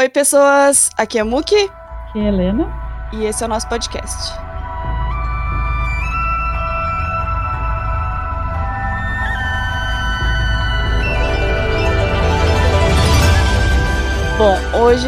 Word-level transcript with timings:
Oi, 0.00 0.08
pessoas. 0.08 0.88
Aqui 0.96 1.18
é 1.18 1.22
Muki. 1.22 1.54
Aqui 1.54 2.18
é 2.20 2.22
a 2.22 2.28
Helena. 2.28 2.72
E 3.12 3.26
esse 3.26 3.42
é 3.42 3.46
o 3.46 3.50
nosso 3.50 3.68
podcast. 3.68 4.32
Bom, 14.38 14.78
hoje 14.80 15.06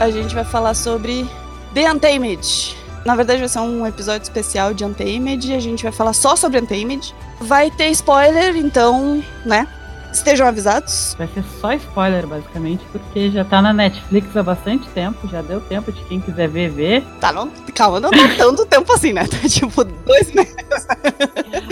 a 0.00 0.10
gente 0.10 0.34
vai 0.34 0.44
falar 0.44 0.72
sobre 0.72 1.28
The 1.74 1.92
Untamed. 1.92 2.74
Na 3.04 3.14
verdade, 3.14 3.40
vai 3.40 3.50
ser 3.50 3.58
um 3.58 3.86
episódio 3.86 4.22
especial 4.22 4.72
de 4.72 4.82
Untamed. 4.82 5.52
A 5.52 5.60
gente 5.60 5.82
vai 5.82 5.92
falar 5.92 6.14
só 6.14 6.36
sobre 6.36 6.58
Untamed. 6.58 7.14
Vai 7.38 7.70
ter 7.70 7.88
spoiler, 7.88 8.56
então, 8.56 9.22
né? 9.44 9.68
Estejam 10.12 10.46
avisados. 10.46 11.14
Vai 11.18 11.26
ser 11.28 11.42
só 11.60 11.72
spoiler, 11.72 12.26
basicamente, 12.26 12.84
porque 12.92 13.30
já 13.30 13.44
tá 13.44 13.62
na 13.62 13.72
Netflix 13.72 14.36
há 14.36 14.42
bastante 14.42 14.86
tempo, 14.90 15.26
já 15.28 15.40
deu 15.42 15.60
tempo 15.60 15.90
de 15.90 16.02
quem 16.04 16.20
quiser 16.20 16.48
ver, 16.48 16.70
ver. 16.70 17.02
Tá, 17.20 17.32
não, 17.32 17.50
calma, 17.74 17.98
não 17.98 18.10
tá 18.10 18.18
tanto 18.36 18.66
tempo 18.66 18.92
assim, 18.92 19.12
né? 19.12 19.26
Tá 19.26 19.48
tipo 19.48 19.82
dois 19.82 20.32
meses. 20.32 20.54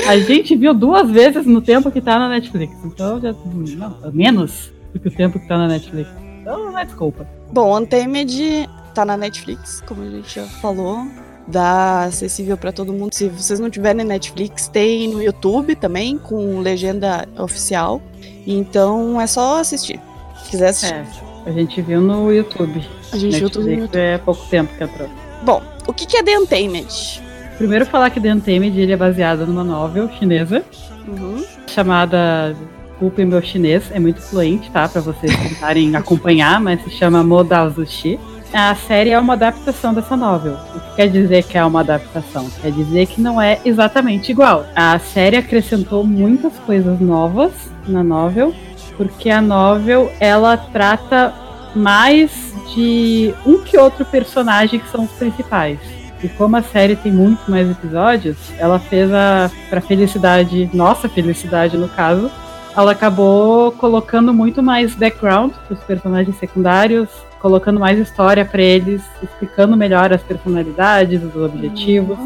A 0.08 0.18
gente 0.18 0.56
viu 0.56 0.72
duas 0.72 1.10
vezes 1.10 1.44
no 1.46 1.60
tempo 1.60 1.90
que 1.90 2.00
tá 2.00 2.18
na 2.18 2.28
Netflix, 2.28 2.74
então 2.84 3.20
já. 3.20 3.32
Não, 3.32 4.12
menos 4.12 4.72
do 4.92 4.98
que 4.98 5.08
o 5.08 5.10
tempo 5.10 5.38
que 5.38 5.46
tá 5.46 5.58
na 5.58 5.68
Netflix. 5.68 6.10
Então 6.40 6.70
não 6.70 6.78
é 6.78 6.84
desculpa. 6.84 7.26
Bom, 7.52 7.78
Untamed 7.78 8.68
tá 8.94 9.04
na 9.04 9.16
Netflix, 9.16 9.82
como 9.86 10.02
a 10.02 10.10
gente 10.10 10.34
já 10.34 10.46
falou. 10.46 11.06
Dá 11.50 12.04
acessível 12.04 12.56
para 12.56 12.72
todo 12.72 12.92
mundo. 12.92 13.12
Se 13.12 13.28
vocês 13.28 13.58
não 13.58 13.68
tiverem 13.70 14.04
Netflix, 14.04 14.68
tem 14.68 15.08
no 15.08 15.22
YouTube 15.22 15.74
também, 15.74 16.16
com 16.18 16.60
legenda 16.60 17.26
oficial. 17.38 18.00
Então 18.46 19.20
é 19.20 19.26
só 19.26 19.60
assistir. 19.60 20.00
Se 20.44 20.50
quiser 20.50 20.68
assistir. 20.68 20.94
É, 20.94 21.04
a 21.46 21.52
gente 21.52 21.80
viu 21.82 22.00
no 22.00 22.32
YouTube. 22.32 22.86
A 23.12 23.16
gente 23.16 23.38
viu 23.38 23.50
tudo 23.50 23.62
no 23.62 23.68
Netflix 23.68 23.94
YouTube. 23.94 23.98
é 24.14 24.18
pouco 24.18 24.46
tempo 24.48 24.72
que 24.76 24.84
entrou. 24.84 25.08
Bom, 25.42 25.62
o 25.86 25.92
que 25.92 26.06
que 26.06 26.16
é 26.16 26.22
The 26.22 26.38
Untamed? 26.38 27.22
Primeiro 27.58 27.84
falar 27.86 28.10
que 28.10 28.20
The 28.20 28.32
Untamed 28.32 28.80
ele 28.80 28.92
é 28.92 28.96
baseado 28.96 29.46
numa 29.46 29.64
novel 29.64 30.08
chinesa 30.18 30.64
Uhum. 31.08 31.44
chamada 31.66 32.54
Desculpem 33.00 33.24
meu 33.24 33.40
chinês, 33.40 33.84
é 33.92 33.98
muito 33.98 34.20
fluente, 34.20 34.70
tá? 34.70 34.86
Pra 34.86 35.00
vocês 35.00 35.34
tentarem 35.34 35.96
acompanhar, 35.96 36.60
mas 36.60 36.84
se 36.84 36.90
chama 36.90 37.24
Modazushi. 37.24 38.20
A 38.52 38.74
série 38.74 39.10
é 39.10 39.18
uma 39.18 39.34
adaptação 39.34 39.94
dessa 39.94 40.16
novel. 40.16 40.56
O 40.74 40.80
que 40.80 40.96
quer 40.96 41.08
dizer 41.08 41.44
que 41.44 41.56
é 41.56 41.64
uma 41.64 41.80
adaptação? 41.80 42.50
Quer 42.60 42.72
dizer 42.72 43.06
que 43.06 43.20
não 43.20 43.40
é 43.40 43.60
exatamente 43.64 44.32
igual. 44.32 44.66
A 44.74 44.98
série 44.98 45.36
acrescentou 45.36 46.04
muitas 46.04 46.52
coisas 46.66 46.98
novas 46.98 47.52
na 47.86 48.02
novel, 48.02 48.52
porque 48.96 49.30
a 49.30 49.40
novel 49.40 50.10
ela 50.18 50.56
trata 50.56 51.32
mais 51.76 52.52
de 52.74 53.32
um 53.46 53.58
que 53.58 53.78
outro 53.78 54.04
personagem 54.04 54.80
que 54.80 54.90
são 54.90 55.04
os 55.04 55.12
principais. 55.12 55.78
E 56.22 56.28
como 56.28 56.56
a 56.56 56.62
série 56.62 56.96
tem 56.96 57.12
muito 57.12 57.48
mais 57.48 57.70
episódios, 57.70 58.36
ela 58.58 58.80
fez 58.80 59.12
a 59.12 59.48
para 59.70 59.80
felicidade, 59.80 60.68
nossa 60.74 61.08
felicidade 61.08 61.78
no 61.78 61.88
caso, 61.88 62.28
ela 62.76 62.92
acabou 62.92 63.72
colocando 63.72 64.32
muito 64.32 64.62
mais 64.62 64.94
background 64.94 65.52
para 65.52 65.74
os 65.74 65.82
personagens 65.84 66.36
secundários, 66.36 67.08
colocando 67.40 67.80
mais 67.80 67.98
história 67.98 68.44
para 68.44 68.62
eles, 68.62 69.02
explicando 69.22 69.76
melhor 69.76 70.12
as 70.12 70.22
personalidades, 70.22 71.22
os 71.22 71.34
objetivos, 71.34 72.18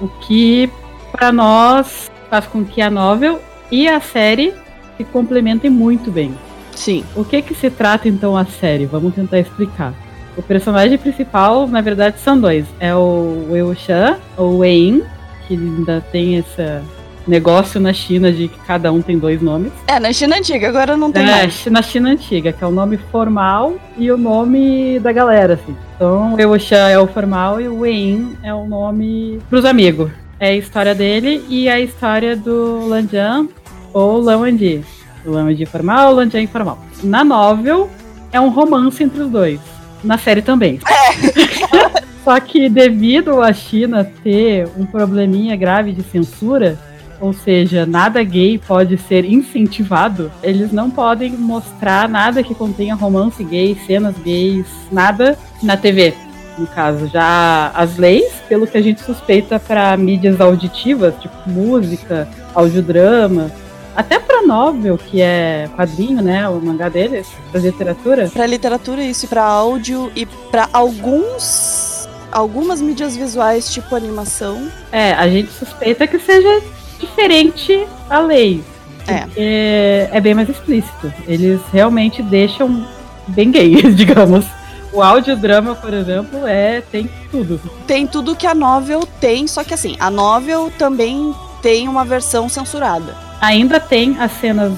o 0.00 0.08
que 0.20 0.70
para 1.10 1.32
nós 1.32 2.10
faz 2.28 2.46
com 2.46 2.64
que 2.64 2.80
a 2.82 2.90
novel 2.90 3.40
e 3.70 3.88
a 3.88 4.00
série 4.00 4.52
se 4.96 5.04
complementem 5.04 5.70
muito 5.70 6.10
bem. 6.10 6.34
Sim. 6.74 7.04
O 7.16 7.24
que 7.24 7.42
que 7.42 7.54
se 7.54 7.70
trata 7.70 8.08
então 8.08 8.36
a 8.36 8.44
série? 8.44 8.86
Vamos 8.86 9.14
tentar 9.14 9.38
explicar. 9.38 9.92
O 10.36 10.42
personagem 10.42 10.96
principal, 10.96 11.66
na 11.66 11.80
verdade, 11.80 12.20
são 12.20 12.38
dois. 12.38 12.64
É 12.78 12.94
o 12.94 13.48
Wei 13.50 13.74
Shan, 13.74 14.16
ou 14.36 14.58
Wei 14.58 14.86
Yin, 14.86 15.02
que 15.46 15.54
ainda 15.54 16.00
tem 16.12 16.36
esse 16.36 16.80
negócio 17.28 17.78
na 17.80 17.92
China 17.92 18.32
de 18.32 18.48
que 18.48 18.58
cada 18.66 18.90
um 18.92 19.00
tem 19.02 19.18
dois 19.18 19.40
nomes. 19.42 19.70
É, 19.86 20.00
na 20.00 20.12
China 20.12 20.36
antiga, 20.38 20.68
agora 20.68 20.96
não 20.96 21.12
tem 21.12 21.22
É, 21.22 21.26
mais. 21.42 21.66
na 21.66 21.82
China 21.82 22.10
antiga, 22.10 22.52
que 22.52 22.64
é 22.64 22.66
o 22.66 22.70
nome 22.70 22.96
formal 22.96 23.74
e 23.96 24.10
o 24.10 24.16
nome 24.16 24.98
da 25.00 25.12
galera, 25.12 25.54
assim. 25.54 25.76
Então, 25.96 26.34
o 26.34 26.36
Wei 26.50 26.60
Shan 26.60 26.88
é 26.88 26.98
o 26.98 27.06
formal 27.06 27.60
e 27.60 27.68
o 27.68 27.80
Wei 27.80 27.94
Yin 27.94 28.36
é 28.42 28.52
o 28.54 28.64
nome 28.66 29.38
pros 29.50 29.64
amigos. 29.64 30.10
É 30.40 30.48
a 30.50 30.54
história 30.54 30.94
dele 30.94 31.44
e 31.48 31.68
a 31.68 31.78
história 31.80 32.36
do 32.36 32.86
Lan 32.88 33.06
Jian 33.08 33.46
ou 33.92 34.20
Lan 34.20 34.38
Wenji. 34.38 34.84
O 35.26 35.30
Lan 35.32 35.44
Wenji 35.46 35.66
formal, 35.66 36.12
o 36.12 36.14
Lan 36.16 36.30
Jian 36.30 36.42
informal. 36.42 36.78
Na 37.02 37.24
novel, 37.24 37.90
é 38.32 38.40
um 38.40 38.48
romance 38.48 39.02
entre 39.02 39.20
os 39.22 39.28
dois. 39.30 39.60
Na 40.04 40.16
série 40.16 40.40
também. 40.42 40.78
Só 42.24 42.38
que 42.40 42.68
devido 42.68 43.40
a 43.42 43.52
China 43.52 44.04
ter 44.22 44.68
um 44.76 44.84
probleminha 44.84 45.56
grave 45.56 45.92
de 45.92 46.02
censura, 46.02 46.78
ou 47.20 47.32
seja, 47.32 47.84
nada 47.84 48.22
gay 48.22 48.58
pode 48.58 48.96
ser 48.98 49.24
incentivado, 49.24 50.30
eles 50.42 50.72
não 50.72 50.90
podem 50.90 51.32
mostrar 51.32 52.08
nada 52.08 52.42
que 52.42 52.54
contenha 52.54 52.94
romance 52.94 53.42
gay, 53.42 53.76
cenas 53.86 54.16
gays, 54.18 54.66
nada 54.90 55.38
na 55.62 55.76
TV. 55.76 56.14
No 56.56 56.66
caso, 56.66 57.06
já 57.06 57.70
as 57.74 57.96
leis, 57.96 58.32
pelo 58.48 58.66
que 58.66 58.76
a 58.76 58.82
gente 58.82 59.00
suspeita 59.00 59.60
para 59.60 59.96
mídias 59.96 60.40
auditivas, 60.40 61.14
tipo 61.20 61.36
música, 61.46 62.28
audiodrama, 62.54 63.50
até 63.94 64.18
para 64.18 64.42
novel, 64.42 64.98
que 64.98 65.20
é 65.20 65.68
quadrinho, 65.76 66.22
né, 66.22 66.48
o 66.48 66.60
mangá 66.60 66.88
deles, 66.88 67.28
da 67.52 67.58
literatura, 67.58 68.28
Pra 68.28 68.46
literatura 68.46 69.02
isso, 69.02 69.24
e 69.26 69.28
pra 69.28 69.44
áudio 69.44 70.10
e 70.14 70.26
pra 70.26 70.68
alguns 70.72 72.08
algumas 72.30 72.80
mídias 72.80 73.16
visuais, 73.16 73.72
tipo 73.72 73.94
animação. 73.94 74.68
É, 74.92 75.12
a 75.12 75.28
gente 75.28 75.50
suspeita 75.50 76.06
que 76.06 76.18
seja 76.18 76.62
diferente 76.98 77.86
a 78.08 78.18
lei. 78.20 78.62
É. 79.06 80.08
É 80.12 80.20
bem 80.20 80.34
mais 80.34 80.48
explícito. 80.48 81.12
Eles 81.26 81.60
realmente 81.72 82.22
deixam 82.22 82.86
bem 83.28 83.50
gay, 83.50 83.82
digamos. 83.92 84.44
O 84.92 85.02
audiodrama, 85.02 85.74
por 85.74 85.92
exemplo, 85.94 86.46
é 86.46 86.80
tem 86.80 87.08
tudo. 87.30 87.60
Tem 87.86 88.06
tudo 88.06 88.34
que 88.36 88.46
a 88.46 88.54
novel 88.54 89.06
tem, 89.20 89.46
só 89.46 89.62
que 89.62 89.74
assim, 89.74 89.96
a 90.00 90.10
novel 90.10 90.72
também 90.78 91.34
tem 91.62 91.88
uma 91.88 92.04
versão 92.04 92.48
censurada. 92.48 93.14
Ainda 93.40 93.78
tem 93.78 94.18
as 94.18 94.32
cenas 94.32 94.72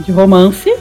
de 0.00 0.12
romance, 0.12 0.72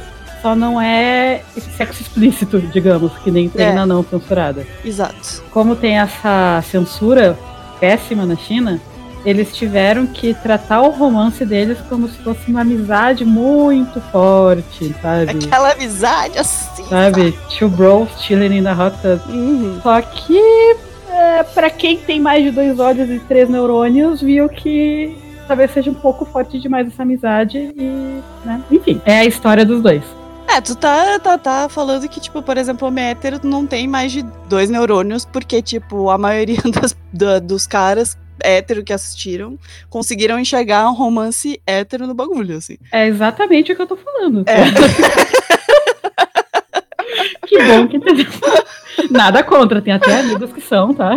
só 0.41 0.53
não 0.55 0.79
é 0.81 1.41
sexo 1.77 2.01
explícito, 2.01 2.59
digamos, 2.59 3.11
que 3.23 3.31
nem 3.31 3.47
tem 3.47 3.67
É. 3.67 3.71
na 3.73 3.85
não 3.85 4.03
censurada. 4.03 4.65
Exato. 4.83 5.41
como 5.51 5.75
tem 5.75 5.97
essa 5.97 6.61
censura 6.69 7.37
péssima 7.79 8.25
na 8.25 8.35
China, 8.35 8.81
eles 9.25 9.55
tiveram 9.55 10.05
que 10.05 10.33
tratar 10.33 10.81
o 10.81 10.89
romance 10.89 11.45
deles 11.45 11.77
como 11.89 12.07
se 12.07 12.17
fosse 12.17 12.49
uma 12.49 12.61
amizade 12.61 13.23
muito 13.23 14.01
forte, 14.11 14.93
sabe? 15.01 15.31
Aquela 15.31 15.71
amizade 15.71 16.37
assim. 16.37 16.83
Sabe? 16.85 17.31
Two 17.57 17.69
bros 17.69 18.09
chilling 18.21 18.57
in 18.57 18.63
the 18.63 18.73
hot 18.73 18.95
tub. 19.01 19.19
Uhum. 19.29 19.79
Só 19.81 20.01
que, 20.01 20.39
é, 21.09 21.43
para 21.43 21.69
quem 21.69 21.97
tem 21.97 22.19
mais 22.19 22.43
de 22.43 22.51
dois 22.51 22.79
olhos 22.79 23.09
e 23.09 23.19
três 23.19 23.49
neurônios, 23.49 24.21
viu 24.21 24.49
que 24.49 25.17
talvez 25.47 25.71
seja 25.71 25.89
um 25.91 25.93
pouco 25.95 26.25
forte 26.25 26.59
demais 26.59 26.87
essa 26.87 27.03
amizade 27.03 27.57
e, 27.57 28.21
né? 28.45 28.61
Enfim, 28.71 29.01
é 29.05 29.19
a 29.19 29.25
história 29.25 29.65
dos 29.65 29.81
dois. 29.81 30.03
É, 30.47 30.59
tu 30.59 30.75
tá, 30.75 31.17
tá, 31.19 31.37
tá 31.37 31.67
falando 31.69 32.07
que, 32.09 32.19
tipo, 32.19 32.41
por 32.41 32.57
exemplo, 32.57 32.87
homem 32.87 33.05
hétero 33.05 33.39
não 33.43 33.65
tem 33.65 33.87
mais 33.87 34.11
de 34.11 34.23
dois 34.49 34.69
neurônios, 34.69 35.25
porque, 35.25 35.61
tipo, 35.61 36.09
a 36.09 36.17
maioria 36.17 36.59
das- 36.79 36.95
da- 37.11 37.39
dos 37.39 37.65
caras 37.65 38.17
hétero 38.41 38.83
que 38.83 38.93
assistiram 38.93 39.57
conseguiram 39.89 40.39
enxergar 40.39 40.89
um 40.89 40.93
romance 40.93 41.61
hétero 41.65 42.07
no 42.07 42.13
bagulho, 42.13 42.57
assim. 42.57 42.77
É 42.91 43.07
exatamente 43.07 43.71
o 43.71 43.75
que 43.75 43.81
eu 43.81 43.87
tô 43.87 43.97
falando. 43.97 44.43
É. 44.47 45.33
Que 47.53 47.61
bom 47.63 47.87
que 47.87 47.97
entendeu. 47.97 48.25
Nada 49.11 49.43
contra, 49.43 49.81
tem 49.81 49.93
até 49.93 50.19
amigos 50.19 50.51
que 50.51 50.61
são, 50.61 50.93
tá? 50.93 51.15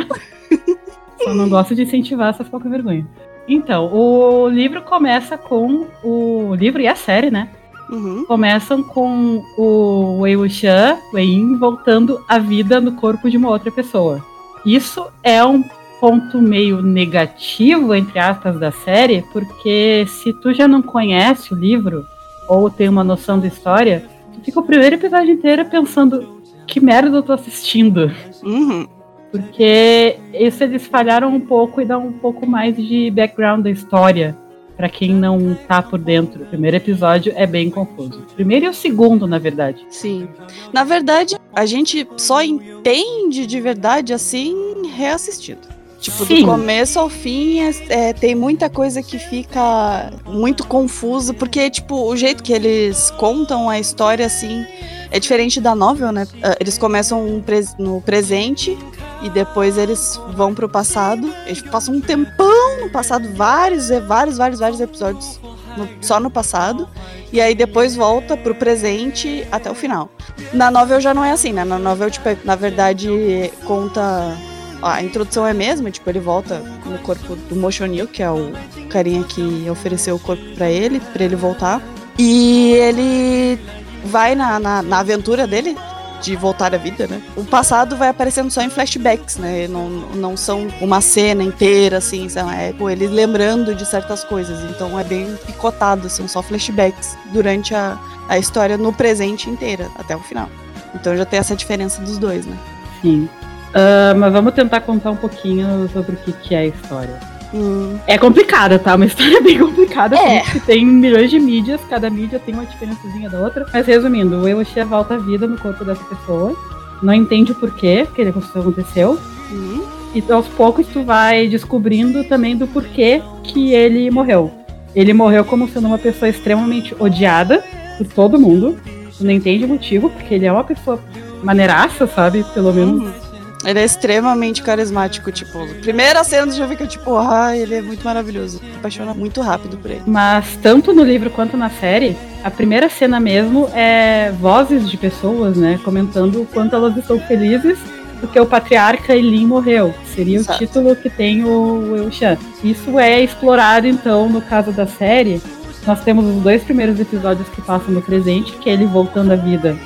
Só 1.22 1.32
não 1.32 1.48
gosto 1.48 1.74
de 1.74 1.82
incentivar 1.82 2.30
essas 2.30 2.48
pouca 2.48 2.68
vergonha. 2.68 3.06
Então, 3.48 3.92
o 3.92 4.48
livro 4.48 4.82
começa 4.82 5.38
com 5.38 5.86
o 6.02 6.54
livro 6.54 6.82
e 6.82 6.88
a 6.88 6.94
série, 6.94 7.30
né? 7.30 7.48
Uhum. 7.88 8.24
Começam 8.26 8.82
com 8.82 9.42
o 9.56 10.18
Wei 10.20 10.36
Wuxian, 10.36 10.98
Wei 11.14 11.24
Yin, 11.24 11.56
voltando 11.56 12.22
à 12.28 12.38
vida 12.38 12.80
no 12.80 12.92
corpo 12.92 13.30
de 13.30 13.36
uma 13.36 13.48
outra 13.48 13.70
pessoa. 13.70 14.22
Isso 14.64 15.06
é 15.22 15.44
um 15.44 15.62
ponto 16.00 16.40
meio 16.40 16.82
negativo, 16.82 17.94
entre 17.94 18.18
aspas, 18.18 18.58
da 18.58 18.70
série, 18.70 19.24
porque 19.32 20.04
se 20.08 20.32
tu 20.34 20.52
já 20.52 20.68
não 20.68 20.82
conhece 20.82 21.52
o 21.52 21.56
livro, 21.56 22.06
ou 22.48 22.70
tem 22.70 22.88
uma 22.88 23.02
noção 23.02 23.38
da 23.38 23.46
história, 23.46 24.04
tu 24.32 24.40
fica 24.44 24.60
o 24.60 24.62
primeiro 24.62 24.96
episódio 24.96 25.32
inteiro 25.32 25.64
pensando 25.66 26.40
que 26.66 26.80
merda 26.80 27.16
eu 27.16 27.22
tô 27.22 27.32
assistindo. 27.32 28.10
Uhum. 28.42 28.86
Porque 29.30 30.18
isso 30.32 30.62
eles 30.62 30.86
falharam 30.86 31.34
um 31.34 31.40
pouco 31.40 31.80
e 31.80 31.84
dão 31.84 32.06
um 32.06 32.12
pouco 32.12 32.46
mais 32.46 32.76
de 32.76 33.10
background 33.10 33.64
da 33.64 33.70
história. 33.70 34.36
para 34.76 34.88
quem 34.88 35.14
não 35.14 35.56
tá 35.66 35.82
por 35.82 35.98
dentro. 35.98 36.42
O 36.42 36.46
primeiro 36.46 36.76
episódio 36.76 37.32
é 37.34 37.46
bem 37.46 37.70
confuso. 37.70 38.20
O 38.20 38.34
primeiro 38.34 38.66
e 38.66 38.68
o 38.68 38.74
segundo, 38.74 39.26
na 39.26 39.38
verdade. 39.38 39.84
Sim. 39.88 40.28
Na 40.72 40.84
verdade, 40.84 41.36
a 41.54 41.64
gente 41.64 42.06
só 42.16 42.42
entende 42.42 43.46
de 43.46 43.60
verdade 43.60 44.12
assim 44.12 44.54
reassistindo. 44.94 45.75
Tipo, 46.00 46.26
Sim. 46.26 46.40
do 46.40 46.46
começo 46.46 46.98
ao 46.98 47.08
fim, 47.08 47.60
é, 47.60 47.70
é, 47.88 48.12
tem 48.12 48.34
muita 48.34 48.68
coisa 48.68 49.02
que 49.02 49.18
fica 49.18 50.12
muito 50.26 50.66
confusa, 50.66 51.32
porque, 51.32 51.70
tipo, 51.70 51.96
o 52.08 52.14
jeito 52.16 52.42
que 52.42 52.52
eles 52.52 53.10
contam 53.12 53.68
a 53.68 53.78
história, 53.80 54.26
assim, 54.26 54.64
é 55.10 55.18
diferente 55.18 55.60
da 55.60 55.74
novel, 55.74 56.12
né? 56.12 56.26
Ah, 56.42 56.54
Eles 56.60 56.76
começam 56.78 57.24
um 57.24 57.42
no 57.78 58.00
presente 58.02 58.76
e 59.22 59.30
depois 59.30 59.78
eles 59.78 60.20
vão 60.34 60.54
pro 60.54 60.68
passado. 60.68 61.32
Eles 61.46 61.62
passam 61.62 61.94
um 61.94 62.00
tempão 62.00 62.80
no 62.82 62.90
passado, 62.90 63.28
vários, 63.34 63.90
e 63.90 63.98
vários, 64.00 64.36
vários, 64.36 64.60
vários 64.60 64.80
episódios 64.80 65.40
no- 65.76 65.88
só 66.02 66.20
no 66.20 66.30
passado. 66.30 66.86
E 67.32 67.40
aí 67.40 67.54
depois 67.54 67.96
volta 67.96 68.36
pro 68.36 68.54
presente 68.54 69.46
até 69.50 69.70
o 69.70 69.74
final. 69.74 70.10
Na 70.52 70.70
novel 70.70 71.00
já 71.00 71.12
não 71.14 71.24
é 71.24 71.32
assim, 71.32 71.52
né? 71.52 71.64
Na 71.64 71.78
novel, 71.78 72.10
tipo, 72.10 72.28
é- 72.28 72.36
na 72.44 72.54
verdade, 72.54 73.50
conta. 73.64 74.36
A 74.82 75.02
introdução 75.02 75.46
é 75.46 75.50
a 75.50 75.54
mesma, 75.54 75.90
tipo, 75.90 76.08
ele 76.08 76.20
volta 76.20 76.60
no 76.84 76.98
corpo 76.98 77.34
do 77.34 77.56
Moshonil, 77.56 78.06
que 78.06 78.22
é 78.22 78.30
o 78.30 78.52
carinha 78.90 79.24
que 79.24 79.68
ofereceu 79.70 80.16
o 80.16 80.18
corpo 80.18 80.44
pra 80.54 80.70
ele, 80.70 81.00
pra 81.00 81.24
ele 81.24 81.36
voltar. 81.36 81.82
E 82.18 82.72
ele 82.72 83.58
vai 84.04 84.34
na, 84.34 84.58
na, 84.58 84.82
na 84.82 84.98
aventura 85.00 85.46
dele 85.46 85.76
de 86.20 86.34
voltar 86.34 86.74
à 86.74 86.78
vida, 86.78 87.06
né? 87.06 87.20
O 87.36 87.44
passado 87.44 87.96
vai 87.96 88.08
aparecendo 88.08 88.50
só 88.50 88.62
em 88.62 88.70
flashbacks, 88.70 89.36
né? 89.36 89.68
Não, 89.68 89.88
não 89.88 90.36
são 90.36 90.66
uma 90.80 91.00
cena 91.00 91.42
inteira, 91.42 91.98
assim, 91.98 92.28
são, 92.28 92.50
é 92.50 92.74
ele 92.90 93.06
lembrando 93.06 93.74
de 93.74 93.84
certas 93.86 94.24
coisas. 94.24 94.58
Então 94.70 94.98
é 94.98 95.04
bem 95.04 95.36
picotado, 95.46 96.08
são 96.08 96.26
só 96.26 96.42
flashbacks 96.42 97.16
durante 97.32 97.74
a, 97.74 97.98
a 98.28 98.38
história 98.38 98.76
no 98.76 98.92
presente 98.92 99.50
inteira, 99.50 99.88
até 99.96 100.16
o 100.16 100.20
final. 100.20 100.48
Então 100.94 101.16
já 101.16 101.24
tem 101.24 101.38
essa 101.38 101.54
diferença 101.54 102.00
dos 102.00 102.18
dois, 102.18 102.46
né? 102.46 102.56
Sim. 103.02 103.28
Ah, 103.74 104.14
mas 104.16 104.32
vamos 104.32 104.54
tentar 104.54 104.80
contar 104.80 105.10
um 105.10 105.16
pouquinho 105.16 105.88
sobre 105.92 106.12
o 106.12 106.16
que, 106.16 106.32
que 106.32 106.54
é 106.54 106.58
a 106.58 106.66
história. 106.66 107.18
Hum, 107.54 107.96
É 108.06 108.18
complicada, 108.18 108.78
tá? 108.78 108.94
Uma 108.94 109.06
história 109.06 109.40
bem 109.40 109.58
complicada, 109.58 110.16
É. 110.16 110.40
porque 110.40 110.60
tem 110.60 110.84
milhões 110.84 111.30
de 111.30 111.38
mídias, 111.38 111.80
cada 111.88 112.10
mídia 112.10 112.38
tem 112.44 112.54
uma 112.54 112.64
diferençazinha 112.66 113.30
da 113.30 113.38
outra. 113.40 113.66
Mas 113.72 113.86
resumindo, 113.86 114.36
o 114.42 114.48
Eoshia 114.48 114.84
volta 114.84 115.14
à 115.14 115.18
vida 115.18 115.46
no 115.46 115.56
corpo 115.58 115.84
dessa 115.84 116.02
pessoa, 116.04 116.54
não 117.02 117.12
entende 117.14 117.52
o 117.52 117.54
porquê 117.54 118.06
que 118.14 118.20
ele 118.22 118.30
aconteceu, 118.30 119.18
hum, 119.52 119.84
e 120.14 120.24
aos 120.32 120.46
poucos 120.48 120.86
tu 120.88 121.02
vai 121.02 121.46
descobrindo 121.46 122.24
também 122.24 122.56
do 122.56 122.66
porquê 122.66 123.22
que 123.44 123.72
ele 123.74 124.10
morreu. 124.10 124.50
Ele 124.94 125.12
morreu 125.12 125.44
como 125.44 125.68
sendo 125.68 125.86
uma 125.88 125.98
pessoa 125.98 126.28
extremamente 126.28 126.96
odiada 126.98 127.62
por 127.98 128.06
todo 128.06 128.40
mundo. 128.40 128.78
Tu 129.16 129.22
não 129.24 129.30
entende 129.30 129.64
o 129.66 129.68
motivo, 129.68 130.08
porque 130.08 130.34
ele 130.34 130.46
é 130.46 130.52
uma 130.52 130.64
pessoa 130.64 130.98
maneiraça, 131.42 132.06
sabe? 132.06 132.44
Pelo 132.54 132.72
menos. 132.72 133.02
Uhum. 133.02 133.25
Ele 133.66 133.80
é 133.80 133.84
extremamente 133.84 134.62
carismático, 134.62 135.32
tipo, 135.32 135.66
primeira 135.82 136.22
cena 136.22 136.46
você 136.46 136.58
já 136.58 136.68
fica 136.68 136.86
tipo, 136.86 137.16
ah, 137.16 137.56
ele 137.56 137.74
é 137.74 137.82
muito 137.82 138.04
maravilhoso. 138.04 138.60
Apaixona 138.76 139.12
muito 139.12 139.40
rápido 139.40 139.76
por 139.76 139.90
ele. 139.90 140.02
Mas 140.06 140.56
tanto 140.62 140.92
no 140.92 141.02
livro 141.02 141.30
quanto 141.30 141.56
na 141.56 141.68
série, 141.68 142.16
a 142.44 142.50
primeira 142.50 142.88
cena 142.88 143.18
mesmo 143.18 143.68
é 143.74 144.32
vozes 144.40 144.88
de 144.88 144.96
pessoas, 144.96 145.56
né? 145.56 145.80
Comentando 145.82 146.42
o 146.42 146.46
quanto 146.46 146.76
elas 146.76 146.96
estão 146.96 147.18
felizes 147.18 147.76
porque 148.20 148.38
o 148.38 148.46
patriarca 148.46 149.14
Elin 149.14 149.46
morreu. 149.46 149.92
Seria 150.14 150.36
Exato. 150.36 150.62
o 150.62 150.66
título 150.66 150.96
que 150.96 151.10
tem 151.10 151.44
o 151.44 151.96
Eushan. 151.96 152.38
Isso 152.62 152.98
é 152.98 153.20
explorado, 153.20 153.86
então, 153.86 154.28
no 154.28 154.40
caso 154.40 154.72
da 154.72 154.86
série. 154.86 155.42
Nós 155.86 156.02
temos 156.02 156.24
os 156.24 156.42
dois 156.42 156.64
primeiros 156.64 156.98
episódios 156.98 157.48
que 157.48 157.62
passam 157.62 157.94
no 157.94 158.02
presente, 158.02 158.52
que 158.54 158.68
é 158.68 158.72
ele 158.72 158.86
voltando 158.86 159.32
à 159.32 159.36
vida 159.36 159.76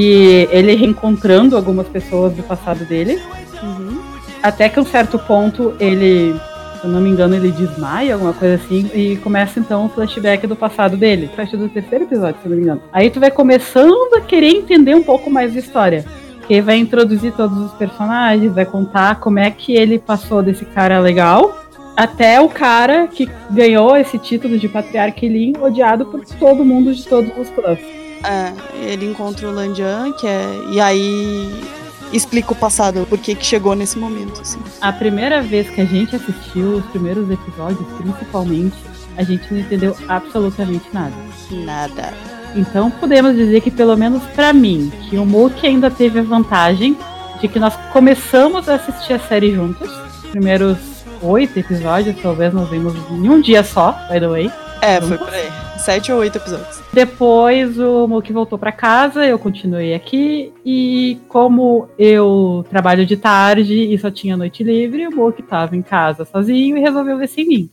e 0.00 0.46
ele 0.52 0.76
reencontrando 0.76 1.56
algumas 1.56 1.88
pessoas 1.88 2.32
do 2.32 2.44
passado 2.44 2.84
dele. 2.84 3.20
Uhum. 3.60 3.98
Até 4.40 4.68
que 4.68 4.78
um 4.78 4.86
certo 4.86 5.18
ponto 5.18 5.74
ele, 5.80 6.34
se 6.80 6.86
eu 6.86 6.90
não 6.90 7.00
me 7.00 7.10
engano, 7.10 7.34
ele 7.34 7.50
desmaia, 7.50 8.14
alguma 8.14 8.32
coisa 8.32 8.54
assim, 8.54 8.88
e 8.94 9.16
começa 9.16 9.58
então 9.58 9.86
o 9.86 9.88
flashback 9.88 10.46
do 10.46 10.54
passado 10.54 10.96
dele. 10.96 11.28
Flash 11.34 11.50
do 11.50 11.68
terceiro 11.68 12.04
episódio, 12.04 12.36
se 12.40 12.46
eu 12.46 12.50
não 12.50 12.56
me 12.56 12.62
engano. 12.62 12.82
Aí 12.92 13.10
tu 13.10 13.18
vai 13.18 13.32
começando 13.32 14.14
a 14.14 14.20
querer 14.20 14.50
entender 14.50 14.94
um 14.94 15.02
pouco 15.02 15.28
mais 15.28 15.52
da 15.52 15.58
história. 15.58 16.04
Porque 16.36 16.62
vai 16.62 16.76
introduzir 16.76 17.32
todos 17.32 17.58
os 17.58 17.72
personagens, 17.72 18.54
vai 18.54 18.64
contar 18.64 19.18
como 19.18 19.40
é 19.40 19.50
que 19.50 19.74
ele 19.74 19.98
passou 19.98 20.44
desse 20.44 20.64
cara 20.64 21.00
legal 21.00 21.64
até 21.96 22.40
o 22.40 22.48
cara 22.48 23.08
que 23.08 23.28
ganhou 23.50 23.96
esse 23.96 24.16
título 24.16 24.56
de 24.56 24.68
patriarca 24.68 25.26
Elin, 25.26 25.54
odiado 25.60 26.06
por 26.06 26.24
todo 26.38 26.64
mundo 26.64 26.94
de 26.94 27.04
todos 27.04 27.36
os 27.36 27.50
clãs. 27.50 27.80
É, 28.24 28.52
ele 28.74 29.06
encontra 29.06 29.48
o 29.48 29.52
Landian, 29.52 30.12
que 30.12 30.26
é. 30.26 30.60
E 30.70 30.80
aí 30.80 31.64
explica 32.12 32.52
o 32.52 32.56
passado, 32.56 33.06
por 33.08 33.18
que 33.18 33.36
chegou 33.40 33.74
nesse 33.74 33.98
momento, 33.98 34.40
assim. 34.40 34.58
A 34.80 34.92
primeira 34.92 35.42
vez 35.42 35.68
que 35.70 35.80
a 35.80 35.84
gente 35.84 36.16
assistiu 36.16 36.76
os 36.76 36.84
primeiros 36.86 37.30
episódios, 37.30 37.86
principalmente, 37.98 38.76
a 39.16 39.22
gente 39.22 39.52
não 39.52 39.60
entendeu 39.60 39.96
absolutamente 40.08 40.86
nada. 40.92 41.14
Nada. 41.50 42.14
Então 42.54 42.90
podemos 42.90 43.36
dizer 43.36 43.60
que 43.60 43.70
pelo 43.70 43.96
menos 43.96 44.22
pra 44.34 44.52
mim, 44.52 44.90
que 45.08 45.18
o 45.18 45.26
Mook 45.26 45.66
ainda 45.66 45.90
teve 45.90 46.20
a 46.20 46.22
vantagem 46.22 46.96
de 47.40 47.48
que 47.48 47.58
nós 47.58 47.74
começamos 47.92 48.68
a 48.68 48.76
assistir 48.76 49.12
a 49.12 49.18
série 49.18 49.54
juntos. 49.54 49.90
Os 50.24 50.30
primeiros 50.30 50.78
oito 51.22 51.58
episódios, 51.58 52.16
talvez 52.22 52.52
nós 52.54 52.68
vimos 52.68 52.94
em 53.10 53.28
um 53.28 53.40
dia 53.40 53.62
só, 53.62 53.92
by 54.10 54.20
the 54.20 54.28
way. 54.28 54.50
É, 54.80 55.00
foi 55.00 55.18
por 55.18 55.32
aí. 55.32 55.48
Sete 55.78 56.12
ou 56.12 56.18
oito 56.18 56.36
episódios. 56.36 56.80
Depois 56.92 57.78
o 57.78 58.06
Mook 58.06 58.32
voltou 58.32 58.58
pra 58.58 58.72
casa, 58.72 59.24
eu 59.24 59.38
continuei 59.38 59.94
aqui 59.94 60.52
e 60.64 61.18
como 61.28 61.88
eu 61.98 62.64
trabalho 62.68 63.06
de 63.06 63.16
tarde 63.16 63.74
e 63.74 63.98
só 63.98 64.10
tinha 64.10 64.36
noite 64.36 64.62
livre, 64.62 65.06
o 65.06 65.14
Mook 65.14 65.42
tava 65.42 65.76
em 65.76 65.82
casa 65.82 66.24
sozinho 66.24 66.76
e 66.76 66.80
resolveu 66.80 67.16
ver 67.16 67.28
sem 67.28 67.46
mim. 67.46 67.70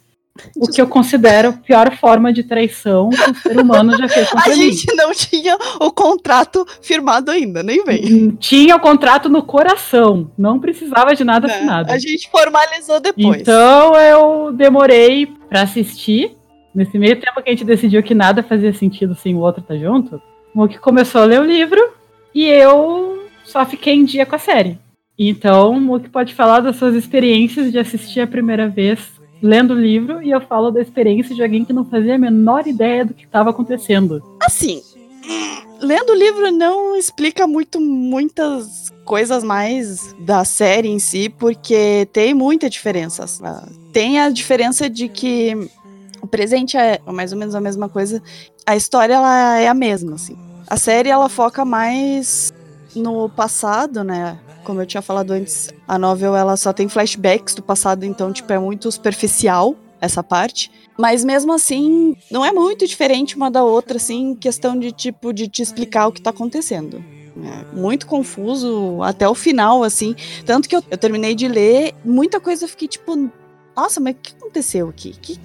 O 0.58 0.68
que 0.68 0.82
eu 0.82 0.88
considero 0.88 1.50
a 1.50 1.54
pior 1.54 1.96
forma 1.96 2.34
de 2.34 2.44
traição 2.44 3.10
que 3.10 3.32
o 3.32 3.36
ser 3.36 3.58
humano 3.58 3.98
já 3.98 4.10
fez 4.10 4.28
A 4.28 4.32
contra 4.32 4.56
mim. 4.56 4.72
gente 4.72 4.94
não 4.94 5.14
tinha 5.14 5.58
o 5.80 5.92
contrato 5.92 6.66
firmado 6.82 7.32
ainda, 7.32 7.64
nem 7.64 7.84
vem. 7.86 8.32
Tinha 8.38 8.76
o 8.76 8.80
contrato 8.80 9.30
no 9.30 9.42
coração, 9.42 10.30
não 10.38 10.60
precisava 10.60 11.16
de 11.16 11.24
nada 11.24 11.48
assinado. 11.48 11.90
A 11.92 11.98
gente 11.98 12.30
formalizou 12.30 13.00
depois. 13.00 13.42
Então 13.42 13.96
eu 13.96 14.52
demorei 14.52 15.28
pra 15.48 15.62
assistir. 15.62 16.36
Nesse 16.76 17.00
meio 17.00 17.18
tempo 17.18 17.42
que 17.42 17.50
a 17.50 17.54
gente 17.54 17.64
decidiu 17.64 18.04
que 18.04 18.14
nada 18.14 18.44
fazia 18.44 18.74
sentido 18.74 19.16
sem 19.16 19.34
o 19.34 19.40
outro 19.40 19.62
estar 19.62 19.78
junto, 19.78 20.18
o 20.54 20.60
Mook 20.60 20.78
começou 20.80 21.22
a 21.22 21.26
ler 21.26 21.40
o 21.40 21.46
livro 21.46 21.82
e 22.34 22.46
eu 22.46 23.30
só 23.46 23.66
fiquei 23.66 23.94
em 23.94 24.04
dia 24.04 24.26
com 24.26 24.36
a 24.36 24.40
série. 24.40 24.78
Então 25.18 25.72
o 25.72 25.80
Mook 25.80 26.10
pode 26.10 26.34
falar 26.34 26.60
das 26.60 26.76
suas 26.76 26.94
experiências 26.94 27.72
de 27.72 27.80
assistir 27.80 28.20
a 28.20 28.28
primeira 28.28 28.68
vez 28.68 29.00
lendo 29.42 29.74
o 29.74 29.80
livro 29.80 30.22
e 30.22 30.32
eu 30.32 30.42
falo 30.42 30.70
da 30.70 30.82
experiência 30.82 31.34
de 31.34 31.42
alguém 31.42 31.64
que 31.64 31.72
não 31.72 31.86
fazia 31.86 32.16
a 32.16 32.18
menor 32.18 32.68
ideia 32.68 33.06
do 33.06 33.14
que 33.14 33.24
estava 33.24 33.52
acontecendo. 33.52 34.22
Assim, 34.42 34.82
lendo 35.80 36.10
o 36.10 36.16
livro 36.16 36.52
não 36.52 36.98
explica 36.98 37.48
muito 37.48 37.80
muitas 37.80 38.94
coisas 39.06 39.46
mais 39.46 40.14
da 40.20 40.44
série 40.44 40.90
em 40.90 41.00
si, 41.00 41.30
porque 41.30 42.06
tem 42.12 42.34
muita 42.34 42.70
diferença. 42.70 43.26
Tem 43.94 44.20
a 44.20 44.30
diferença 44.30 44.90
de 44.90 45.08
que 45.08 45.70
o 46.26 46.28
presente 46.28 46.76
é 46.76 47.00
mais 47.06 47.32
ou 47.32 47.38
menos 47.38 47.56
a 47.56 47.62
mesma 47.62 47.88
coisa, 47.88 48.22
a 48.66 48.76
história 48.76 49.14
ela 49.14 49.60
é 49.60 49.68
a 49.68 49.74
mesma, 49.74 50.16
assim. 50.16 50.36
A 50.68 50.76
série 50.76 51.10
ela 51.10 51.30
foca 51.30 51.64
mais 51.64 52.52
no 52.96 53.30
passado, 53.30 54.04
né? 54.04 54.40
Como 54.64 54.82
eu 54.82 54.86
tinha 54.86 55.02
falado 55.02 55.32
antes, 55.32 55.70
a 55.88 56.00
novel 56.00 56.36
ela 56.36 56.58
só 56.58 56.74
tem 56.74 56.90
flashbacks 56.90 57.54
do 57.54 57.62
passado, 57.62 58.04
então 58.04 58.34
tipo 58.34 58.52
é 58.52 58.58
muito 58.58 58.92
superficial 58.92 59.76
essa 60.02 60.24
parte. 60.24 60.72
Mas 60.98 61.24
mesmo 61.24 61.54
assim, 61.54 62.16
não 62.32 62.44
é 62.44 62.52
muito 62.52 62.88
diferente 62.88 63.36
uma 63.36 63.52
da 63.52 63.64
outra, 63.64 63.98
assim, 63.98 64.34
questão 64.34 64.78
de 64.78 64.92
tipo 64.92 65.32
de 65.32 65.48
te 65.48 65.62
explicar 65.62 66.08
o 66.08 66.12
que 66.12 66.22
tá 66.22 66.32
acontecendo. 66.32 67.04
É 67.38 67.76
muito 67.76 68.08
confuso 68.08 69.04
até 69.04 69.28
o 69.28 69.36
final, 69.36 69.84
assim. 69.84 70.16
Tanto 70.46 70.68
que 70.68 70.76
eu, 70.76 70.84
eu 70.90 70.98
terminei 70.98 71.36
de 71.36 71.48
ler, 71.48 71.94
muita 72.04 72.40
coisa 72.40 72.64
eu 72.64 72.70
fiquei 72.70 72.88
tipo, 72.88 73.30
nossa, 73.76 74.00
mas 74.00 74.16
o 74.16 74.18
que 74.18 74.34
aconteceu 74.40 74.88
aqui? 74.88 75.12
Que, 75.22 75.38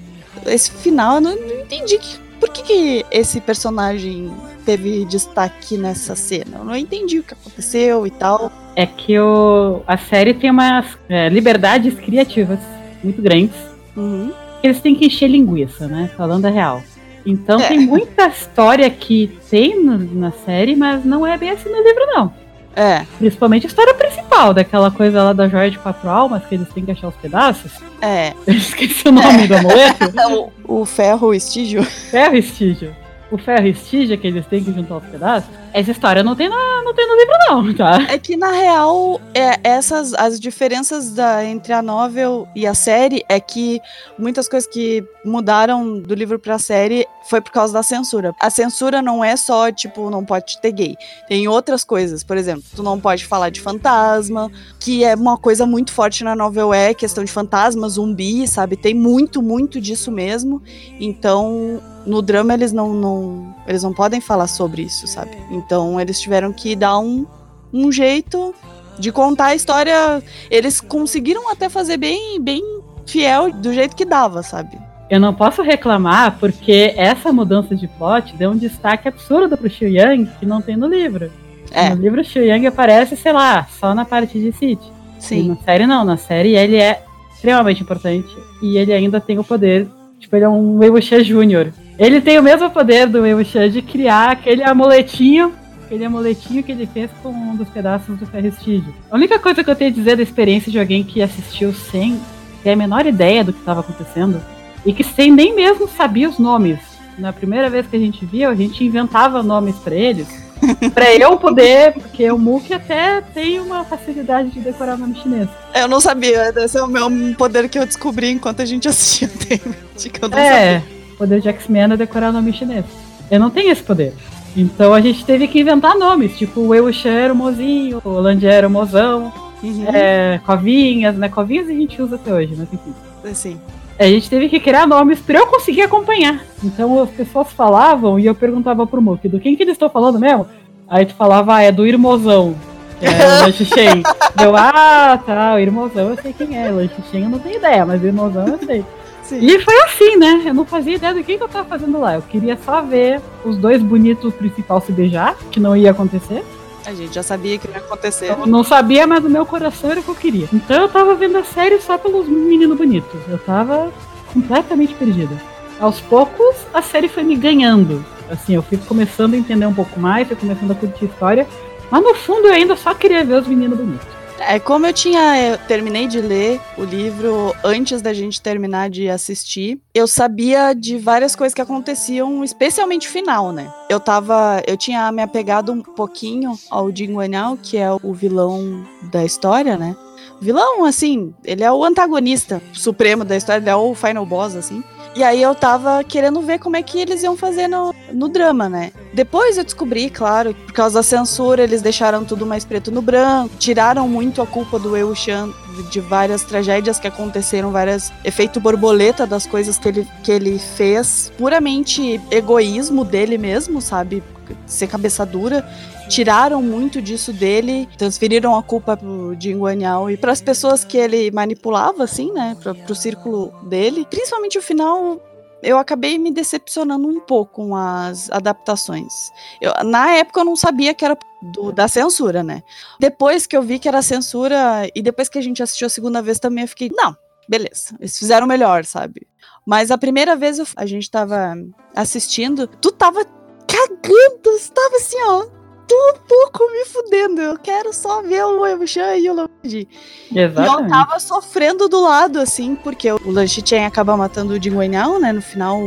esse 0.46 0.70
final 0.70 1.16
eu 1.16 1.20
não, 1.20 1.37
não 1.37 1.60
entendi. 1.60 1.99
Que, 1.99 2.18
por 2.40 2.49
que, 2.50 2.62
que 2.62 3.06
esse 3.10 3.40
personagem 3.40 4.30
teve 4.64 5.04
destaque 5.04 5.76
nessa 5.76 6.14
cena? 6.16 6.58
Eu 6.58 6.64
não 6.64 6.75
entendi 6.76 7.18
o 7.18 7.22
que 7.22 7.34
aconteceu 7.34 8.06
e 8.06 8.10
tal. 8.10 8.50
É 8.76 8.87
que 8.87 9.18
o, 9.18 9.82
a 9.87 9.96
série 9.99 10.32
tem 10.34 10.50
umas 10.50 10.87
é, 11.08 11.28
liberdades 11.28 11.94
criativas 11.94 12.58
muito 13.02 13.20
grandes. 13.20 13.56
Uhum. 13.96 14.32
eles 14.62 14.80
têm 14.80 14.94
que 14.94 15.06
encher 15.06 15.28
linguiça, 15.28 15.88
né? 15.88 16.08
Falando 16.16 16.46
a 16.46 16.50
real. 16.50 16.82
Então 17.26 17.60
É. 17.60 17.68
tem 17.68 17.80
muita 17.80 18.28
história 18.28 18.88
que 18.88 19.30
tem 19.50 19.82
no- 19.82 19.99
na 19.99 20.30
série, 20.30 20.75
mas 20.76 21.04
não 21.04 21.26
é 21.26 21.37
bem 21.37 21.50
assim 21.50 21.68
no 21.68 21.82
livro, 21.82 22.06
não. 22.06 22.32
É. 22.74 23.04
Principalmente 23.18 23.66
a 23.66 23.68
história 23.68 23.94
principal, 23.94 24.54
daquela 24.54 24.90
coisa 24.90 25.22
lá 25.22 25.32
da 25.32 25.48
joia 25.48 25.70
de 25.70 25.78
quatro 25.78 26.08
almas, 26.08 26.44
que 26.46 26.54
eles 26.54 26.68
têm 26.68 26.84
que 26.84 26.90
achar 26.90 27.08
os 27.08 27.16
pedaços. 27.16 27.72
É. 28.00 28.32
Eu 28.46 28.54
esqueci 28.54 29.08
o 29.08 29.12
nome 29.12 29.46
do 29.46 29.56
amuleto. 29.56 30.04
o, 30.66 30.80
o 30.80 30.84
ferro 30.84 31.34
estígio. 31.34 31.82
Ferro 31.82 32.36
estígio. 32.36 32.94
O 33.30 33.38
ferro 33.38 33.66
estígio 33.66 34.18
que 34.18 34.26
eles 34.26 34.46
têm 34.46 34.62
que 34.62 34.72
juntar 34.72 34.96
os 34.96 35.04
pedaços. 35.04 35.50
Essa 35.72 35.90
história 35.92 36.22
não 36.22 36.34
tem, 36.34 36.48
na, 36.48 36.82
não 36.82 36.94
tem 36.94 37.06
no 37.06 37.16
livro, 37.16 37.34
não, 37.48 37.74
tá? 37.74 38.12
É 38.12 38.18
que, 38.18 38.36
na 38.36 38.50
real, 38.50 39.20
é, 39.34 39.58
essas 39.62 40.14
as 40.14 40.40
diferenças 40.40 41.12
da, 41.12 41.44
entre 41.44 41.72
a 41.72 41.80
novel 41.82 42.48
e 42.54 42.66
a 42.66 42.74
série 42.74 43.24
é 43.28 43.38
que 43.38 43.80
muitas 44.18 44.48
coisas 44.48 44.68
que 44.68 45.04
mudaram 45.24 45.98
do 46.00 46.14
livro 46.14 46.38
pra 46.38 46.58
série 46.58 47.06
foi 47.28 47.40
por 47.40 47.52
causa 47.52 47.72
da 47.72 47.82
censura. 47.82 48.34
A 48.40 48.50
censura 48.50 49.00
não 49.00 49.24
é 49.24 49.36
só, 49.36 49.70
tipo, 49.70 50.10
não 50.10 50.24
pode 50.24 50.60
ter 50.60 50.72
gay. 50.72 50.96
Tem 51.28 51.46
outras 51.46 51.84
coisas. 51.84 52.24
Por 52.24 52.36
exemplo, 52.36 52.64
tu 52.74 52.82
não 52.82 52.98
pode 52.98 53.26
falar 53.26 53.50
de 53.50 53.60
fantasma, 53.60 54.50
que 54.78 55.04
é 55.04 55.14
uma 55.14 55.36
coisa 55.36 55.66
muito 55.66 55.92
forte 55.92 56.24
na 56.24 56.34
novel, 56.34 56.72
é 56.74 56.92
questão 56.94 57.22
de 57.22 57.30
fantasma, 57.30 57.88
zumbi, 57.88 58.46
sabe? 58.48 58.76
Tem 58.76 58.94
muito, 58.94 59.42
muito 59.42 59.80
disso 59.80 60.10
mesmo. 60.10 60.62
Então, 60.98 61.80
no 62.06 62.22
drama 62.22 62.54
eles 62.54 62.72
não, 62.72 62.94
não, 62.94 63.54
eles 63.66 63.82
não 63.82 63.92
podem 63.92 64.20
falar 64.20 64.46
sobre 64.46 64.82
isso, 64.82 65.06
sabe? 65.06 65.36
Então 65.64 66.00
eles 66.00 66.21
tiveram 66.21 66.52
que 66.52 66.75
dar 66.75 66.99
um, 66.99 67.26
um 67.73 67.93
jeito 67.93 68.55
de 68.99 69.12
contar 69.12 69.47
a 69.47 69.55
história. 69.55 70.23
Eles 70.50 70.81
conseguiram 70.81 71.50
até 71.50 71.69
fazer 71.69 71.97
bem, 71.97 72.40
bem 72.40 72.62
fiel 73.07 73.52
do 73.52 73.73
jeito 73.73 73.97
que 73.97 74.05
dava, 74.05 74.43
sabe? 74.43 74.79
Eu 75.09 75.19
não 75.19 75.35
posso 75.35 75.62
reclamar 75.62 76.38
porque 76.38 76.95
essa 76.97 77.33
mudança 77.33 77.75
de 77.75 77.88
plot 77.88 78.37
deu 78.37 78.50
um 78.50 78.57
destaque 78.57 79.09
absurdo 79.09 79.57
pro 79.57 79.69
Xiu 79.69 79.88
Yang 79.88 80.31
que 80.38 80.47
não 80.47 80.62
tem 80.62 80.76
no 80.76 80.87
livro. 80.87 81.33
É. 81.73 81.90
No 81.90 82.00
livro, 82.00 82.23
Xiu 82.23 82.45
Yang 82.45 82.69
aparece, 82.69 83.17
sei 83.17 83.33
lá, 83.33 83.67
só 83.79 83.95
na 83.95 84.05
parte 84.05 84.38
de 84.38 84.52
City. 84.52 84.93
E 85.19 85.23
Sim. 85.23 85.49
na 85.49 85.57
série 85.57 85.87
não, 85.87 86.05
na 86.05 86.17
série 86.17 86.57
ele 86.57 86.76
é 86.76 87.02
extremamente 87.35 87.83
importante 87.83 88.29
e 88.62 88.76
ele 88.79 88.93
ainda 88.93 89.21
tem 89.21 89.38
o 89.38 89.45
poder, 89.45 89.88
tipo, 90.19 90.35
ele 90.37 90.45
é 90.45 90.49
um 90.49 90.79
Wei 90.79 90.90
Wuxia 90.90 91.25
Júnior. 91.25 91.73
Ele 92.00 92.19
tem 92.19 92.38
o 92.38 92.42
mesmo 92.42 92.71
poder 92.71 93.07
do 93.07 93.21
Wuxia 93.21 93.69
de 93.69 93.83
criar 93.83 94.30
aquele 94.30 94.62
amuletinho, 94.62 95.52
aquele 95.85 96.07
amuletinho 96.07 96.62
que 96.62 96.73
ele 96.73 96.87
fez 96.87 97.11
com 97.23 97.28
um 97.28 97.54
dos 97.54 97.69
pedaços 97.69 98.19
do 98.19 98.26
ferro 98.26 98.47
estígio. 98.47 98.95
A 99.11 99.16
única 99.16 99.38
coisa 99.38 99.62
que 99.62 99.69
eu 99.69 99.76
tenho 99.76 99.90
a 99.90 99.95
dizer 99.95 100.16
da 100.16 100.23
experiência 100.23 100.73
de 100.73 100.78
alguém 100.78 101.04
que 101.04 101.21
assistiu 101.21 101.75
sem 101.75 102.19
ter 102.62 102.71
a 102.71 102.76
menor 102.76 103.04
ideia 103.04 103.45
do 103.45 103.52
que 103.52 103.59
estava 103.59 103.80
acontecendo 103.80 104.40
e 104.87 104.95
que 104.95 105.04
sem 105.04 105.30
nem 105.30 105.54
mesmo 105.54 105.87
sabia 105.87 106.30
os 106.30 106.38
nomes. 106.38 106.78
Na 107.19 107.35
primeira 107.35 107.69
vez 107.69 107.87
que 107.87 107.97
a 107.97 108.00
gente 108.00 108.25
viu, 108.25 108.49
a 108.49 108.54
gente 108.54 108.83
inventava 108.83 109.42
nomes 109.42 109.76
para 109.76 109.95
eles. 109.95 110.26
Pra 110.92 111.14
eu 111.14 111.38
poder, 111.38 111.95
porque 111.95 112.30
o 112.30 112.38
Mookie 112.38 112.75
até 112.75 113.23
tem 113.23 113.59
uma 113.61 113.83
facilidade 113.83 114.50
de 114.50 114.61
decorar 114.61 114.99
nome 114.99 115.14
chinês. 115.14 115.49
Eu 115.75 115.88
não 115.88 116.00
sabia, 116.00 116.52
esse 116.54 116.76
é 116.76 116.83
o 116.83 116.87
meu 116.87 117.11
poder 117.37 117.66
que 117.66 117.78
eu 117.78 117.87
descobri 117.87 118.30
enquanto 118.30 118.61
a 118.61 118.66
gente 118.66 118.87
assistia 118.87 119.28
David, 119.49 120.11
que 120.11 120.23
eu 120.23 120.28
não 120.28 120.38
É, 120.38 120.83
o 120.97 121.00
poder 121.20 121.40
de 121.42 121.48
X-Men 121.50 121.92
é 121.92 121.96
decorar 121.98 122.32
nome 122.32 122.50
chinês. 122.50 122.86
Eu 123.30 123.38
não 123.38 123.50
tenho 123.50 123.70
esse 123.70 123.82
poder. 123.82 124.14
Então 124.56 124.94
a 124.94 125.00
gente 125.02 125.22
teve 125.24 125.46
que 125.46 125.60
inventar 125.60 125.96
nomes, 125.96 126.36
tipo 126.36 126.60
o 126.60 126.68
Wei 126.68 126.80
Wuxian 126.80 127.12
era 127.12 127.32
o 127.32 127.36
mozinho, 127.36 128.00
o 128.02 128.08
Landier 128.08 128.54
era 128.54 128.66
o 128.66 128.70
mozão, 128.70 129.30
sabia. 129.62 129.88
é, 129.92 130.40
covinhas, 130.44 131.14
né? 131.16 131.28
Covinhas 131.28 131.68
a 131.68 131.72
gente 131.72 132.00
usa 132.02 132.16
até 132.16 132.32
hoje, 132.32 132.54
mas 132.56 132.72
enfim. 132.72 132.94
Uhum, 133.22 133.30
Assim. 133.30 133.60
A 133.98 134.04
gente 134.06 134.30
teve 134.30 134.48
que 134.48 134.58
criar 134.58 134.86
nomes 134.86 135.20
pra 135.20 135.38
eu 135.40 135.46
conseguir 135.46 135.82
acompanhar. 135.82 136.40
Então 136.64 137.02
as 137.02 137.10
pessoas 137.10 137.52
falavam 137.52 138.18
e 138.18 138.24
eu 138.24 138.34
perguntava 138.34 138.86
pro 138.86 139.02
Mookie, 139.02 139.28
do 139.28 139.38
quem 139.38 139.54
que 139.54 139.62
eles 139.62 139.74
estão 139.74 139.90
falando 139.90 140.18
mesmo? 140.18 140.46
Aí 140.88 141.04
tu 141.04 141.14
falava, 141.14 141.56
ah, 141.56 141.62
é 141.62 141.70
do 141.70 141.86
Irmãozão. 141.86 142.56
É 143.02 143.08
o 143.08 143.40
Lanche 143.44 143.64
Shen. 143.66 144.02
Eu, 144.42 144.56
ah, 144.56 145.20
tá, 145.24 145.54
o 145.54 145.58
Irmãozão 145.58 146.08
eu 146.08 146.16
sei 146.16 146.32
quem 146.32 146.56
é. 146.58 146.70
Lanche 146.70 146.94
Shen 147.10 147.24
eu 147.24 147.30
não 147.30 147.38
tenho 147.38 147.56
ideia, 147.56 147.84
mas 147.84 148.02
o 148.02 148.06
Irmãozão 148.06 148.48
eu 148.48 148.58
sei. 148.66 148.84
Sim. 149.30 149.46
E 149.46 149.60
foi 149.60 149.80
assim, 149.84 150.16
né? 150.16 150.42
Eu 150.46 150.54
não 150.54 150.66
fazia 150.66 150.96
ideia 150.96 151.14
do 151.14 151.22
que, 151.22 151.38
que 151.38 151.42
eu 151.42 151.49
tava 151.49 151.68
fazendo 151.68 152.00
lá. 152.00 152.16
Eu 152.16 152.22
queria 152.22 152.58
só 152.64 152.82
ver 152.82 153.20
os 153.44 153.56
dois 153.56 153.80
bonitos 153.80 154.34
principais 154.34 154.82
se 154.82 154.90
beijar, 154.90 155.37
que 155.52 155.60
não 155.60 155.76
ia 155.76 155.92
acontecer. 155.92 156.44
A 156.84 156.92
gente 156.92 157.14
já 157.14 157.22
sabia 157.22 157.56
que 157.56 157.68
não 157.68 157.75
ia 157.75 157.80
acontecer. 157.80 158.30
Eu 158.30 158.44
não 158.44 158.64
sabia, 158.64 159.06
mas 159.06 159.25
o 159.25 159.30
meu 159.30 159.46
coração 159.46 159.88
era 159.88 160.00
o 160.00 160.02
que 160.02 160.08
eu 160.08 160.14
queria. 160.16 160.49
Então 160.52 160.82
eu 160.82 160.88
tava 160.88 161.14
vendo 161.14 161.38
a 161.38 161.44
série 161.44 161.80
só 161.80 161.96
pelos 161.96 162.26
meninos 162.26 162.76
bonitos. 162.76 163.20
Eu 163.28 163.38
tava 163.38 163.92
completamente 164.34 164.94
perdida. 164.94 165.40
Aos 165.78 166.00
poucos, 166.00 166.56
a 166.75 166.82
série 166.82 167.06
foi 167.06 167.22
me 167.22 167.37
ganhando. 167.37 168.04
Assim, 168.28 168.56
eu 168.56 168.62
fui 168.62 168.78
começando 168.78 169.34
a 169.34 169.37
entender 169.37 169.66
um 169.66 169.75
pouco 169.75 170.00
mais, 170.00 170.26
fui 170.26 170.37
começando 170.37 170.72
a 170.72 170.75
curtir 170.75 171.04
a 171.04 171.08
história. 171.08 171.46
Mas 171.88 172.02
no 172.02 172.14
fundo 172.16 172.49
eu 172.49 172.52
ainda 172.52 172.75
só 172.75 172.92
queria 172.94 173.25
ver 173.25 173.34
os 173.34 173.46
meninos 173.46 173.78
bonitos. 173.78 174.19
É 174.40 174.59
como 174.59 174.87
eu 174.87 174.92
tinha, 174.92 175.38
eu 175.38 175.59
terminei 175.59 176.06
de 176.06 176.20
ler 176.20 176.61
o 176.78 176.82
livro 176.82 177.54
antes 177.62 178.00
da 178.00 178.12
gente 178.14 178.40
terminar 178.40 178.88
de 178.88 179.09
assistir. 179.09 179.78
Eu 179.94 180.06
sabia 180.06 180.73
de 180.73 180.97
várias 180.97 181.37
coisas 181.37 181.54
que 181.54 181.61
aconteciam, 181.61 182.42
especialmente 182.42 183.06
final, 183.06 183.52
né? 183.52 183.70
Eu 183.88 184.00
tava, 184.00 184.62
eu 184.66 184.78
tinha 184.78 185.12
me 185.12 185.23
apegado 185.23 185.73
um 185.73 185.82
pouquinho 185.82 186.59
ao 186.70 186.94
Jin 186.94 187.12
Guanhao, 187.12 187.59
que 187.59 187.76
é 187.76 187.92
o 187.92 188.14
vilão 188.14 188.82
da 189.12 189.25
história, 189.25 189.76
né? 189.76 189.94
Vilão, 190.40 190.87
assim, 190.87 191.35
ele 191.44 191.62
é 191.62 191.70
o 191.70 191.85
antagonista 191.85 192.62
supremo 192.73 193.25
da 193.26 193.37
história, 193.37 193.61
ele 193.61 193.68
é 193.68 193.76
o 193.76 193.94
final 193.94 194.25
boss, 194.25 194.56
assim. 194.56 194.82
E 195.14 195.25
aí 195.25 195.43
eu 195.43 195.55
tava 195.55 196.05
querendo 196.05 196.40
ver 196.40 196.59
como 196.61 196.76
é 196.76 196.83
que 196.83 197.00
eles 197.00 197.23
iam 197.23 197.37
fazer 197.37 197.67
no, 197.67 197.93
no 198.12 198.29
drama, 198.29 198.69
né? 198.69 198.93
Depois 199.12 199.59
eu 199.59 199.64
descobri, 199.64 200.09
claro, 200.09 200.55
por 200.55 200.73
causa 200.73 201.00
da 201.00 201.02
censura, 201.02 201.64
eles 201.64 201.83
deixaram 201.83 202.25
tudo 202.25 202.47
mais 202.47 202.64
preto 202.64 202.93
no 202.93 203.02
branco, 203.02 203.57
tiraram 203.59 204.09
muito 204.09 204.40
a 204.40 204.47
culpa 204.47 204.79
do 204.79 204.97
Eu 204.97 205.12
Shan 205.14 205.50
de 205.90 206.00
várias 206.00 206.43
tragédias 206.43 207.00
que 207.00 207.09
aconteceram, 207.09 207.73
várias 207.73 208.12
efeito 208.25 208.61
borboleta 208.61 209.26
das 209.26 209.47
coisas 209.47 209.79
que 209.79 209.88
ele, 209.88 210.09
que 210.23 210.31
ele 210.31 210.59
fez, 210.59 211.33
puramente 211.37 212.21
egoísmo 212.31 213.05
dele 213.05 213.37
mesmo, 213.37 213.81
sabe? 213.81 214.23
Ser 214.66 214.87
cabeça 214.87 215.25
dura 215.26 215.66
tiraram 216.09 216.61
muito 216.62 217.00
disso 217.00 217.33
dele, 217.33 217.88
transferiram 217.97 218.57
a 218.57 218.62
culpa 218.62 218.97
pro 218.97 219.37
Jin 219.38 219.59
Guanhao 219.59 220.11
e 220.11 220.16
para 220.16 220.33
as 220.33 220.40
pessoas 220.40 220.85
que 220.85 220.97
ele 220.97 221.30
manipulava, 221.30 222.04
assim, 222.04 222.33
né, 222.33 222.57
pra, 222.61 222.75
pro 222.75 222.95
círculo 222.95 223.52
dele. 223.69 224.04
Principalmente 224.11 224.59
o 224.59 224.62
final, 224.62 225.21
eu 225.62 225.78
acabei 225.78 226.19
me 226.19 226.33
decepcionando 226.33 227.07
um 227.07 227.21
pouco 227.21 227.54
com 227.66 227.76
as 227.76 228.30
adaptações. 228.30 229.12
Eu, 229.61 229.73
na 229.85 230.11
época 230.12 230.40
eu 230.40 230.45
não 230.45 230.57
sabia 230.57 230.92
que 230.95 231.04
era 231.04 231.16
do, 231.42 231.71
da 231.71 231.87
censura, 231.87 232.42
né? 232.42 232.62
Depois 232.99 233.47
que 233.47 233.57
eu 233.57 233.62
vi 233.62 233.78
que 233.78 233.87
era 233.88 234.02
censura 234.02 234.88
e 234.95 235.00
depois 235.02 235.28
que 235.28 235.38
a 235.38 235.42
gente 235.42 235.62
assistiu 235.62 235.87
a 235.87 235.90
segunda 235.90 236.21
vez 236.21 236.38
também, 236.40 236.62
eu 236.64 236.69
fiquei, 236.69 236.90
não, 236.92 237.16
beleza, 237.49 237.95
eles 238.00 238.19
fizeram 238.19 238.47
melhor, 238.47 238.85
sabe? 238.85 239.26
Mas 239.66 239.90
a 239.90 239.99
primeira 239.99 240.35
vez 240.35 240.59
eu- 240.59 240.66
a 240.76 240.87
gente 240.87 241.11
tava 241.11 241.54
assistindo, 241.95 242.66
tu 242.66 242.90
tava 242.90 243.25
cagando, 243.70 244.38
tu 244.42 244.72
tava 244.72 244.96
assim, 244.96 245.16
ó, 245.22 245.44
um 245.92 246.14
pouco 246.28 246.70
me 246.70 246.84
fudendo. 246.84 247.40
Eu 247.40 247.58
quero 247.58 247.92
só 247.92 248.22
ver 248.22 248.44
o 248.44 248.66
Emushan 248.66 249.16
e 249.16 249.30
o 249.30 249.34
Lanchi. 249.34 249.88
E 250.30 250.38
eu 250.38 250.46
Exatamente. 250.48 250.90
tava 250.90 251.18
sofrendo 251.18 251.88
do 251.88 252.00
lado, 252.00 252.38
assim, 252.38 252.74
porque 252.76 253.10
o 253.10 253.30
Lanchi 253.30 253.62
Chen 253.64 253.84
acaba 253.84 254.16
matando 254.16 254.54
o 254.54 254.62
Jin 254.62 254.74
Guanhao, 254.74 255.18
né, 255.18 255.32
no 255.32 255.42
final, 255.42 255.80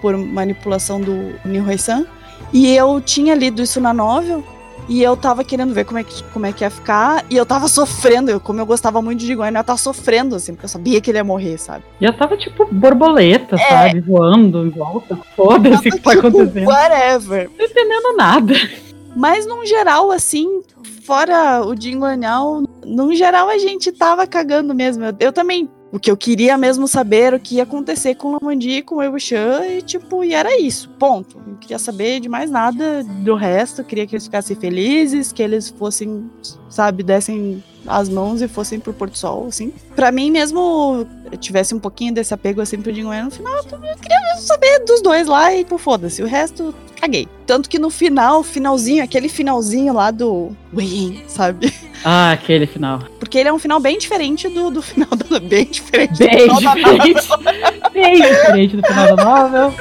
por 0.00 0.16
manipulação 0.16 1.00
do 1.00 1.34
Nihoi 1.44 1.78
San. 1.78 2.06
E 2.52 2.74
eu 2.74 3.00
tinha 3.00 3.34
lido 3.34 3.62
isso 3.62 3.80
na 3.80 3.92
novel. 3.92 4.44
E 4.90 5.00
eu 5.04 5.16
tava 5.16 5.44
querendo 5.44 5.72
ver 5.72 5.84
como 5.84 5.98
é 6.00 6.02
que, 6.04 6.20
como 6.32 6.46
é 6.46 6.52
que 6.52 6.64
ia 6.64 6.68
ficar. 6.68 7.24
E 7.30 7.36
eu 7.36 7.46
tava 7.46 7.68
sofrendo. 7.68 8.28
Eu, 8.28 8.40
como 8.40 8.60
eu 8.60 8.66
gostava 8.66 9.00
muito 9.00 9.20
de 9.20 9.32
Guanhao, 9.34 9.60
eu 9.60 9.64
tava 9.64 9.78
sofrendo, 9.78 10.34
assim, 10.34 10.52
porque 10.52 10.64
eu 10.64 10.68
sabia 10.68 11.00
que 11.00 11.08
ele 11.12 11.18
ia 11.18 11.22
morrer, 11.22 11.58
sabe? 11.58 11.84
E 12.00 12.04
eu 12.04 12.12
tava 12.12 12.36
tipo 12.36 12.66
borboleta, 12.72 13.54
É. 13.54 13.68
sabe? 13.68 14.00
Voando 14.00 14.66
em 14.66 14.70
volta. 14.70 15.16
Foda-se 15.36 15.88
o 15.88 15.92
que 15.92 16.00
tá 16.00 16.10
Tipo, 16.16 16.26
acontecendo. 16.28 16.64
Não 16.64 16.72
Whatever. 16.72 17.48
tô 17.56 17.64
entendendo 17.64 18.16
nada. 18.16 18.52
Mas 19.14 19.46
num 19.46 19.64
geral, 19.64 20.10
assim, 20.10 20.60
fora 21.04 21.64
o 21.64 21.80
Jin 21.80 21.98
Guanhao, 22.00 22.64
num 22.84 23.14
geral 23.14 23.48
a 23.48 23.58
gente 23.58 23.92
tava 23.92 24.26
cagando 24.26 24.74
mesmo. 24.74 25.04
Eu, 25.04 25.14
eu 25.20 25.32
também. 25.32 25.70
O 25.92 25.98
que 25.98 26.10
eu 26.10 26.16
queria 26.16 26.56
mesmo 26.56 26.86
saber 26.86 27.34
o 27.34 27.40
que 27.40 27.56
ia 27.56 27.64
acontecer 27.64 28.14
com 28.14 28.28
o 28.28 28.38
Lamandi 28.40 28.70
e 28.70 28.82
com 28.82 28.96
o 28.96 29.02
Eushan, 29.02 29.66
e 29.66 29.82
tipo, 29.82 30.22
e 30.22 30.32
era 30.32 30.56
isso, 30.60 30.88
ponto. 30.90 31.42
Não 31.44 31.56
queria 31.56 31.78
saber 31.78 32.20
de 32.20 32.28
mais 32.28 32.48
nada 32.48 33.02
do 33.02 33.34
resto, 33.34 33.82
queria 33.82 34.06
que 34.06 34.14
eles 34.14 34.24
ficassem 34.24 34.56
felizes, 34.56 35.32
que 35.32 35.42
eles 35.42 35.68
fossem, 35.68 36.30
sabe, 36.68 37.02
dessem 37.02 37.62
as 37.86 38.08
mãos 38.08 38.42
e 38.42 38.48
fossem 38.48 38.78
pro 38.78 38.92
Porto 38.92 39.16
Sol, 39.18 39.46
assim. 39.48 39.72
Pra 39.94 40.12
mim 40.12 40.30
mesmo, 40.30 41.06
eu 41.30 41.38
tivesse 41.38 41.74
um 41.74 41.78
pouquinho 41.78 42.14
desse 42.14 42.32
apego 42.34 42.60
assim 42.60 42.80
pro 42.80 42.92
Jin 42.92 43.04
Guanhao 43.04 43.26
no 43.26 43.30
final, 43.30 43.56
eu 43.56 43.96
queria 44.00 44.36
saber 44.38 44.84
dos 44.84 45.02
dois 45.02 45.26
lá 45.26 45.54
e, 45.54 45.58
tipo, 45.58 45.78
foda-se, 45.78 46.22
o 46.22 46.26
resto 46.26 46.74
caguei. 47.00 47.26
Tanto 47.46 47.68
que 47.68 47.78
no 47.78 47.90
final, 47.90 48.42
finalzinho, 48.42 49.02
aquele 49.02 49.28
finalzinho 49.28 49.94
lá 49.94 50.10
do 50.10 50.54
Wei, 50.72 51.24
sabe? 51.26 51.72
Ah, 52.04 52.32
aquele 52.32 52.66
final. 52.66 53.00
Porque 53.18 53.38
ele 53.38 53.48
é 53.48 53.52
um 53.52 53.58
final 53.58 53.78
bem 53.78 53.98
diferente 53.98 54.48
do, 54.48 54.70
do 54.70 54.80
final 54.80 55.08
da. 55.10 55.38
Bem 55.38 55.66
diferente 55.66 56.18
Bem 56.18 56.48
do 56.48 56.56
final 56.56 56.74
da 56.74 56.74
diferente. 56.74 57.28
Bem 57.92 58.20
diferente 58.20 58.76
do 58.76 58.86
final 58.86 59.16
da 59.16 59.24
novel. 59.24 59.74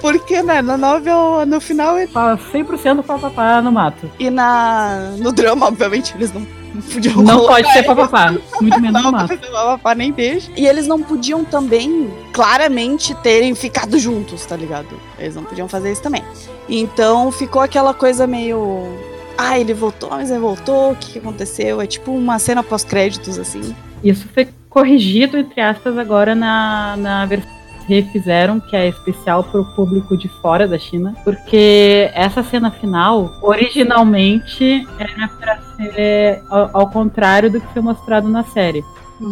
Porque 0.00 0.42
né, 0.42 0.60
na 0.60 0.76
novel, 0.76 1.46
no 1.46 1.60
final, 1.60 1.98
ele... 1.98 2.08
Fala 2.08 2.38
100% 2.38 3.02
papapá 3.02 3.62
no 3.62 3.72
mato. 3.72 4.10
e 4.18 4.30
na, 4.30 5.14
no 5.18 5.32
drama, 5.32 5.66
obviamente, 5.66 6.14
eles 6.14 6.32
não 6.32 6.46
podiam 6.82 7.22
Não 7.22 7.46
pode 7.46 7.72
ser 7.72 7.82
papapá. 7.82 8.34
Muito 8.60 8.80
menos 8.80 9.02
no 9.02 9.10
Não, 9.10 9.12
mas 9.12 9.38
papapá 9.38 9.94
nem 9.94 10.12
beijo. 10.12 10.50
E 10.56 10.66
eles 10.66 10.86
não 10.86 11.02
podiam 11.02 11.44
também, 11.44 12.10
claramente, 12.32 13.14
terem 13.16 13.54
ficado 13.54 13.98
juntos, 13.98 14.44
tá 14.46 14.56
ligado? 14.56 15.00
Eles 15.18 15.34
não 15.34 15.44
podiam 15.44 15.68
fazer 15.68 15.92
isso 15.92 16.02
também. 16.02 16.22
Então 16.68 17.30
ficou 17.30 17.62
aquela 17.62 17.94
coisa 17.94 18.26
meio. 18.26 18.88
Ah, 19.36 19.58
ele 19.58 19.74
voltou, 19.74 20.10
mas 20.10 20.30
ele 20.30 20.40
voltou, 20.40 20.92
o 20.92 20.96
que, 20.96 21.12
que 21.12 21.18
aconteceu? 21.18 21.80
É 21.80 21.86
tipo 21.86 22.12
uma 22.12 22.38
cena 22.38 22.62
pós-créditos, 22.62 23.38
assim. 23.38 23.74
Isso 24.02 24.28
foi 24.32 24.48
corrigido, 24.68 25.38
entre 25.38 25.60
aspas, 25.60 25.96
agora 25.98 26.34
na, 26.34 26.96
na 26.96 27.26
versão 27.26 27.53
refizeram, 27.86 28.60
que 28.60 28.76
é 28.76 28.88
especial 28.88 29.44
para 29.44 29.60
o 29.60 29.64
público 29.74 30.16
de 30.16 30.28
fora 30.28 30.66
da 30.66 30.78
China, 30.78 31.14
porque 31.24 32.10
essa 32.14 32.42
cena 32.42 32.70
final, 32.70 33.38
originalmente, 33.42 34.86
era 34.98 35.28
para 35.28 35.58
ser 35.76 36.42
ao, 36.48 36.70
ao 36.72 36.90
contrário 36.90 37.50
do 37.50 37.60
que 37.60 37.72
foi 37.72 37.82
mostrado 37.82 38.28
na 38.28 38.44
série. 38.44 38.84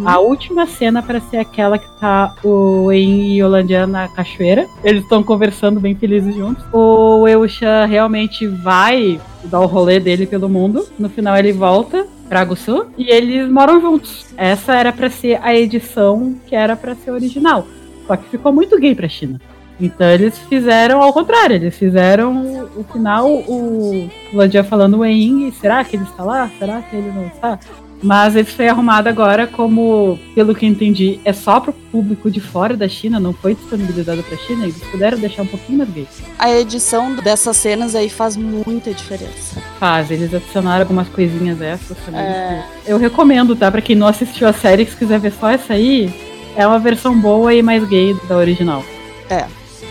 A 0.07 0.21
última 0.21 0.65
cena 0.65 1.03
para 1.03 1.21
ser 1.21 1.39
aquela 1.39 1.77
que 1.77 1.89
tá 1.99 2.35
o 2.45 2.85
Wei 2.85 3.35
e 3.35 3.43
o 3.43 3.49
Landian 3.49 3.87
na 3.89 4.09
cachoeira. 4.09 4.67
Eles 4.85 5.03
estão 5.03 5.23
conversando 5.23 5.81
bem 5.81 5.95
felizes 5.95 6.35
juntos. 6.35 6.65
O 6.73 7.27
Eusha 7.27 7.85
realmente 7.85 8.47
vai 8.47 9.21
dar 9.45 9.61
o 9.61 9.67
rolê 9.67 9.99
dele 9.99 10.25
pelo 10.25 10.49
mundo. 10.49 10.87
No 10.99 11.09
final 11.09 11.37
ele 11.37 11.53
volta 11.53 12.07
pra 12.29 12.45
Gusu 12.45 12.87
e 12.97 13.11
eles 13.11 13.51
moram 13.51 13.81
juntos. 13.81 14.27
Essa 14.37 14.75
era 14.75 14.93
para 14.93 15.11
ser 15.11 15.41
a 15.43 15.55
edição 15.55 16.37
que 16.47 16.55
era 16.55 16.77
para 16.77 16.95
ser 16.95 17.11
original. 17.11 17.67
Só 18.07 18.17
que 18.17 18.29
ficou 18.29 18.53
muito 18.53 18.79
gay 18.79 18.95
pra 18.95 19.09
China. 19.09 19.41
Então 19.81 20.07
eles 20.09 20.39
fizeram 20.49 21.03
ao 21.03 21.13
contrário, 21.13 21.57
eles 21.57 21.77
fizeram 21.77 22.37
o, 22.37 22.81
o 22.81 22.85
final, 22.85 23.29
o 23.29 24.09
Landian 24.33 24.63
falando 24.63 24.99
Wei, 24.99 25.53
será 25.61 25.83
que 25.83 25.97
ele 25.97 26.05
está 26.05 26.23
lá? 26.23 26.51
Será 26.59 26.83
que 26.83 26.95
ele 26.95 27.11
não 27.11 27.27
está? 27.27 27.59
Mas 28.03 28.35
ele 28.35 28.49
foi 28.49 28.69
arrumado 28.69 29.09
agora 29.09 29.47
como, 29.47 30.19
pelo 30.35 30.55
que 30.55 30.67
eu 30.67 30.71
entendi, 30.71 31.21
é 31.25 31.33
só 31.33 31.61
pro 31.61 31.73
público 31.73 32.29
de 32.31 32.41
fora 32.41 32.77
da 32.77 32.89
China, 32.89 33.21
não 33.21 33.33
foi 33.33 33.55
disponibilizado 33.55 34.23
pra 34.25 34.37
China, 34.39 34.65
eles 34.65 34.83
puderam 34.91 35.19
deixar 35.19 35.43
um 35.43 35.47
pouquinho 35.47 35.79
mais 35.79 35.91
gay. 35.91 36.09
A 36.37 36.51
edição 36.51 37.15
dessas 37.15 37.57
cenas 37.57 37.95
aí 37.95 38.11
faz 38.11 38.37
muita 38.37 38.93
diferença. 38.93 39.61
Faz, 39.79 40.11
eles 40.11 40.35
adicionaram 40.35 40.81
algumas 40.83 41.09
coisinhas 41.09 41.61
essas 41.61 41.97
também. 41.99 42.21
É. 42.21 42.67
Eu 42.85 42.99
recomendo, 42.99 43.55
tá? 43.55 43.71
Pra 43.71 43.81
quem 43.81 43.95
não 43.95 44.09
assistiu 44.09 44.49
a 44.49 44.53
série, 44.53 44.85
que 44.85 44.97
quiser 44.97 45.21
ver 45.21 45.33
só 45.33 45.49
essa 45.49 45.75
aí, 45.75 46.13
é 46.57 46.67
uma 46.67 46.79
versão 46.79 47.19
boa 47.19 47.55
e 47.55 47.63
mais 47.63 47.85
gay 47.89 48.15
da 48.29 48.37
original. 48.37 48.85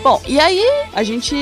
Bom, 0.03 0.19
e 0.27 0.39
aí 0.39 0.63
a 0.93 1.03
gente 1.03 1.35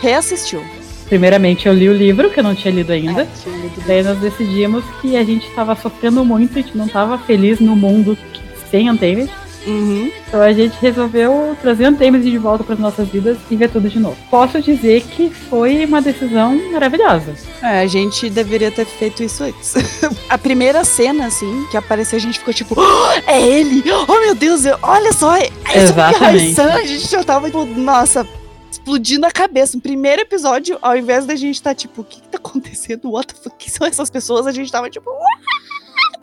reassistiu. 0.00 0.62
Primeiramente 1.08 1.66
eu 1.68 1.74
li 1.74 1.88
o 1.88 1.92
livro, 1.92 2.30
que 2.30 2.38
eu 2.40 2.44
não 2.44 2.54
tinha 2.54 2.72
lido 2.74 2.92
ainda. 2.92 3.22
É, 3.22 3.28
tinha 3.42 3.56
lido 3.56 3.82
Daí 3.86 4.02
nós 4.02 4.18
decidimos 4.18 4.84
que 5.00 5.16
a 5.16 5.24
gente 5.24 5.48
tava 5.50 5.74
sofrendo 5.76 6.24
muito, 6.24 6.58
a 6.58 6.62
gente 6.62 6.76
não 6.76 6.88
tava 6.88 7.18
feliz 7.18 7.58
no 7.60 7.74
mundo 7.76 8.16
que- 8.32 8.40
sem 8.70 8.90
Untamed. 8.90 9.30
Uhum. 9.66 10.10
Então 10.26 10.40
a 10.40 10.52
gente 10.52 10.76
resolveu 10.80 11.56
trazer 11.60 11.88
Untamed 11.88 12.28
de 12.30 12.38
volta 12.38 12.64
para 12.64 12.74
as 12.74 12.80
nossas 12.80 13.08
vidas 13.08 13.36
e 13.50 13.56
ver 13.56 13.70
tudo 13.70 13.88
de 13.88 13.98
novo. 13.98 14.16
Posso 14.30 14.60
dizer 14.62 15.02
que 15.02 15.30
foi 15.30 15.84
uma 15.84 16.00
decisão 16.00 16.54
maravilhosa. 16.70 17.34
É, 17.62 17.80
a 17.80 17.86
gente 17.86 18.30
deveria 18.30 18.70
ter 18.70 18.86
feito 18.86 19.22
isso 19.22 19.44
antes. 19.44 19.74
a 20.28 20.38
primeira 20.38 20.84
cena, 20.84 21.26
assim, 21.26 21.66
que 21.70 21.76
apareceu, 21.76 22.16
a 22.16 22.20
gente 22.20 22.38
ficou 22.38 22.54
tipo, 22.54 22.74
"Oh, 22.78 23.30
é 23.30 23.40
ele! 23.40 23.82
Oh 24.08 24.20
meu 24.20 24.34
Deus, 24.34 24.64
eu- 24.64 24.78
olha 24.82 25.12
só! 25.12 25.36
É 25.36 25.50
Exatamente. 25.74 26.20
Mihai-san!" 26.50 26.72
A 26.72 26.84
gente 26.84 27.08
já 27.10 27.22
tava, 27.22 27.46
tipo, 27.46 27.64
nossa, 27.66 28.26
explodindo 28.70 29.26
a 29.26 29.30
cabeça. 29.30 29.76
No 29.76 29.82
primeiro 29.82 30.22
episódio, 30.22 30.78
ao 30.80 30.96
invés 30.96 31.26
da 31.26 31.36
gente 31.36 31.56
estar, 31.56 31.74
tipo, 31.74 32.00
o 32.00 32.04
que, 32.04 32.20
que 32.20 32.28
tá 32.28 32.38
acontecendo? 32.38 33.10
What 33.10 33.34
the 33.34 33.40
fuck? 33.42 33.56
Quem 33.58 33.68
são 33.68 33.86
essas 33.86 34.08
pessoas? 34.08 34.46
A 34.46 34.52
gente 34.52 34.70
tava, 34.72 34.88
tipo, 34.88 35.10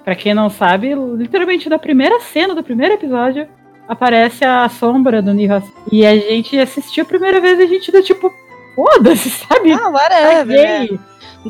Pra 0.07 0.15
quem 0.15 0.33
não 0.33 0.49
sabe, 0.49 0.95
literalmente 0.95 1.67
na 1.67 1.77
primeira 1.77 2.21
cena 2.21 2.55
do 2.55 2.63
primeiro 2.63 2.93
episódio 2.93 3.45
aparece 3.89 4.45
a 4.45 4.69
sombra 4.69 5.21
do 5.21 5.33
Nihas. 5.33 5.65
E 5.91 6.05
a 6.05 6.15
gente 6.15 6.57
assistiu 6.57 7.03
a 7.03 7.05
primeira 7.05 7.41
vez 7.41 7.59
e 7.59 7.63
a 7.63 7.67
gente 7.67 7.91
deu 7.91 8.01
tipo, 8.01 8.33
foda-se, 8.73 9.29
sabe? 9.29 9.73
ah, 9.73 9.89
whatever. 9.89 10.45
né? 10.47 10.87
Caguei. 10.87 10.99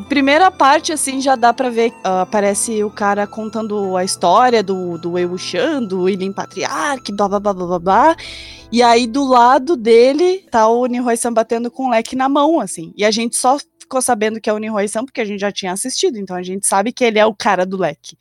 Primeira 0.08 0.50
parte, 0.50 0.92
assim, 0.92 1.20
já 1.20 1.36
dá 1.36 1.52
pra 1.54 1.70
ver. 1.70 1.92
ah, 2.02 2.22
aparece 2.22 2.82
o 2.82 2.90
cara 2.90 3.28
contando 3.28 3.96
a 3.96 4.02
história 4.02 4.60
do, 4.60 4.98
do 4.98 5.12
Wei 5.12 5.24
Wuxian, 5.24 5.84
do 5.84 6.06
Patriarch, 6.34 7.12
blá 7.12 7.28
blá 7.28 7.38
blá 7.38 7.54
blá 7.54 7.66
blá 7.66 7.78
blá. 7.78 8.16
E 8.72 8.82
aí, 8.82 9.06
do 9.06 9.24
lado 9.24 9.76
dele, 9.76 10.44
tá 10.50 10.66
o 10.66 10.84
Nihoi-san 10.86 11.32
batendo 11.32 11.70
com 11.70 11.86
o 11.86 11.90
leque 11.90 12.16
na 12.16 12.28
mão, 12.28 12.58
assim. 12.58 12.92
E 12.96 13.04
a 13.04 13.12
gente 13.12 13.36
só 13.36 13.56
ficou 13.78 14.02
sabendo 14.02 14.40
que 14.40 14.50
é 14.50 14.52
o 14.52 14.58
Nihoi-san 14.58 15.04
porque 15.04 15.20
a 15.20 15.24
gente 15.24 15.38
já 15.38 15.52
tinha 15.52 15.70
assistido. 15.70 16.18
Então 16.18 16.34
a 16.34 16.42
gente 16.42 16.66
sabe 16.66 16.90
que 16.90 17.04
ele 17.04 17.20
é 17.20 17.24
o 17.24 17.32
cara 17.32 17.64
do 17.64 17.76
leque. 17.76 18.18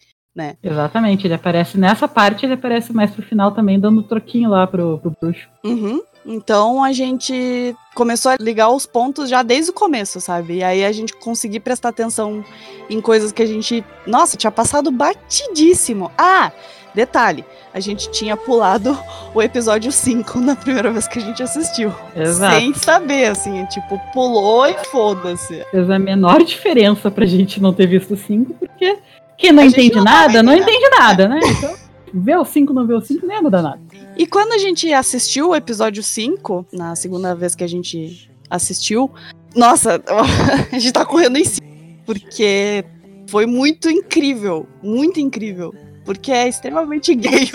Exatamente, 0.61 1.25
ele 1.25 1.33
aparece 1.33 1.77
nessa 1.77 2.07
parte, 2.07 2.45
ele 2.45 2.53
aparece 2.53 2.93
mais 2.93 3.11
pro 3.11 3.23
final 3.23 3.51
também, 3.51 3.79
dando 3.79 4.03
troquinho 4.03 4.49
lá 4.49 4.67
pro, 4.67 4.99
pro 4.99 5.13
bruxo. 5.19 5.47
Uhum. 5.63 6.01
Então 6.27 6.83
a 6.83 6.91
gente 6.91 7.73
começou 7.95 8.33
a 8.33 8.37
ligar 8.37 8.69
os 8.69 8.85
pontos 8.85 9.29
já 9.29 9.41
desde 9.41 9.71
o 9.71 9.73
começo, 9.73 10.19
sabe? 10.19 10.57
E 10.57 10.63
aí 10.63 10.83
a 10.83 10.91
gente 10.91 11.13
conseguiu 11.13 11.61
prestar 11.61 11.89
atenção 11.89 12.43
em 12.89 12.99
coisas 12.99 13.31
que 13.31 13.41
a 13.41 13.45
gente, 13.45 13.83
nossa, 14.05 14.35
tinha 14.35 14.51
passado 14.51 14.91
batidíssimo. 14.91 16.11
Ah, 16.17 16.51
detalhe, 16.93 17.45
a 17.73 17.79
gente 17.79 18.11
tinha 18.11 18.35
pulado 18.35 18.97
o 19.33 19.41
episódio 19.41 19.89
5 19.89 20.39
na 20.39 20.55
primeira 20.55 20.91
vez 20.91 21.07
que 21.07 21.17
a 21.17 21.21
gente 21.21 21.41
assistiu. 21.41 21.93
Exato. 22.13 22.59
Sem 22.59 22.73
saber, 22.73 23.27
assim, 23.27 23.65
tipo, 23.67 23.97
pulou 24.11 24.65
e 24.65 24.73
foda-se. 24.85 25.63
Fez 25.71 25.89
a 25.89 25.97
menor 25.97 26.43
diferença 26.43 27.09
pra 27.09 27.25
gente 27.25 27.61
não 27.61 27.71
ter 27.71 27.87
visto 27.87 28.15
o 28.15 28.17
5, 28.17 28.53
porque 28.55 28.97
quem 29.37 29.51
não 29.51 29.63
A 29.63 29.65
entende 29.65 29.95
não 29.95 30.03
nada, 30.03 30.43
não 30.43 30.53
entende 30.53 30.89
nada, 30.89 31.27
né? 31.27 31.39
Então, 31.43 31.75
ver 32.13 32.37
o 32.37 32.45
5, 32.45 32.73
não 32.73 32.87
ver 32.87 32.95
o 32.95 33.01
5, 33.01 33.25
nem 33.25 33.37
ia 33.37 33.41
mudar 33.41 33.61
nada. 33.61 33.79
E 34.17 34.25
quando 34.25 34.53
a 34.53 34.57
gente 34.57 34.91
assistiu 34.91 35.49
o 35.49 35.55
episódio 35.55 36.01
5, 36.01 36.65
na 36.73 36.95
segunda 36.95 37.35
vez 37.35 37.53
que 37.55 37.63
a 37.63 37.67
gente 37.67 38.29
assistiu, 38.49 39.11
nossa, 39.55 40.01
a 40.71 40.79
gente 40.79 40.91
tá 40.91 41.05
correndo 41.05 41.37
em 41.37 41.45
cima. 41.45 41.67
Porque 42.05 42.83
foi 43.29 43.45
muito 43.45 43.89
incrível. 43.89 44.65
Muito 44.81 45.19
incrível. 45.19 45.73
Porque 46.05 46.31
é 46.31 46.47
extremamente 46.47 47.13
gay. 47.15 47.51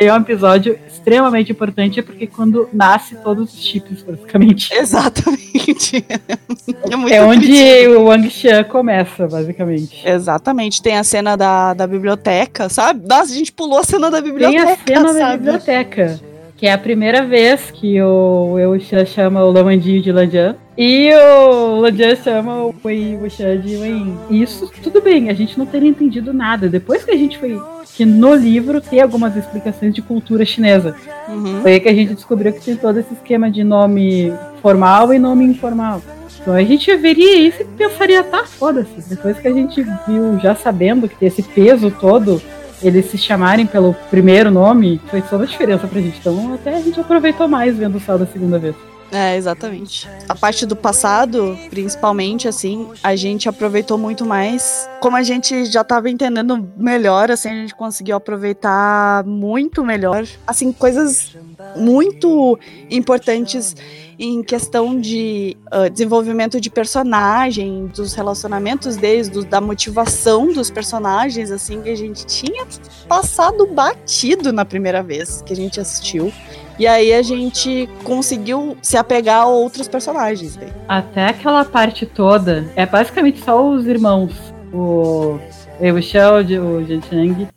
E 0.00 0.06
é 0.06 0.12
um 0.12 0.16
episódio 0.16 0.78
extremamente 0.88 1.52
importante, 1.52 2.02
porque 2.02 2.26
quando 2.26 2.68
nasce 2.72 3.14
todos 3.16 3.52
os 3.54 3.60
chips, 3.62 4.02
basicamente. 4.02 4.72
Exatamente. 4.74 6.04
É, 7.10 7.16
É 7.16 7.22
onde 7.22 7.86
o 7.88 8.04
Wang 8.04 8.28
Xian 8.28 8.64
começa, 8.64 9.26
basicamente. 9.26 10.02
Exatamente. 10.06 10.82
Tem 10.82 10.96
a 10.98 11.04
cena 11.04 11.36
da, 11.36 11.72
da 11.74 11.86
biblioteca, 11.86 12.68
sabe? 12.68 13.06
Nossa, 13.06 13.32
a 13.32 13.36
gente 13.36 13.52
pulou 13.52 13.78
a 13.78 13.84
cena 13.84 14.10
da 14.10 14.20
Tem 14.20 14.30
biblioteca, 14.32 14.72
a 14.72 14.86
cena 14.86 15.12
da 15.12 15.18
sabe? 15.18 15.36
biblioteca, 15.38 16.20
que 16.64 16.68
é 16.68 16.72
a 16.72 16.78
primeira 16.78 17.22
vez 17.26 17.70
que 17.70 18.00
o 18.00 18.58
Eu 18.58 18.80
Xian 18.80 19.04
chama 19.04 19.44
o 19.44 19.50
Lamandinho 19.50 20.00
de 20.00 20.10
Landian 20.10 20.56
e 20.78 21.10
o 21.14 21.78
Landian 21.78 22.16
chama 22.16 22.64
o 22.64 22.74
Wei 22.82 23.18
Wuxian 23.18 23.60
de 23.60 23.76
Wei. 23.76 24.06
Isso 24.30 24.72
tudo 24.82 25.02
bem, 25.02 25.28
a 25.28 25.34
gente 25.34 25.58
não 25.58 25.66
teria 25.66 25.90
entendido 25.90 26.32
nada. 26.32 26.66
Depois 26.66 27.04
que 27.04 27.10
a 27.10 27.16
gente 27.18 27.36
foi 27.36 27.60
que 27.94 28.06
no 28.06 28.34
livro 28.34 28.80
tem 28.80 29.02
algumas 29.02 29.36
explicações 29.36 29.92
de 29.92 30.00
cultura 30.00 30.42
chinesa. 30.46 30.96
Uhum. 31.28 31.60
Foi 31.60 31.74
aí 31.74 31.80
que 31.80 31.88
a 31.90 31.94
gente 31.94 32.14
descobriu 32.14 32.50
que 32.50 32.64
tem 32.64 32.76
todo 32.76 32.98
esse 32.98 33.12
esquema 33.12 33.50
de 33.50 33.62
nome 33.62 34.32
formal 34.62 35.12
e 35.12 35.18
nome 35.18 35.44
informal. 35.44 36.00
Então 36.40 36.54
a 36.54 36.64
gente 36.64 36.96
veria 36.96 37.36
isso 37.40 37.60
e 37.60 37.66
pensaria, 37.66 38.24
tá, 38.24 38.46
foda-se. 38.46 39.06
Depois 39.06 39.38
que 39.38 39.48
a 39.48 39.52
gente 39.52 39.82
viu, 39.82 40.38
já 40.42 40.54
sabendo 40.54 41.10
que 41.10 41.16
tem 41.16 41.28
esse 41.28 41.42
peso 41.42 41.90
todo, 41.90 42.40
eles 42.84 43.06
se 43.06 43.18
chamarem 43.18 43.66
pelo 43.66 43.94
primeiro 44.10 44.50
nome, 44.50 45.00
fez 45.10 45.28
toda 45.28 45.44
a 45.44 45.46
diferença 45.46 45.86
pra 45.86 46.00
gente. 46.00 46.18
Então 46.18 46.54
até 46.54 46.76
a 46.76 46.80
gente 46.80 47.00
aproveitou 47.00 47.48
mais 47.48 47.76
vendo 47.76 47.98
só 48.00 48.16
da 48.16 48.26
segunda 48.26 48.58
vez. 48.58 48.74
É, 49.12 49.36
exatamente. 49.36 50.08
A 50.28 50.34
parte 50.34 50.66
do 50.66 50.74
passado, 50.74 51.56
principalmente, 51.70 52.48
assim, 52.48 52.88
a 53.00 53.14
gente 53.14 53.48
aproveitou 53.48 53.96
muito 53.96 54.24
mais. 54.24 54.88
Como 55.00 55.16
a 55.16 55.22
gente 55.22 55.66
já 55.66 55.84
tava 55.84 56.10
entendendo 56.10 56.68
melhor, 56.76 57.30
assim, 57.30 57.48
a 57.48 57.54
gente 57.54 57.74
conseguiu 57.76 58.16
aproveitar 58.16 59.22
muito 59.24 59.84
melhor. 59.84 60.26
Assim, 60.44 60.72
coisas 60.72 61.36
muito 61.76 62.58
importantes 62.90 63.76
em 64.18 64.42
questão 64.42 64.98
de 65.00 65.56
ah, 65.70 65.88
desenvolvimento 65.88 66.60
de 66.60 66.70
personagem, 66.70 67.86
dos 67.94 68.14
relacionamentos 68.14 68.96
deles, 68.96 69.28
do- 69.28 69.44
da 69.44 69.60
motivação 69.60 70.52
dos 70.52 70.70
personagens, 70.70 71.50
assim, 71.50 71.80
que 71.82 71.90
a 71.90 71.96
gente 71.96 72.24
tinha 72.26 72.64
passado 73.08 73.66
batido 73.66 74.52
na 74.52 74.64
primeira 74.64 75.02
vez 75.02 75.42
que 75.42 75.52
a 75.52 75.56
gente 75.56 75.80
assistiu. 75.80 76.32
E 76.78 76.86
aí 76.86 77.12
a 77.14 77.22
gente 77.22 77.88
conseguiu 78.02 78.76
se 78.82 78.96
apegar 78.96 79.42
a 79.42 79.46
outros 79.46 79.86
personagens. 79.86 80.56
Daí. 80.56 80.72
Até 80.88 81.26
aquela 81.26 81.64
parte 81.64 82.04
toda, 82.04 82.66
é 82.74 82.84
basicamente 82.84 83.42
só 83.44 83.64
os 83.68 83.86
irmãos. 83.86 84.32
O 84.72 85.38
Eu 85.80 86.00
Xiao, 86.02 86.38
o 86.38 86.80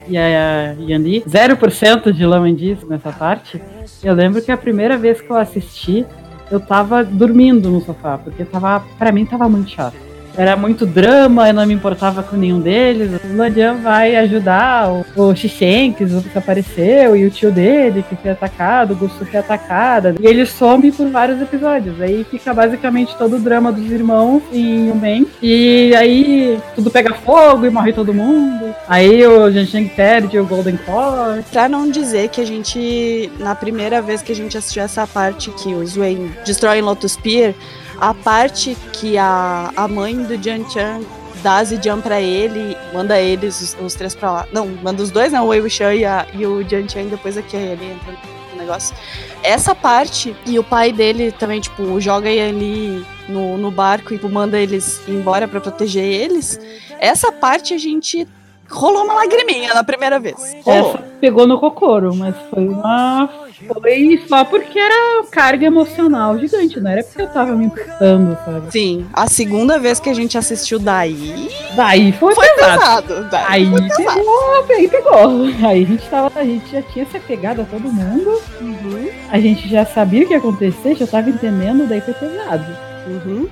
e 0.07 0.17
a 0.17 0.75
Yanli. 0.79 1.21
0% 1.27 2.11
de 2.11 2.25
Lamandis 2.27 2.83
nessa 2.83 3.11
parte. 3.11 3.59
Eu 4.03 4.13
lembro 4.13 4.39
que 4.41 4.51
a 4.51 4.57
primeira 4.57 4.97
vez 4.99 5.19
que 5.19 5.29
eu 5.31 5.35
assisti, 5.35 6.05
eu 6.49 6.60
tava 6.60 7.03
dormindo 7.03 7.69
no 7.69 7.81
sofá, 7.81 8.17
porque 8.17 8.45
tava, 8.45 8.83
para 8.97 9.12
mim 9.12 9.25
tava 9.25 9.49
muito 9.49 9.69
chato 9.69 10.06
era 10.38 10.56
muito 10.56 10.86
drama, 10.86 11.47
eu 11.47 11.54
não 11.54 11.65
me 11.65 11.73
importava 11.73 12.21
com 12.21 12.38
nenhum 12.38 12.60
deles. 12.60 13.19
O 13.23 13.36
Ladian 13.36 13.76
vai 13.76 14.15
ajudar 14.15 14.91
o, 14.91 15.06
o 15.15 15.30
o 15.32 15.34
que 15.34 16.38
apareceu, 16.38 17.15
e 17.15 17.26
o 17.26 17.32
tio 17.32 17.52
dele 17.52 18.04
que 18.08 18.15
foi 18.15 18.32
atacado, 18.32 18.91
o 18.91 18.95
Gusto 18.95 19.26
foi 19.26 19.39
atacada. 19.39 20.15
E 20.19 20.28
ele 20.28 20.45
some 20.45 20.91
por 20.91 21.10
vários 21.10 21.41
episódios. 21.41 22.00
Aí 22.00 22.23
fica 22.30 22.54
basicamente 22.54 23.15
todo 23.17 23.38
o 23.38 23.39
drama 23.39 23.71
dos 23.71 23.89
irmãos 23.89 24.43
em 24.52 24.91
um 24.91 24.97
bem. 24.97 25.28
E 25.41 25.93
aí 25.95 26.60
tudo 26.76 26.91
pega 26.91 27.13
fogo 27.15 27.65
e 27.65 27.69
morre 27.69 27.93
todo 27.93 28.13
mundo. 28.13 28.73
Aí 28.88 29.26
o 29.26 29.52
Jansheng 29.52 29.89
perde 29.89 30.38
o 30.38 30.45
Golden 30.45 30.78
Core. 30.78 31.43
Pra 31.52 31.67
não 31.67 31.89
dizer 31.89 32.30
que 32.30 32.41
a 32.41 32.45
gente, 32.45 33.32
na 33.39 33.56
primeira 33.56 34.02
vez 34.02 34.21
que 34.21 34.32
a 34.32 34.36
gente 34.36 34.58
assistiu 34.58 34.84
essa 34.84 35.08
parte 35.08 35.50
que 35.52 35.73
o 35.73 35.86
Swain 35.88 36.32
destrói 36.45 36.82
Lotus 36.82 37.15
Pier, 37.17 37.56
a 37.99 38.13
parte 38.13 38.77
que 38.93 39.17
a, 39.17 39.71
a 39.75 39.88
mãe 39.88 40.15
do 40.23 40.41
Jian 40.41 40.67
Chan 40.69 41.01
dá 41.41 41.63
Zijian 41.63 42.01
pra 42.01 42.19
ele, 42.21 42.75
manda 42.93 43.19
eles, 43.19 43.62
os, 43.62 43.77
os, 43.86 43.93
três 43.93 44.15
pra 44.15 44.31
lá. 44.31 44.47
Não, 44.51 44.67
manda 44.67 45.01
os 45.01 45.12
dois, 45.12 45.31
né? 45.31 45.41
O 45.41 45.47
Wei 45.47 45.62
Wuxian 45.62 45.93
e, 45.93 46.05
a, 46.05 46.25
e 46.33 46.45
o 46.45 46.67
Jian 46.67 46.88
Chan, 46.88 47.05
depois 47.05 47.38
aqui 47.38 47.55
ele 47.55 47.86
entra 47.86 48.13
no 48.51 48.57
negócio. 48.57 48.95
Essa 49.43 49.73
parte, 49.75 50.36
e 50.45 50.57
o 50.57 50.63
pai 50.63 50.91
dele 50.91 51.31
também, 51.31 51.60
tipo, 51.60 51.99
joga 51.99 52.29
ele 52.29 53.05
no, 53.29 53.57
no 53.57 53.71
barco 53.71 54.13
e 54.13 54.19
manda 54.27 54.60
eles 54.60 55.01
embora 55.07 55.47
para 55.47 55.60
proteger 55.60 56.03
eles. 56.03 56.60
Essa 56.99 57.31
parte 57.31 57.73
a 57.73 57.77
gente 57.77 58.27
rolou 58.69 59.03
uma 59.03 59.13
lagriminha 59.13 59.73
na 59.73 59.83
primeira 59.83 60.19
vez. 60.19 60.55
Rolou. 60.63 60.89
Essa 60.89 60.97
pegou 61.19 61.47
no 61.47 61.60
cocoro, 61.60 62.15
mas 62.15 62.36
foi 62.49 62.67
uma 62.67 63.46
foi 63.65 64.23
só 64.27 64.45
porque 64.45 64.77
era 64.77 65.23
carga 65.31 65.65
emocional 65.65 66.37
gigante, 66.37 66.79
não 66.79 66.91
era 66.91 67.03
porque 67.03 67.21
eu 67.21 67.27
tava 67.27 67.53
me 67.53 67.65
importando, 67.65 68.37
sabe? 68.45 68.71
Sim, 68.71 69.07
a 69.13 69.27
segunda 69.27 69.79
vez 69.79 69.99
que 69.99 70.09
a 70.09 70.13
gente 70.13 70.37
assistiu 70.37 70.77
daí. 70.77 71.49
Daí 71.75 72.11
foi, 72.11 72.35
foi 72.35 72.47
pesado. 72.49 73.07
pesado. 73.07 73.29
Daí 73.31 73.45
aí 73.47 73.69
foi 73.69 73.81
pesado. 73.87 74.19
pegou, 74.19 74.75
aí 74.75 74.87
pegou. 74.87 75.67
Aí 75.67 75.83
a 75.83 75.87
gente 75.87 76.09
tava, 76.09 76.31
a 76.39 76.43
gente 76.43 76.71
já 76.71 76.81
tinha 76.81 77.05
se 77.05 77.17
apegado 77.17 77.61
a 77.61 77.65
todo 77.65 77.91
mundo. 77.91 78.41
Uhum. 78.61 79.09
A 79.29 79.39
gente 79.39 79.67
já 79.67 79.85
sabia 79.85 80.23
o 80.23 80.27
que 80.27 80.33
ia 80.33 80.37
acontecer, 80.37 80.95
já 80.95 81.07
tava 81.07 81.29
entendendo, 81.29 81.87
daí 81.87 82.01
foi 82.01 82.13
pesado. 82.13 82.65
Uhum. 83.07 83.47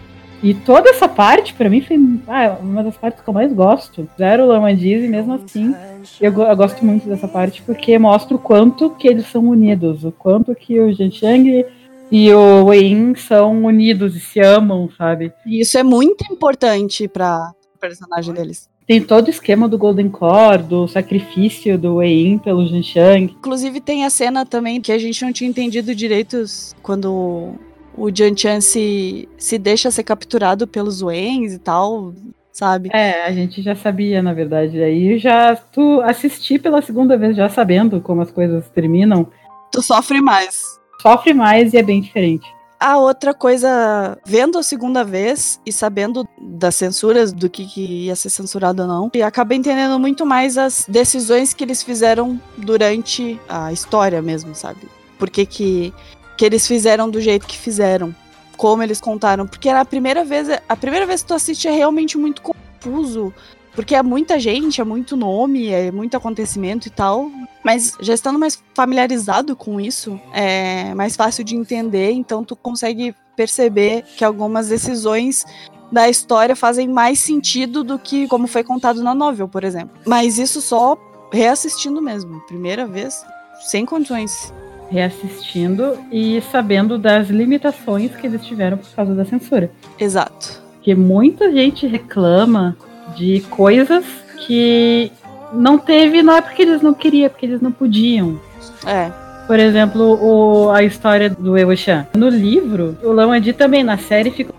E 0.45 0.53
toda 0.53 0.91
essa 0.91 1.09
parte, 1.09 1.55
para 1.55 1.67
mim, 1.67 1.81
foi 1.81 1.97
ah, 2.27 2.59
uma 2.61 2.83
das 2.83 2.95
partes 2.95 3.19
que 3.19 3.27
eu 3.27 3.33
mais 3.33 3.51
gosto. 3.51 4.07
Zero 4.15 4.45
Lamandiz, 4.45 5.03
e 5.03 5.07
mesmo 5.07 5.33
assim, 5.33 5.73
eu, 6.21 6.31
eu, 6.31 6.55
gosto 6.55 6.85
muito 6.85 7.09
dessa 7.09 7.27
parte, 7.27 7.63
porque 7.63 7.97
mostra 7.97 8.35
o 8.35 8.39
quanto 8.39 8.91
que 8.91 9.07
eles 9.07 9.25
são 9.25 9.43
unidos, 9.43 10.03
o 10.03 10.11
quanto 10.11 10.53
que 10.53 10.79
o 10.79 10.93
Chang 11.11 11.65
e 12.11 12.31
o 12.31 12.65
Wei 12.65 13.15
são 13.15 13.65
unidos 13.65 14.15
e 14.15 14.19
se 14.19 14.39
amam, 14.39 14.87
sabe? 14.95 15.33
E 15.47 15.61
isso 15.61 15.79
é 15.79 15.83
muito 15.83 16.31
importante 16.31 17.07
para 17.07 17.51
o 17.75 17.79
personagem 17.79 18.31
deles. 18.31 18.69
Tem 18.85 19.01
todo 19.01 19.25
o 19.25 19.31
esquema 19.31 19.67
do 19.67 19.79
Golden 19.79 20.09
Core, 20.09 20.61
do 20.61 20.87
sacrifício 20.87 21.75
do 21.75 21.95
Wei 21.95 22.39
pelo 22.43 22.67
Shang. 22.83 23.35
Inclusive 23.35 23.81
tem 23.81 24.05
a 24.05 24.11
cena 24.11 24.45
também 24.45 24.79
que 24.79 24.91
a 24.91 24.99
gente 24.99 25.25
não 25.25 25.33
tinha 25.33 25.49
entendido 25.49 25.95
direito 25.95 26.43
quando 26.83 27.55
o 27.97 28.09
Jian 28.13 28.35
Chan 28.35 28.61
se, 28.61 29.27
se 29.37 29.57
deixa 29.57 29.91
ser 29.91 30.03
capturado 30.03 30.67
pelos 30.67 31.01
Wens 31.01 31.53
e 31.53 31.59
tal, 31.59 32.13
sabe? 32.51 32.89
É, 32.93 33.25
a 33.25 33.31
gente 33.31 33.61
já 33.61 33.75
sabia, 33.75 34.21
na 34.21 34.33
verdade. 34.33 34.81
Aí 34.81 35.17
já 35.17 35.55
tu 35.55 36.01
assisti 36.01 36.57
pela 36.57 36.81
segunda 36.81 37.17
vez, 37.17 37.35
já 37.35 37.49
sabendo 37.49 38.01
como 38.01 38.21
as 38.21 38.31
coisas 38.31 38.67
terminam. 38.69 39.27
Tu 39.71 39.81
sofre 39.81 40.21
mais. 40.21 40.79
Sofre 41.01 41.33
mais 41.33 41.73
e 41.73 41.77
é 41.77 41.83
bem 41.83 42.01
diferente. 42.01 42.45
A 42.79 42.97
outra 42.97 43.33
coisa, 43.33 44.17
vendo 44.25 44.57
a 44.57 44.63
segunda 44.63 45.03
vez 45.03 45.61
e 45.65 45.71
sabendo 45.71 46.27
das 46.39 46.75
censuras, 46.75 47.31
do 47.31 47.49
que, 47.49 47.65
que 47.65 48.05
ia 48.05 48.15
ser 48.15 48.29
censurado 48.29 48.81
ou 48.81 48.87
não, 48.87 49.09
e 49.13 49.23
acabei 49.23 49.57
entendendo 49.57 49.97
muito 49.97 50.25
mais 50.25 50.57
as 50.57 50.85
decisões 50.87 51.53
que 51.53 51.63
eles 51.63 51.81
fizeram 51.81 52.39
durante 52.57 53.39
a 53.47 53.71
história 53.71 54.21
mesmo, 54.21 54.53
sabe? 54.53 54.81
Por 55.17 55.29
que, 55.29 55.45
que 55.45 55.93
que 56.37 56.45
eles 56.45 56.67
fizeram 56.67 57.09
do 57.09 57.21
jeito 57.21 57.47
que 57.47 57.57
fizeram, 57.57 58.15
como 58.57 58.83
eles 58.83 59.01
contaram, 59.01 59.47
porque 59.47 59.69
era 59.69 59.81
a 59.81 59.85
primeira 59.85 60.23
vez, 60.23 60.47
a 60.67 60.75
primeira 60.75 61.05
vez 61.05 61.21
que 61.21 61.27
tu 61.27 61.33
assiste 61.33 61.67
é 61.67 61.71
realmente 61.71 62.17
muito 62.17 62.41
confuso, 62.41 63.33
porque 63.73 63.95
é 63.95 64.01
muita 64.01 64.39
gente, 64.39 64.79
é 64.79 64.83
muito 64.83 65.17
nome, 65.17 65.67
é 65.67 65.91
muito 65.91 66.15
acontecimento 66.15 66.87
e 66.87 66.91
tal, 66.91 67.29
mas 67.63 67.93
já 67.99 68.13
estando 68.13 68.39
mais 68.39 68.61
familiarizado 68.73 69.55
com 69.55 69.79
isso, 69.79 70.19
é 70.33 70.93
mais 70.93 71.15
fácil 71.15 71.43
de 71.43 71.55
entender, 71.55 72.11
então 72.11 72.43
tu 72.43 72.55
consegue 72.55 73.13
perceber 73.35 74.03
que 74.15 74.23
algumas 74.23 74.69
decisões 74.69 75.43
da 75.91 76.09
história 76.09 76.55
fazem 76.55 76.87
mais 76.87 77.19
sentido 77.19 77.83
do 77.83 77.99
que 77.99 78.27
como 78.27 78.47
foi 78.47 78.63
contado 78.63 79.03
na 79.03 79.13
novel, 79.13 79.47
por 79.47 79.63
exemplo. 79.63 79.97
Mas 80.05 80.39
isso 80.39 80.61
só 80.61 80.97
reassistindo 81.31 82.01
mesmo, 82.01 82.39
primeira 82.47 82.87
vez, 82.87 83.23
sem 83.65 83.85
condições 83.85 84.53
reassistindo 84.89 85.97
e 86.11 86.41
sabendo 86.51 86.97
das 86.97 87.29
limitações 87.29 88.15
que 88.15 88.27
eles 88.27 88.45
tiveram 88.45 88.77
por 88.77 88.89
causa 88.95 89.13
da 89.13 89.25
censura. 89.25 89.71
Exato. 89.99 90.61
Porque 90.75 90.93
muita 90.93 91.51
gente 91.51 91.87
reclama 91.87 92.77
de 93.15 93.41
coisas 93.49 94.05
que 94.45 95.11
não 95.53 95.77
teve, 95.77 96.21
não 96.21 96.35
é 96.35 96.41
porque 96.41 96.61
eles 96.61 96.81
não 96.81 96.93
queriam, 96.93 97.25
é 97.25 97.29
porque 97.29 97.45
eles 97.45 97.61
não 97.61 97.71
podiam. 97.71 98.39
É. 98.85 99.11
Por 99.47 99.59
exemplo, 99.59 100.19
o, 100.21 100.71
a 100.71 100.83
história 100.83 101.29
do 101.29 101.57
Ewo-chan. 101.57 102.07
No 102.15 102.29
livro, 102.29 102.97
o 103.03 103.11
Lao 103.11 103.31
Adi 103.31 103.53
também, 103.53 103.83
na 103.83 103.97
série, 103.97 104.31
fica 104.31 104.53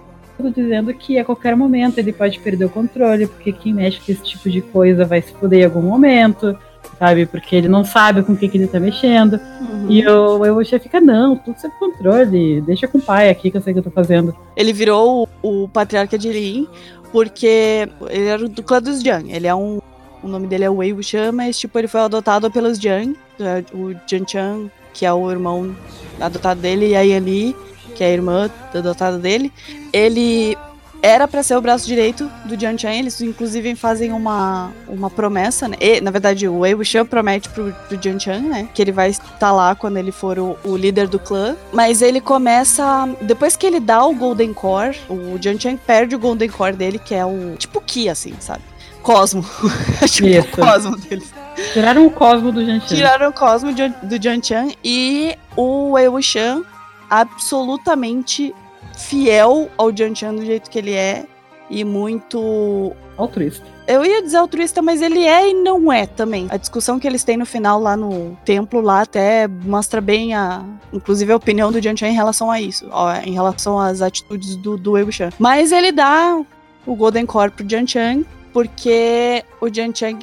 dizendo 0.55 0.93
que 0.95 1.19
a 1.19 1.25
qualquer 1.25 1.57
momento 1.57 1.99
ele 1.99 2.13
pode 2.13 2.39
perder 2.39 2.67
o 2.67 2.71
controle, 2.71 3.27
porque 3.27 3.53
quem 3.53 3.73
mexe 3.73 4.01
com 4.01 4.13
esse 4.13 4.23
tipo 4.23 4.49
de 4.49 4.61
coisa 4.61 5.05
vai 5.05 5.23
se 5.23 5.33
fuder 5.33 5.61
em 5.61 5.65
algum 5.65 5.83
momento 5.83 6.57
sabe? 6.99 7.27
Porque 7.27 7.57
ele 7.57 7.69
não 7.69 7.85
sabe 7.85 8.23
com 8.23 8.33
o 8.33 8.37
que, 8.37 8.49
que 8.49 8.59
ele 8.59 8.67
tá 8.67 8.81
mexendo. 8.81 9.41
Uhum. 9.61 9.87
E 9.91 10.07
o 10.07 10.45
Ewocha 10.45 10.79
fica, 10.79 11.01
não, 11.01 11.37
tudo 11.37 11.59
sob 11.61 11.75
controle, 11.79 12.61
deixa 12.61 12.89
com 12.89 12.99
o 12.99 13.03
pai 13.03 13.31
aqui 13.31 13.51
que 13.51 13.57
eu 13.57 13.61
sei 13.61 13.73
o 13.73 13.75
que 13.75 13.81
eu 13.81 13.85
tô 13.85 13.91
fazendo. 13.91 14.35
Ele 14.57 14.73
virou 14.73 15.29
o, 15.43 15.65
o 15.65 15.69
patriarca 15.69 16.19
de 16.19 16.33
Lin 16.33 16.69
porque 17.13 17.89
ele 18.11 18.27
era 18.27 18.49
do 18.49 18.63
clã 18.63 18.81
dos 18.81 19.03
Jiang. 19.03 19.33
Ele 19.33 19.47
é 19.47 19.55
um. 19.55 19.81
O 20.23 20.29
nome 20.29 20.47
dele 20.47 20.65
é 20.65 20.71
Wei 20.71 20.93
Wuxian, 20.93 21.33
mas 21.33 21.59
tipo, 21.59 21.79
ele 21.79 21.89
foi 21.89 22.01
adotado 22.01 22.51
pelos 22.51 22.79
Jiang, 22.79 23.17
é, 23.39 23.65
o 23.73 23.95
Jian 24.07 24.27
Chan, 24.27 24.71
que 24.93 25.07
é 25.07 25.13
o 25.13 25.31
irmão 25.31 25.77
adotado 26.21 26.61
dele, 26.61 26.89
e 26.89 26.97
a 26.97 27.03
Yan 27.03 27.21
Li, 27.21 27.57
que 27.95 28.03
é 28.03 28.09
a 28.09 28.13
irmã 28.13 28.51
adotada 28.75 29.19
dele. 29.19 29.53
Ele 29.93 30.57
era 31.03 31.29
para 31.29 31.43
ser 31.43 31.57
o 31.57 31.61
braço 31.61 31.87
direito 31.87 32.31
do 32.45 32.59
Jian 32.59 32.77
Chan. 32.77 32.93
Eles, 32.93 33.21
inclusive, 33.21 33.75
fazem 33.75 34.13
uma, 34.13 34.73
uma 34.89 35.11
promessa, 35.11 35.69
né? 35.69 35.77
E, 35.81 36.01
na 36.01 36.11
verdade, 36.11 36.49
o 36.49 36.61
Wei 36.61 36.75
Wuxian 36.75 37.05
promete 37.05 37.49
pro, 37.49 37.73
pro 37.89 38.01
Jian 38.01 38.19
Chan, 38.19 38.41
né? 38.41 38.69
Que 38.75 38.83
ele 38.83 38.93
vai 38.93 39.11
estar 39.11 39.53
lá 39.53 39.75
quando 39.75 39.97
ele 39.97 40.13
for 40.13 40.39
o, 40.39 40.59
o, 40.65 40.77
líder 40.77 41.09
do 41.09 41.19
clã. 41.19 41.57
Mas 41.73 42.03
ele 42.03 42.21
começa. 42.21 43.09
Depois 43.23 43.57
que 43.57 43.67
ele 43.67 43.81
dá 43.81 44.05
o 44.05 44.15
Golden 44.15 44.53
Core, 44.53 44.99
o 45.09 45.39
Jian 45.41 45.59
Chan 45.59 45.77
perde 45.77 46.15
o 46.15 46.19
Golden 46.19 46.49
Core 46.49 46.77
dele, 46.77 46.99
que 46.99 47.15
é 47.15 47.25
o. 47.25 47.57
Tipo 47.57 47.81
Ki, 47.81 48.09
assim, 48.09 48.35
sabe? 48.41 48.63
Cosmo. 49.03 49.45
tipo 50.11 50.29
o 50.29 50.65
Cosmo 50.65 50.97
deles. 50.97 51.33
Tiraram 51.73 52.07
o 52.07 52.11
Cosmo 52.11 52.53
do 52.53 52.65
Jian 52.65 52.81
Chan. 52.81 52.87
Tiraram 52.87 53.29
o 53.29 53.33
Cosmo 53.33 53.71
do 54.03 54.23
Jian 54.23 54.43
Chan. 54.43 54.69
E 54.85 55.37
o 55.57 55.93
Wei 55.93 56.09
Wuxian 56.09 56.63
absolutamente 57.09 58.55
fiel 58.97 59.71
ao 59.77 59.95
Jian 59.95 60.15
Chan 60.15 60.35
do 60.35 60.45
jeito 60.45 60.71
que 60.71 60.79
ele 60.79 60.93
é 60.93 61.25
e 61.71 61.85
muito 61.85 62.93
altruísta. 63.17 63.65
Eu 63.87 64.05
ia 64.05 64.21
dizer 64.23 64.39
altruísta, 64.39 64.83
mas 64.83 65.01
ele 65.01 65.25
é 65.25 65.51
e 65.51 65.55
não 65.55 65.93
é 65.93 66.07
também. 66.07 66.49
A 66.51 66.57
discussão 66.57 66.99
que 66.99 67.07
eles 67.07 67.23
têm 67.23 67.37
no 67.37 67.47
final 67.47 67.81
lá 67.81 67.97
no 67.97 68.37
templo 68.45 68.81
lá 68.81 69.03
até 69.03 69.47
mostra 69.47 70.01
bem 70.01 70.35
a, 70.35 70.65
inclusive 70.93 71.33
a 71.33 71.37
opinião 71.37 71.71
do 71.71 71.81
Jian 71.81 71.97
Chan 71.97 72.09
em 72.09 72.15
relação 72.15 72.51
a 72.51 72.61
isso, 72.61 72.89
ó, 72.91 73.15
em 73.25 73.33
relação 73.33 73.79
às 73.79 74.03
atitudes 74.03 74.57
do 74.57 74.77
do 74.77 74.93
Wei 74.93 75.05
Wuxian. 75.05 75.31
Mas 75.39 75.71
ele 75.71 75.93
dá 75.93 76.37
o 76.85 76.97
Golden 76.97 77.27
Core 77.27 77.53
pro 77.53 77.69
Jian 77.69 77.87
Chan 77.87 78.25
porque 78.53 79.45
o 79.61 79.69
Jian 79.69 79.95
Chan 79.95 80.19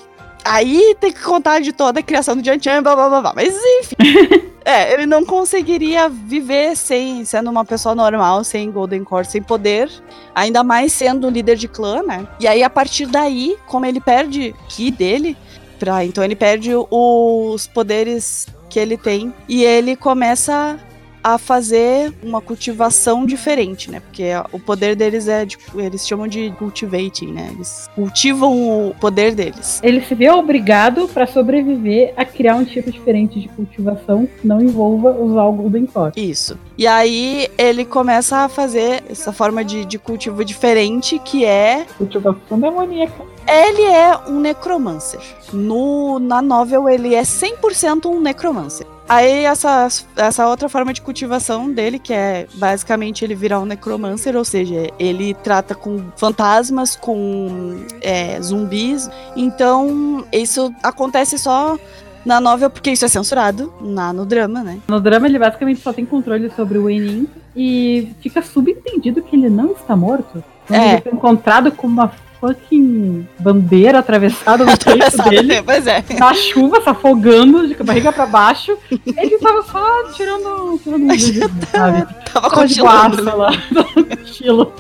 Aí 0.45 0.95
tem 0.99 1.13
que 1.13 1.21
contar 1.21 1.61
de 1.61 1.71
toda 1.71 2.01
a 2.01 2.03
criação 2.03 2.35
do 2.35 2.43
Jian 2.43 2.59
Chan, 2.61 2.83
blá 2.83 2.95
blá 2.95 3.09
blá 3.09 3.21
blá. 3.21 3.33
Mas 3.35 3.55
enfim. 3.55 3.95
é, 4.65 4.93
ele 4.93 5.05
não 5.05 5.25
conseguiria 5.25 6.07
viver 6.09 6.75
sem 6.75 7.25
sendo 7.25 7.49
uma 7.49 7.65
pessoa 7.65 7.93
normal, 7.93 8.43
sem 8.43 8.71
Golden 8.71 9.03
Core, 9.03 9.25
sem 9.25 9.41
poder. 9.41 9.89
Ainda 10.33 10.63
mais 10.63 10.93
sendo 10.93 11.29
líder 11.29 11.55
de 11.55 11.67
clã, 11.67 12.01
né? 12.03 12.27
E 12.39 12.47
aí, 12.47 12.63
a 12.63 12.69
partir 12.69 13.05
daí, 13.05 13.57
como 13.67 13.85
ele 13.85 13.99
perde 13.99 14.55
Ki 14.69 14.89
dele, 14.91 15.37
pra, 15.79 16.05
então 16.05 16.23
ele 16.23 16.35
perde 16.35 16.71
os 16.73 17.67
poderes 17.67 18.47
que 18.69 18.79
ele 18.79 18.97
tem. 18.97 19.33
E 19.47 19.63
ele 19.63 19.95
começa 19.95 20.79
a 21.23 21.37
fazer 21.37 22.13
uma 22.21 22.41
cultivação 22.41 23.25
diferente, 23.25 23.89
né? 23.89 23.99
Porque 23.99 24.23
o 24.51 24.59
poder 24.59 24.95
deles 24.95 25.27
é, 25.27 25.45
tipo, 25.45 25.79
eles 25.79 26.05
chamam 26.07 26.27
de 26.27 26.51
cultivating, 26.59 27.27
né? 27.27 27.49
Eles 27.53 27.89
cultivam 27.95 28.89
o 28.89 28.95
poder 28.99 29.33
deles. 29.33 29.79
Ele 29.81 30.01
se 30.01 30.13
vê 30.13 30.29
obrigado 30.29 31.07
para 31.07 31.25
sobreviver 31.25 32.13
a 32.17 32.25
criar 32.25 32.55
um 32.55 32.65
tipo 32.65 32.91
diferente 32.91 33.39
de 33.39 33.47
cultivação 33.49 34.25
que 34.25 34.45
não 34.45 34.61
envolva 34.61 35.11
usar 35.11 35.43
o 35.45 35.53
Golden 35.53 35.85
Core. 35.85 36.13
Isso. 36.15 36.57
E 36.77 36.85
aí 36.85 37.47
ele 37.57 37.85
começa 37.85 38.37
a 38.37 38.49
fazer 38.49 39.03
essa 39.09 39.31
forma 39.31 39.63
de, 39.63 39.85
de 39.85 39.97
cultivo 39.97 40.43
diferente 40.43 41.19
que 41.19 41.45
é 41.45 41.85
cultivação 41.97 42.59
demoníaca. 42.59 43.23
Ele 43.47 43.83
é 43.83 44.17
um 44.27 44.39
necromancer. 44.39 45.19
No, 45.51 46.17
na 46.19 46.41
novel, 46.41 46.89
ele 46.89 47.13
é 47.13 47.21
100% 47.21 48.05
um 48.05 48.19
necromancer. 48.19 48.87
Aí, 49.07 49.43
essa, 49.45 49.87
essa 50.15 50.47
outra 50.47 50.69
forma 50.69 50.93
de 50.93 51.01
cultivação 51.01 51.71
dele, 51.71 51.99
que 51.99 52.13
é 52.13 52.47
basicamente 52.55 53.23
ele 53.23 53.35
virar 53.35 53.59
um 53.59 53.65
necromancer, 53.65 54.35
ou 54.35 54.45
seja, 54.45 54.89
ele 54.97 55.33
trata 55.33 55.75
com 55.75 56.05
fantasmas, 56.15 56.95
com 56.95 57.83
é, 58.01 58.41
zumbis. 58.41 59.09
Então, 59.35 60.25
isso 60.31 60.73
acontece 60.81 61.37
só 61.37 61.77
na 62.25 62.39
novel, 62.39 62.69
porque 62.69 62.91
isso 62.91 63.03
é 63.03 63.07
censurado 63.07 63.73
na, 63.81 64.13
no 64.13 64.25
drama, 64.25 64.63
né? 64.63 64.79
No 64.87 64.99
drama, 64.99 65.27
ele 65.27 65.37
basicamente 65.37 65.81
só 65.81 65.91
tem 65.91 66.05
controle 66.05 66.49
sobre 66.55 66.77
o 66.77 66.89
Enin 66.89 67.27
e 67.55 68.09
fica 68.21 68.41
subentendido 68.41 69.21
que 69.21 69.35
ele 69.35 69.49
não 69.49 69.73
está 69.73 69.95
morto. 69.95 70.43
É. 70.69 70.93
Ele 70.93 71.01
foi 71.01 71.11
encontrado 71.11 71.71
com 71.71 71.85
uma 71.85 72.13
fucking 72.43 73.25
bandeira 73.39 73.99
atravessada 73.99 74.65
no 74.65 74.75
peito 74.77 75.29
dele. 75.29 75.61
Pois 75.63 75.87
é. 75.87 76.03
Na 76.19 76.33
chuva, 76.33 76.81
se 76.81 76.89
afogando, 76.89 77.65
de 77.65 77.75
barriga 77.81 78.11
pra 78.11 78.25
baixo. 78.25 78.77
Ele 78.91 79.37
tava 79.37 79.61
só 79.63 80.11
tirando, 80.11 80.77
tirando 80.83 81.03
um 81.03 81.07
vídeo, 81.07 81.49
sabe? 81.71 82.05
Tava 82.33 82.49
cochilando. 82.49 83.37
lá, 83.37 83.51
cochilo. 84.19 84.73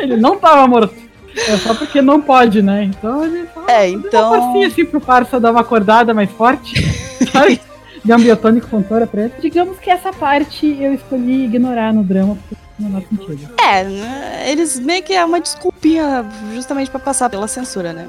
Ele 0.00 0.16
não 0.16 0.36
tava 0.36 0.66
morto. 0.66 0.94
É 1.36 1.56
só 1.58 1.72
porque 1.72 2.02
não 2.02 2.20
pode, 2.20 2.62
né? 2.62 2.82
Então 2.82 3.24
ele 3.24 3.46
só 3.54 3.64
é, 3.68 3.88
então... 3.90 4.32
uma 4.32 4.46
passinha 4.46 4.66
assim 4.66 4.84
pro 4.84 5.00
parça 5.00 5.38
dar 5.38 5.52
uma 5.52 5.60
acordada 5.60 6.12
mais 6.12 6.30
forte, 6.32 6.82
sabe? 7.30 7.60
Deu 8.04 8.16
um 8.16 8.20
biotônico 8.20 8.66
fontora 8.66 9.06
pra 9.06 9.24
ele. 9.24 9.34
Digamos 9.40 9.78
que 9.78 9.88
essa 9.88 10.12
parte 10.12 10.66
eu 10.80 10.92
escolhi 10.94 11.44
ignorar 11.44 11.92
no 11.92 12.02
drama, 12.02 12.36
porque 12.36 12.67
É, 13.58 14.50
eles 14.50 14.78
meio 14.78 15.02
que 15.02 15.12
é 15.12 15.24
uma 15.24 15.40
desculpinha 15.40 16.24
justamente 16.54 16.90
para 16.90 17.00
passar 17.00 17.28
pela 17.28 17.48
censura, 17.48 17.92
né? 17.92 18.08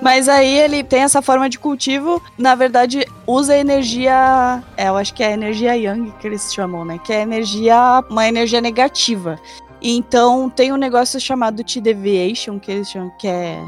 Mas 0.00 0.28
aí 0.28 0.58
ele 0.58 0.82
tem 0.82 1.02
essa 1.02 1.22
forma 1.22 1.48
de 1.48 1.58
cultivo, 1.58 2.20
na 2.36 2.56
verdade, 2.56 3.06
usa 3.24 3.56
energia. 3.56 4.62
É, 4.76 4.88
eu 4.88 4.96
acho 4.96 5.14
que 5.14 5.22
é 5.22 5.28
a 5.28 5.32
energia 5.32 5.76
Yang 5.76 6.12
que 6.18 6.26
eles 6.26 6.52
chamam, 6.52 6.84
né? 6.84 6.98
Que 6.98 7.12
é 7.12 7.22
energia. 7.22 8.02
uma 8.10 8.26
energia 8.26 8.60
negativa. 8.60 9.38
Então 9.80 10.50
tem 10.50 10.72
um 10.72 10.76
negócio 10.76 11.20
chamado 11.20 11.62
T-Deviation, 11.62 12.58
que 12.58 12.70
eles 12.70 12.90
chamam, 12.90 13.10
que 13.18 13.28
é 13.28 13.60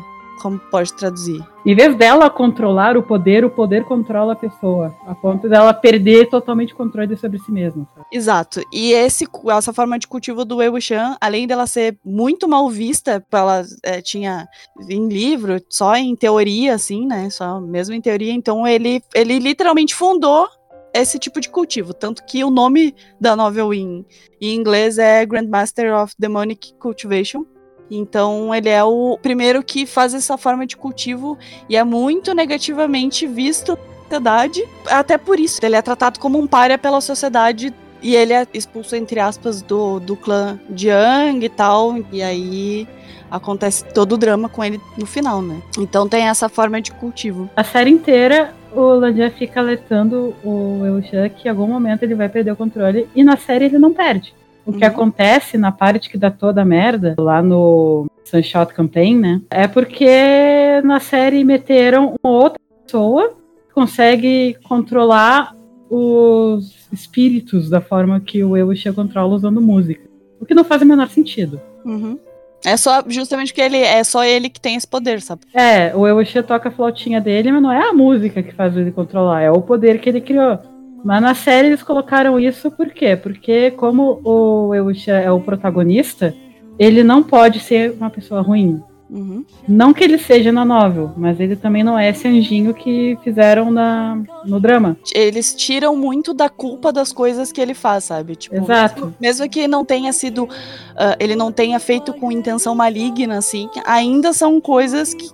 como 0.44 0.58
pode 0.58 0.92
traduzir? 0.92 1.42
Em 1.64 1.74
vez 1.74 1.96
dela 1.96 2.28
controlar 2.28 2.98
o 2.98 3.02
poder, 3.02 3.46
o 3.46 3.50
poder 3.50 3.82
controla 3.84 4.34
a 4.34 4.36
pessoa, 4.36 4.94
a 5.06 5.14
ponto 5.14 5.48
dela 5.48 5.72
perder 5.72 6.28
totalmente 6.28 6.74
o 6.74 6.76
controle 6.76 7.16
sobre 7.16 7.38
si 7.38 7.50
mesma. 7.50 7.88
Sabe? 7.94 8.06
Exato. 8.12 8.60
E 8.70 8.92
esse, 8.92 9.26
essa 9.48 9.72
forma 9.72 9.98
de 9.98 10.06
cultivo 10.06 10.44
do 10.44 10.56
Wei 10.56 10.68
Wuxian, 10.68 11.16
além 11.18 11.46
dela 11.46 11.66
ser 11.66 11.98
muito 12.04 12.46
mal 12.46 12.68
vista, 12.68 13.24
ela 13.32 13.64
é, 13.82 14.02
tinha 14.02 14.46
em 14.86 15.08
livro, 15.08 15.58
só 15.70 15.96
em 15.96 16.14
teoria, 16.14 16.74
assim, 16.74 17.06
né? 17.06 17.30
Só 17.30 17.58
mesmo 17.58 17.94
em 17.94 18.02
teoria. 18.02 18.32
Então 18.34 18.66
ele, 18.66 19.02
ele 19.14 19.38
literalmente 19.38 19.94
fundou 19.94 20.46
esse 20.92 21.18
tipo 21.18 21.40
de 21.40 21.48
cultivo. 21.48 21.94
Tanto 21.94 22.22
que 22.26 22.44
o 22.44 22.50
nome 22.50 22.94
da 23.18 23.34
novel 23.34 23.72
em, 23.72 24.04
em 24.38 24.54
inglês 24.54 24.98
é 24.98 25.24
Grandmaster 25.24 25.94
of 25.94 26.12
Demonic 26.18 26.74
Cultivation. 26.78 27.46
Então 27.90 28.54
ele 28.54 28.68
é 28.68 28.82
o 28.82 29.18
primeiro 29.22 29.62
que 29.62 29.86
faz 29.86 30.14
essa 30.14 30.36
forma 30.36 30.66
de 30.66 30.76
cultivo 30.76 31.38
e 31.68 31.76
é 31.76 31.84
muito 31.84 32.34
negativamente 32.34 33.26
visto 33.26 33.72
na 33.72 34.04
sociedade. 34.04 34.64
Até 34.86 35.18
por 35.18 35.38
isso, 35.38 35.60
ele 35.62 35.76
é 35.76 35.82
tratado 35.82 36.18
como 36.18 36.38
um 36.38 36.46
párea 36.46 36.78
pela 36.78 37.00
sociedade 37.00 37.72
e 38.02 38.14
ele 38.14 38.32
é 38.32 38.46
expulso, 38.52 38.94
entre 38.94 39.18
aspas, 39.18 39.62
do, 39.62 39.98
do 39.98 40.14
clã 40.14 40.58
Jiang 40.74 41.44
e 41.44 41.48
tal. 41.48 41.96
E 42.12 42.22
aí 42.22 42.86
acontece 43.30 43.84
todo 43.92 44.12
o 44.12 44.18
drama 44.18 44.48
com 44.48 44.62
ele 44.62 44.80
no 44.98 45.06
final, 45.06 45.42
né? 45.42 45.60
Então 45.78 46.08
tem 46.08 46.28
essa 46.28 46.48
forma 46.48 46.80
de 46.80 46.92
cultivo. 46.92 47.48
A 47.56 47.64
série 47.64 47.90
inteira, 47.90 48.54
o 48.72 48.80
Landia 48.94 49.30
fica 49.30 49.60
alertando 49.60 50.34
o 50.44 50.84
Eushan 50.84 51.28
que 51.30 51.48
em 51.48 51.50
algum 51.50 51.66
momento 51.66 52.02
ele 52.02 52.14
vai 52.14 52.28
perder 52.28 52.52
o 52.52 52.56
controle 52.56 53.08
e 53.14 53.24
na 53.24 53.36
série 53.36 53.64
ele 53.66 53.78
não 53.78 53.92
perde. 53.92 54.34
O 54.66 54.72
que 54.72 54.84
uhum. 54.84 54.90
acontece 54.90 55.58
na 55.58 55.70
parte 55.70 56.08
que 56.08 56.16
dá 56.16 56.30
toda 56.30 56.62
a 56.62 56.64
merda, 56.64 57.14
lá 57.18 57.42
no 57.42 58.06
Sunshot 58.24 58.72
Campaign, 58.72 59.18
né? 59.18 59.40
É 59.50 59.68
porque 59.68 60.80
na 60.82 61.00
série 61.00 61.44
meteram 61.44 62.14
uma 62.22 62.32
outra 62.32 62.58
pessoa 62.84 63.36
que 63.68 63.74
consegue 63.74 64.56
controlar 64.64 65.54
os 65.90 66.88
espíritos 66.92 67.68
da 67.68 67.80
forma 67.80 68.20
que 68.20 68.42
o 68.42 68.56
Ewusha 68.56 68.92
controla 68.92 69.34
usando 69.34 69.60
música. 69.60 70.02
O 70.40 70.46
que 70.46 70.54
não 70.54 70.64
faz 70.64 70.82
o 70.82 70.86
menor 70.86 71.08
sentido. 71.08 71.60
Uhum. 71.84 72.18
É 72.64 72.78
só 72.78 73.04
justamente 73.06 73.52
que 73.52 73.60
ele 73.60 73.76
é 73.76 74.02
só 74.02 74.24
ele 74.24 74.48
que 74.48 74.58
tem 74.58 74.74
esse 74.74 74.88
poder, 74.88 75.20
sabe? 75.20 75.42
É, 75.52 75.94
o 75.94 76.06
Ewusha 76.06 76.42
toca 76.42 76.70
a 76.70 76.72
flautinha 76.72 77.20
dele, 77.20 77.52
mas 77.52 77.62
não 77.62 77.70
é 77.70 77.90
a 77.90 77.92
música 77.92 78.42
que 78.42 78.54
faz 78.54 78.74
ele 78.74 78.90
controlar, 78.90 79.42
é 79.42 79.50
o 79.50 79.60
poder 79.60 80.00
que 80.00 80.08
ele 80.08 80.22
criou. 80.22 80.58
Mas 81.04 81.20
na 81.20 81.34
série 81.34 81.68
eles 81.68 81.82
colocaram 81.82 82.40
isso 82.40 82.70
por 82.70 82.88
quê? 82.88 83.14
Porque 83.14 83.70
como 83.72 84.20
o 84.24 84.74
Eusha 84.74 85.12
é 85.12 85.30
o 85.30 85.38
protagonista, 85.38 86.34
ele 86.78 87.04
não 87.04 87.22
pode 87.22 87.60
ser 87.60 87.92
uma 87.92 88.08
pessoa 88.08 88.40
ruim. 88.40 88.82
Uhum. 89.14 89.44
Não 89.68 89.94
que 89.94 90.02
ele 90.02 90.18
seja 90.18 90.50
na 90.50 90.64
novel, 90.64 91.12
mas 91.16 91.38
ele 91.38 91.54
também 91.54 91.84
não 91.84 91.96
é 91.96 92.10
esse 92.10 92.26
anjinho 92.26 92.74
que 92.74 93.16
fizeram 93.22 93.70
na, 93.70 94.18
no 94.44 94.58
drama. 94.58 94.96
Eles 95.14 95.54
tiram 95.54 95.94
muito 95.94 96.34
da 96.34 96.48
culpa 96.48 96.92
das 96.92 97.12
coisas 97.12 97.52
que 97.52 97.60
ele 97.60 97.74
faz, 97.74 98.04
sabe? 98.04 98.34
Tipo, 98.34 98.56
Exato. 98.56 99.14
Mesmo 99.20 99.48
que 99.48 99.68
não 99.68 99.84
tenha 99.84 100.12
sido. 100.12 100.44
Uh, 100.44 101.14
ele 101.20 101.36
não 101.36 101.52
tenha 101.52 101.78
feito 101.78 102.12
com 102.12 102.32
intenção 102.32 102.74
maligna, 102.74 103.38
assim, 103.38 103.70
ainda 103.86 104.32
são 104.32 104.60
coisas 104.60 105.14
que. 105.14 105.30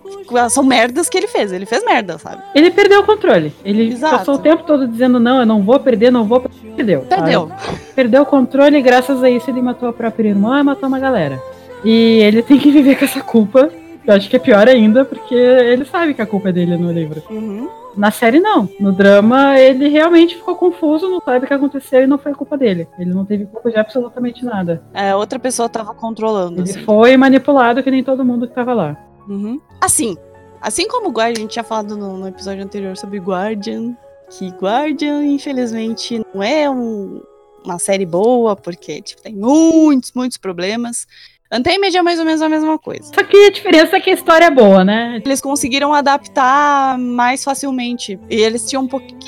São 0.51 0.63
merdas 0.63 1.09
que 1.09 1.17
ele 1.17 1.27
fez. 1.27 1.51
Ele 1.51 1.65
fez 1.65 1.83
merda, 1.83 2.19
sabe? 2.19 2.43
Ele 2.55 2.71
perdeu 2.71 3.01
o 3.01 3.07
controle. 3.07 3.51
Ele 3.65 3.95
Exato. 3.95 4.19
passou 4.19 4.35
o 4.35 4.39
tempo 4.39 4.65
todo 4.65 4.87
dizendo: 4.87 5.19
não, 5.19 5.41
eu 5.41 5.47
não 5.47 5.63
vou 5.63 5.81
perder, 5.81 6.13
não 6.13 6.25
vou 6.25 6.41
perder. 6.41 6.75
Perdeu. 6.77 7.01
Perdeu. 7.03 7.49
Sabe? 7.49 7.79
Perdeu 7.95 8.23
o 8.23 8.27
controle 8.27 8.77
e 8.77 8.83
graças 8.83 9.23
a 9.25 9.31
isso 9.31 9.51
ele 9.51 9.63
matou 9.63 9.89
a 9.89 9.93
própria 9.93 10.29
irmã 10.29 10.61
e 10.61 10.63
matou 10.63 10.87
uma 10.87 10.99
galera. 10.99 11.41
E 11.85 12.21
ele 12.23 12.43
tem 12.43 12.59
que 12.59 12.71
viver 12.71 12.97
com 12.97 13.05
essa 13.05 13.21
culpa. 13.21 13.71
Eu 14.07 14.15
acho 14.15 14.29
que 14.29 14.37
é 14.37 14.39
pior 14.39 14.69
ainda, 14.69 15.05
porque 15.05 15.35
ele 15.35 15.85
sabe 15.85 16.15
que 16.15 16.23
a 16.23 16.27
culpa 16.27 16.49
é 16.49 16.53
dele 16.53 16.77
no 16.77 16.93
livro. 16.93 17.23
Uhum. 17.31 17.69
Na 17.97 18.11
série, 18.11 18.41
não. 18.41 18.69
No 18.79 18.93
drama, 18.93 19.59
ele 19.59 19.89
realmente 19.89 20.37
ficou 20.37 20.55
confuso, 20.57 21.09
não 21.09 21.21
sabe 21.21 21.45
o 21.45 21.49
que 21.49 21.55
aconteceu 21.55 22.03
e 22.03 22.07
não 22.07 22.19
foi 22.19 22.33
culpa 22.33 22.57
dele. 22.57 22.89
Ele 22.99 23.13
não 23.13 23.25
teve 23.25 23.47
culpa 23.47 23.71
de 23.71 23.77
absolutamente 23.77 24.45
nada. 24.45 24.83
É, 24.95 25.15
outra 25.15 25.39
pessoa 25.39 25.69
tava 25.69 25.95
controlando. 25.95 26.61
Ele 26.61 26.71
assim. 26.71 26.85
foi 26.85 27.17
manipulado 27.17 27.83
que 27.83 27.91
nem 27.91 28.03
todo 28.03 28.25
mundo 28.25 28.49
que 28.49 28.55
tava 28.55 28.73
lá. 28.73 28.97
Uhum. 29.29 29.61
Assim, 29.81 30.17
assim 30.61 30.89
como 30.89 31.09
o 31.09 31.13
Guardian, 31.13 31.41
a 31.41 31.43
gente 31.43 31.53
tinha 31.53 31.65
falado 31.65 31.97
no, 31.97 32.17
no 32.17 32.29
episódio 32.29 32.65
anterior 32.65 32.97
sobre 32.97 33.19
Guardian, 33.19 33.97
que 34.31 34.49
Guardian, 34.49 35.25
infelizmente, 35.25 36.23
não 36.33 36.43
é 36.43 36.71
um, 36.71 37.21
uma 37.65 37.79
série 37.79 38.07
boa, 38.07 38.55
porque 38.57 39.03
tipo, 39.03 39.23
tem 39.23 39.35
muitos, 39.35 40.13
muitos 40.15 40.39
problemas. 40.39 41.07
Untamed 41.53 41.97
é 41.97 42.03
mais 42.03 42.19
ou 42.21 42.25
menos 42.25 42.41
a 42.43 42.49
mesma 42.49 42.79
coisa. 42.79 43.05
Só 43.13 43.25
que 43.25 43.37
a 43.37 43.51
diferença 43.51 43.97
é 43.97 44.01
que 44.01 44.11
a 44.11 44.15
história 44.15 44.45
é 44.45 44.51
boa, 44.51 44.85
né? 44.85 45.21
Eles 45.25 45.41
conseguiram 45.41 45.93
adaptar 45.93 46.97
mais 46.97 47.43
facilmente. 47.43 48.19
E 48.31 48.37
eles 48.37 48.69
tinham 48.69 48.85
um 48.85 48.89
pouquinho 48.89 49.21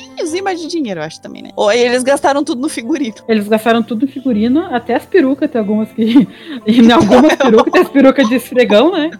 mais 0.42 0.60
de 0.60 0.68
dinheiro, 0.68 1.00
eu 1.00 1.04
acho 1.04 1.20
também, 1.20 1.42
né? 1.42 1.50
Ou 1.56 1.72
eles 1.72 2.02
gastaram 2.02 2.44
tudo 2.44 2.60
no 2.60 2.68
figurino. 2.68 3.14
Eles 3.28 3.48
gastaram 3.48 3.82
tudo 3.82 4.06
no 4.06 4.12
figurino, 4.12 4.66
até 4.74 4.94
as 4.94 5.04
perucas, 5.04 5.50
tem 5.50 5.58
algumas 5.58 5.90
que. 5.90 6.28
em 6.66 6.90
algumas 6.92 7.34
perucas, 7.36 7.72
tem 7.72 7.82
as 7.82 7.88
perucas 7.88 8.28
de 8.28 8.34
esfregão, 8.36 8.92
né? 8.92 9.10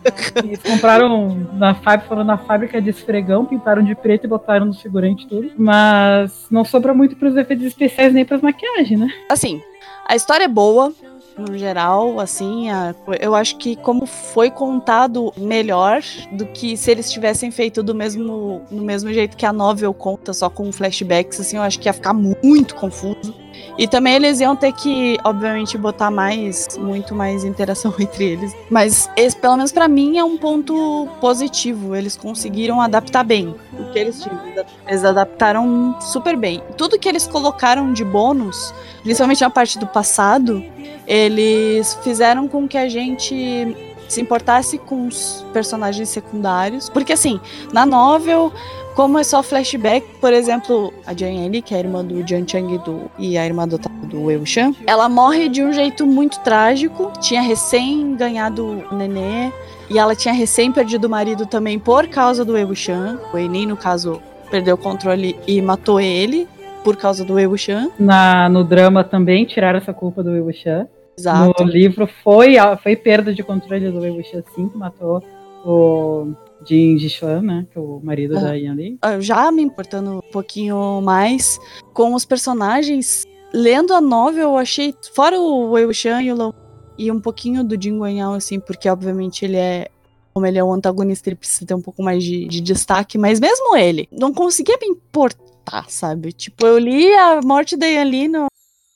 Eles 0.45 0.63
compraram 0.63 1.37
na 1.55 1.75
fábrica, 1.75 2.09
foram 2.09 2.25
na 2.25 2.39
fábrica 2.39 2.81
de 2.81 2.91
esfregão, 2.91 3.45
pintaram 3.45 3.83
de 3.83 3.95
preto 3.95 4.25
e 4.25 4.29
botaram 4.29 4.67
no 4.67 4.75
figurante 4.75 5.27
tudo. 5.27 5.51
Mas 5.57 6.47
não 6.51 6.65
sobra 6.65 6.95
muito 6.95 7.17
pros 7.17 7.37
efeitos 7.37 7.67
especiais 7.67 8.13
nem 8.13 8.25
pras 8.25 8.41
maquiagens, 8.41 8.99
né? 8.99 9.09
Assim, 9.29 9.61
a 10.07 10.15
história 10.15 10.45
é 10.45 10.49
boa, 10.49 10.93
no 11.37 11.57
geral, 11.57 12.21
assim, 12.21 12.71
a, 12.71 12.95
eu 13.21 13.35
acho 13.35 13.57
que 13.57 13.77
como 13.77 14.07
foi 14.07 14.51
contado 14.51 15.33
melhor 15.37 16.03
do 16.33 16.47
que 16.47 16.77
se 16.77 16.91
eles 16.91 17.11
tivessem 17.11 17.51
feito 17.51 17.83
do 17.83 17.95
mesmo, 17.95 18.63
do 18.71 18.83
mesmo 18.83 19.13
jeito 19.13 19.37
que 19.37 19.47
a 19.47 19.53
novel 19.53 19.93
conta, 19.95 20.33
só 20.33 20.49
com 20.49 20.71
flashbacks, 20.73 21.41
assim, 21.41 21.57
eu 21.57 21.63
acho 21.63 21.79
que 21.79 21.89
ia 21.89 21.93
ficar 21.93 22.13
muito 22.13 22.75
confuso. 22.75 23.42
E 23.79 23.89
também 23.89 24.15
eles 24.15 24.41
iam 24.41 24.55
ter 24.55 24.73
que, 24.73 25.19
obviamente, 25.25 25.77
botar 25.79 26.11
mais, 26.11 26.77
muito 26.79 27.15
mais 27.15 27.45
interação 27.45 27.95
entre 27.99 28.25
eles. 28.25 28.55
Mas 28.71 29.11
esse, 29.17 29.37
pelo 29.37 29.57
menos 29.57 29.73
para 29.73 29.89
mim, 29.89 30.19
é 30.19 30.25
um 30.25 30.37
ponto 30.37 31.09
positivo. 31.21 31.95
Eles 31.95 32.17
conseguiram 32.17 32.81
adaptar 32.81 33.25
bem. 33.25 33.55
que 33.93 33.99
eles 33.99 34.23
tinham. 34.23 34.41
Eles 34.87 35.05
adaptaram 35.05 35.97
super 36.01 36.37
bem. 36.37 36.63
Tudo 36.77 36.99
que 36.99 37.09
eles 37.09 37.27
colocaram 37.27 37.93
de 37.93 38.05
bônus, 38.05 38.75
principalmente 39.03 39.41
na 39.41 39.51
parte 39.51 39.79
do 39.79 39.87
passado, 39.87 40.63
eles 41.07 41.99
fizeram 42.03 42.47
com 42.49 42.69
que 42.69 42.79
a 42.79 42.89
gente 42.89 43.77
se 44.13 44.21
importasse 44.21 44.77
com 44.77 45.07
os 45.07 45.45
personagens 45.53 46.09
secundários. 46.11 46.89
Porque 46.89 47.15
assim, 47.15 47.41
na 47.73 47.87
novel, 47.87 48.53
como 48.95 49.19
é 49.19 49.25
só 49.25 49.43
flashback, 49.43 50.07
por 50.21 50.33
exemplo, 50.33 50.93
a 51.07 51.15
Jian 51.15 51.51
que 51.63 51.75
é 51.75 51.79
a 51.79 51.81
irmã 51.81 52.05
do 52.05 52.27
Jian 52.27 52.47
Chang 52.47 52.79
do, 52.79 53.11
e 53.19 53.39
a 53.39 53.45
irmã 53.45 53.67
do, 53.67 53.79
do 53.79 54.25
Wei 54.25 54.37
Wuxian, 54.37 54.75
ela 54.87 55.09
morre 55.09 55.49
de 55.49 55.63
um 55.63 55.73
jeito 55.73 56.07
muito 56.07 56.41
trágico. 56.41 57.11
Tinha 57.21 57.41
recém 57.41 58.15
ganhado 58.15 58.85
o 58.91 58.95
nenê. 58.95 59.51
E 59.91 59.99
ela 59.99 60.15
tinha 60.15 60.33
recém 60.33 60.73
perdido 60.73 61.07
o 61.07 61.11
marido 61.11 61.45
também 61.45 61.79
por 61.79 62.07
causa 62.07 62.45
do 62.45 62.55
Wei 62.55 62.65
Wuxian. 62.65 63.19
O 63.33 63.39
Enin, 63.39 63.67
no 63.67 63.77
caso, 63.77 64.23
perdeu 64.51 64.75
o 64.75 64.79
controle 64.79 65.39
e 65.47 65.61
matou 65.61 66.01
ele 66.01 66.49
por 66.83 66.97
causa 66.97 67.25
do 67.25 67.35
Wei 67.35 67.47
Wuxian. 67.47 67.91
Na, 67.99 68.49
no 68.49 68.65
drama 68.65 69.05
também 69.05 69.45
tiraram 69.45 69.79
essa 69.79 69.93
culpa 69.93 70.23
do 70.23 70.31
Wei 70.31 70.41
Wuxian. 70.41 70.87
Exato. 71.19 71.63
No 71.63 71.71
livro 71.71 72.09
foi, 72.23 72.57
foi 72.83 72.97
perda 72.97 73.35
de 73.35 73.43
controle 73.43 73.91
do 73.91 74.01
Wei 74.01 74.11
Wuxian, 74.11 74.43
sim, 74.55 74.69
que 74.69 74.79
matou 74.79 75.23
o 75.65 76.33
Jin 76.65 76.99
Jishuan, 76.99 77.43
né, 77.43 77.67
que 77.71 77.79
é 77.79 77.81
o 77.81 78.01
marido 78.03 78.35
da 78.35 78.55
Yan 78.55 78.75
Li. 78.75 78.99
Já 79.21 79.51
me 79.51 79.63
importando 79.63 80.19
um 80.19 80.33
pouquinho 80.33 81.01
mais 81.01 81.59
com 81.93 82.15
os 82.15 82.25
personagens, 82.25 83.25
lendo 83.53 83.93
a 83.95 84.01
novel, 84.01 84.51
eu 84.51 84.57
achei, 84.57 84.95
fora 85.15 85.39
o 85.39 85.71
Wei 85.71 85.87
Wuxian 85.87 86.23
e 86.23 86.33
o 86.33 86.37
Long, 86.37 86.53
e 86.99 87.11
um 87.11 87.21
pouquinho 87.21 87.65
do 87.65 87.81
Jin 87.81 87.99
Guanhao, 87.99 88.35
assim, 88.35 88.61
porque 88.61 88.89
obviamente 88.89 89.45
ele 89.45 89.57
é 89.57 89.89
como 90.33 90.47
ele 90.47 90.59
é 90.59 90.65
um 90.65 90.73
antagonista, 90.73 91.29
ele 91.29 91.37
precisa 91.37 91.67
ter 91.67 91.75
um 91.75 91.83
pouco 91.83 92.03
mais 92.03 92.25
de, 92.25 92.47
de 92.47 92.61
destaque, 92.61 93.19
mas 93.19 93.39
mesmo 93.39 93.77
ele, 93.77 94.09
não 94.11 94.33
conseguia 94.33 94.79
me 94.81 94.87
importar, 94.87 95.85
sabe? 95.89 96.33
Tipo, 96.33 96.67
eu 96.67 96.79
li 96.79 97.13
a 97.13 97.41
morte 97.43 97.77
da 97.77 97.87
Yan 97.87 98.05
Li 98.05 98.29
no, 98.29 98.47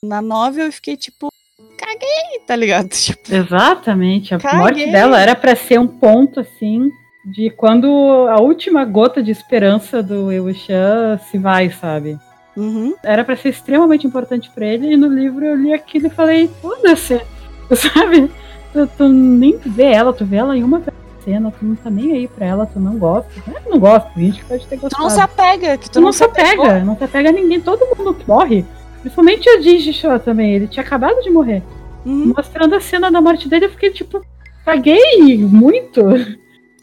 na 0.03 0.19
novel 0.19 0.67
e 0.67 0.71
fiquei 0.71 0.97
tipo, 0.97 1.29
caguei, 1.77 2.39
tá 2.45 2.55
ligado? 2.55 2.89
Tipo, 2.97 3.33
Exatamente. 3.33 4.33
A 4.33 4.39
Caguei. 4.39 4.59
morte 4.59 4.91
dela 4.91 5.21
era 5.21 5.35
pra 5.35 5.55
ser 5.55 5.79
um 5.79 5.87
ponto, 5.87 6.39
assim, 6.39 6.89
de 7.27 7.49
quando 7.49 7.87
a 8.29 8.39
última 8.39 8.85
gota 8.85 9.21
de 9.21 9.31
esperança 9.31 10.01
do 10.01 10.27
Wuxian 10.27 11.19
se 11.29 11.37
vai, 11.37 11.69
sabe? 11.69 12.17
uhum. 12.55 12.95
Era 13.03 13.23
pra 13.23 13.35
ser 13.35 13.49
extremamente 13.49 14.07
importante 14.07 14.49
pra 14.49 14.65
ele, 14.65 14.93
e 14.93 14.97
no 14.97 15.07
livro 15.07 15.45
eu 15.45 15.55
li 15.55 15.73
aquilo 15.73 16.07
e 16.07 16.09
falei, 16.09 16.49
foda-se, 16.61 17.21
sabe? 17.75 18.31
Tu, 18.73 18.87
tu 18.97 19.07
nem 19.09 19.57
vê 19.57 19.91
ela, 19.91 20.13
tu 20.13 20.25
vê 20.25 20.37
ela 20.37 20.57
em 20.57 20.63
uma 20.63 20.81
cena, 21.23 21.51
tu 21.51 21.65
não 21.65 21.75
tá 21.75 21.89
nem 21.89 22.13
aí 22.13 22.27
pra 22.27 22.45
ela, 22.45 22.65
tu 22.65 22.79
não 22.79 22.97
gosta. 22.97 23.29
Não 23.45 23.57
é 23.57 23.59
que 23.59 23.69
não 23.69 23.79
gosta, 23.79 24.09
tem 24.15 24.31
gente 24.31 24.45
pode 24.45 24.65
ter 24.65 24.77
Tu 24.77 24.81
gostado. 24.81 25.03
não 25.03 25.09
se 25.09 25.19
apega, 25.19 25.77
que 25.77 25.89
tu, 25.89 25.93
Tu 25.93 26.01
não 26.01 26.11
se 26.13 26.23
apega, 26.23 26.79
não 26.79 26.97
se 26.97 27.03
apega 27.03 27.29
a 27.29 27.31
ninguém, 27.33 27.59
todo 27.59 27.85
mundo 27.95 28.15
morre. 28.25 28.65
Principalmente 29.01 29.49
o 29.49 29.61
Jishuo 29.61 30.17
também, 30.19 30.53
ele 30.53 30.67
tinha 30.67 30.83
acabado 30.83 31.21
de 31.21 31.29
morrer. 31.29 31.61
Uhum. 32.05 32.33
Mostrando 32.35 32.73
a 32.73 32.79
cena 32.79 33.11
da 33.11 33.19
morte 33.21 33.47
dele, 33.49 33.65
eu 33.65 33.69
fiquei 33.69 33.91
tipo, 33.91 34.21
caguei 34.65 35.37
muito. 35.37 36.01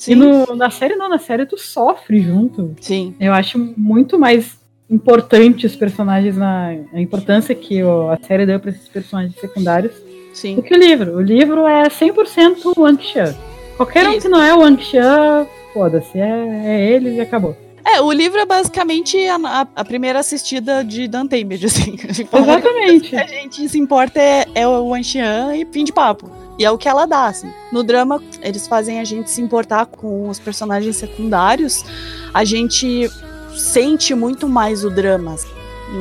Sim, 0.04 0.12
E 0.12 0.14
no- 0.16 0.54
na 0.56 0.70
série 0.70 0.96
não, 0.96 1.08
na 1.08 1.18
série 1.18 1.46
tu 1.46 1.56
sofre 1.56 2.20
junto. 2.20 2.74
sim, 2.80 3.14
Eu 3.18 3.32
acho 3.32 3.58
muito 3.76 4.18
mais 4.18 4.58
importante 4.90 5.64
os 5.66 5.74
personagens, 5.74 6.36
na, 6.36 6.74
a 6.92 7.00
importância 7.00 7.54
que 7.54 7.82
o- 7.82 8.10
a 8.10 8.18
série 8.18 8.44
deu 8.46 8.60
pra 8.60 8.70
esses 8.70 8.86
personagens 8.88 9.34
secundários 9.40 9.92
sim. 10.34 10.56
do 10.56 10.62
que 10.62 10.74
o 10.74 10.78
livro. 10.78 11.16
O 11.16 11.22
livro 11.22 11.66
é 11.66 11.88
100% 11.88 12.72
o 12.76 12.82
Wang 12.82 13.02
Xian. 13.02 13.34
Qualquer 13.76 14.06
um 14.06 14.12
Isso. 14.12 14.20
que 14.22 14.28
não 14.28 14.42
é 14.42 14.54
Wang 14.54 14.82
Xian, 14.82 15.46
foda-se, 15.72 16.18
é, 16.18 16.62
é 16.66 16.90
ele 16.92 17.14
e 17.16 17.20
acabou. 17.20 17.56
É, 17.86 18.00
o 18.00 18.10
livro 18.12 18.38
é 18.38 18.46
basicamente 18.46 19.16
a, 19.26 19.36
a- 19.36 19.68
a 19.76 19.84
primeira 19.84 20.18
assistida 20.20 20.82
de 20.84 21.06
Dantemid, 21.08 21.64
assim. 21.66 21.96
Tipo, 22.12 22.38
Exatamente. 22.38 23.10
Que 23.10 23.16
a 23.16 23.26
gente 23.26 23.68
se 23.68 23.78
importa 23.78 24.20
é, 24.20 24.46
é 24.54 24.66
o 24.68 24.86
Wanxian 24.86 25.54
e 25.56 25.66
fim 25.66 25.84
de 25.84 25.92
papo. 25.92 26.30
E 26.58 26.64
é 26.64 26.70
o 26.70 26.78
que 26.78 26.88
ela 26.88 27.06
dá, 27.06 27.26
assim. 27.26 27.52
No 27.72 27.82
drama, 27.82 28.22
eles 28.40 28.66
fazem 28.68 29.00
a 29.00 29.04
gente 29.04 29.30
se 29.30 29.40
importar 29.42 29.86
com 29.86 30.28
os 30.28 30.38
personagens 30.38 30.96
secundários. 30.96 31.84
A 32.32 32.44
gente 32.44 33.10
sente 33.56 34.14
muito 34.14 34.48
mais 34.48 34.84
o 34.84 34.90
drama. 34.90 35.34
assim. 35.34 35.48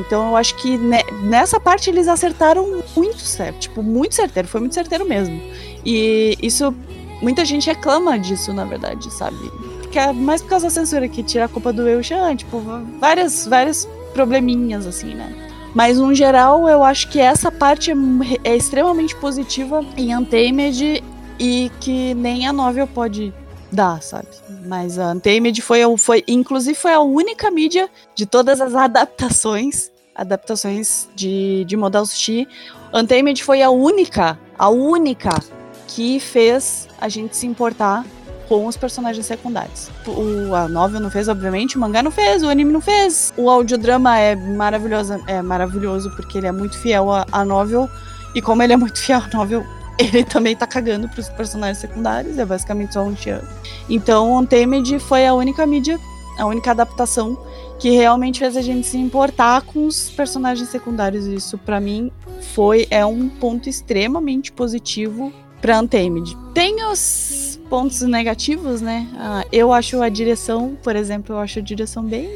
Então 0.00 0.28
eu 0.30 0.36
acho 0.36 0.54
que 0.56 0.76
ne- 0.78 1.04
nessa 1.22 1.60
parte 1.60 1.90
eles 1.90 2.08
acertaram 2.08 2.82
muito 2.96 3.18
certo. 3.20 3.58
Tipo, 3.60 3.82
muito 3.82 4.14
certeiro. 4.14 4.48
Foi 4.48 4.60
muito 4.60 4.74
certeiro 4.74 5.04
mesmo. 5.08 5.40
E 5.84 6.36
isso, 6.42 6.74
muita 7.20 7.44
gente 7.44 7.66
reclama 7.66 8.18
disso, 8.18 8.52
na 8.52 8.64
verdade, 8.64 9.12
sabe? 9.12 9.36
Porque 9.82 9.98
é 9.98 10.12
mais 10.12 10.40
por 10.42 10.48
causa 10.50 10.66
da 10.66 10.70
censura 10.70 11.08
que 11.08 11.22
tira 11.22 11.44
a 11.44 11.48
culpa 11.48 11.72
do 11.72 11.86
Eushan, 11.88 12.34
tipo, 12.36 12.60
várias, 13.00 13.46
várias 13.46 13.88
probleminhas, 14.12 14.86
assim, 14.86 15.14
né? 15.14 15.32
Mas, 15.74 15.98
no 15.98 16.14
geral, 16.14 16.68
eu 16.68 16.84
acho 16.84 17.08
que 17.08 17.18
essa 17.18 17.50
parte 17.50 17.90
é, 17.90 17.94
é 18.44 18.56
extremamente 18.56 19.16
positiva 19.16 19.84
em 19.96 20.16
Untamed 20.16 21.02
e 21.38 21.70
que 21.80 22.14
nem 22.14 22.46
a 22.46 22.52
novel 22.52 22.86
pode 22.86 23.34
dar, 23.72 24.00
sabe? 24.00 24.28
Mas 24.64 24.98
a 24.98 25.10
Untamed 25.10 25.60
foi, 25.60 25.80
foi 25.98 26.24
inclusive, 26.28 26.76
foi 26.76 26.92
a 26.92 27.00
única 27.00 27.50
mídia 27.50 27.90
de 28.14 28.24
todas 28.24 28.60
as 28.60 28.72
adaptações, 28.76 29.90
adaptações 30.14 31.08
de, 31.14 31.64
de 31.64 31.76
Modal 31.76 32.06
Sushi. 32.06 32.46
Untamed 32.92 33.42
foi 33.42 33.60
a 33.60 33.70
única, 33.70 34.38
a 34.56 34.68
única 34.68 35.30
que 35.88 36.20
fez 36.20 36.88
a 37.00 37.08
gente 37.08 37.36
se 37.36 37.46
importar 37.46 38.04
com 38.48 38.66
os 38.66 38.76
personagens 38.76 39.26
secundários. 39.26 39.90
O, 40.06 40.54
a 40.54 40.68
novel 40.68 41.00
não 41.00 41.10
fez, 41.10 41.28
obviamente, 41.28 41.76
o 41.76 41.80
mangá 41.80 42.02
não 42.02 42.10
fez, 42.10 42.42
o 42.42 42.48
anime 42.48 42.72
não 42.72 42.80
fez. 42.80 43.32
O 43.36 43.48
audiodrama 43.48 44.18
é 44.18 44.34
maravilhoso, 44.34 45.20
é 45.26 45.42
maravilhoso 45.42 46.10
porque 46.16 46.38
ele 46.38 46.46
é 46.46 46.52
muito 46.52 46.78
fiel 46.78 47.10
à, 47.10 47.26
à 47.32 47.44
novel. 47.44 47.88
E 48.34 48.42
como 48.42 48.62
ele 48.62 48.72
é 48.72 48.76
muito 48.76 48.98
fiel 48.98 49.20
à 49.20 49.36
novel, 49.36 49.64
ele 49.98 50.24
também 50.24 50.56
tá 50.56 50.66
cagando 50.66 51.08
pros 51.08 51.28
personagens 51.28 51.78
secundários, 51.78 52.38
é 52.38 52.44
basicamente 52.44 52.94
só 52.94 53.02
um 53.02 53.16
Xian. 53.16 53.42
Então, 53.88 54.36
Untamed 54.36 54.98
foi 54.98 55.26
a 55.26 55.34
única 55.34 55.66
mídia, 55.66 55.98
a 56.38 56.46
única 56.46 56.70
adaptação 56.70 57.38
que 57.78 57.90
realmente 57.90 58.38
fez 58.38 58.56
a 58.56 58.62
gente 58.62 58.86
se 58.86 58.96
importar 58.96 59.62
com 59.62 59.86
os 59.86 60.10
personagens 60.10 60.68
secundários. 60.68 61.26
Isso, 61.26 61.58
pra 61.58 61.80
mim, 61.80 62.10
foi 62.54 62.86
é 62.90 63.04
um 63.04 63.28
ponto 63.28 63.68
extremamente 63.68 64.52
positivo 64.52 65.32
pra 65.60 65.80
Untamed. 65.80 66.36
Tem 66.52 66.84
os 66.84 67.53
pontos 67.68 68.00
negativos, 68.02 68.80
né? 68.80 69.06
Ah, 69.16 69.44
eu 69.52 69.72
acho 69.72 70.00
a 70.02 70.08
direção, 70.08 70.76
por 70.82 70.94
exemplo, 70.96 71.34
eu 71.34 71.38
acho 71.40 71.58
a 71.58 71.62
direção 71.62 72.02
bem, 72.02 72.28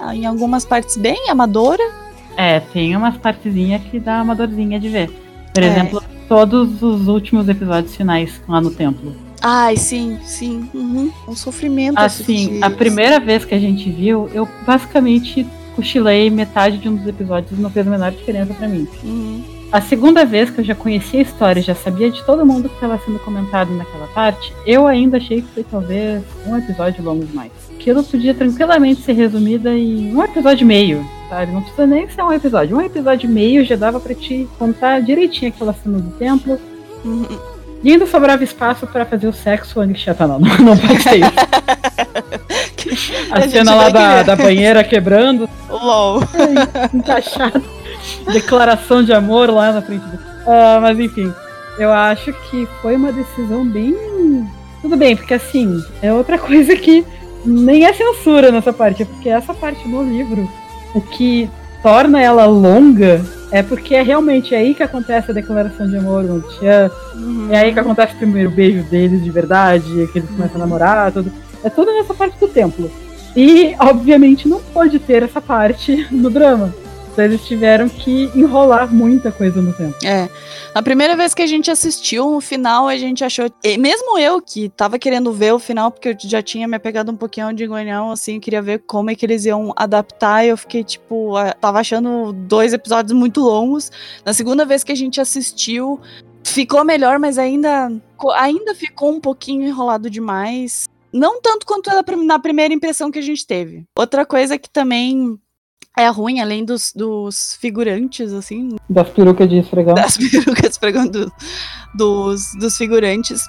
ah, 0.00 0.14
em 0.14 0.26
algumas 0.26 0.64
partes 0.64 0.96
bem 0.96 1.28
amadora. 1.30 1.82
É, 2.36 2.60
tem 2.60 2.96
umas 2.96 3.16
partezinhas 3.16 3.82
que 3.84 3.98
dá 4.00 4.22
uma 4.22 4.34
dorzinha 4.34 4.78
de 4.80 4.88
ver. 4.88 5.10
Por 5.54 5.62
É. 5.62 5.66
exemplo, 5.66 6.02
todos 6.28 6.82
os 6.82 7.06
últimos 7.06 7.48
episódios 7.48 7.94
finais 7.94 8.40
lá 8.48 8.60
no 8.60 8.70
templo. 8.70 9.14
Ai, 9.40 9.76
sim, 9.76 10.18
sim. 10.24 10.68
uhum, 10.74 11.12
Um 11.28 11.36
sofrimento. 11.36 11.98
Assim, 11.98 12.60
a 12.62 12.70
primeira 12.70 13.20
vez 13.20 13.44
que 13.44 13.54
a 13.54 13.58
gente 13.58 13.90
viu, 13.90 14.28
eu 14.32 14.48
basicamente 14.66 15.46
cochilei 15.76 16.30
metade 16.30 16.78
de 16.78 16.88
um 16.88 16.96
dos 16.96 17.06
episódios, 17.06 17.58
não 17.58 17.68
fez 17.70 17.86
a 17.86 17.90
menor 17.90 18.10
diferença 18.10 18.54
pra 18.54 18.66
mim. 18.66 18.88
Uhum, 19.02 19.44
A 19.74 19.80
segunda 19.80 20.24
vez 20.24 20.50
que 20.50 20.60
eu 20.60 20.64
já 20.64 20.72
conhecia 20.72 21.18
a 21.18 21.22
história, 21.24 21.60
já 21.60 21.74
sabia 21.74 22.08
de 22.08 22.22
todo 22.22 22.46
mundo 22.46 22.68
que 22.68 22.76
estava 22.76 22.96
sendo 23.04 23.18
comentado 23.18 23.74
naquela 23.74 24.06
parte, 24.06 24.54
eu 24.64 24.86
ainda 24.86 25.16
achei 25.16 25.42
que 25.42 25.48
foi 25.48 25.64
talvez 25.64 26.22
um 26.46 26.56
episódio 26.56 27.02
longo 27.02 27.24
demais. 27.24 27.50
Aquilo 27.74 28.04
podia 28.04 28.32
tranquilamente 28.32 29.00
ser 29.02 29.14
resumida 29.14 29.74
em 29.76 30.14
um 30.14 30.22
episódio 30.22 30.62
e 30.62 30.64
meio, 30.64 31.04
sabe? 31.28 31.50
Não 31.50 31.60
precisa 31.60 31.88
nem 31.88 32.08
ser 32.08 32.22
um 32.22 32.32
episódio. 32.32 32.76
Um 32.76 32.80
episódio 32.82 33.28
e 33.28 33.32
meio 33.32 33.64
já 33.64 33.74
dava 33.74 33.98
pra 33.98 34.14
te 34.14 34.48
contar 34.60 35.02
direitinho 35.02 35.50
aquela 35.50 35.74
cena 35.74 35.98
do 35.98 36.10
templo. 36.12 36.56
uhum. 37.04 37.26
E 37.82 37.90
ainda 37.90 38.06
sobrava 38.06 38.44
espaço 38.44 38.86
pra 38.86 39.04
fazer 39.04 39.26
o 39.26 39.32
sexo 39.32 39.80
antes 39.80 40.00
de 40.00 40.20
não, 40.20 40.38
não, 40.38 40.56
não 40.60 40.78
pode 40.78 41.02
ser 41.02 41.16
isso. 41.16 41.32
A, 43.28 43.38
A 43.38 43.48
cena 43.48 43.74
lá 43.74 43.88
da, 43.88 44.22
da 44.22 44.36
banheira 44.36 44.84
quebrando, 44.84 45.50
LOL. 45.68 46.20
encaixado. 46.94 47.64
Declaração 48.32 49.02
de 49.02 49.12
amor 49.12 49.50
lá 49.50 49.72
na 49.72 49.82
frente 49.82 50.04
do. 50.04 50.18
Ah, 50.46 50.78
mas 50.80 50.98
enfim, 50.98 51.32
eu 51.78 51.92
acho 51.92 52.32
que 52.50 52.66
foi 52.82 52.96
uma 52.96 53.12
decisão 53.12 53.64
bem. 53.66 53.94
Tudo 54.82 54.96
bem, 54.96 55.16
porque 55.16 55.34
assim, 55.34 55.82
é 56.02 56.12
outra 56.12 56.36
coisa 56.38 56.76
que 56.76 57.04
nem 57.44 57.84
é 57.84 57.92
censura 57.92 58.50
nessa 58.50 58.72
parte, 58.72 59.02
é 59.02 59.06
porque 59.06 59.28
essa 59.28 59.52
parte 59.54 59.86
no 59.88 60.02
livro, 60.02 60.48
o 60.94 61.00
que 61.00 61.48
torna 61.82 62.20
ela 62.20 62.46
longa 62.46 63.20
é 63.50 63.62
porque 63.62 63.94
é 63.94 64.02
realmente 64.02 64.54
aí 64.54 64.74
que 64.74 64.82
acontece 64.82 65.30
a 65.30 65.34
declaração 65.34 65.88
de 65.88 65.96
amor, 65.96 66.24
o 66.24 66.40
Tia, 66.58 66.90
Uhum. 67.14 67.48
é 67.50 67.58
aí 67.58 67.72
que 67.72 67.78
acontece 67.78 68.14
o 68.14 68.18
primeiro 68.18 68.50
beijo 68.50 68.82
deles 68.90 69.22
de 69.22 69.30
verdade, 69.30 69.84
que 70.12 70.18
eles 70.18 70.28
começam 70.30 70.56
a 70.56 70.58
namorar, 70.58 71.12
tudo. 71.12 71.30
É 71.62 71.70
tudo 71.70 71.92
nessa 71.92 72.12
parte 72.12 72.36
do 72.40 72.48
templo. 72.48 72.90
E, 73.36 73.74
obviamente, 73.78 74.48
não 74.48 74.60
pode 74.60 74.98
ter 74.98 75.22
essa 75.22 75.40
parte 75.40 76.06
no 76.10 76.28
drama. 76.30 76.74
Eles 77.16 77.44
tiveram 77.46 77.88
que 77.88 78.30
enrolar 78.34 78.92
muita 78.92 79.30
coisa 79.30 79.60
no 79.60 79.72
tempo. 79.72 79.94
É. 80.04 80.28
A 80.74 80.82
primeira 80.82 81.16
vez 81.16 81.32
que 81.32 81.42
a 81.42 81.46
gente 81.46 81.70
assistiu, 81.70 82.30
no 82.30 82.40
final 82.40 82.88
a 82.88 82.96
gente 82.96 83.24
achou. 83.24 83.48
E 83.62 83.78
mesmo 83.78 84.18
eu, 84.18 84.42
que 84.42 84.68
tava 84.68 84.98
querendo 84.98 85.32
ver 85.32 85.52
o 85.52 85.58
final, 85.58 85.90
porque 85.90 86.08
eu 86.08 86.16
já 86.18 86.42
tinha 86.42 86.66
me 86.66 86.76
apegado 86.76 87.12
um 87.12 87.16
pouquinho 87.16 87.52
de 87.52 87.66
Goiânia, 87.66 88.00
assim, 88.10 88.40
queria 88.40 88.60
ver 88.60 88.80
como 88.80 89.10
é 89.10 89.14
que 89.14 89.24
eles 89.24 89.44
iam 89.44 89.72
adaptar. 89.76 90.44
E 90.44 90.48
eu 90.48 90.56
fiquei, 90.56 90.82
tipo, 90.82 91.34
tava 91.60 91.78
achando 91.78 92.32
dois 92.32 92.72
episódios 92.72 93.12
muito 93.12 93.40
longos. 93.40 93.92
Na 94.24 94.32
segunda 94.32 94.64
vez 94.64 94.82
que 94.82 94.92
a 94.92 94.96
gente 94.96 95.20
assistiu, 95.20 96.00
ficou 96.42 96.84
melhor, 96.84 97.18
mas 97.18 97.38
ainda, 97.38 97.92
ainda 98.34 98.74
ficou 98.74 99.12
um 99.12 99.20
pouquinho 99.20 99.66
enrolado 99.66 100.10
demais. 100.10 100.84
Não 101.12 101.40
tanto 101.40 101.64
quanto 101.64 101.88
na 102.24 102.38
primeira 102.40 102.74
impressão 102.74 103.08
que 103.08 103.20
a 103.20 103.22
gente 103.22 103.46
teve. 103.46 103.84
Outra 103.96 104.26
coisa 104.26 104.58
que 104.58 104.68
também 104.68 105.38
é 105.96 106.08
ruim, 106.08 106.40
além 106.40 106.64
dos, 106.64 106.92
dos 106.94 107.56
figurantes, 107.60 108.32
assim. 108.32 108.76
Das 108.88 109.08
perucas 109.08 109.48
de 109.48 109.58
esfregão. 109.58 109.94
Das 109.94 110.16
perucas 110.18 110.70
esfregando 110.70 111.32
dos, 111.94 112.52
dos 112.58 112.76
figurantes. 112.76 113.46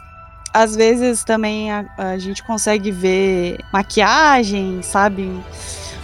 Às 0.54 0.76
vezes 0.76 1.24
também 1.24 1.72
a, 1.72 1.86
a 1.98 2.18
gente 2.18 2.44
consegue 2.44 2.92
ver 2.92 3.58
maquiagem, 3.74 4.82
sabe? 4.84 5.30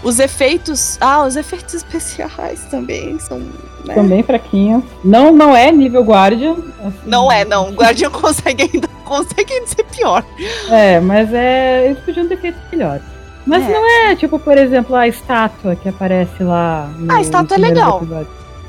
Os 0.04 0.20
efeitos. 0.20 0.98
Ah, 1.00 1.24
os 1.24 1.36
efeitos 1.36 1.76
especiais 1.76 2.66
também 2.66 3.20
são. 3.20 3.40
Né? 3.86 3.94
Também 3.94 4.24
fraquinhos. 4.24 4.84
Não, 5.04 5.32
não 5.32 5.56
é 5.56 5.72
nível 5.72 6.04
Guardian. 6.04 6.56
Assim. 6.84 6.98
Não 7.06 7.32
é, 7.32 7.46
não. 7.46 7.70
O 7.70 7.74
Guardian 7.74 8.10
consegue 8.12 8.64
ainda, 8.64 8.88
consegue 9.06 9.54
ainda 9.54 9.68
ser 9.68 9.84
pior. 9.84 10.26
É, 10.70 11.00
mas 11.00 11.32
é. 11.32 11.86
Eles 11.86 12.00
podiam 12.00 12.28
ter 12.28 12.38
feito 12.38 12.58
melhor. 12.72 13.00
Mas 13.46 13.68
é. 13.68 13.72
não 13.72 13.90
é, 13.90 14.16
tipo, 14.16 14.38
por 14.40 14.58
exemplo, 14.58 14.96
a 14.96 15.08
estátua 15.08 15.76
que 15.76 15.90
aparece 15.90 16.44
lá. 16.44 16.90
No, 16.98 17.12
a 17.12 17.22
estátua 17.22 17.58
é 17.58 17.60
legal. 17.60 18.02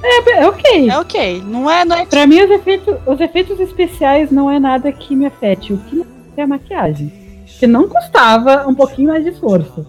É, 0.02 0.42
é 0.42 0.48
ok. 0.48 0.90
É 0.90 0.98
ok. 0.98 1.42
Não 1.46 1.70
é, 1.70 1.84
não 1.84 1.96
é. 1.96 2.06
Pra 2.06 2.26
mim, 2.26 2.40
os 2.40 2.50
efeitos, 2.50 2.96
os 3.06 3.20
efeitos 3.20 3.60
especiais 3.60 4.30
não 4.30 4.50
é 4.50 4.58
nada 4.58 4.90
que 4.90 5.14
me 5.14 5.26
afete. 5.26 5.72
O 5.72 5.78
que 5.78 5.96
me 5.96 6.02
afeta 6.02 6.16
é 6.36 6.42
a 6.42 6.46
maquiagem 6.46 7.21
que 7.62 7.66
não 7.68 7.88
custava 7.88 8.66
um 8.66 8.74
pouquinho 8.74 9.10
mais 9.10 9.22
de 9.22 9.30
esforço. 9.30 9.86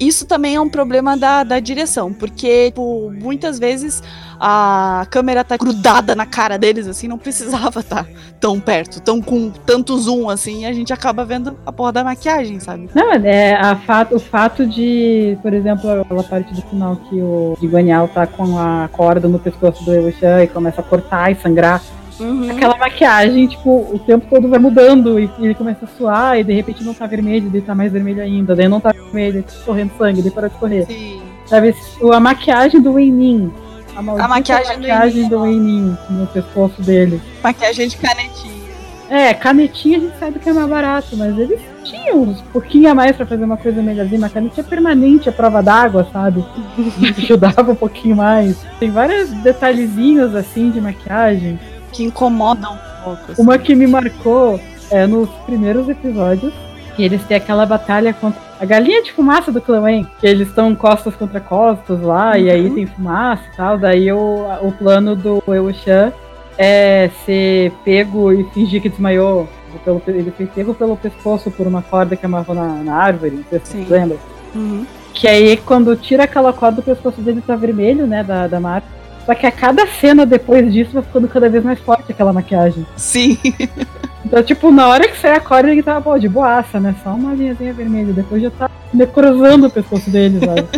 Isso 0.00 0.26
também 0.26 0.56
é 0.56 0.60
um 0.60 0.68
problema 0.68 1.16
da, 1.16 1.44
da 1.44 1.60
direção, 1.60 2.12
porque 2.12 2.66
tipo, 2.66 3.12
muitas 3.12 3.60
vezes 3.60 4.02
a 4.40 5.06
câmera 5.08 5.44
tá 5.44 5.56
grudada 5.56 6.16
na 6.16 6.26
cara 6.26 6.58
deles, 6.58 6.88
assim, 6.88 7.06
não 7.06 7.16
precisava 7.16 7.78
estar 7.78 8.02
tá 8.02 8.10
tão 8.40 8.58
perto, 8.58 9.00
tão 9.00 9.22
com 9.22 9.50
tanto 9.64 9.96
zoom, 9.96 10.28
assim, 10.28 10.62
e 10.62 10.66
a 10.66 10.72
gente 10.72 10.92
acaba 10.92 11.24
vendo 11.24 11.56
a 11.64 11.70
porra 11.70 11.92
da 11.92 12.02
maquiagem, 12.02 12.58
sabe? 12.58 12.90
Não, 12.92 13.12
é 13.12 13.54
a 13.54 13.76
fato, 13.76 14.16
o 14.16 14.18
fato 14.18 14.66
de, 14.66 15.38
por 15.42 15.54
exemplo, 15.54 16.00
aquela 16.00 16.24
parte 16.24 16.52
do 16.52 16.62
final 16.62 16.96
que 17.08 17.14
o 17.22 17.56
Guanial 17.62 18.08
tá 18.08 18.26
com 18.26 18.58
a 18.58 18.88
corda 18.90 19.28
no 19.28 19.38
pescoço 19.38 19.84
do 19.84 19.94
Eushan 19.94 20.42
e 20.42 20.48
começa 20.48 20.80
a 20.80 20.84
cortar 20.84 21.30
e 21.30 21.36
sangrar 21.36 21.80
Uhum. 22.20 22.50
Aquela 22.50 22.76
maquiagem, 22.76 23.46
tipo, 23.46 23.70
o 23.92 23.98
tempo 23.98 24.26
todo 24.28 24.48
vai 24.48 24.58
mudando 24.58 25.18
e, 25.18 25.30
ele 25.38 25.54
começa 25.54 25.84
a 25.84 25.88
suar 25.88 26.38
e 26.38 26.44
de 26.44 26.52
repente 26.52 26.84
não 26.84 26.94
tá 26.94 27.06
vermelho, 27.06 27.50
daí 27.50 27.60
tá 27.60 27.74
mais 27.74 27.92
vermelho 27.92 28.22
ainda, 28.22 28.54
daí 28.54 28.68
não 28.68 28.80
tá 28.80 28.92
vermelho, 28.92 29.42
tá 29.42 29.52
correndo 29.64 29.92
sangue, 29.96 30.22
daí 30.22 30.30
para 30.30 30.48
de 30.48 30.56
correr. 30.56 30.86
Sim. 30.86 31.20
Sabe, 31.46 31.74
a 32.12 32.20
maquiagem 32.20 32.80
do 32.80 32.92
Weinin. 32.92 33.52
A, 33.94 33.98
a 33.98 34.28
maquiagem, 34.28 34.76
maquiagem 34.76 35.28
do 35.28 35.40
Weinin 35.40 35.96
no 36.08 36.26
pescoço 36.28 36.80
dele. 36.82 37.20
Maquiagem 37.42 37.88
de 37.88 37.96
canetinha. 37.96 38.62
É, 39.10 39.34
canetinha 39.34 39.98
a 39.98 40.00
gente 40.00 40.18
sabe 40.18 40.38
que 40.38 40.48
é 40.48 40.52
mais 40.54 40.68
barato, 40.68 41.14
mas 41.18 41.38
eles 41.38 41.60
tinham 41.84 42.22
uns 42.22 42.40
pouquinho 42.40 42.90
a 42.90 42.94
mais 42.94 43.14
pra 43.14 43.26
fazer 43.26 43.44
uma 43.44 43.58
coisa 43.58 43.82
melhorzinha. 43.82 44.20
Mas 44.20 44.32
canetinha 44.32 44.64
permanente, 44.64 45.28
a 45.28 45.32
prova 45.32 45.62
d'água, 45.62 46.08
sabe? 46.10 46.42
Ajudava 47.18 47.72
um 47.72 47.76
pouquinho 47.76 48.16
mais. 48.16 48.56
Tem 48.78 48.90
vários 48.90 49.30
detalhezinhos 49.42 50.34
assim 50.34 50.70
de 50.70 50.80
maquiagem 50.80 51.58
que 51.92 52.04
incomodam 52.04 52.74
um 52.74 53.04
pouco. 53.04 53.32
Assim. 53.32 53.42
Uma 53.42 53.58
que 53.58 53.74
me 53.74 53.86
marcou 53.86 54.60
é 54.90 55.06
nos 55.06 55.28
primeiros 55.46 55.88
episódios, 55.88 56.52
que 56.96 57.02
eles 57.02 57.22
têm 57.24 57.36
aquela 57.36 57.64
batalha 57.64 58.12
contra 58.12 58.40
a 58.62 58.64
galinha 58.64 59.02
de 59.02 59.12
fumaça 59.12 59.50
do 59.50 59.60
Clã 59.60 59.82
que 60.20 60.24
eles 60.24 60.46
estão 60.46 60.72
costas 60.72 61.16
contra 61.16 61.40
costas 61.40 62.00
lá, 62.00 62.30
uhum. 62.30 62.36
e 62.36 62.50
aí 62.50 62.68
uhum. 62.68 62.74
tem 62.76 62.86
fumaça 62.86 63.42
e 63.52 63.56
tal. 63.56 63.76
Daí 63.76 64.12
o, 64.12 64.46
o 64.62 64.70
plano 64.70 65.16
do 65.16 65.42
Eushan 65.48 66.12
é 66.56 67.10
ser 67.24 67.72
pego 67.84 68.32
e 68.32 68.44
fingir 68.50 68.80
que 68.80 68.88
desmaiou. 68.88 69.48
Pelo, 69.84 70.00
ele 70.06 70.30
foi 70.30 70.46
pego 70.46 70.74
pelo 70.74 70.96
pescoço 70.96 71.50
por 71.50 71.66
uma 71.66 71.82
corda 71.82 72.14
que 72.14 72.24
amarrou 72.24 72.54
na, 72.54 72.68
na 72.84 72.94
árvore, 72.94 73.36
não 73.36 73.44
sei 73.50 73.60
se 73.64 73.84
você 73.84 73.92
lembra. 73.92 74.18
Uhum. 74.54 74.86
Que 75.12 75.26
aí, 75.26 75.56
quando 75.56 75.96
tira 75.96 76.24
aquela 76.24 76.52
corda, 76.52 76.80
o 76.80 76.84
pescoço 76.84 77.20
dele 77.20 77.42
tá 77.44 77.56
vermelho, 77.56 78.06
né, 78.06 78.22
da, 78.22 78.46
da 78.46 78.60
marca. 78.60 78.86
Só 79.24 79.34
que 79.34 79.46
a 79.46 79.52
cada 79.52 79.86
cena 79.86 80.26
depois 80.26 80.72
disso 80.72 80.92
vai 80.92 81.02
ficando 81.02 81.28
cada 81.28 81.48
vez 81.48 81.62
mais 81.62 81.78
forte 81.80 82.10
aquela 82.10 82.32
maquiagem. 82.32 82.86
Sim. 82.96 83.38
Então, 84.24 84.42
tipo, 84.42 84.70
na 84.70 84.88
hora 84.88 85.06
que 85.06 85.18
sai 85.18 85.36
a 85.36 85.40
corda, 85.40 85.70
ele 85.70 85.82
tava, 85.82 86.00
pô, 86.00 86.18
de 86.18 86.26
boaça, 86.26 86.80
né? 86.80 86.94
Só 87.04 87.10
uma 87.10 87.34
linhazinha 87.34 87.74
vermelha. 87.74 88.14
Depois 88.14 88.40
já 88.40 88.50
tá 88.50 88.70
necrosando 88.94 89.66
o 89.66 89.70
pescoço 89.70 90.08
dele, 90.08 90.40
sabe? 90.40 90.68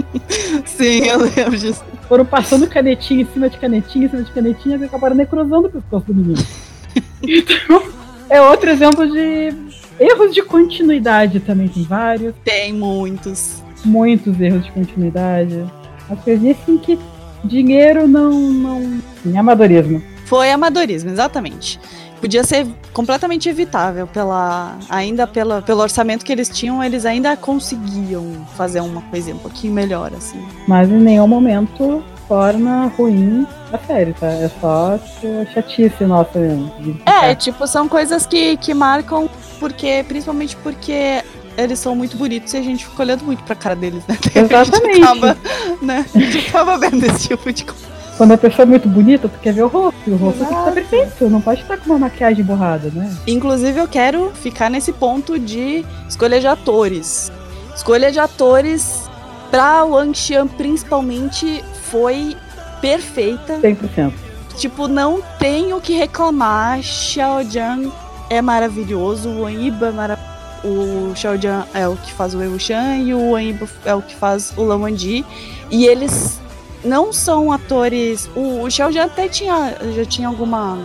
Sim, 0.64 1.06
eu 1.06 1.18
lembro 1.18 1.58
disso. 1.58 1.84
Foram 2.08 2.24
passando 2.24 2.66
canetinha 2.66 3.20
em 3.20 3.26
cima 3.26 3.50
de 3.50 3.58
canetinha, 3.58 4.06
em 4.06 4.08
cima 4.08 4.22
de 4.22 4.32
canetinha, 4.32 4.78
e 4.78 4.84
acabaram 4.84 5.14
necrosando 5.14 5.66
o 5.66 5.70
pescoço 5.70 6.06
do 6.06 6.14
menino. 6.14 6.42
então, 7.22 7.82
é 8.30 8.40
outro 8.40 8.70
exemplo 8.70 9.06
de 9.10 9.54
erros 10.00 10.34
de 10.34 10.42
continuidade 10.42 11.40
também. 11.40 11.68
Tem 11.68 11.82
vários. 11.82 12.34
Tem 12.44 12.72
muitos. 12.72 13.62
Muitos 13.84 14.40
erros 14.40 14.64
de 14.64 14.72
continuidade. 14.72 15.64
As 16.08 16.18
coisinhas 16.20 16.56
assim 16.62 16.78
que 16.78 16.98
dinheiro 17.46 18.06
não. 18.06 18.30
não... 18.32 19.00
Em 19.24 19.38
amadorismo. 19.38 20.02
Foi 20.26 20.50
amadorismo, 20.50 21.10
exatamente. 21.10 21.80
Podia 22.20 22.42
ser 22.44 22.66
completamente 22.92 23.48
evitável 23.48 24.06
pela 24.06 24.78
ainda 24.88 25.26
pela, 25.26 25.60
pelo 25.60 25.82
orçamento 25.82 26.24
que 26.24 26.32
eles 26.32 26.48
tinham, 26.48 26.82
eles 26.82 27.04
ainda 27.04 27.36
conseguiam 27.36 28.46
fazer 28.56 28.80
uma 28.80 29.02
coisinha 29.02 29.36
um 29.36 29.38
pouquinho 29.38 29.72
melhor 29.72 30.12
assim. 30.14 30.42
Mas 30.66 30.88
em 30.88 30.98
nenhum 30.98 31.28
momento 31.28 32.02
torna 32.26 32.86
ruim 32.96 33.46
a 33.72 33.78
série, 33.78 34.12
tá? 34.14 34.26
É 34.26 34.50
só 34.60 34.98
tipo, 34.98 35.52
chatice 35.52 36.04
nossa 36.04 36.38
mesmo. 36.38 36.72
É, 37.04 37.34
tipo, 37.34 37.66
são 37.66 37.88
coisas 37.88 38.26
que, 38.26 38.56
que 38.56 38.72
marcam 38.74 39.28
porque 39.58 40.04
principalmente 40.08 40.56
porque 40.56 41.22
eles 41.56 41.78
são 41.78 41.94
muito 41.94 42.16
bonitos 42.16 42.52
e 42.54 42.56
a 42.56 42.62
gente 42.62 42.86
fica 42.86 43.02
olhando 43.02 43.24
muito 43.24 43.42
pra 43.44 43.54
cara 43.54 43.74
deles, 43.74 44.02
né? 44.06 44.16
Exatamente. 44.34 44.90
A 44.90 44.94
gente 44.94 45.02
acaba, 45.02 45.36
né? 45.82 46.06
A 46.14 46.18
gente 46.18 46.48
acaba 46.48 46.78
vendo 46.78 47.04
esse 47.04 47.28
tipo 47.28 47.52
de 47.52 47.64
coisa. 47.64 47.96
Quando 48.16 48.32
a 48.32 48.38
pessoa 48.38 48.62
é 48.62 48.66
muito 48.66 48.88
bonita, 48.88 49.28
tu 49.28 49.38
quer 49.40 49.52
ver 49.52 49.62
o 49.62 49.68
rosto. 49.68 49.98
E 50.06 50.10
o 50.10 50.16
rosto 50.16 50.38
tem 50.38 50.48
que 50.48 50.54
estar 50.54 50.72
perfeito. 50.72 51.28
Não 51.28 51.40
pode 51.40 51.60
estar 51.60 51.76
com 51.76 51.90
uma 51.90 51.98
maquiagem 51.98 52.42
borrada, 52.42 52.90
né? 52.94 53.14
Inclusive, 53.26 53.78
eu 53.78 53.86
quero 53.86 54.32
ficar 54.34 54.70
nesse 54.70 54.92
ponto 54.92 55.38
de 55.38 55.84
escolha 56.08 56.40
de 56.40 56.46
atores. 56.46 57.30
Escolha 57.74 58.10
de 58.10 58.18
atores 58.18 59.10
pra 59.50 59.84
Wang 59.84 60.16
Xian, 60.16 60.46
principalmente, 60.46 61.62
foi 61.90 62.34
perfeita. 62.80 63.58
100%. 63.58 64.12
Tipo, 64.56 64.88
não 64.88 65.22
tenho 65.38 65.76
o 65.76 65.80
que 65.80 65.92
reclamar. 65.92 66.82
Xiao 66.82 67.44
Jiang 67.44 67.92
é 68.30 68.40
maravilhoso, 68.40 69.28
o 69.28 69.44
Aniba 69.44 69.88
é 69.88 69.92
maravilhoso 69.92 70.35
o 70.64 71.14
Xiao 71.14 71.36
Jian 71.36 71.66
é 71.74 71.86
o 71.86 71.96
que 71.96 72.12
faz 72.12 72.34
o 72.34 72.38
Wei 72.38 72.58
Shan 72.58 72.98
e 72.98 73.14
o 73.14 73.30
Wang 73.32 73.58
é 73.84 73.94
o 73.94 74.02
que 74.02 74.14
faz 74.14 74.52
o 74.56 74.62
Lan 74.62 74.78
Wangji. 74.78 75.24
E 75.70 75.86
eles 75.86 76.40
não 76.84 77.12
são 77.12 77.52
atores. 77.52 78.28
O, 78.34 78.62
o 78.62 78.70
Xiao 78.70 78.90
Jian 78.90 79.04
até 79.04 79.28
tinha, 79.28 79.76
já 79.94 80.04
tinha 80.04 80.28
alguma, 80.28 80.78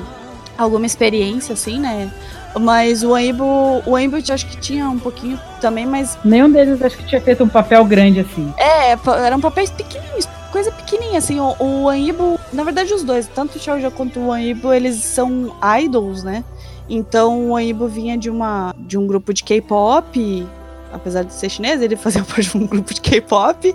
alguma 0.57 0.85
experiência, 0.85 1.53
assim, 1.53 1.79
né? 1.79 2.11
Mas 2.59 3.03
o 3.03 3.13
Aibo, 3.13 3.81
o 3.85 3.95
Aibo 3.95 4.17
acho 4.17 4.45
que 4.45 4.57
tinha 4.57 4.89
um 4.89 4.99
pouquinho 4.99 5.39
também, 5.61 5.85
mas. 5.85 6.17
Nenhum 6.23 6.51
deles 6.51 6.81
acho 6.81 6.97
que 6.97 7.05
tinha 7.05 7.21
feito 7.21 7.43
um 7.43 7.47
papel 7.47 7.83
grande 7.85 8.19
assim. 8.19 8.53
É, 8.57 8.91
eram 9.25 9.39
papéis 9.39 9.69
pequenininhos, 9.69 10.27
coisa 10.51 10.71
pequenininha, 10.71 11.19
assim. 11.19 11.39
O, 11.39 11.55
o 11.59 12.39
na 12.51 12.63
verdade, 12.63 12.93
os 12.93 13.03
dois, 13.03 13.27
tanto 13.27 13.57
o 13.57 13.59
Xiao 13.59 13.79
Jian 13.79 13.91
quanto 13.91 14.19
o 14.19 14.31
Aibo, 14.31 14.73
eles 14.73 14.95
são 14.97 15.55
idols, 15.79 16.23
né? 16.23 16.43
Então 16.89 17.51
o 17.51 17.55
Aibo 17.55 17.87
vinha 17.87 18.17
de 18.17 18.29
uma 18.29 18.75
de 18.77 18.97
um 18.97 19.07
grupo 19.07 19.33
de 19.33 19.43
K-pop, 19.43 20.47
apesar 20.91 21.23
de 21.23 21.33
ser 21.33 21.49
chinês, 21.49 21.81
ele 21.81 21.95
fazia 21.97 22.23
parte 22.23 22.49
de 22.49 22.57
um 22.57 22.67
grupo 22.67 22.93
de 22.93 23.01
K-pop. 23.01 23.73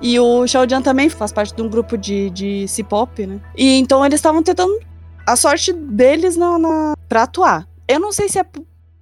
E 0.00 0.20
o 0.20 0.46
Xiao 0.46 0.68
Jian 0.68 0.82
também 0.82 1.08
faz 1.08 1.32
parte 1.32 1.54
de 1.54 1.62
um 1.62 1.68
grupo 1.68 1.96
de, 1.96 2.28
de 2.30 2.68
C-pop, 2.68 3.26
né? 3.26 3.40
E 3.56 3.78
então 3.78 4.04
eles 4.04 4.18
estavam 4.18 4.42
tentando 4.42 4.78
a 5.26 5.34
sorte 5.36 5.72
deles 5.72 6.36
na, 6.36 6.58
na, 6.58 6.94
pra 7.08 7.22
atuar. 7.22 7.66
Eu 7.88 7.98
não 7.98 8.12
sei 8.12 8.28
se 8.28 8.38
é 8.38 8.44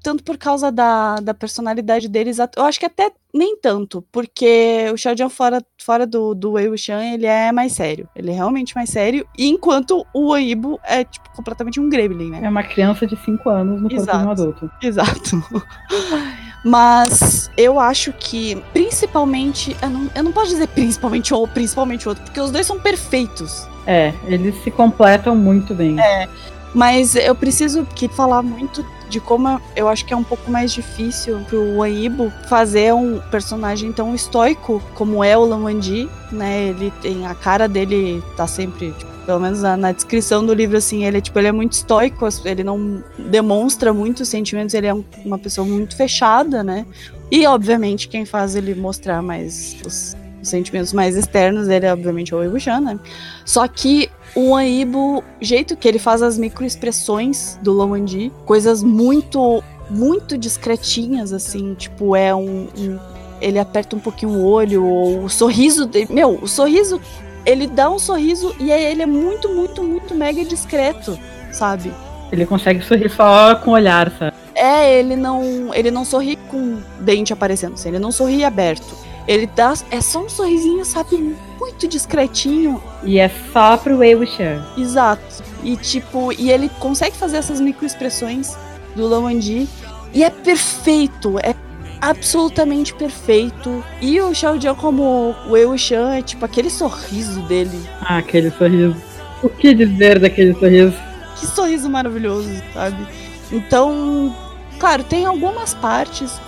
tanto 0.05 0.23
por 0.23 0.37
causa 0.37 0.71
da, 0.71 1.17
da 1.17 1.33
personalidade 1.33 2.09
deles, 2.09 2.37
eu 2.39 2.63
acho 2.63 2.79
que 2.79 2.85
até 2.85 3.11
nem 3.33 3.57
tanto, 3.57 4.05
porque 4.13 4.91
o 4.93 4.99
Xiaojian 4.99 5.31
fora, 5.31 5.65
fora 5.83 6.07
do, 6.07 6.35
do 6.35 6.53
Wei 6.53 6.69
Wuxian, 6.69 7.03
ele 7.03 7.25
é 7.25 7.51
mais 7.51 7.73
sério, 7.73 8.07
ele 8.15 8.31
é 8.31 8.35
realmente 8.35 8.75
mais 8.75 8.91
sério, 8.91 9.27
enquanto 9.37 10.07
o 10.13 10.33
Weibo 10.33 10.79
é, 10.85 11.05
tipo, 11.05 11.29
completamente 11.35 11.81
um 11.81 11.89
gremlin, 11.89 12.31
né? 12.31 12.41
É 12.43 12.49
uma 12.49 12.63
criança 12.63 13.07
de 13.07 13.17
5 13.17 13.49
anos 13.49 13.81
no 13.81 13.89
corpo 13.89 14.05
de 14.05 14.27
um 14.27 14.31
adulto. 14.31 14.71
Exato. 14.83 15.43
Mas 16.63 17.51
eu 17.57 17.81
acho 17.81 18.13
que, 18.13 18.57
principalmente, 18.73 19.77
eu 19.83 19.91
não, 19.91 20.11
eu 20.15 20.23
não 20.23 20.33
posso 20.33 20.51
dizer 20.51 20.69
principalmente 20.69 21.33
ou 21.33 21.49
principalmente 21.49 22.09
outro, 22.09 22.25
porque 22.25 22.41
os 22.41 22.51
dois 22.51 22.67
são 22.67 22.79
perfeitos. 22.79 23.67
É, 23.87 24.15
eles 24.27 24.55
se 24.63 24.71
completam 24.71 25.35
muito 25.35 25.75
bem. 25.75 25.99
É, 26.01 26.29
mas 26.75 27.15
eu 27.15 27.35
preciso 27.35 27.87
que 27.95 28.09
falar 28.09 28.43
muito 28.43 28.85
de 29.09 29.21
como 29.21 29.61
eu 29.77 29.89
acho 29.89 30.05
que 30.05 30.13
é 30.13 30.17
um 30.17 30.25
pouco 30.25 30.51
mais 30.51 30.73
difícil 30.73 31.39
pro 31.49 31.81
Aibo 31.83 32.33
fazer 32.49 32.93
um 32.93 33.21
personagem 33.31 33.93
tão 33.93 34.15
estoico 34.15 34.83
como 34.95 35.23
é 35.23 35.39
o 35.39 35.45
Lamandi, 35.45 36.09
né? 36.33 36.69
Ele 36.69 36.93
tem 37.01 37.27
a 37.27 37.35
cara 37.35 37.69
dele 37.69 38.23
tá 38.37 38.47
sempre, 38.47 38.93
tipo, 38.93 39.13
pelo 39.25 39.41
menos 39.41 39.63
na, 39.63 39.77
na, 39.77 39.93
descrição 39.93 40.45
do 40.45 40.53
livro 40.53 40.77
assim, 40.77 41.05
ele 41.05 41.19
é 41.19 41.21
tipo, 41.21 41.39
ele 41.39 41.49
é 41.49 41.53
muito 41.53 41.73
estoico, 41.73 42.27
ele 42.45 42.65
não 42.65 43.03
demonstra 43.19 43.93
muitos 43.93 44.29
sentimentos, 44.29 44.75
ele 44.75 44.87
é 44.87 44.95
um, 44.95 45.05
uma 45.25 45.39
pessoa 45.39 45.67
muito 45.67 45.97
fechada, 45.97 46.65
né? 46.65 46.85
E 47.31 47.47
obviamente 47.47 48.09
quem 48.09 48.25
faz 48.25 48.57
ele 48.57 48.75
mostrar 48.75 49.23
mais 49.23 49.77
os, 49.87 50.17
os 50.43 50.49
sentimentos 50.49 50.93
mais 50.93 51.17
externos 51.17 51.69
dele, 51.69 51.87
é, 51.87 51.93
obviamente, 51.93 52.35
o 52.35 52.39
Aibo 52.39 52.59
Chan, 52.59 52.81
né? 52.81 52.99
Só 53.45 53.67
que 53.69 54.11
o 54.35 54.55
Aibo, 54.55 55.23
jeito 55.41 55.77
que 55.77 55.87
ele 55.87 55.99
faz 55.99 56.23
as 56.23 56.37
microexpressões 56.39 57.59
do 57.63 57.73
Lomandi, 57.73 58.33
coisas 58.45 58.83
muito, 58.83 59.63
muito 59.89 60.37
discretinhas, 60.37 61.33
assim, 61.33 61.75
tipo, 61.75 62.17
é 62.17 62.35
um, 62.35 62.69
um 62.77 62.99
ele 63.41 63.59
aperta 63.59 63.95
um 63.95 63.99
pouquinho 64.01 64.33
o 64.33 64.45
olho, 64.45 64.85
ou 64.85 65.25
o 65.25 65.29
sorriso 65.29 65.87
dele. 65.87 66.09
Meu, 66.11 66.39
o 66.41 66.49
sorriso. 66.49 67.01
Ele 67.45 67.67
dá 67.67 67.91
um 67.91 67.99
sorriso 67.99 68.57
e 68.59 68.71
ele 68.73 69.03
é 69.03 69.07
muito, 69.07 69.51
muito, 69.51 69.83
muito 69.83 70.15
mega 70.15 70.43
discreto, 70.47 71.19
sabe? 71.53 71.93
Ele 72.33 72.47
consegue 72.47 72.83
sorrir 72.83 73.11
só 73.11 73.55
com 73.57 73.73
o 73.73 73.75
olhar, 73.75 74.11
sabe? 74.19 74.35
É, 74.55 74.99
ele 74.99 75.15
não. 75.15 75.75
Ele 75.75 75.91
não 75.91 76.07
sorri 76.07 76.37
com 76.49 76.79
dente 77.01 77.35
aparecendo, 77.35 77.75
assim, 77.75 77.91
ele 77.91 77.99
não 77.99 78.11
sorri 78.11 78.45
aberto. 78.45 78.97
Ele 79.27 79.47
dá. 79.47 79.75
É 79.91 80.01
só 80.01 80.25
um 80.25 80.29
sorrisinho, 80.29 80.85
sabe? 80.85 81.37
Muito 81.59 81.89
discretinho. 81.89 82.83
E 83.03 83.19
é 83.19 83.31
só 83.53 83.77
pro 83.77 83.99
Wuxian. 83.99 84.65
Exato. 84.77 85.43
E 85.63 85.77
tipo, 85.77 86.33
e 86.33 86.51
ele 86.51 86.69
consegue 86.79 87.17
fazer 87.17 87.39
essas 87.39 87.61
microexpressões 87.61 88.55
do 88.95 89.07
Lawandi. 89.07 89.69
E 90.13 90.23
é 90.23 90.31
perfeito. 90.31 91.39
É 91.39 91.55
absolutamente 92.01 92.95
perfeito. 92.95 93.83
E 94.01 94.21
o 94.21 94.35
Xiao 94.35 94.61
Jian 94.61 94.75
como 94.75 95.35
o 95.47 95.53
Wuxian 95.53 96.15
é 96.15 96.23
tipo 96.23 96.45
aquele 96.45 96.69
sorriso 96.69 97.41
dele. 97.43 97.81
Ah, 98.03 98.19
aquele 98.19 98.51
sorriso. 98.51 98.97
O 99.43 99.49
que 99.49 99.75
dizer 99.75 100.19
daquele 100.19 100.55
sorriso? 100.55 100.97
Que 101.37 101.47
sorriso 101.47 101.89
maravilhoso, 101.91 102.51
sabe? 102.73 103.07
Então, 103.51 104.35
claro, 104.79 105.03
tem 105.05 105.27
algumas 105.27 105.75
partes, 105.75 106.41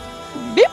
bem, 0.55 0.67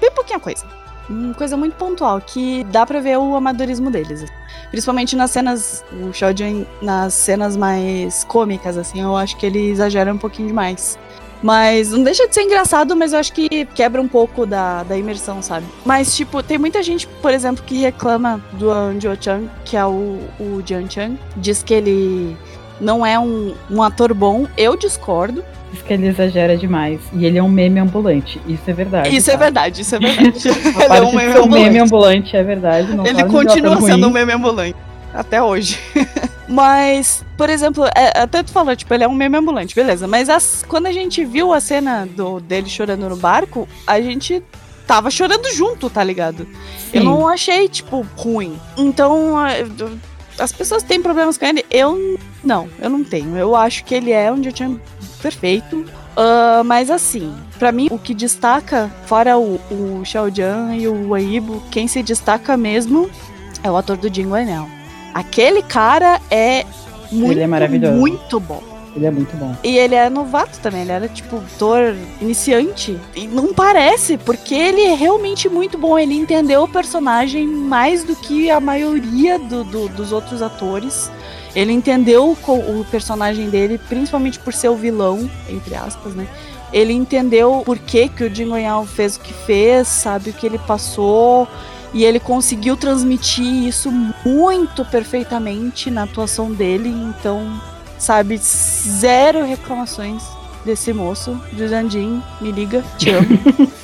bem 0.00 0.10
pouquinha 0.12 0.40
coisa 0.40 0.64
uma 1.08 1.34
coisa 1.34 1.56
muito 1.56 1.74
pontual, 1.74 2.20
que 2.20 2.64
dá 2.64 2.86
para 2.86 3.00
ver 3.00 3.18
o 3.18 3.34
amadorismo 3.36 3.90
deles. 3.90 4.24
Principalmente 4.70 5.16
nas 5.16 5.30
cenas, 5.30 5.84
o 5.92 6.12
Shoujin, 6.12 6.66
nas 6.80 7.14
cenas 7.14 7.56
mais 7.56 8.24
cômicas, 8.24 8.76
assim, 8.76 9.00
eu 9.00 9.16
acho 9.16 9.36
que 9.36 9.46
ele 9.46 9.70
exagera 9.70 10.12
um 10.12 10.18
pouquinho 10.18 10.48
demais. 10.48 10.98
Mas 11.42 11.90
não 11.90 12.04
deixa 12.04 12.28
de 12.28 12.34
ser 12.34 12.42
engraçado, 12.42 12.94
mas 12.94 13.12
eu 13.12 13.18
acho 13.18 13.32
que 13.32 13.64
quebra 13.74 14.00
um 14.00 14.06
pouco 14.06 14.46
da, 14.46 14.84
da 14.84 14.96
imersão, 14.96 15.42
sabe? 15.42 15.66
Mas, 15.84 16.14
tipo, 16.14 16.40
tem 16.40 16.56
muita 16.56 16.82
gente, 16.82 17.06
por 17.20 17.32
exemplo, 17.32 17.64
que 17.64 17.80
reclama 17.80 18.40
do 18.52 18.70
Anjo 18.70 19.16
Chan, 19.20 19.50
que 19.64 19.76
é 19.76 19.84
o, 19.84 20.20
o 20.38 20.62
Jian 20.64 20.88
Chan. 20.88 21.18
Diz 21.36 21.62
que 21.62 21.74
ele 21.74 22.36
não 22.80 23.04
é 23.04 23.18
um, 23.18 23.54
um 23.70 23.82
ator 23.82 24.12
bom. 24.14 24.46
Eu 24.56 24.76
discordo 24.76 25.44
diz 25.72 25.82
que 25.82 25.92
ele 25.92 26.06
exagera 26.06 26.56
demais. 26.56 27.00
E 27.12 27.24
ele 27.24 27.38
é 27.38 27.42
um 27.42 27.48
meme 27.48 27.80
ambulante. 27.80 28.40
Isso 28.46 28.62
é 28.66 28.72
verdade. 28.72 29.16
Isso 29.16 29.30
é 29.30 29.32
tá? 29.36 29.38
é 29.38 29.44
verdade, 29.44 29.82
isso 29.82 29.94
é 29.94 29.98
verdade. 29.98 30.48
ele 30.48 30.94
é 30.96 31.02
um 31.02 31.12
meme 31.12 31.32
ambulante. 31.32 31.64
meme 31.64 31.78
ambulante. 31.78 32.36
É 32.36 32.42
verdade. 32.42 32.88
ele 33.04 33.24
continua 33.24 33.80
sendo 33.80 34.06
um 34.06 34.10
meme 34.10 34.32
ambulante. 34.32 34.76
Até 35.12 35.42
hoje. 35.42 35.78
Mas, 36.48 37.24
por 37.36 37.48
exemplo, 37.48 37.84
é, 37.96 38.20
até 38.20 38.42
tu 38.42 38.52
falou, 38.52 38.76
tipo, 38.76 38.92
ele 38.92 39.04
é 39.04 39.08
um 39.08 39.14
meme 39.14 39.38
ambulante, 39.38 39.74
beleza. 39.74 40.06
Mas 40.06 40.28
as, 40.28 40.64
quando 40.68 40.86
a 40.86 40.92
gente 40.92 41.24
viu 41.24 41.52
a 41.52 41.60
cena 41.60 42.06
do, 42.06 42.40
dele 42.40 42.68
chorando 42.68 43.08
no 43.08 43.16
barco, 43.16 43.66
a 43.86 44.00
gente 44.00 44.42
tava 44.86 45.10
chorando 45.10 45.50
junto, 45.54 45.88
tá 45.88 46.04
ligado? 46.04 46.46
Sim. 46.90 46.98
Eu 46.98 47.04
não 47.04 47.26
achei, 47.26 47.68
tipo, 47.68 48.06
ruim. 48.16 48.58
Então, 48.76 49.34
as 50.38 50.52
pessoas 50.52 50.82
têm 50.82 51.00
problemas 51.00 51.38
com 51.38 51.46
ele. 51.46 51.64
Eu 51.70 52.18
não, 52.44 52.68
eu 52.80 52.90
não 52.90 53.04
tenho. 53.04 53.36
Eu 53.36 53.54
acho 53.54 53.84
que 53.84 53.94
ele 53.94 54.10
é 54.10 54.30
um 54.30 54.40
tinha 54.40 54.76
perfeito. 55.20 55.84
Uh, 56.14 56.62
mas 56.64 56.90
assim, 56.90 57.32
para 57.58 57.72
mim 57.72 57.88
o 57.90 57.98
que 57.98 58.12
destaca, 58.12 58.90
fora 59.06 59.38
o, 59.38 59.58
o 59.70 60.02
Xiao 60.04 60.28
Jian 60.28 60.74
e 60.74 60.86
o 60.86 61.10
Weibo, 61.10 61.62
quem 61.70 61.88
se 61.88 62.02
destaca 62.02 62.54
mesmo 62.54 63.08
é 63.62 63.70
o 63.70 63.76
ator 63.76 63.96
do 63.96 64.12
Jin 64.12 64.26
Wenel. 64.26 64.68
Aquele 65.14 65.62
cara 65.62 66.20
é 66.30 66.66
muito, 67.10 67.32
ele 67.32 67.40
é 67.40 67.46
maravilhoso. 67.46 67.94
muito 67.94 68.40
bom. 68.40 68.62
Ele 68.94 69.06
é 69.06 69.10
muito 69.10 69.34
bom. 69.36 69.56
E 69.64 69.78
ele 69.78 69.94
é 69.94 70.10
novato 70.10 70.58
também, 70.60 70.82
ele 70.82 70.92
era 70.92 71.08
tipo 71.08 71.36
ator 71.36 71.96
iniciante. 72.20 72.98
E 73.16 73.26
não 73.26 73.54
parece, 73.54 74.18
porque 74.18 74.54
ele 74.54 74.82
é 74.82 74.94
realmente 74.94 75.48
muito 75.48 75.78
bom. 75.78 75.98
Ele 75.98 76.14
entendeu 76.14 76.64
o 76.64 76.68
personagem 76.68 77.46
mais 77.46 78.04
do 78.04 78.14
que 78.14 78.50
a 78.50 78.60
maioria 78.60 79.38
do, 79.38 79.64
do, 79.64 79.88
dos 79.88 80.12
outros 80.12 80.42
atores. 80.42 81.10
Ele 81.54 81.72
entendeu 81.72 82.36
o, 82.46 82.52
o 82.80 82.84
personagem 82.90 83.50
dele, 83.50 83.78
principalmente 83.88 84.38
por 84.38 84.52
ser 84.52 84.68
o 84.68 84.76
vilão, 84.76 85.30
entre 85.48 85.74
aspas, 85.74 86.14
né? 86.14 86.26
Ele 86.72 86.92
entendeu 86.92 87.62
por 87.66 87.78
que, 87.78 88.08
que 88.08 88.24
o 88.24 88.34
Jin 88.34 88.48
fez 88.86 89.16
o 89.16 89.20
que 89.20 89.34
fez, 89.34 89.86
sabe 89.86 90.30
o 90.30 90.32
que 90.32 90.46
ele 90.46 90.58
passou. 90.58 91.46
E 91.92 92.04
ele 92.04 92.18
conseguiu 92.18 92.74
transmitir 92.74 93.44
isso 93.44 93.90
muito 94.24 94.82
perfeitamente 94.86 95.90
na 95.90 96.04
atuação 96.04 96.50
dele. 96.50 96.88
Então, 96.88 97.60
sabe, 97.98 98.38
zero 98.38 99.44
reclamações 99.44 100.22
desse 100.64 100.94
moço. 100.94 101.38
Jujandin, 101.54 102.22
me 102.40 102.50
liga, 102.50 102.82
te 102.96 103.10
amo. 103.10 103.38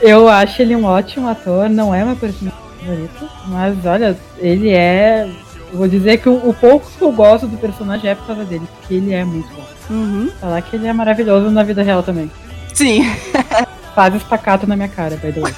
Eu 0.00 0.28
acho 0.28 0.60
ele 0.60 0.74
um 0.74 0.84
ótimo 0.84 1.28
ator, 1.28 1.70
não 1.70 1.94
é 1.94 2.04
meu 2.04 2.16
personagem 2.16 2.58
favorito, 2.80 3.28
mas 3.46 3.86
olha, 3.86 4.18
ele 4.38 4.70
é 4.70 5.30
vou 5.72 5.88
dizer 5.88 6.18
que 6.18 6.28
o, 6.28 6.48
o, 6.48 6.54
pouco 6.54 6.90
que 6.90 7.02
eu 7.02 7.12
gosto 7.12 7.46
do 7.46 7.56
personagem 7.56 8.10
é 8.10 8.14
por 8.14 8.26
causa 8.26 8.44
dele, 8.44 8.66
porque 8.76 8.94
ele 8.94 9.12
é 9.12 9.24
muito 9.24 9.48
bom. 9.54 9.64
Uhum. 9.90 10.30
Falar 10.40 10.62
que 10.62 10.76
ele 10.76 10.86
é 10.86 10.92
maravilhoso 10.92 11.50
na 11.50 11.62
vida 11.62 11.82
real 11.82 12.02
também. 12.02 12.30
Sim. 12.74 13.04
Faz 13.94 14.14
espacato 14.14 14.66
na 14.66 14.76
minha 14.76 14.88
cara, 14.88 15.16
by 15.16 15.32
the 15.32 15.40
way. 15.40 15.54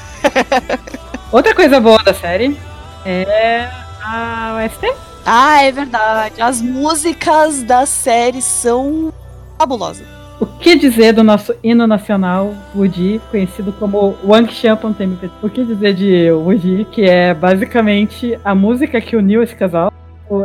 Outra 1.30 1.54
coisa 1.54 1.80
boa 1.80 2.02
da 2.02 2.14
série 2.14 2.56
é 3.04 3.68
a 4.02 4.60
OST. 4.64 4.92
Ah, 5.26 5.62
é 5.62 5.72
verdade. 5.72 6.40
As 6.40 6.60
músicas 6.60 7.62
da 7.62 7.86
série 7.86 8.42
são 8.42 9.12
fabulosas. 9.58 10.06
O 10.40 10.46
que 10.46 10.76
dizer 10.76 11.12
do 11.12 11.22
nosso 11.22 11.54
hino 11.62 11.86
nacional, 11.86 12.52
Wuji, 12.74 13.20
conhecido 13.30 13.72
como 13.72 14.16
Wang 14.24 14.52
Champion 14.52 14.92
TMP? 14.92 15.30
O 15.40 15.48
que 15.48 15.64
dizer 15.64 15.94
de 15.94 16.30
Wuji, 16.32 16.86
que 16.90 17.02
é 17.02 17.32
basicamente 17.32 18.38
a 18.44 18.54
música 18.54 19.00
que 19.00 19.16
uniu 19.16 19.42
esse 19.42 19.54
casal 19.54 19.92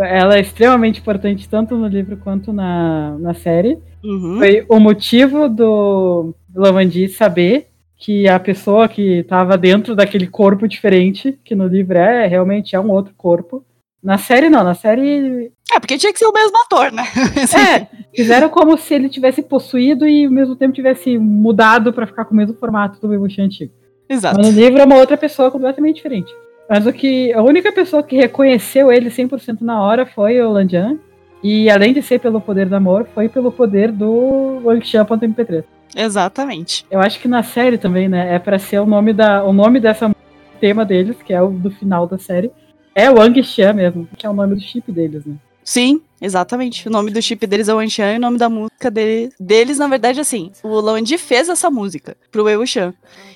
ela 0.02 0.38
é 0.38 0.42
extremamente 0.42 1.00
importante 1.00 1.48
tanto 1.48 1.76
no 1.76 1.88
livro 1.88 2.18
quanto 2.18 2.52
na, 2.52 3.18
na 3.20 3.34
série. 3.34 3.80
Uhum. 4.04 4.38
Foi 4.38 4.66
o 4.68 4.80
motivo 4.80 5.48
do 5.48 6.34
Lavandi 6.54 7.08
saber 7.08 7.68
que 7.98 8.28
a 8.28 8.40
pessoa 8.40 8.88
que 8.88 9.20
estava 9.20 9.58
dentro 9.58 9.96
daquele 9.96 10.28
corpo 10.28 10.68
diferente, 10.68 11.38
que 11.44 11.54
no 11.54 11.68
livro 11.68 11.98
é 11.98 12.26
realmente 12.28 12.76
é 12.76 12.80
um 12.80 12.90
outro 12.90 13.14
corpo. 13.16 13.64
Na 14.02 14.18
série 14.18 14.50
não, 14.50 14.64
na 14.64 14.74
série. 14.74 15.52
É, 15.74 15.80
porque 15.80 15.98
tinha 15.98 16.14
que 16.14 16.20
ser 16.20 16.26
o 16.26 16.32
mesmo 16.32 16.58
ator, 16.58 16.92
né? 16.92 17.04
é, 17.54 17.88
fizeram 18.16 18.48
como 18.48 18.78
se 18.78 18.94
ele 18.94 19.10
tivesse 19.10 19.44
possuído 19.44 20.08
e 20.08 20.26
ao 20.26 20.32
mesmo 20.32 20.56
tempo 20.56 20.74
tivesse 20.74 21.18
mudado 21.18 21.92
para 21.92 22.08
ficar 22.08 22.24
com 22.24 22.34
o 22.34 22.38
mesmo 22.38 22.56
formato 22.56 23.02
do 23.02 23.10
Wibushi 23.10 23.42
antigo. 23.42 23.74
Exato. 24.08 24.38
Mas 24.38 24.48
no 24.48 24.60
livro 24.60 24.80
é 24.80 24.86
uma 24.86 24.96
outra 24.96 25.18
pessoa 25.18 25.52
completamente 25.52 25.98
diferente. 25.98 26.34
Mas 26.70 26.86
o 26.86 26.94
que. 26.94 27.34
A 27.34 27.42
única 27.42 27.72
pessoa 27.72 28.04
que 28.04 28.16
reconheceu 28.16 28.92
ele 28.92 29.10
100% 29.10 29.62
na 29.62 29.82
hora 29.82 30.06
foi 30.06 30.40
o 30.42 30.52
Lanjan. 30.52 30.98
E 31.42 31.70
além 31.70 31.94
de 31.94 32.02
ser 32.02 32.20
pelo 32.20 32.40
poder 32.40 32.68
do 32.68 32.76
amor, 32.76 33.08
foi 33.16 33.30
pelo 33.30 33.52
poder 33.52 33.92
do 33.92 34.62
Wangxian.mp3. 34.64 35.64
Exatamente. 35.96 36.86
Eu 36.92 37.00
acho 37.00 37.20
que 37.20 37.28
na 37.28 37.42
série 37.42 37.78
também, 37.78 38.08
né? 38.08 38.36
É 38.36 38.40
para 38.40 38.60
ser 38.60 38.80
o 38.80 38.86
nome 38.86 39.14
da 39.14 39.44
o 39.44 39.52
nome 39.54 39.80
dessa 39.80 40.14
tema 40.60 40.86
deles, 40.86 41.16
que 41.26 41.34
é 41.34 41.42
o 41.42 41.50
do 41.50 41.72
final 41.72 42.06
da 42.06 42.18
série, 42.18 42.52
é 42.94 43.10
o 43.10 43.18
Wang 43.18 43.42
Xian 43.42 43.74
mesmo, 43.74 44.08
que 44.18 44.26
é 44.26 44.30
o 44.30 44.34
nome 44.34 44.56
do 44.56 44.62
chip 44.62 44.92
deles, 44.92 45.26
né? 45.26 45.36
Sim, 45.64 46.02
exatamente. 46.22 46.88
O 46.88 46.92
nome 46.92 47.12
do 47.12 47.22
chip 47.22 47.46
deles 47.48 47.70
é 47.70 47.74
Wang 47.74 47.90
Xian 47.90 48.14
e 48.14 48.18
o 48.18 48.22
nome 48.22 48.38
da 48.38 48.50
música 48.50 48.92
dele, 48.92 49.32
deles, 49.40 49.78
na 49.78 49.88
verdade, 49.88 50.20
assim. 50.20 50.52
O 50.64 50.80
Landi 50.80 51.18
fez 51.18 51.48
essa 51.48 51.70
música 51.70 52.18
pro 52.32 52.44
Wuxian. 52.44 52.94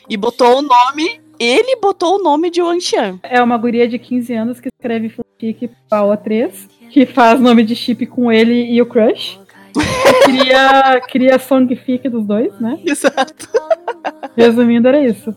E 0.10 0.18
botou 0.18 0.58
o 0.58 0.62
nome 0.62 1.22
ele 1.40 1.78
botou 1.82 2.16
o 2.16 2.24
nome 2.24 2.50
de 2.50 2.62
Wang 2.62 2.82
Xian. 2.82 3.20
É 3.24 3.42
uma 3.42 3.58
guria 3.58 3.88
de 3.88 3.98
15 4.00 4.34
anos 4.34 4.60
que 4.60 4.70
escreve 4.70 5.10
fanfic 5.10 5.70
pra 5.90 6.02
O3, 6.02 6.68
que 6.90 7.06
faz 7.06 7.40
nome 7.40 7.64
de 7.64 7.76
chip 7.76 8.06
com 8.06 8.32
ele 8.32 8.72
e 8.72 8.82
o 8.82 8.86
Crush. 8.86 9.40
cria, 10.26 11.02
cria 11.10 11.40
songfic 11.40 12.08
dos 12.08 12.26
dois, 12.26 12.58
né? 12.60 12.80
Exato. 12.86 13.50
Resumindo, 14.38 14.88
era 14.88 15.04
isso. 15.04 15.36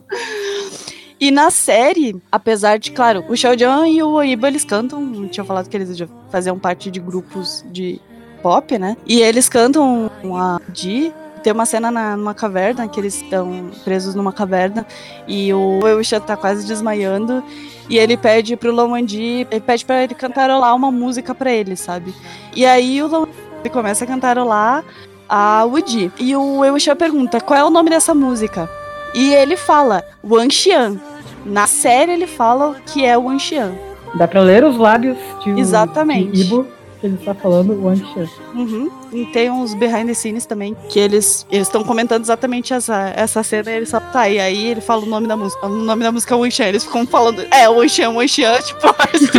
E 1.19 1.31
na 1.31 1.51
série, 1.51 2.15
apesar 2.31 2.79
de, 2.79 2.93
claro, 2.93 3.25
o 3.29 3.37
Xiaojian 3.37 3.89
e 3.89 4.03
o 4.03 4.11
Oiba, 4.11 4.49
eles 4.49 4.65
cantam, 4.65 5.27
tinha 5.29 5.45
falado 5.45 5.69
que 5.69 5.77
eles 5.77 5.97
já 5.97 6.07
faziam 6.31 6.59
parte 6.59 6.91
de 6.91 7.01
grupos 7.01 7.65
de 7.73 7.99
pop, 8.43 8.79
né? 8.79 8.97
E 9.07 9.23
eles 9.23 9.49
cantam 9.49 10.11
a 10.35 10.61
Di, 10.69 11.13
tem 11.47 11.53
uma 11.53 11.65
cena 11.65 11.93
na, 11.93 12.17
numa 12.17 12.35
caverna, 12.35 12.89
que 12.89 12.99
eles 12.99 13.23
estão 13.23 13.71
presos 13.85 14.17
numa 14.17 14.33
caverna, 14.33 14.85
e 15.29 15.55
o 15.55 15.79
Eusha 15.87 16.19
tá 16.19 16.37
quase 16.37 16.67
desmaiando, 16.67 17.41
e 17.89 17.97
ele 17.97 18.17
pede 18.17 18.57
pro 18.57 18.73
Lomandi, 18.73 19.47
ele 19.49 19.61
pede 19.61 19.85
pra 19.85 20.03
ele 20.03 20.13
cantarolar 20.13 20.75
uma 20.75 20.91
música 20.91 21.33
pra 21.37 21.53
ele, 21.53 21.77
sabe? 21.77 22.13
E 22.53 22.67
aí 22.67 23.01
o 23.01 23.07
Lomandi 23.07 23.71
começa 23.73 24.03
a 24.03 24.09
cantarolar 24.09 24.85
a 25.29 25.63
Woody. 25.63 26.11
E 26.19 26.35
o 26.35 26.65
Eusha 26.65 26.97
pergunta, 26.97 27.41
qual 27.41 27.61
é 27.61 27.65
o 27.65 27.71
nome 27.71 27.91
dessa 27.91 28.13
música? 28.13 28.69
E 29.15 29.33
ele 29.33 29.57
fala 29.57 30.03
Wang 30.25 30.53
Xian. 30.53 31.01
Na 31.45 31.69
série 31.69 32.11
ele 32.11 32.27
fala 32.27 32.75
que 32.87 33.07
é 33.07 33.17
Wang 33.17 33.39
Xian. 33.39 33.73
Dá 34.17 34.27
pra 34.27 34.41
ler 34.41 34.65
os 34.65 34.77
lábios 34.77 35.17
de, 35.45 35.51
Exatamente. 35.51 36.33
de 36.33 36.41
Ibo 36.41 36.67
que 37.09 37.15
ele 37.15 37.31
está 37.31 37.35
falando 37.35 37.81
Wang 37.85 38.05
Xian. 38.13 38.29
Uhum. 38.55 38.91
E 39.13 39.25
tem 39.27 39.51
uns 39.51 39.75
behind 39.75 40.07
the 40.09 40.15
scenes 40.15 40.45
também, 40.47 40.77
que 40.89 40.99
eles 40.99 41.47
estão 41.51 41.83
comentando 41.85 42.23
exatamente 42.23 42.73
essa, 42.75 43.13
essa 43.17 43.43
cena 43.43 43.71
e 43.71 43.75
ele 43.77 43.87
só 43.87 44.01
tá. 44.01 44.29
E 44.29 44.39
aí 44.39 44.67
ele 44.73 44.81
fala 44.81 45.03
o 45.03 45.07
nome 45.07 45.27
da 45.27 45.37
música. 45.37 45.65
O 45.67 45.69
nome 45.71 46.03
da 46.03 46.11
música 46.13 46.35
é 46.35 46.39
Wang 46.39 46.51
Xian. 46.51 46.67
Eles 46.67 46.85
ficam 46.85 47.07
falando, 47.07 47.43
é, 47.51 47.69
Wang 47.69 47.89
Xian, 47.89 48.59
tipo, 48.63 48.87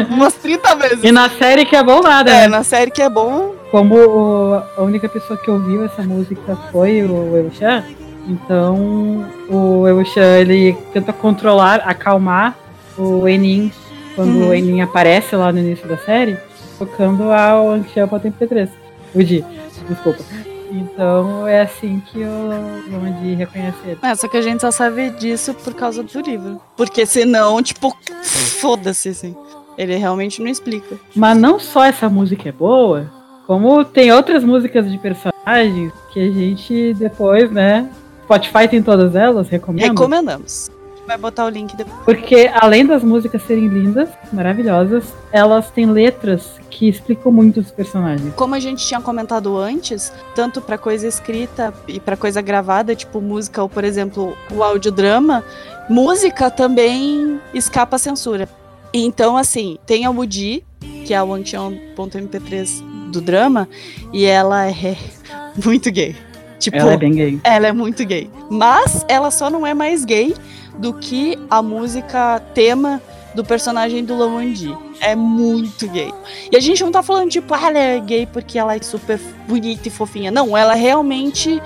umas 0.09 0.33
30 0.35 0.75
vezes. 0.75 1.03
E 1.03 1.11
na 1.11 1.29
série 1.29 1.65
que 1.65 1.75
é 1.75 1.83
bom 1.83 2.01
nada, 2.01 2.31
É, 2.31 2.41
né? 2.41 2.47
na 2.47 2.63
série 2.63 2.89
que 2.91 3.01
é 3.01 3.09
bom. 3.09 3.55
Como 3.71 3.95
o- 3.95 4.61
a 4.77 4.81
única 4.81 5.09
pessoa 5.09 5.37
que 5.37 5.51
ouviu 5.51 5.83
essa 5.83 6.01
música 6.01 6.57
foi 6.71 7.03
o 7.03 7.35
Eushan, 7.35 7.83
então 8.27 9.25
o 9.49 9.87
Eushan 9.87 10.37
ele 10.39 10.77
tenta 10.93 11.11
controlar, 11.11 11.81
acalmar 11.85 12.55
o 12.97 13.27
Enin 13.27 13.71
quando 14.15 14.29
Uhum. 14.35 14.49
o 14.49 14.53
Enin 14.53 14.81
aparece 14.81 15.35
lá 15.35 15.51
no 15.51 15.59
início 15.59 15.87
da 15.87 15.97
série, 15.97 16.37
tocando 16.77 17.31
a 17.31 17.53
Angshan 17.53 18.07
para 18.07 18.19
MP3. 18.19 18.69
O 19.15 19.23
Di, 19.23 19.43
desculpa. 19.87 20.23
Então 20.71 21.47
é 21.47 21.61
assim 21.61 22.01
que 22.11 22.19
o 22.19 22.91
Lomandi 22.91 23.35
reconhece 23.35 23.77
ele. 23.85 23.99
É, 24.01 24.15
só 24.15 24.27
que 24.27 24.37
a 24.37 24.41
gente 24.41 24.61
só 24.61 24.71
sabe 24.71 25.09
disso 25.11 25.53
por 25.53 25.73
causa 25.73 26.03
do 26.03 26.21
livro. 26.21 26.61
Porque 26.75 27.05
senão, 27.05 27.61
tipo, 27.63 27.95
foda-se, 28.23 29.09
assim. 29.09 29.35
Ele 29.77 29.95
realmente 29.95 30.41
não 30.41 30.49
explica. 30.49 30.97
Mas 31.15 31.37
não 31.37 31.59
só 31.59 31.85
essa 31.85 32.09
música 32.09 32.49
é 32.49 32.51
boa, 32.51 33.09
como 33.45 33.85
tem 33.85 34.11
outras 34.11 34.43
músicas 34.43 34.91
de 34.91 34.97
personagens 34.97 35.93
que 36.11 36.19
a 36.19 36.31
gente 36.31 36.93
depois, 36.95 37.49
né? 37.51 37.89
Spotify 38.23 38.67
tem 38.67 38.83
todas 38.83 39.15
elas, 39.15 39.47
recomendo. 39.47 39.87
Recomendamos. 39.87 40.69
Vai 41.07 41.17
botar 41.17 41.45
o 41.45 41.49
link 41.49 41.73
depois. 41.75 41.97
Porque 42.03 42.51
além 42.53 42.85
das 42.85 43.01
músicas 43.01 43.41
serem 43.43 43.67
lindas, 43.67 44.09
maravilhosas, 44.33 45.05
elas 45.31 45.71
têm 45.71 45.85
letras 45.85 46.57
que 46.69 46.89
explicam 46.89 47.31
muito 47.31 47.61
os 47.61 47.71
personagens. 47.71 48.33
Como 48.35 48.53
a 48.53 48.59
gente 48.59 48.85
tinha 48.85 48.99
comentado 48.99 49.57
antes, 49.57 50.11
tanto 50.35 50.61
pra 50.61 50.77
coisa 50.77 51.07
escrita 51.07 51.73
e 51.87 51.97
pra 51.99 52.17
coisa 52.17 52.41
gravada, 52.41 52.93
tipo 52.93 53.21
música 53.21 53.63
ou, 53.63 53.69
por 53.69 53.85
exemplo, 53.85 54.35
o 54.51 54.61
audiodrama, 54.61 55.45
música 55.89 56.51
também 56.51 57.39
escapa 57.53 57.95
à 57.95 57.99
censura. 57.99 58.49
Então, 58.93 59.37
assim, 59.37 59.77
tem 59.85 60.05
a 60.05 60.09
Woody, 60.11 60.63
que 61.05 61.13
é 61.13 61.17
a 61.17 61.23
Wangxian.mp3 61.23 63.11
do 63.11 63.21
drama, 63.21 63.67
e 64.11 64.25
ela 64.25 64.67
é 64.69 64.97
muito 65.63 65.89
gay. 65.89 66.15
Tipo, 66.59 66.77
Ela 66.77 66.93
é 66.93 66.97
bem 66.97 67.13
gay. 67.13 67.39
ela 67.43 67.67
é 67.67 67.71
muito 67.71 68.03
gay. 68.03 68.29
Mas 68.49 69.05
ela 69.07 69.29
só 69.29 69.47
não 69.49 69.65
é 69.65 69.75
mais 69.75 70.03
gay 70.03 70.33
do 70.77 70.93
que 70.93 71.37
a 71.49 71.61
música 71.61 72.39
tema 72.53 73.01
do 73.33 73.43
personagem 73.43 74.03
do 74.03 74.17
Lawandi. 74.17 74.75
É 74.99 75.15
muito 75.15 75.87
gay. 75.87 76.11
E 76.51 76.57
a 76.57 76.59
gente 76.59 76.83
não 76.83 76.91
tá 76.91 77.03
falando, 77.03 77.29
tipo, 77.29 77.53
ah, 77.53 77.67
ela 77.67 77.77
é 77.77 77.99
gay 77.99 78.25
porque 78.25 78.57
ela 78.57 78.75
é 78.75 78.81
super 78.81 79.19
bonita 79.47 79.87
e 79.87 79.91
fofinha. 79.91 80.31
Não, 80.31 80.57
ela 80.57 80.73
realmente 80.73 81.61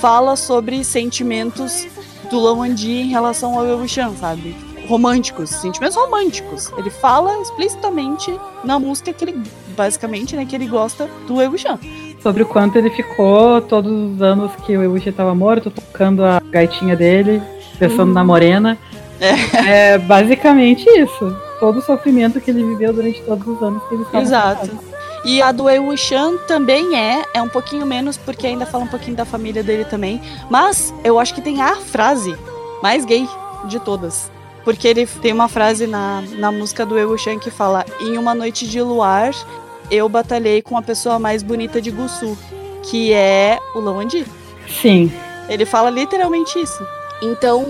fala 0.00 0.34
sobre 0.36 0.82
sentimentos 0.82 1.86
do 2.30 2.40
Lawandi 2.40 2.90
em 2.90 3.08
relação 3.08 3.58
ao 3.58 3.64
Eushan, 3.64 4.14
sabe? 4.16 4.56
Românticos, 4.88 5.50
sentimentos 5.50 5.96
românticos. 5.96 6.72
Ele 6.76 6.90
fala 6.90 7.40
explicitamente 7.40 8.36
na 8.64 8.78
música 8.78 9.12
que 9.12 9.24
ele, 9.24 9.42
basicamente, 9.76 10.34
né, 10.34 10.44
que 10.44 10.56
ele 10.56 10.66
gosta 10.66 11.08
do 11.28 11.40
Eushan. 11.40 11.78
Sobre 12.20 12.42
o 12.42 12.46
quanto 12.46 12.76
ele 12.76 12.90
ficou 12.90 13.60
todos 13.60 13.92
os 14.14 14.22
anos 14.22 14.52
que 14.64 14.76
o 14.76 14.82
Ibushi 14.82 15.08
estava 15.08 15.34
morto, 15.34 15.70
tocando 15.70 16.24
a 16.24 16.40
gaitinha 16.50 16.96
dele, 16.96 17.42
pensando 17.78 18.08
Uhum. 18.08 18.12
na 18.14 18.24
morena. 18.24 18.78
É. 19.20 19.98
basicamente 19.98 20.84
isso. 20.98 21.36
Todo 21.60 21.78
o 21.78 21.82
sofrimento 21.82 22.40
que 22.40 22.50
ele 22.50 22.64
viveu 22.64 22.92
durante 22.92 23.22
todos 23.22 23.46
os 23.46 23.62
anos 23.62 23.82
que 23.88 23.94
ele 23.94 24.02
estava 24.02 24.22
Exato. 24.24 24.60
casado. 24.68 24.78
E 25.24 25.40
a 25.40 25.52
do 25.52 25.64
Wei 25.64 25.78
Wuxian 25.78 26.36
também 26.48 26.98
é, 26.98 27.22
é 27.32 27.40
um 27.40 27.48
pouquinho 27.48 27.86
menos, 27.86 28.16
porque 28.16 28.48
ainda 28.48 28.66
fala 28.66 28.82
um 28.82 28.88
pouquinho 28.88 29.16
da 29.16 29.24
família 29.24 29.62
dele 29.62 29.84
também. 29.84 30.20
Mas 30.50 30.92
eu 31.04 31.20
acho 31.20 31.32
que 31.32 31.40
tem 31.40 31.62
a 31.62 31.76
frase 31.76 32.34
mais 32.82 33.04
gay 33.04 33.28
de 33.66 33.78
todas. 33.78 34.28
Porque 34.64 34.88
ele 34.88 35.06
tem 35.06 35.32
uma 35.32 35.48
frase 35.48 35.86
na, 35.86 36.22
na 36.38 36.50
música 36.50 36.84
do 36.84 36.96
Wei 36.96 37.04
Wuxian 37.04 37.38
que 37.38 37.50
fala: 37.52 37.84
Em 38.00 38.18
uma 38.18 38.34
noite 38.34 38.66
de 38.66 38.82
luar, 38.82 39.30
eu 39.88 40.08
batalhei 40.08 40.60
com 40.62 40.76
a 40.76 40.82
pessoa 40.82 41.20
mais 41.20 41.44
bonita 41.44 41.80
de 41.80 41.92
Gusu, 41.92 42.36
que 42.82 43.12
é 43.12 43.60
o 43.76 43.78
Lawandi. 43.78 44.26
Sim. 44.68 45.12
Ele 45.48 45.64
fala 45.64 45.90
literalmente 45.90 46.58
isso. 46.58 46.84
Então, 47.22 47.64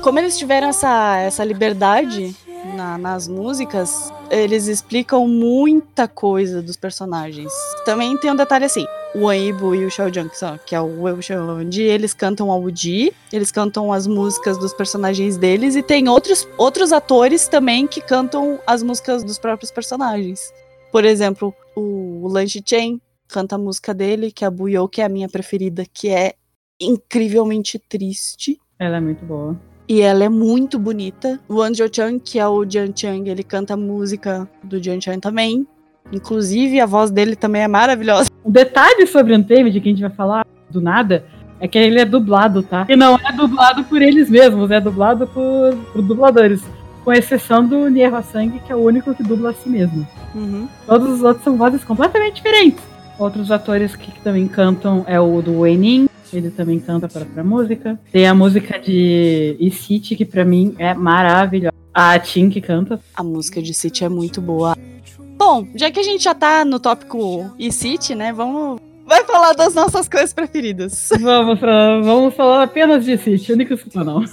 como 0.00 0.18
eles 0.18 0.38
tiveram 0.38 0.68
essa, 0.68 1.16
essa 1.18 1.44
liberdade 1.44 2.34
na- 2.76 2.96
nas 2.96 3.28
músicas, 3.28 4.12
eles 4.30 4.66
explicam 4.68 5.26
muita 5.26 6.06
coisa 6.08 6.62
dos 6.62 6.76
personagens. 6.76 7.52
Também 7.84 8.16
tem 8.16 8.30
um 8.30 8.36
detalhe 8.36 8.64
assim: 8.64 8.86
o 9.14 9.28
Aibo 9.28 9.74
e 9.74 9.84
o 9.84 9.90
Xiao 9.90 10.12
Jiang, 10.12 10.30
que, 10.64 10.74
é 10.74 10.80
o 10.80 11.02
Wei 11.02 11.20
Xiao 11.20 11.44
Lawandi, 11.46 11.82
eles 11.82 12.14
cantam 12.14 12.50
a 12.50 12.56
Wuji, 12.56 13.12
eles 13.32 13.50
cantam 13.50 13.92
as 13.92 14.06
músicas 14.06 14.56
dos 14.58 14.72
personagens 14.72 15.36
deles, 15.36 15.76
e 15.76 15.82
tem 15.82 16.08
outros, 16.08 16.48
outros 16.56 16.92
atores 16.92 17.48
também 17.48 17.86
que 17.86 18.00
cantam 18.00 18.58
as 18.66 18.82
músicas 18.82 19.22
dos 19.22 19.38
próprios 19.38 19.70
personagens. 19.70 20.52
Por 20.90 21.04
exemplo, 21.04 21.52
o 21.76 22.28
Lanchi 22.28 22.62
Chen 22.64 23.00
canta 23.26 23.56
a 23.56 23.58
música 23.58 23.92
dele, 23.92 24.30
que 24.30 24.44
é 24.44 24.46
a 24.46 24.50
Buyo, 24.50 24.88
que 24.88 25.00
é 25.00 25.04
a 25.04 25.08
minha 25.08 25.28
preferida, 25.28 25.84
que 25.92 26.08
é 26.08 26.34
incrivelmente 26.80 27.78
triste. 27.78 28.60
Ela 28.78 28.96
é 28.96 29.00
muito 29.00 29.24
boa. 29.24 29.56
E 29.88 30.00
ela 30.00 30.24
é 30.24 30.28
muito 30.28 30.78
bonita. 30.78 31.38
O 31.48 31.60
An 31.60 31.72
Chang, 31.74 32.18
que 32.18 32.38
é 32.38 32.48
o 32.48 32.64
Jian 32.68 32.90
Chang, 32.94 33.28
ele 33.28 33.42
canta 33.42 33.74
a 33.74 33.76
música 33.76 34.48
do 34.62 34.82
Jian 34.82 35.00
Chang 35.00 35.20
também. 35.20 35.66
Inclusive, 36.12 36.80
a 36.80 36.86
voz 36.86 37.10
dele 37.10 37.36
também 37.36 37.62
é 37.62 37.68
maravilhosa. 37.68 38.30
Um 38.44 38.50
detalhe 38.50 39.06
sobre 39.06 39.34
Untamed 39.34 39.80
que 39.80 39.88
a 39.88 39.90
gente 39.90 40.00
vai 40.00 40.10
falar 40.10 40.46
do 40.70 40.80
nada 40.80 41.24
é 41.60 41.68
que 41.68 41.78
ele 41.78 42.00
é 42.00 42.04
dublado, 42.04 42.62
tá? 42.62 42.86
E 42.88 42.96
não 42.96 43.16
é 43.16 43.32
dublado 43.32 43.84
por 43.84 44.02
eles 44.02 44.28
mesmos, 44.28 44.70
é 44.70 44.80
dublado 44.80 45.26
por, 45.26 45.74
por 45.92 46.02
dubladores. 46.02 46.62
Com 47.04 47.12
exceção 47.12 47.66
do 47.66 47.88
Nier 47.88 48.10
Sang, 48.22 48.58
que 48.60 48.72
é 48.72 48.76
o 48.76 48.80
único 48.80 49.14
que 49.14 49.22
dubla 49.22 49.50
a 49.50 49.54
si 49.54 49.68
mesmo. 49.68 50.06
Uhum. 50.34 50.66
Todos 50.86 51.14
os 51.14 51.22
outros 51.22 51.44
são 51.44 51.56
vozes 51.56 51.84
completamente 51.84 52.36
diferentes. 52.36 52.82
Outros 53.18 53.50
atores 53.50 53.94
que 53.94 54.10
também 54.20 54.48
cantam 54.48 55.04
é 55.06 55.20
o 55.20 55.40
do 55.40 55.60
Weinin, 55.60 56.08
ele 56.38 56.50
também 56.50 56.78
canta 56.80 57.08
para 57.08 57.26
a 57.40 57.44
música. 57.44 57.98
Tem 58.12 58.26
a 58.26 58.34
música 58.34 58.78
de 58.78 59.56
E-City, 59.60 60.16
que 60.16 60.24
pra 60.24 60.44
mim 60.44 60.74
é 60.78 60.94
maravilhosa. 60.94 61.74
A 61.92 62.18
Tim 62.18 62.50
que 62.50 62.60
canta. 62.60 62.98
A 63.14 63.22
música 63.22 63.62
de 63.62 63.72
City 63.72 64.04
é 64.04 64.08
muito 64.08 64.40
boa. 64.40 64.76
Bom, 65.36 65.66
já 65.74 65.90
que 65.90 66.00
a 66.00 66.02
gente 66.02 66.24
já 66.24 66.34
tá 66.34 66.64
no 66.64 66.80
tópico 66.80 67.50
e 67.58 67.70
City, 67.70 68.14
né? 68.14 68.32
Vamos. 68.32 68.80
Vai 69.06 69.22
falar 69.24 69.52
das 69.52 69.74
nossas 69.74 70.08
coisas 70.08 70.32
preferidas. 70.32 71.10
Vamos, 71.20 71.58
pra- 71.60 72.00
vamos 72.00 72.34
falar 72.34 72.62
apenas 72.62 73.04
de 73.04 73.16
City, 73.18 73.52
único 73.52 73.74
não. 74.02 74.24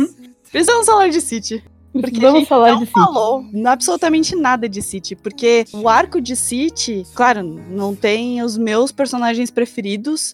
Precisamos 0.52 0.86
falar 0.86 1.10
de 1.10 1.20
City. 1.22 1.64
Porque 1.91 2.18
a 2.20 2.22
Vamos 2.22 2.39
gente 2.39 2.47
falar 2.47 2.72
não 2.72 2.80
de 2.80 2.86
City. 2.86 2.93
falou 2.93 3.43
absolutamente 3.66 4.34
nada 4.34 4.70
de 4.70 4.82
City, 4.82 5.14
porque 5.14 5.66
o 5.74 5.89
arco 5.89 6.22
de 6.22 6.38
City, 6.38 7.04
claro, 7.14 7.43
não 7.43 7.93
tem 7.93 8.41
os 8.41 8.58
meus 8.58 8.93
personagens 8.93 9.52
preferidos, 9.52 10.34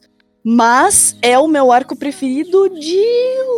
mas 0.50 1.18
é 1.22 1.38
o 1.38 1.45
meu 1.45 1.74
arco 1.74 1.93
preferido 1.93 2.70
de 2.70 3.04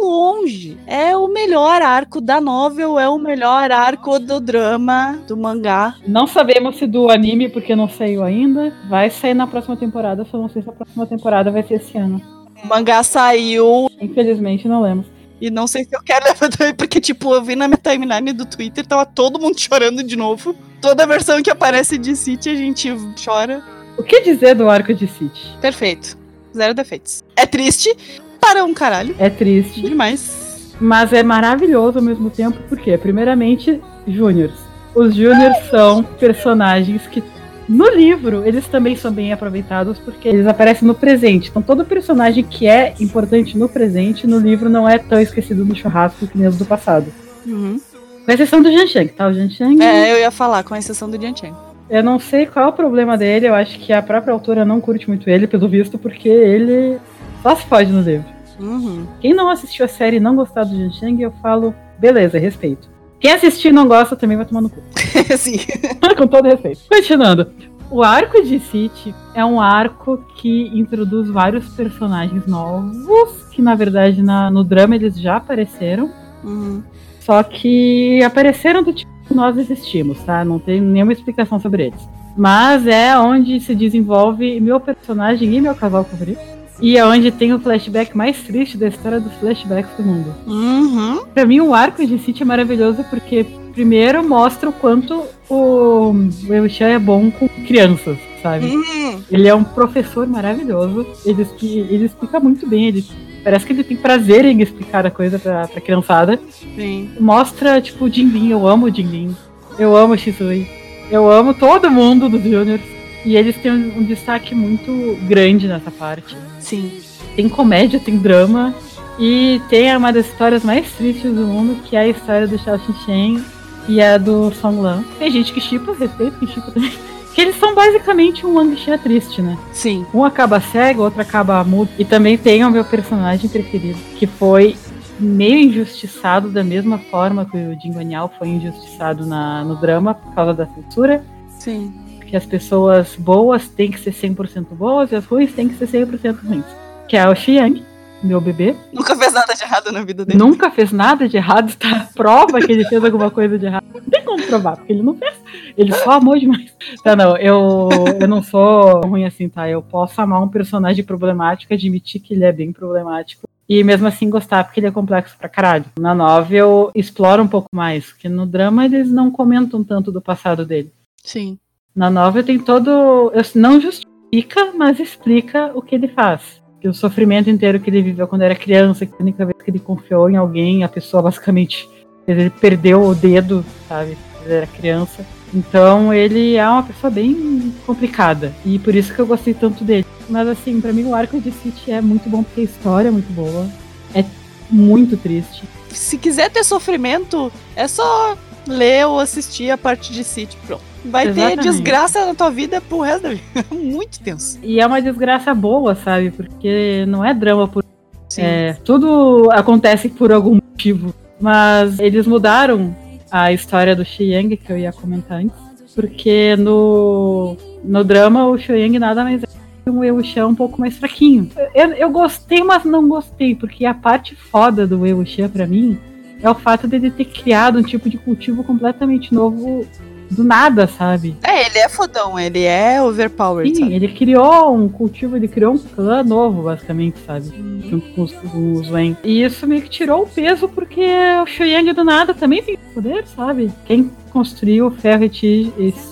longe. 0.02 0.76
É 0.88 1.16
o 1.16 1.28
melhor 1.28 1.84
arco 1.84 2.20
da 2.20 2.42
novel, 2.42 2.98
é 2.98 3.08
o 3.08 3.20
melhor 3.20 3.72
arco 3.72 4.18
do 4.18 4.40
drama, 4.40 5.20
do 5.28 5.38
mangá. 5.38 5.94
Não 6.08 6.26
sabemos 6.26 6.78
se 6.80 6.88
do 6.88 7.12
anime, 7.12 7.48
porque 7.48 7.76
não 7.76 7.88
saiu 7.88 8.24
ainda. 8.24 8.74
Vai 8.90 9.12
sair 9.12 9.36
na 9.36 9.46
próxima 9.46 9.78
temporada, 9.78 10.26
só 10.26 10.40
não 10.40 10.50
sei 10.50 10.64
se 10.64 10.70
a 10.70 10.72
próxima 10.72 11.06
temporada 11.06 11.52
vai 11.52 11.62
ser 11.62 11.76
esse 11.76 11.96
ano. 11.96 12.20
O 12.64 12.68
mangá 12.68 13.04
saiu 13.04 13.88
Infelizmente, 14.02 14.68
não 14.68 14.82
lemos. 14.82 15.06
e 15.40 15.52
não 15.52 15.68
sei 15.68 15.84
se 15.84 15.96
eu 15.96 16.02
quero 16.02 16.26
levar 16.26 16.50
também, 16.50 16.74
porque, 16.74 17.00
tipo, 17.00 17.36
eu 17.36 17.44
vi 17.44 17.56
na 17.56 17.68
minha 17.68 17.78
timeline 17.78 18.34
do 18.34 18.48
Twitter, 18.48 18.84
tava 18.84 19.06
todo 19.06 19.40
mundo 19.40 19.60
chorando 19.60 20.02
de 20.02 20.16
novo. 20.16 20.56
Toda 20.82 21.06
versão 21.06 21.44
que 21.44 21.52
aparece 21.52 22.00
de 22.00 22.16
City 22.16 22.50
a 22.50 22.56
gente 22.56 22.90
chora. 23.24 23.62
O 23.96 24.02
que 24.02 24.22
dizer 24.22 24.56
do 24.56 24.68
arco 24.68 24.92
de 24.92 25.08
City? 25.08 25.56
Perfeito. 25.62 26.18
Zero 26.56 26.74
defeitos. 26.74 27.24
É 27.36 27.45
triste 27.45 27.95
para 28.39 28.64
um 28.64 28.74
caralho. 28.74 29.16
É 29.20 29.30
triste. 29.30 29.82
Demais. 29.82 30.76
Mas 30.80 31.12
é 31.12 31.22
maravilhoso 31.22 32.00
ao 32.00 32.04
mesmo 32.04 32.30
tempo, 32.30 32.58
porque, 32.70 32.97
primeiramente, 32.97 33.82
Júniors. 34.08 34.54
Os 34.95 35.14
Júniors 35.14 35.58
são 35.70 36.04
personagens 36.04 37.06
que 37.08 37.22
no 37.70 37.88
livro, 37.88 38.43
eles 38.47 38.66
também 38.68 38.95
são 38.95 39.12
bem 39.12 39.32
aproveitados 39.32 40.00
porque 40.00 40.28
eles 40.28 40.47
aparecem 40.47 40.88
no 40.88 40.95
presente. 40.95 41.50
Então, 41.50 41.62
todo 41.62 41.86
personagem 41.86 42.43
que 42.43 42.66
é 42.66 42.95
importante 43.00 43.56
no 43.56 43.70
presente, 43.70 44.26
no 44.26 44.39
livro 44.39 44.70
não 44.70 44.89
é 44.89 44.97
tão 44.97 45.22
esquecido 45.22 45.64
no 45.64 45.76
churrasco 45.76 46.26
que 46.26 46.36
nem 46.36 46.50
do 46.50 46.66
passado. 46.66 47.14
Uhum. 47.45 47.80
Com 48.26 48.32
exceção 48.32 48.64
do 48.64 48.72
Jiancheng, 48.72 49.10
tá? 49.10 49.28
O 49.28 49.34
Jiancheng. 49.34 49.80
É, 49.84 50.12
eu 50.12 50.18
ia 50.18 50.32
falar, 50.32 50.64
com 50.64 50.76
exceção 50.76 51.08
do 51.12 51.22
Jiancheng. 51.22 51.54
Eu 51.90 52.04
não 52.04 52.20
sei 52.20 52.46
qual 52.46 52.66
é 52.66 52.70
o 52.70 52.74
problema 52.74 53.18
dele, 53.18 53.48
eu 53.48 53.56
acho 53.56 53.80
que 53.80 53.92
a 53.92 54.02
própria 54.02 54.32
autora 54.34 54.64
não 54.64 54.80
curte 54.80 55.08
muito 55.08 55.30
ele, 55.30 55.48
pelo 55.48 55.68
visto, 55.68 55.98
porque 55.98 56.30
ele 56.30 57.00
só 57.42 57.56
se 57.56 57.66
pode 57.66 57.92
no 57.92 58.02
livro. 58.02 58.26
Uhum. 58.60 59.08
Quem 59.22 59.34
não 59.34 59.50
assistiu 59.50 59.86
a 59.86 59.88
série 59.88 60.18
e 60.18 60.20
não 60.20 60.36
gostar 60.36 60.66
do 60.66 60.76
Jiancheng, 60.76 61.22
eu 61.22 61.32
falo, 61.42 61.74
beleza, 61.98 62.38
respeito. 62.38 62.90
Quem 63.20 63.32
assistir 63.32 63.70
e 63.70 63.72
não 63.72 63.88
gosta 63.88 64.16
também 64.16 64.38
vai 64.38 64.46
tomar 64.46 64.62
no 64.62 64.70
cu. 64.70 64.82
Sim. 65.38 65.58
Com 66.18 66.28
todo 66.28 66.46
respeito. 66.48 66.82
Continuando. 66.90 67.50
O 67.90 68.04
arco 68.04 68.42
de 68.44 68.60
City 68.60 69.16
é 69.34 69.44
um 69.44 69.60
arco 69.60 70.24
que 70.36 70.68
introduz 70.78 71.28
vários 71.30 71.68
personagens 71.70 72.46
novos, 72.46 73.44
que 73.52 73.62
na 73.62 73.74
verdade 73.74 74.22
na, 74.22 74.52
no 74.52 74.64
drama 74.64 74.96
eles 74.96 75.20
já 75.20 75.38
apareceram, 75.38 76.12
Uhum. 76.44 76.82
só 77.20 77.42
que 77.44 78.24
apareceram 78.24 78.84
do 78.84 78.94
tipo 78.94 79.12
nós 79.34 79.57
existimos, 79.57 80.19
tá? 80.23 80.43
Não 80.43 80.59
tem 80.59 80.82
nenhuma 80.82 81.13
explicação 81.13 81.59
sobre 81.59 81.88
eles. 81.88 82.09
Mas 82.36 82.88
é 82.88 83.17
onde 83.17 83.59
se 83.59 83.75
desenvolve 83.75 84.59
meu 84.59 84.80
personagem 84.80 85.53
e 85.53 85.61
meu 85.61 85.75
casal 85.75 86.03
favorito. 86.03 86.59
E 86.82 86.97
é 86.97 87.05
onde 87.05 87.30
tem 87.30 87.53
o 87.53 87.59
flashback 87.59 88.15
mais 88.15 88.41
triste 88.41 88.77
da 88.77 88.88
história 88.88 89.19
dos 89.19 89.34
flashbacks 89.34 89.91
do 89.97 90.03
mundo. 90.03 90.34
Uhum. 90.47 91.25
Pra 91.34 91.45
mim, 91.45 91.59
o 91.59 91.73
arco 91.73 92.05
de 92.05 92.17
City 92.19 92.43
é 92.43 92.45
maravilhoso 92.45 93.03
porque, 93.09 93.45
primeiro, 93.73 94.27
mostra 94.27 94.69
o 94.69 94.73
quanto 94.73 95.23
o 95.49 96.13
Wei-Wuxian 96.47 96.88
é 96.88 96.99
bom 96.99 97.30
com 97.32 97.49
crianças, 97.67 98.17
sabe? 98.41 98.67
Uhum. 98.67 99.21
Ele 99.30 99.47
é 99.47 99.53
um 99.53 99.63
professor 99.63 100.25
maravilhoso, 100.25 101.05
ele, 101.25 101.45
ele 101.61 102.05
explica 102.05 102.39
muito 102.39 102.65
bem, 102.67 102.88
ele 102.88 103.05
parece 103.44 103.66
que 103.66 103.74
ele 103.74 103.84
tem 103.84 103.98
prazer 103.98 104.46
em 104.46 104.62
explicar 104.62 105.06
a 105.06 105.12
coisa 105.12 105.40
pra, 105.40 105.68
pra 105.68 105.82
criançada. 105.82 106.40
Sim. 106.76 107.10
Mostra, 107.20 107.82
tipo, 107.82 108.06
o 108.06 108.10
Jinlin, 108.10 108.50
eu 108.50 108.68
amo 108.68 108.88
o 108.88 108.94
Jinlin, 108.94 109.36
eu 109.78 109.96
amo 109.96 110.14
o 110.14 110.18
Shisui, 110.18 110.68
eu 111.10 111.32
amo 111.32 111.54
todo 111.54 111.90
mundo 111.90 112.30
dos 112.30 112.44
Juniors. 112.44 112.82
E 113.26 113.36
eles 113.36 113.58
têm 113.58 113.72
um, 113.72 114.00
um 114.00 114.04
destaque 114.04 114.56
muito 114.56 115.18
grande 115.28 115.68
nessa 115.68 115.92
parte 115.92 116.38
Sim. 116.60 116.90
tem 117.36 117.50
comédia, 117.50 118.00
tem 118.00 118.18
drama. 118.18 118.74
E 119.20 119.62
tem 119.70 119.94
uma 119.98 120.14
das 120.14 120.28
histórias 120.28 120.64
mais 120.64 120.90
tristes 120.94 121.34
do 121.34 121.46
mundo, 121.46 121.84
que 121.84 121.98
é 121.98 122.00
a 122.00 122.08
história 122.08 122.48
do 122.48 122.58
Xiao 122.58 122.80
Xinchen 122.80 123.44
e 123.90 124.02
a 124.02 124.18
do 124.18 124.50
Song 124.54 124.80
Lan. 124.80 125.04
Tem 125.18 125.30
gente 125.30 125.52
que 125.52 125.60
chipa, 125.60 125.94
respeito 125.94 126.40
que 126.40 126.48
chipa 126.48 126.72
também. 126.72 126.94
Que 127.40 127.44
eles 127.44 127.56
são 127.56 127.74
basicamente 127.74 128.46
um 128.46 128.56
Wang 128.56 128.76
Xia 128.76 128.98
triste, 128.98 129.42
né? 129.42 129.58
Sim. 129.72 130.06
Um 130.14 130.26
acaba 130.26 130.60
cego, 130.60 131.04
outro 131.04 131.22
acaba 131.22 131.64
mudo. 131.64 131.90
E 131.98 132.04
também 132.04 132.38
tem 132.38 132.66
o 132.66 132.70
meu 132.70 132.84
personagem 132.84 133.50
preferido, 133.50 133.98
que 134.18 134.28
foi 134.28 134.76
meio 135.18 135.70
injustiçado 135.70 136.50
da 136.50 136.66
mesma 136.66 136.98
forma 136.98 137.46
que 137.46 137.56
o 137.56 137.80
Jin 137.80 137.94
Guanyao 137.94 138.30
foi 138.38 138.50
injustiçado 138.50 139.26
na, 139.26 139.64
no 139.64 139.78
drama 139.78 140.16
por 140.16 140.36
causa 140.36 140.54
da 140.54 140.66
censura. 140.66 141.24
Sim. 141.48 141.94
Que 142.28 142.36
as 142.36 142.46
pessoas 142.46 143.16
boas 143.16 143.70
têm 143.70 143.90
que 143.90 144.02
ser 144.02 144.12
100% 144.12 144.66
boas 144.72 145.14
e 145.14 145.16
as 145.16 145.24
ruins 145.24 145.54
têm 145.54 145.70
que 145.70 145.76
ser 145.76 145.88
100% 145.88 146.40
ruins. 146.44 146.66
Que 147.08 147.16
é 147.16 147.26
o 147.26 147.34
Xiang, 147.34 147.82
meu 148.24 148.39
bebê. 148.41 148.76
Nunca 148.93 149.15
fez 149.15 149.34
nada 149.34 149.53
de 149.53 149.63
errado 149.63 149.91
na 149.91 150.03
vida 150.03 150.26
dele. 150.26 150.38
Nunca 150.38 150.70
fez 150.72 150.91
nada 150.91 151.28
de 151.28 151.38
errado, 151.38 151.76
tá? 151.76 152.07
Prova 152.15 152.59
que 152.59 152.72
ele 152.72 152.86
fez 152.86 153.03
alguma 153.03 153.30
coisa 153.32 153.57
de 153.57 153.65
errado. 153.65 153.86
Não 153.93 154.01
tem 154.01 154.24
como 154.24 154.43
provar, 154.45 154.78
porque 154.78 154.91
ele 154.93 155.01
não 155.01 155.15
fez. 155.15 155.34
Ele 155.78 155.93
só 155.93 156.11
amou 156.11 156.38
demais. 156.38 156.74
Tá, 157.03 157.15
não, 157.15 157.38
eu, 157.38 157.89
eu 158.20 158.28
não 158.28 158.43
sou 158.43 159.01
ruim 159.01 159.26
assim, 159.26 159.47
tá? 159.47 159.70
Eu 159.70 159.82
posso 159.82 160.20
amar 160.22 160.41
um 160.41 160.47
personagem 160.47 161.03
problemático, 161.03 161.74
admitir 161.74 162.20
que 162.22 162.34
ele 162.34 162.43
é 162.43 162.51
bem 162.51 162.72
problemático. 162.72 163.47
E 163.67 163.84
mesmo 163.84 164.07
assim 164.07 164.30
gostar, 164.30 164.63
porque 164.63 164.80
ele 164.80 164.88
é 164.88 164.91
complexo 164.91 165.36
pra 165.38 165.47
caralho. 165.47 165.86
Na 165.99 166.15
novel, 166.15 166.89
explora 166.95 167.41
um 167.41 167.47
pouco 167.47 167.67
mais, 167.72 168.07
porque 168.07 168.28
no 168.28 168.45
drama 168.45 168.84
eles 168.86 169.11
não 169.11 169.30
comentam 169.30 169.84
tanto 169.84 170.11
do 170.11 170.20
passado 170.22 170.65
dele. 170.65 170.91
Sim. 171.24 171.57
Na 171.95 172.09
novel 172.09 172.43
tem 172.43 172.57
todo. 172.57 172.89
eu- 172.89 173.32
Não 173.55 173.80
justifica, 173.80 174.72
mas 174.76 174.99
explica 174.99 175.72
o 175.76 175.82
que 175.82 175.93
ele 175.95 176.07
faz. 176.07 176.59
Que 176.82 176.88
o 176.88 176.93
sofrimento 176.93 177.49
inteiro 177.49 177.80
que 177.80 177.89
ele 177.89 178.01
viveu 178.01 178.27
quando 178.27 178.43
era 178.43 178.55
criança, 178.55 179.05
que 179.05 179.13
a 179.13 179.21
única 179.21 179.45
vez 179.45 179.57
que 179.61 179.69
ele 179.69 179.80
confiou 179.80 180.30
em 180.30 180.38
alguém, 180.38 180.84
a 180.84 180.89
pessoa 180.89 181.23
basicamente. 181.23 181.89
Ele 182.27 182.49
perdeu 182.49 183.03
o 183.03 183.15
dedo, 183.15 183.65
sabe? 183.88 184.17
Ele 184.45 184.53
era 184.53 184.67
criança. 184.67 185.25
Então 185.53 186.13
ele 186.13 186.55
é 186.55 186.67
uma 186.67 186.84
pessoa 186.84 187.09
bem 187.09 187.73
complicada. 187.86 188.53
E 188.65 188.77
por 188.80 188.95
isso 188.95 189.13
que 189.13 189.19
eu 189.19 189.25
gostei 189.25 189.53
tanto 189.53 189.84
dele. 189.84 190.05
Mas 190.30 190.47
assim, 190.47 190.80
pra 190.80 190.93
mim 190.93 191.05
o 191.05 191.15
arco 191.15 191.39
de 191.39 191.51
City 191.51 191.91
é 191.91 192.01
muito 192.01 192.30
bom 192.30 192.43
porque 192.43 192.61
a 192.61 192.65
história 192.65 193.07
é 193.07 193.11
muito 193.11 193.32
boa. 193.34 193.67
É 194.13 194.23
muito 194.69 195.17
triste. 195.17 195.63
Se 195.89 196.17
quiser 196.17 196.51
ter 196.51 196.63
sofrimento, 196.63 197.51
é 197.75 197.88
só 197.88 198.38
ler 198.67 199.07
ou 199.07 199.19
assistir 199.19 199.71
a 199.71 199.77
parte 199.77 200.13
de 200.13 200.23
City. 200.23 200.55
Pronto. 200.67 200.89
Vai 201.06 201.26
ter 201.26 201.32
Exatamente. 201.32 201.64
desgraça 201.64 202.26
na 202.26 202.34
tua 202.34 202.50
vida 202.50 202.82
pro 202.82 203.02
resto 203.02 203.24
da 203.24 203.30
vida. 203.30 203.43
Muito 203.72 204.20
tenso. 204.20 204.60
E 204.62 204.80
é 204.80 204.86
uma 204.86 205.02
desgraça 205.02 205.54
boa, 205.54 205.95
sabe? 205.95 206.32
Porque 206.32 207.06
não 207.08 207.24
é 207.24 207.34
drama 207.34 207.68
por 207.68 207.84
Sim. 208.30 208.43
É, 208.43 208.74
tudo 208.86 209.50
acontece 209.52 210.08
por 210.08 210.32
algum 210.32 210.56
motivo. 210.56 211.14
Mas 211.41 212.00
eles 212.00 212.28
mudaram 212.28 212.95
a 213.32 213.52
história 213.52 213.95
do 213.95 214.06
Xi 214.06 214.26
Yang, 214.26 214.58
que 214.58 214.72
eu 214.72 214.78
ia 214.78 214.93
comentar 214.93 215.39
antes. 215.39 215.58
Porque 215.95 216.56
no, 216.58 217.58
no 217.84 218.04
drama 218.04 218.47
o 218.47 218.58
Xi 218.58 218.74
Yang 218.74 219.00
nada 219.00 219.24
mais 219.24 219.43
é 219.43 219.47
que 219.47 219.89
um 219.89 220.00
Wei 220.00 220.12
Wuxian 220.12 220.47
um 220.47 220.56
pouco 220.56 220.80
mais 220.80 220.97
fraquinho. 220.97 221.50
Eu, 221.74 221.91
eu 221.93 222.10
gostei, 222.12 222.64
mas 222.64 222.84
não 222.84 223.08
gostei, 223.08 223.56
porque 223.56 223.86
a 223.86 223.93
parte 223.93 224.36
foda 224.36 224.86
do 224.86 225.02
Wei 225.02 225.14
Wuxian 225.14 225.50
pra 225.50 225.66
mim 225.66 225.97
é 226.41 226.50
o 226.50 226.56
fato 226.56 226.88
dele 226.88 227.10
ter 227.10 227.26
criado 227.26 227.80
um 227.80 227.84
tipo 227.84 228.10
de 228.10 228.18
cultivo 228.18 228.64
completamente 228.64 229.34
novo 229.34 229.86
do 230.30 230.43
nada, 230.43 230.88
sabe? 230.88 231.36
É, 231.43 231.65
ele 231.67 231.77
é 231.80 231.89
fodão, 231.89 232.39
ele 232.39 232.63
é 232.63 233.01
overpowered. 233.01 233.75
Sim, 233.75 233.84
sabe? 233.84 233.95
ele 233.95 234.07
criou 234.09 234.75
um 234.75 234.88
cultivo, 234.88 235.36
ele 235.36 235.47
criou 235.47 235.73
um 235.73 235.77
clã 235.77 236.23
novo, 236.23 236.63
basicamente, 236.63 237.17
sabe? 237.25 237.51
Junto 237.89 238.07
com 238.13 238.21
os, 238.23 238.32
com 238.34 238.73
os 238.73 238.89
Wen. 238.89 239.17
E 239.23 239.43
isso 239.43 239.65
meio 239.65 239.82
que 239.82 239.89
tirou 239.89 240.23
o 240.23 240.27
peso, 240.27 240.67
porque 240.69 241.01
o 241.41 241.45
Shoyang 241.47 241.91
do 241.93 242.03
nada 242.03 242.34
também 242.34 242.61
tem 242.61 242.77
poder, 242.93 243.25
sabe? 243.36 243.71
Quem 243.86 244.11
construiu 244.32 244.88
o 244.88 244.91
ferro 244.91 245.23
e 245.23 245.30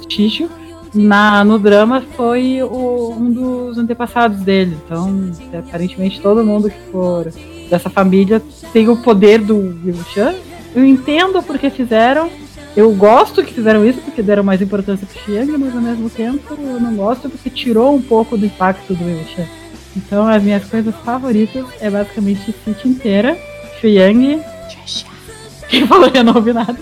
tixo 0.07 0.49
na, 0.93 1.43
no 1.43 1.59
drama 1.59 2.01
foi 2.15 2.61
o- 2.63 3.13
um 3.17 3.31
dos 3.31 3.77
antepassados 3.77 4.39
dele. 4.39 4.75
Então, 4.85 5.31
aparentemente, 5.59 6.19
todo 6.21 6.43
mundo 6.43 6.69
que 6.69 6.79
for 6.91 7.31
dessa 7.69 7.89
família 7.89 8.41
tem 8.73 8.87
o 8.89 8.97
poder 8.97 9.39
do 9.39 9.57
Wilshan. 9.85 10.33
Eu 10.75 10.85
entendo 10.85 11.41
porque 11.43 11.69
fizeram, 11.69 12.29
eu 12.77 12.91
gosto 12.93 13.43
que 13.43 13.53
fizeram 13.53 13.85
isso 13.85 13.99
porque 14.01 14.21
deram 14.21 14.43
mais 14.43 14.61
importância 14.61 15.05
pro 15.05 15.19
Xiang, 15.25 15.57
mas 15.57 15.75
ao 15.75 15.81
mesmo 15.81 16.09
tempo 16.09 16.53
eu 16.53 16.79
não 16.79 16.95
gosto 16.95 17.29
porque 17.29 17.49
tirou 17.49 17.93
um 17.95 18.01
pouco 18.01 18.37
do 18.37 18.45
impacto 18.45 18.93
do 18.93 19.03
Wilshan. 19.03 19.45
Então 19.95 20.27
as 20.27 20.41
minhas 20.43 20.63
coisas 20.65 20.93
favoritas 21.03 21.65
é 21.81 21.89
basicamente 21.89 22.53
City 22.63 22.87
inteira, 22.87 23.37
Xiang, 23.81 24.41
quem 25.67 25.87
falou 25.87 26.09
que 26.11 26.19
eu 26.19 26.23
não 26.23 26.35
ouvi 26.35 26.53
nada. 26.53 26.77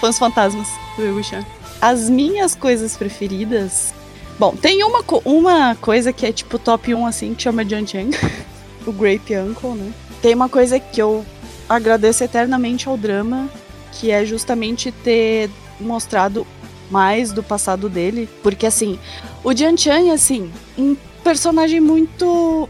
Fãs 0.00 0.18
fantasmas 0.18 0.68
do 0.96 1.02
Wei-Wuxian. 1.02 1.44
As 1.80 2.08
minhas 2.08 2.54
coisas 2.54 2.96
preferidas. 2.96 3.92
Bom, 4.38 4.54
tem 4.54 4.84
uma, 4.84 5.02
co- 5.02 5.22
uma 5.24 5.74
coisa 5.80 6.12
que 6.12 6.24
é 6.24 6.30
tipo 6.32 6.58
top 6.58 6.94
1 6.94 7.06
assim, 7.06 7.34
que 7.34 7.42
chama 7.42 7.64
Jian 7.64 7.84
Cheng, 7.84 8.10
o 8.86 8.92
Grape 8.92 9.36
Uncle, 9.36 9.74
né? 9.74 9.92
Tem 10.22 10.34
uma 10.34 10.48
coisa 10.48 10.78
que 10.78 11.00
eu 11.02 11.24
agradeço 11.68 12.24
eternamente 12.24 12.88
ao 12.88 12.96
drama, 12.96 13.48
que 13.92 14.10
é 14.10 14.24
justamente 14.24 14.90
ter 14.90 15.50
mostrado 15.80 16.46
mais 16.90 17.32
do 17.32 17.42
passado 17.42 17.88
dele. 17.88 18.28
Porque 18.42 18.66
assim, 18.66 18.98
o 19.44 19.54
Jian 19.54 19.76
Cheng, 19.76 20.10
assim, 20.10 20.50
um 20.76 20.96
personagem 21.22 21.80
muito 21.80 22.68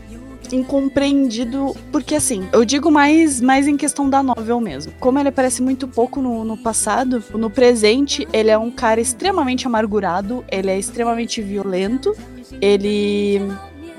incompreendido, 0.50 1.76
porque 1.92 2.14
assim, 2.14 2.48
eu 2.52 2.64
digo 2.64 2.90
mais, 2.90 3.40
mais 3.40 3.68
em 3.68 3.76
questão 3.76 4.08
da 4.08 4.22
novel 4.22 4.60
mesmo. 4.60 4.92
Como 4.98 5.18
ele 5.18 5.28
aparece 5.28 5.62
muito 5.62 5.86
pouco 5.86 6.20
no, 6.20 6.44
no 6.44 6.56
passado, 6.56 7.22
no 7.34 7.50
presente, 7.50 8.26
ele 8.32 8.50
é 8.50 8.58
um 8.58 8.70
cara 8.70 9.00
extremamente 9.00 9.66
amargurado, 9.66 10.44
ele 10.50 10.70
é 10.70 10.78
extremamente 10.78 11.42
violento, 11.42 12.16
ele 12.60 13.40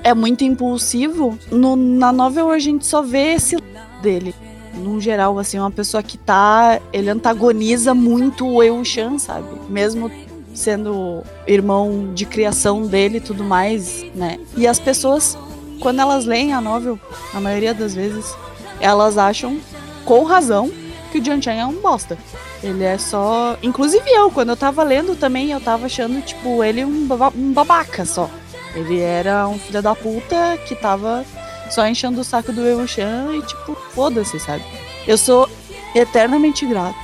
é 0.02 0.12
muito 0.14 0.44
impulsivo. 0.44 1.38
No, 1.50 1.76
na 1.76 2.12
novel 2.12 2.50
a 2.50 2.58
gente 2.58 2.86
só 2.86 3.02
vê 3.02 3.34
esse 3.34 3.56
dele. 4.02 4.34
Num 4.74 5.00
geral, 5.00 5.38
assim, 5.38 5.58
uma 5.58 5.70
pessoa 5.70 6.02
que 6.02 6.16
tá. 6.16 6.80
Ele 6.92 7.10
antagoniza 7.10 7.94
muito 7.94 8.46
o 8.46 8.62
Eu-Chan, 8.62 9.18
sabe? 9.18 9.48
Mesmo 9.68 10.10
sendo 10.54 11.22
irmão 11.46 12.12
de 12.12 12.26
criação 12.26 12.86
dele 12.86 13.18
e 13.18 13.20
tudo 13.20 13.44
mais, 13.44 14.04
né? 14.14 14.38
E 14.56 14.66
as 14.66 14.80
pessoas 14.80 15.38
quando 15.80 16.00
elas 16.00 16.26
leem 16.26 16.52
a 16.52 16.60
novel, 16.60 16.98
a 17.34 17.40
maioria 17.40 17.74
das 17.74 17.94
vezes, 17.94 18.36
elas 18.80 19.18
acham, 19.18 19.58
com 20.04 20.22
razão, 20.24 20.70
que 21.10 21.18
o 21.18 21.24
Jian 21.24 21.40
Chan 21.40 21.52
é 21.52 21.66
um 21.66 21.80
bosta. 21.80 22.16
Ele 22.62 22.84
é 22.84 22.98
só. 22.98 23.56
Inclusive 23.62 24.08
eu, 24.08 24.30
quando 24.30 24.50
eu 24.50 24.56
tava 24.56 24.82
lendo 24.82 25.16
também, 25.16 25.50
eu 25.50 25.60
tava 25.60 25.86
achando, 25.86 26.20
tipo, 26.20 26.62
ele 26.62 26.84
um, 26.84 27.08
um 27.34 27.52
babaca 27.52 28.04
só. 28.04 28.30
Ele 28.74 29.00
era 29.00 29.48
um 29.48 29.58
filho 29.58 29.82
da 29.82 29.94
puta 29.94 30.58
que 30.68 30.76
tava 30.76 31.24
só 31.70 31.86
enchendo 31.86 32.20
o 32.20 32.24
saco 32.24 32.52
do 32.52 32.60
Eu 32.62 32.86
Chan 32.86 33.30
e, 33.34 33.42
tipo, 33.42 33.74
foda-se, 33.94 34.38
sabe? 34.38 34.64
Eu 35.06 35.16
sou 35.16 35.48
eternamente 35.94 36.66
grato 36.66 36.96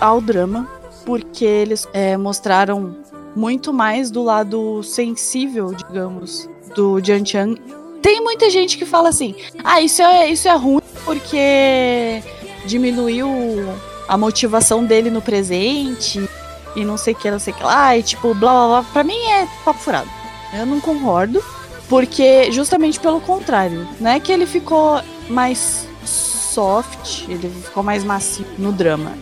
ao 0.00 0.20
drama, 0.20 0.68
porque 1.04 1.44
eles 1.44 1.86
é, 1.92 2.16
mostraram 2.16 2.96
muito 3.34 3.72
mais 3.72 4.10
do 4.10 4.22
lado 4.22 4.82
sensível, 4.82 5.72
digamos, 5.74 6.48
do 6.74 7.00
Jian 7.00 7.24
Chan. 7.24 7.54
Tem 8.00 8.20
muita 8.20 8.50
gente 8.50 8.78
que 8.78 8.84
fala 8.84 9.08
assim: 9.08 9.34
ah, 9.62 9.80
isso 9.80 10.02
é, 10.02 10.28
isso 10.28 10.48
é 10.48 10.54
ruim 10.54 10.82
porque 11.04 12.22
diminuiu 12.64 13.28
a 14.08 14.16
motivação 14.16 14.84
dele 14.84 15.10
no 15.10 15.22
presente 15.22 16.28
e 16.74 16.84
não 16.84 16.96
sei 16.96 17.12
o 17.12 17.16
que, 17.16 17.30
não 17.30 17.38
sei 17.38 17.52
o 17.52 17.56
que 17.56 17.62
lá, 17.62 17.96
e 17.96 18.02
tipo, 18.02 18.34
blá 18.34 18.52
blá 18.52 18.66
blá. 18.68 18.92
Pra 18.92 19.04
mim 19.04 19.18
é 19.18 19.46
papo 19.64 19.80
furado. 19.80 20.08
Eu 20.54 20.66
não 20.66 20.80
concordo, 20.80 21.42
porque 21.92 22.50
justamente 22.50 22.98
pelo 22.98 23.20
contrário, 23.20 23.86
não 24.00 24.12
é 24.12 24.18
que 24.18 24.32
ele 24.32 24.46
ficou 24.46 24.98
mais 25.28 25.86
soft, 26.06 27.28
ele 27.28 27.50
ficou 27.50 27.82
mais 27.82 28.02
macio 28.02 28.46
no 28.56 28.72
drama. 28.72 29.12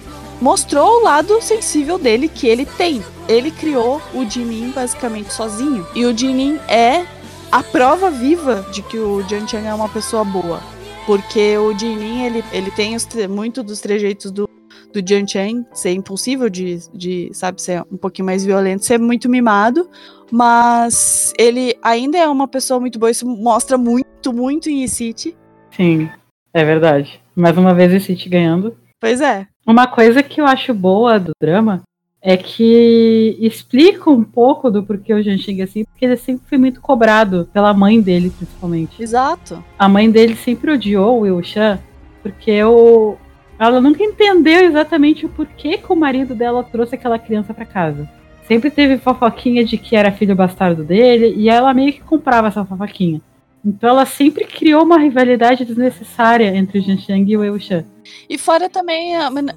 Mostrou 0.40 1.00
o 1.00 1.02
lado 1.02 1.42
sensível 1.42 1.98
dele 1.98 2.28
que 2.28 2.46
ele 2.46 2.64
tem. 2.64 3.02
Ele 3.26 3.50
criou 3.50 4.00
o 4.14 4.24
Jimin 4.24 4.70
basicamente 4.70 5.32
sozinho. 5.32 5.84
E 5.96 6.04
o 6.04 6.16
Jimin 6.16 6.60
é 6.68 7.04
a 7.50 7.60
prova 7.60 8.08
viva 8.08 8.64
de 8.72 8.82
que 8.82 8.98
o 8.98 9.20
Jian 9.28 9.48
Chang 9.48 9.66
é 9.66 9.74
uma 9.74 9.88
pessoa 9.88 10.22
boa. 10.22 10.60
Porque 11.06 11.58
o 11.58 11.76
Jimin, 11.76 12.22
ele, 12.22 12.44
ele 12.52 12.70
tem 12.70 12.94
os, 12.94 13.04
muito 13.28 13.64
dos 13.64 13.80
trejeitos 13.80 14.30
do, 14.30 14.48
do 14.92 15.06
Jian 15.06 15.26
Chang, 15.26 15.64
ser 15.72 15.92
impossível 15.92 16.48
de, 16.48 16.78
de, 16.92 17.30
sabe, 17.32 17.60
ser 17.62 17.82
um 17.90 17.96
pouquinho 17.96 18.26
mais 18.26 18.44
violento, 18.44 18.84
ser 18.84 18.98
muito 18.98 19.28
mimado, 19.28 19.88
mas 20.30 21.32
ele 21.38 21.76
ainda 21.82 22.18
é 22.18 22.28
uma 22.28 22.48
pessoa 22.48 22.80
muito 22.80 22.98
boa, 22.98 23.10
isso 23.10 23.26
mostra 23.26 23.76
muito, 23.78 24.32
muito 24.32 24.68
em 24.68 24.86
City. 24.86 25.36
Sim, 25.76 26.08
é 26.52 26.64
verdade. 26.64 27.20
Mais 27.34 27.56
uma 27.56 27.74
vez 27.74 27.92
o 27.94 28.04
City 28.04 28.28
ganhando. 28.28 28.76
Pois 29.00 29.20
é. 29.20 29.46
Uma 29.66 29.86
coisa 29.86 30.22
que 30.22 30.40
eu 30.40 30.46
acho 30.46 30.74
boa 30.74 31.18
do 31.18 31.32
drama 31.40 31.82
é 32.22 32.36
que 32.36 33.36
explica 33.40 34.10
um 34.10 34.22
pouco 34.22 34.70
do 34.70 34.82
porquê 34.82 35.14
o 35.14 35.22
Janxing 35.22 35.60
é 35.60 35.64
assim, 35.64 35.84
porque 35.84 36.04
ele 36.04 36.16
sempre 36.16 36.46
foi 36.48 36.58
muito 36.58 36.80
cobrado 36.80 37.48
pela 37.52 37.72
mãe 37.72 38.00
dele, 38.00 38.30
principalmente. 38.30 39.02
Exato. 39.02 39.64
A 39.78 39.88
mãe 39.88 40.10
dele 40.10 40.36
sempre 40.36 40.72
odiou 40.72 41.18
o 41.18 41.20
Will 41.20 41.42
Chan, 41.42 41.78
porque 42.22 42.62
o... 42.62 43.16
ela 43.60 43.78
nunca 43.78 44.02
entendeu 44.02 44.64
exatamente 44.64 45.26
o 45.26 45.28
porquê 45.28 45.76
que 45.76 45.92
o 45.92 45.96
marido 45.96 46.34
dela 46.34 46.64
trouxe 46.64 46.94
aquela 46.94 47.18
criança 47.18 47.52
para 47.52 47.66
casa. 47.66 48.08
Sempre 48.48 48.70
teve 48.70 48.96
fofoquinha 48.96 49.62
de 49.62 49.76
que 49.76 49.94
era 49.94 50.10
filho 50.10 50.34
bastardo 50.34 50.82
dele, 50.82 51.34
e 51.36 51.50
ela 51.50 51.74
meio 51.74 51.92
que 51.92 52.00
comprava 52.00 52.48
essa 52.48 52.64
fofoquinha. 52.64 53.20
Então 53.62 53.90
ela 53.90 54.06
sempre 54.06 54.46
criou 54.46 54.82
uma 54.82 54.98
rivalidade 54.98 55.66
desnecessária 55.66 56.56
entre 56.56 56.78
o 56.78 56.82
Janxing 56.82 57.26
e 57.28 57.36
o 57.36 57.60
Chan. 57.60 57.84
E 58.28 58.38
fora 58.38 58.70
também, 58.70 59.12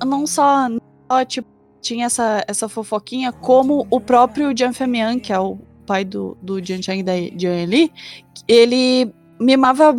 não 0.05 0.27
só, 0.27 0.67
não 0.67 0.81
só 1.09 1.23
tipo, 1.23 1.47
tinha 1.81 2.05
essa, 2.07 2.43
essa 2.45 2.67
fofoquinha, 2.67 3.31
como 3.31 3.87
o 3.89 4.01
próprio 4.01 4.55
Jian 4.55 4.73
Femian, 4.73 5.17
que 5.17 5.31
é 5.31 5.39
o 5.39 5.57
pai 5.85 6.03
do, 6.03 6.37
do 6.41 6.63
Jian 6.63 6.81
Chang 6.81 6.99
e 6.99 7.03
da 7.03 7.13
Jian 7.15 7.65
Li, 7.65 7.89
ele 8.49 9.13
mimava 9.39 9.95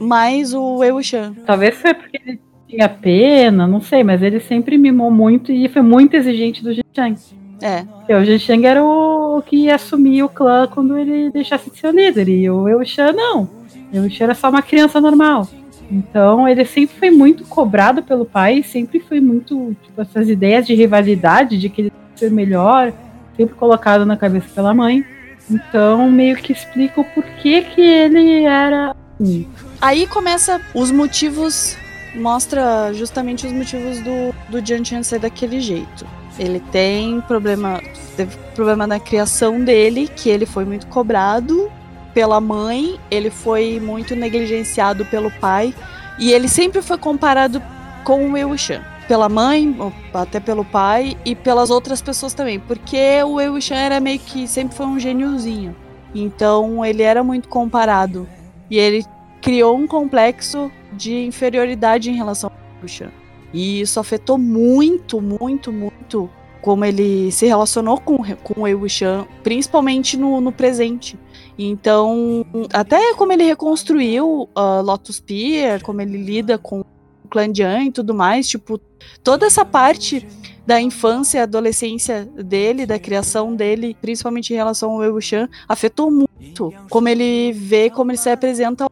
mais 0.00 0.52
o 0.52 0.80
Wuxian. 0.80 1.34
Talvez 1.46 1.76
foi 1.76 1.94
porque 1.94 2.20
ele 2.24 2.40
tinha 2.74 2.88
pena, 2.88 3.66
não 3.66 3.80
sei, 3.80 4.02
mas 4.02 4.22
ele 4.22 4.40
sempre 4.40 4.76
mimou 4.76 5.10
muito 5.10 5.52
e 5.52 5.68
foi 5.68 5.82
muito 5.82 6.14
exigente 6.14 6.62
do 6.62 6.72
Jian 6.72 6.82
Chang. 6.94 7.16
É. 7.62 7.82
Porque 7.82 8.14
o 8.14 8.24
Jian 8.24 8.38
Chang 8.38 8.66
era 8.66 8.84
o 8.84 9.42
que 9.46 9.56
ia 9.56 9.76
assumir 9.76 10.22
o 10.22 10.28
clã 10.28 10.66
quando 10.66 10.98
ele 10.98 11.30
deixasse 11.30 11.70
de 11.70 11.78
ser 11.78 11.88
o 11.88 11.90
líder, 11.90 12.28
e 12.28 12.50
o 12.50 12.64
Wuxian 12.64 13.12
não. 13.12 13.48
O 13.92 13.98
Wuxian 14.00 14.24
era 14.24 14.34
só 14.34 14.50
uma 14.50 14.62
criança 14.62 15.00
normal. 15.00 15.48
Então 15.90 16.48
ele 16.48 16.64
sempre 16.64 16.96
foi 16.96 17.10
muito 17.10 17.44
cobrado 17.44 18.02
pelo 18.02 18.24
pai, 18.24 18.62
sempre 18.62 19.00
foi 19.00 19.20
muito, 19.20 19.76
tipo, 19.82 20.00
essas 20.00 20.28
ideias 20.28 20.66
de 20.66 20.74
rivalidade, 20.74 21.58
de 21.58 21.68
que 21.68 21.82
ele 21.82 21.92
ser 22.16 22.30
melhor, 22.30 22.92
sempre 23.36 23.54
colocado 23.54 24.06
na 24.06 24.16
cabeça 24.16 24.48
pela 24.54 24.74
mãe. 24.74 25.04
Então 25.50 26.10
meio 26.10 26.36
que 26.36 26.52
explica 26.52 27.00
o 27.00 27.04
porquê 27.04 27.62
que 27.62 27.80
ele 27.80 28.44
era 28.44 28.94
assim. 29.20 29.46
Aí 29.80 30.06
começa 30.06 30.60
os 30.74 30.90
motivos, 30.90 31.76
mostra 32.14 32.92
justamente 32.92 33.46
os 33.46 33.52
motivos 33.52 34.00
do, 34.00 34.34
do 34.48 34.84
Chen 34.84 35.02
ser 35.02 35.18
daquele 35.18 35.60
jeito. 35.60 36.06
Ele 36.38 36.60
tem 36.72 37.20
problema, 37.22 37.80
teve 38.16 38.36
problema 38.54 38.86
na 38.86 38.98
criação 38.98 39.62
dele, 39.62 40.08
que 40.08 40.28
ele 40.28 40.46
foi 40.46 40.64
muito 40.64 40.86
cobrado 40.88 41.70
pela 42.12 42.40
mãe, 42.40 42.98
ele 43.10 43.30
foi 43.30 43.80
muito 43.80 44.14
negligenciado 44.14 45.04
pelo 45.06 45.30
pai 45.32 45.74
e 46.18 46.32
ele 46.32 46.48
sempre 46.48 46.80
foi 46.80 46.96
comparado 46.96 47.60
com 48.04 48.28
o 48.28 48.32
Wei 48.32 48.56
Shan. 48.56 48.82
Pela 49.08 49.28
mãe, 49.28 49.76
até 50.14 50.40
pelo 50.40 50.64
pai 50.64 51.16
e 51.24 51.34
pelas 51.34 51.70
outras 51.70 52.00
pessoas 52.00 52.32
também, 52.32 52.58
porque 52.58 53.22
o 53.22 53.34
Wei 53.34 53.60
Shan 53.60 53.76
era 53.76 54.00
meio 54.00 54.18
que 54.18 54.48
sempre 54.48 54.76
foi 54.76 54.86
um 54.86 54.98
gêniozinho. 54.98 55.76
Então 56.14 56.84
ele 56.84 57.02
era 57.02 57.22
muito 57.22 57.48
comparado 57.48 58.26
e 58.70 58.78
ele 58.78 59.04
criou 59.44 59.76
um 59.76 59.86
complexo 59.86 60.72
de 60.90 61.26
inferioridade 61.26 62.10
em 62.10 62.16
relação 62.16 62.50
ao 62.50 62.80
Wei 62.80 62.88
Shan. 62.88 63.10
E 63.52 63.82
isso 63.82 64.00
afetou 64.00 64.38
muito, 64.38 65.20
muito, 65.20 65.70
muito 65.70 66.30
como 66.62 66.82
ele 66.82 67.30
se 67.30 67.44
relacionou 67.44 68.00
com, 68.00 68.16
com 68.36 68.62
o 68.62 68.80
Wuxian, 68.80 69.26
principalmente 69.42 70.16
no, 70.16 70.40
no 70.40 70.50
presente. 70.50 71.18
Então, 71.58 72.46
até 72.72 73.12
como 73.16 73.34
ele 73.34 73.44
reconstruiu 73.44 74.48
uh, 74.56 74.80
Lotus 74.82 75.20
Pier, 75.20 75.82
como 75.82 76.00
ele 76.00 76.16
lida 76.16 76.56
com 76.56 76.80
o 76.80 77.28
clã 77.28 77.44
Jian 77.54 77.84
e 77.84 77.92
tudo 77.92 78.14
mais, 78.14 78.48
tipo, 78.48 78.80
toda 79.22 79.44
essa 79.44 79.62
parte 79.62 80.26
da 80.66 80.80
infância 80.80 81.42
adolescência 81.42 82.24
dele, 82.24 82.86
da 82.86 82.98
criação 82.98 83.54
dele, 83.54 83.94
principalmente 84.00 84.54
em 84.54 84.56
relação 84.56 84.90
ao 84.92 85.12
Wuxian, 85.12 85.50
afetou 85.68 86.10
muito 86.10 86.72
como 86.88 87.08
ele 87.10 87.52
vê, 87.52 87.90
como 87.90 88.10
ele 88.10 88.16
se 88.16 88.30
apresenta 88.30 88.86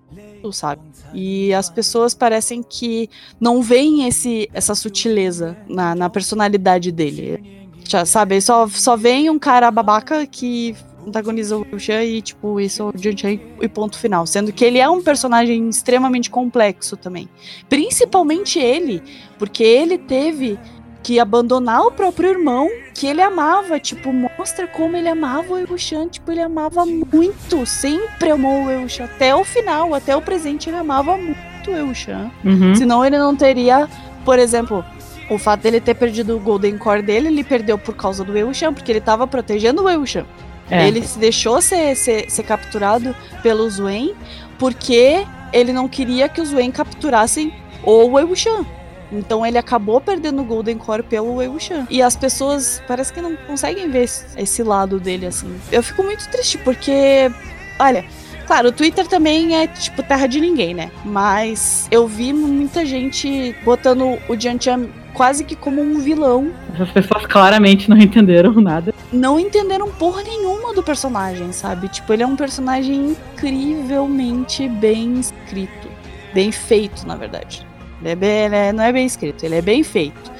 sabe? 0.50 0.80
E 1.12 1.52
as 1.52 1.68
pessoas 1.68 2.14
parecem 2.14 2.62
que 2.62 3.10
não 3.38 3.60
veem 3.60 4.08
esse, 4.08 4.48
essa 4.54 4.74
sutileza 4.74 5.56
na, 5.68 5.94
na 5.94 6.08
personalidade 6.08 6.90
dele 6.90 7.68
já, 7.88 8.04
sabe? 8.04 8.40
Só, 8.40 8.66
só 8.68 8.96
vem 8.96 9.28
um 9.28 9.38
cara 9.38 9.70
babaca 9.70 10.26
que 10.26 10.74
antagoniza 11.06 11.56
o 11.56 11.78
Shan 11.78 12.02
e, 12.04 12.22
tipo, 12.22 12.60
isso 12.60 12.82
é 12.82 13.08
o 13.08 13.18
Chan 13.18 13.38
e 13.60 13.68
ponto 13.68 13.98
final. 13.98 14.26
Sendo 14.26 14.52
que 14.52 14.64
ele 14.64 14.78
é 14.78 14.88
um 14.88 15.02
personagem 15.02 15.68
extremamente 15.68 16.30
complexo 16.30 16.96
também. 16.96 17.28
Principalmente 17.68 18.58
ele, 18.58 19.02
porque 19.38 19.62
ele 19.62 19.98
teve 19.98 20.58
que 21.02 21.18
abandonar 21.18 21.82
o 21.82 21.90
próprio 21.90 22.30
irmão 22.30 22.70
que 22.94 23.06
ele 23.06 23.20
amava, 23.20 23.80
tipo, 23.80 24.12
mostra 24.12 24.66
como 24.66 24.96
ele 24.96 25.08
amava 25.08 25.54
o 25.54 25.58
Eushan, 25.58 26.08
tipo, 26.08 26.30
ele 26.30 26.42
amava 26.42 26.84
muito, 26.86 27.66
sempre 27.66 28.30
amou 28.30 28.64
o 28.64 28.70
Eushan, 28.70 29.04
até 29.04 29.34
o 29.34 29.44
final, 29.44 29.94
até 29.94 30.14
o 30.14 30.22
presente 30.22 30.68
ele 30.68 30.76
amava 30.76 31.16
muito 31.16 31.70
o 31.70 31.74
Eushan. 31.74 32.30
Uhum. 32.44 32.74
Senão 32.74 33.04
ele 33.04 33.18
não 33.18 33.34
teria, 33.34 33.88
por 34.24 34.38
exemplo, 34.38 34.84
o 35.30 35.38
fato 35.38 35.62
dele 35.62 35.80
ter 35.80 35.94
perdido 35.94 36.36
o 36.36 36.40
Golden 36.40 36.78
Core 36.78 37.02
dele, 37.02 37.28
ele 37.28 37.42
perdeu 37.42 37.78
por 37.78 37.94
causa 37.94 38.22
do 38.22 38.36
Eushan, 38.36 38.72
porque 38.72 38.92
ele 38.92 39.00
tava 39.00 39.26
protegendo 39.26 39.82
o 39.82 39.88
Eushan. 39.88 40.26
É. 40.70 40.86
Ele 40.86 41.02
se 41.06 41.18
deixou 41.18 41.60
ser, 41.60 41.96
ser, 41.96 42.30
ser 42.30 42.42
capturado 42.44 43.14
pelo 43.42 43.68
Zuen, 43.68 44.14
porque 44.58 45.26
ele 45.52 45.72
não 45.72 45.88
queria 45.88 46.28
que 46.28 46.40
os 46.40 46.48
Zuen 46.48 46.70
capturassem 46.70 47.52
o 47.82 48.18
Eushan. 48.18 48.64
Então 49.12 49.44
ele 49.44 49.58
acabou 49.58 50.00
perdendo 50.00 50.42
o 50.42 50.44
Golden 50.44 50.78
Core 50.78 51.02
pelo 51.02 51.42
Eushan. 51.42 51.86
E 51.90 52.02
as 52.02 52.16
pessoas 52.16 52.82
parece 52.88 53.12
que 53.12 53.20
não 53.20 53.36
conseguem 53.36 53.90
ver 53.90 54.08
esse 54.36 54.62
lado 54.62 54.98
dele 54.98 55.26
assim. 55.26 55.54
Eu 55.70 55.82
fico 55.82 56.02
muito 56.02 56.28
triste 56.28 56.58
porque, 56.58 57.30
olha, 57.78 58.04
Claro, 58.46 58.68
o 58.68 58.72
Twitter 58.72 59.06
também 59.06 59.56
é 59.56 59.66
tipo 59.66 60.02
terra 60.02 60.26
de 60.26 60.40
ninguém, 60.40 60.74
né? 60.74 60.90
Mas 61.04 61.86
eu 61.90 62.06
vi 62.06 62.32
muita 62.32 62.84
gente 62.84 63.54
botando 63.64 64.18
o 64.28 64.36
Jian 64.38 64.58
quase 65.14 65.44
que 65.44 65.54
como 65.54 65.80
um 65.80 66.00
vilão. 66.00 66.52
Essas 66.74 66.90
pessoas 66.90 67.26
claramente 67.26 67.88
não 67.88 67.96
entenderam 67.96 68.52
nada. 68.54 68.92
Não 69.12 69.38
entenderam 69.38 69.90
porra 69.92 70.22
nenhuma 70.22 70.74
do 70.74 70.82
personagem, 70.82 71.52
sabe? 71.52 71.88
Tipo, 71.88 72.12
ele 72.12 72.22
é 72.22 72.26
um 72.26 72.36
personagem 72.36 73.10
incrivelmente 73.10 74.68
bem 74.68 75.20
escrito. 75.20 75.88
Bem 76.34 76.50
feito, 76.50 77.06
na 77.06 77.14
verdade. 77.14 77.66
Ele, 78.02 78.10
é 78.10 78.16
bem, 78.16 78.44
ele 78.46 78.56
é, 78.56 78.72
não 78.72 78.82
é 78.82 78.92
bem 78.92 79.06
escrito, 79.06 79.44
ele 79.44 79.54
é 79.54 79.62
bem 79.62 79.84
feito. 79.84 80.32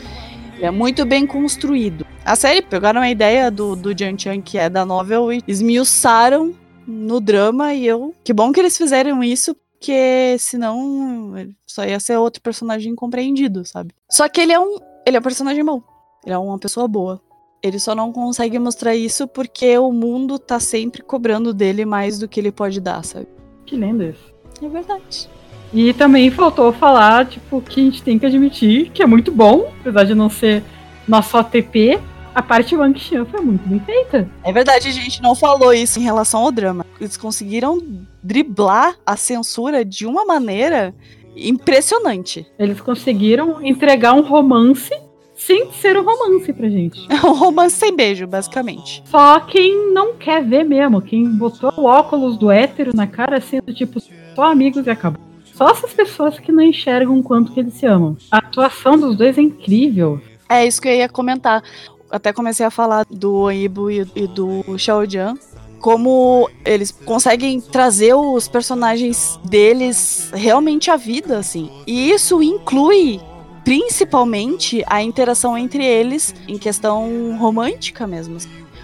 Ele 0.57 0.67
é 0.67 0.71
muito 0.71 1.07
bem 1.07 1.27
construído. 1.27 2.05
A 2.25 2.35
série 2.35 2.61
pegaram 2.61 3.01
a 3.01 3.11
ideia 3.11 3.51
do, 3.51 3.77
do 3.77 3.97
Jian 3.97 4.19
Chan, 4.19 4.41
que 4.41 4.59
é 4.59 4.69
da 4.69 4.85
novel, 4.85 5.33
e 5.33 5.43
esmiuçaram 5.47 6.55
no 6.87 7.21
drama, 7.21 7.73
e 7.73 7.87
eu. 7.87 8.13
Que 8.25 8.33
bom 8.33 8.53
que 8.53 8.59
eles 8.59 8.77
fizeram 8.77 9.23
isso, 9.23 9.55
porque 9.55 10.37
senão 10.39 11.35
só 11.65 11.85
ia 11.85 12.01
ser 12.01 12.17
outro 12.17 12.43
personagem 12.43 12.93
incompreendido, 12.93 13.65
sabe? 13.65 13.95
Só 14.11 14.29
que 14.29 14.41
ele 14.41 14.53
é 14.53 14.59
um, 14.59 14.79
ele 15.07 15.17
é 15.17 15.21
um 15.21 15.23
personagem 15.23 15.65
bom. 15.65 15.83
Ele 16.25 16.35
é 16.35 16.39
uma 16.39 16.59
pessoa 16.59 16.89
boa. 16.89 17.21
Ele 17.63 17.79
só 17.79 17.95
não 17.95 18.13
consegue 18.13 18.59
mostrar 18.59 18.97
isso 18.97 19.29
porque 19.29 19.79
o 19.79 19.93
mundo 19.93 20.37
tá 20.37 20.59
sempre 20.59 21.01
cobrando 21.01 21.55
dele 21.55 21.85
mais 21.85 22.19
do 22.19 22.27
que 22.27 22.41
ele 22.41 22.51
pode 22.51 22.81
dar, 22.81 23.05
sabe? 23.05 23.29
Que 23.67 23.77
lindo 23.77 24.03
isso. 24.03 24.33
É 24.61 24.69
verdade. 24.69 25.29
E 25.73 25.93
também 25.95 26.31
faltou 26.31 26.73
falar, 26.73 27.27
tipo, 27.27 27.61
que 27.63 27.81
a 27.81 27.85
gente 27.85 28.03
tem 28.03 28.19
que 28.19 28.27
admitir 28.27 28.91
que 28.91 29.03
é 29.03 29.07
muito 29.07 29.33
bom, 29.33 29.73
apesar 29.81 30.05
de 30.05 30.15
não 30.15 30.29
ser 30.29 30.63
nosso 31.09 31.37
ATP, 31.37 31.99
a 32.35 32.43
parte 32.43 32.77
Wang 32.77 32.99
Xian 32.99 33.25
foi 33.25 33.41
muito 33.41 33.69
bem 33.69 33.81
feita. 33.81 34.29
É 34.43 34.53
verdade, 34.53 34.89
a 34.89 34.93
gente 34.93 35.23
não 35.23 35.35
falou 35.35 35.73
isso 35.73 35.99
em 35.99 36.03
relação 36.03 36.43
ao 36.43 36.53
drama. 36.53 36.85
Eles 37.01 37.17
conseguiram 37.17 37.81
driblar 38.23 38.97
a 39.05 39.17
censura 39.17 39.85
de 39.85 40.07
uma 40.07 40.25
maneira 40.25 40.95
impressionante. 41.37 42.47
Eles 42.59 42.81
conseguiram 42.81 43.65
entregar 43.65 44.15
um 44.15 44.23
romance 44.23 44.93
sem 45.35 45.73
ser 45.73 45.99
um 45.99 46.05
romance 46.05 46.53
pra 46.53 46.69
gente. 46.69 47.07
É 47.11 47.15
um 47.27 47.35
romance 47.35 47.77
sem 47.77 47.95
beijo, 47.95 48.27
basicamente. 48.27 49.03
Só 49.07 49.41
quem 49.41 49.93
não 49.93 50.15
quer 50.15 50.45
ver 50.45 50.65
mesmo, 50.65 51.03
quem 51.03 51.29
botou 51.29 51.73
o 51.77 51.85
óculos 51.85 52.39
do 52.39 52.51
hétero 52.51 52.93
na 52.95 53.07
cara 53.07 53.41
sendo 53.41 53.75
tipo 53.75 54.01
só 54.35 54.45
amigos 54.45 54.87
e 54.87 54.91
acabou. 54.91 55.32
Só 55.63 55.71
essas 55.71 55.93
pessoas 55.93 56.41
que 56.41 56.51
não 56.51 56.61
enxergam 56.61 57.21
o 57.21 57.23
quanto 57.23 57.53
que 57.53 57.61
eles 57.61 57.75
se 57.75 57.87
amam. 57.87 58.17
A 58.33 58.39
atuação 58.39 58.99
dos 58.99 59.17
dois 59.17 59.39
é 59.39 59.43
incrível. 59.43 60.21
É 60.49 60.67
isso 60.67 60.83
que 60.83 60.89
eu 60.89 60.93
ia 60.93 61.09
comentar. 61.09 61.63
Até 62.11 62.33
comecei 62.33 62.67
a 62.67 62.71
falar 62.71 63.07
do 63.09 63.33
Oibo 63.33 63.89
e, 63.89 64.05
do 64.27 64.77
Xiao 64.77 65.09
Jian. 65.09 65.35
Como 65.79 66.51
eles 66.65 66.91
conseguem 66.91 67.61
trazer 67.61 68.13
os 68.13 68.49
personagens 68.49 69.39
deles 69.45 70.33
realmente 70.35 70.91
à 70.91 70.97
vida, 70.97 71.39
assim. 71.39 71.71
E 71.87 72.11
isso 72.11 72.43
inclui 72.43 73.21
principalmente 73.63 74.83
a 74.89 75.01
interação 75.01 75.57
entre 75.57 75.85
eles 75.85 76.35
em 76.49 76.59
questão 76.59 77.37
romântica 77.39 78.05
mesmo. 78.05 78.37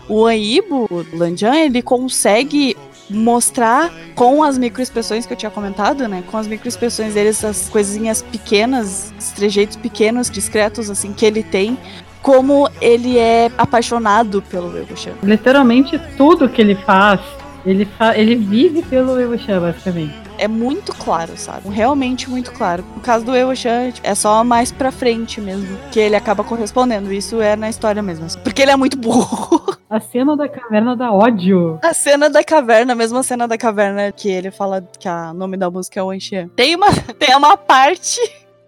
O 0.08 0.26
Aibo, 0.26 0.86
o 0.88 1.04
Lanjan, 1.12 1.56
ele 1.56 1.82
consegue 1.82 2.76
mostrar 3.10 3.92
com 4.14 4.42
as 4.42 4.58
microexpressões 4.58 5.26
que 5.26 5.32
eu 5.32 5.36
tinha 5.36 5.50
comentado, 5.50 6.06
né? 6.08 6.22
Com 6.30 6.36
as 6.36 6.46
microexpressões 6.46 7.14
deles, 7.14 7.42
essas 7.42 7.68
coisinhas 7.68 8.22
pequenas, 8.22 9.12
os 9.18 9.30
trejeitos 9.30 9.76
pequenos, 9.76 10.30
discretos, 10.30 10.90
assim, 10.90 11.12
que 11.12 11.24
ele 11.24 11.42
tem, 11.42 11.78
como 12.22 12.68
ele 12.80 13.18
é 13.18 13.50
apaixonado 13.56 14.42
pelo 14.42 14.72
Wei 14.72 14.86
Literalmente 15.22 15.98
tudo 16.16 16.48
que 16.48 16.60
ele 16.60 16.74
faz, 16.74 17.20
ele, 17.64 17.84
fa 17.84 18.16
ele 18.16 18.34
vive 18.34 18.82
pelo 18.82 19.12
Wei 19.12 19.26
basicamente 19.26 20.28
é 20.38 20.48
muito 20.48 20.94
claro, 20.94 21.36
sabe? 21.36 21.68
Realmente 21.68 22.30
muito 22.30 22.52
claro. 22.52 22.84
No 22.94 23.00
caso 23.00 23.24
do 23.24 23.36
Ewo-chan, 23.36 23.92
é 24.02 24.14
só 24.14 24.42
mais 24.44 24.70
pra 24.72 24.90
frente 24.90 25.40
mesmo, 25.40 25.76
que 25.90 25.98
ele 25.98 26.16
acaba 26.16 26.44
correspondendo. 26.44 27.12
Isso 27.12 27.40
é 27.42 27.56
na 27.56 27.68
história 27.68 28.00
mesmo. 28.00 28.26
Porque 28.42 28.62
ele 28.62 28.70
é 28.70 28.76
muito 28.76 28.96
burro. 28.96 29.76
A 29.90 30.00
cena 30.00 30.36
da 30.36 30.48
caverna 30.48 30.94
dá 30.94 31.10
ódio. 31.10 31.78
A 31.82 31.94
cena 31.94 32.28
da 32.28 32.44
caverna, 32.44 32.92
a 32.92 32.96
mesma 32.96 33.22
cena 33.22 33.48
da 33.48 33.56
caverna 33.56 34.12
que 34.12 34.28
ele 34.28 34.50
fala 34.50 34.86
que 34.98 35.08
o 35.08 35.32
nome 35.32 35.56
da 35.56 35.70
música 35.70 35.98
é 35.98 36.02
o 36.02 36.12
Enxian. 36.12 36.48
Tem 36.48 36.76
uma, 36.76 36.88
tem 37.18 37.34
uma 37.34 37.56
parte 37.56 38.20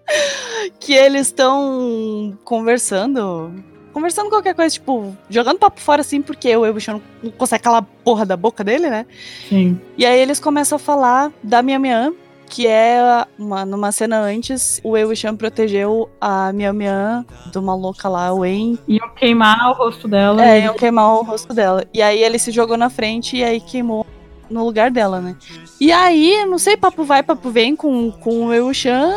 que 0.81 0.95
eles 0.95 1.27
estão 1.27 2.39
conversando 2.45 3.53
conversando 3.93 4.31
qualquer 4.31 4.55
coisa, 4.55 4.73
tipo, 4.73 5.17
jogando 5.29 5.59
papo 5.59 5.81
fora 5.81 6.01
assim, 6.01 6.23
porque 6.23 6.57
o 6.57 6.65
Ebuchan 6.65 7.01
não 7.21 7.31
consegue 7.33 7.65
calar 7.65 7.83
a 7.83 8.05
porra 8.05 8.25
da 8.25 8.37
boca 8.37 8.63
dele, 8.63 8.89
né? 8.89 9.05
Sim. 9.49 9.81
E 9.99 10.07
aí 10.07 10.21
eles 10.21 10.39
começam 10.39 10.77
a 10.77 10.79
falar 10.79 11.33
da 11.43 11.61
Mian 11.61 11.81
Mian, 11.81 12.13
que 12.51 12.67
é 12.67 13.25
uma, 13.39 13.65
numa 13.65 13.93
cena 13.93 14.21
antes, 14.21 14.81
o 14.83 14.97
Ewishan 14.97 15.37
protegeu 15.37 16.11
a 16.21 16.53
Mian 16.53 16.73
Mian 16.73 17.25
de 17.51 17.59
uma 17.59 17.75
louca 17.75 18.09
lá, 18.09 18.33
o 18.33 18.41
Wen. 18.41 18.77
Iam 18.89 19.09
queimar 19.15 19.71
o 19.71 19.73
rosto 19.75 20.09
dela. 20.09 20.45
É, 20.45 20.65
iam 20.65 20.75
queimar 20.75 21.15
o 21.15 21.23
rosto 21.23 21.55
dela. 21.55 21.85
E 21.95 22.03
aí 22.03 22.23
ele 22.23 22.39
se 22.39 22.51
jogou 22.51 22.77
na 22.77 22.91
frente 22.91 23.37
e 23.37 23.45
aí 23.45 23.61
queimou 23.61 24.05
no 24.51 24.65
lugar 24.65 24.91
dela, 24.91 25.21
né? 25.21 25.37
E 25.81 25.93
aí, 25.93 26.45
não 26.45 26.59
sei, 26.59 26.77
papo 26.77 27.05
vai, 27.05 27.23
papo 27.23 27.51
vem 27.51 27.77
com, 27.77 28.11
com 28.11 28.47
o 28.47 28.53
Ewishan 28.53 29.15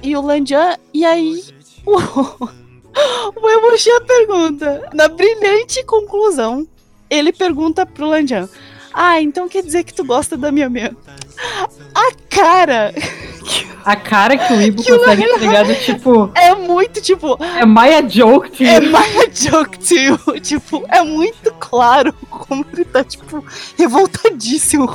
e 0.00 0.16
o 0.16 0.22
Landian, 0.22 0.76
e 0.94 1.04
aí... 1.04 1.42
O 1.84 1.98
Emushan 3.48 4.00
pergunta, 4.06 4.88
na 4.94 5.08
brilhante 5.08 5.84
conclusão, 5.84 6.66
ele 7.08 7.32
pergunta 7.32 7.84
pro 7.84 8.06
Lanjan: 8.06 8.48
Ah, 8.92 9.20
então 9.20 9.48
quer 9.48 9.62
dizer 9.62 9.84
que 9.84 9.94
tu 9.94 10.04
gosta 10.04 10.36
da 10.36 10.50
minha 10.50 10.68
minha? 10.68 10.96
A 11.94 12.12
cara. 12.28 12.94
A 13.84 13.96
cara 13.96 14.36
que 14.36 14.52
o 14.52 14.60
Ibo 14.60 14.84
consegue 14.84 15.22
entregar 15.22 15.64
do 15.64 15.74
tipo. 15.74 16.30
É 16.34 16.54
muito 16.54 17.00
tipo. 17.00 17.38
É 17.42 17.64
Maya 17.64 18.02
joke 18.02 18.50
to 18.50 18.62
you. 18.62 18.70
É 18.70 18.80
Maya 18.80 19.30
joke 19.32 19.78
to 19.78 19.94
you. 19.94 20.18
Tipo, 20.40 20.84
é 20.88 21.02
muito 21.02 21.52
claro 21.58 22.12
como 22.28 22.64
ele 22.72 22.84
tá, 22.84 23.02
tipo, 23.02 23.44
revoltadíssimo. 23.78 24.88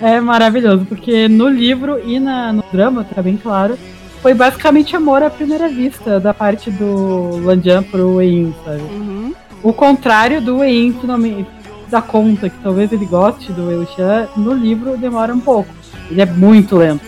É 0.00 0.20
maravilhoso, 0.20 0.84
porque 0.84 1.28
no 1.28 1.48
livro 1.48 1.98
e 2.06 2.20
na, 2.20 2.52
no 2.52 2.64
drama 2.70 3.04
tá 3.04 3.22
bem 3.22 3.36
claro 3.36 3.78
foi 4.26 4.34
basicamente 4.34 4.96
amor 4.96 5.22
à 5.22 5.30
primeira 5.30 5.68
vista 5.68 6.18
da 6.18 6.34
parte 6.34 6.70
do 6.70 7.38
Landian 7.44 7.82
pro 7.82 8.16
Wei 8.16 8.52
sabe? 8.64 8.82
Uhum. 8.82 9.34
O 9.62 9.72
contrário 9.72 10.40
do 10.40 10.58
Wei 10.58 10.92
finalmente 11.00 11.48
dá 11.88 12.02
conta 12.02 12.48
que 12.48 12.58
talvez 12.62 12.92
ele 12.92 13.06
goste 13.06 13.52
do 13.52 13.66
Wei 13.66 13.78
Wuxian, 13.78 14.28
no 14.36 14.52
livro 14.52 14.96
demora 14.96 15.34
um 15.34 15.40
pouco. 15.40 15.70
Ele 16.10 16.20
é 16.20 16.26
muito 16.26 16.76
lento. 16.76 17.04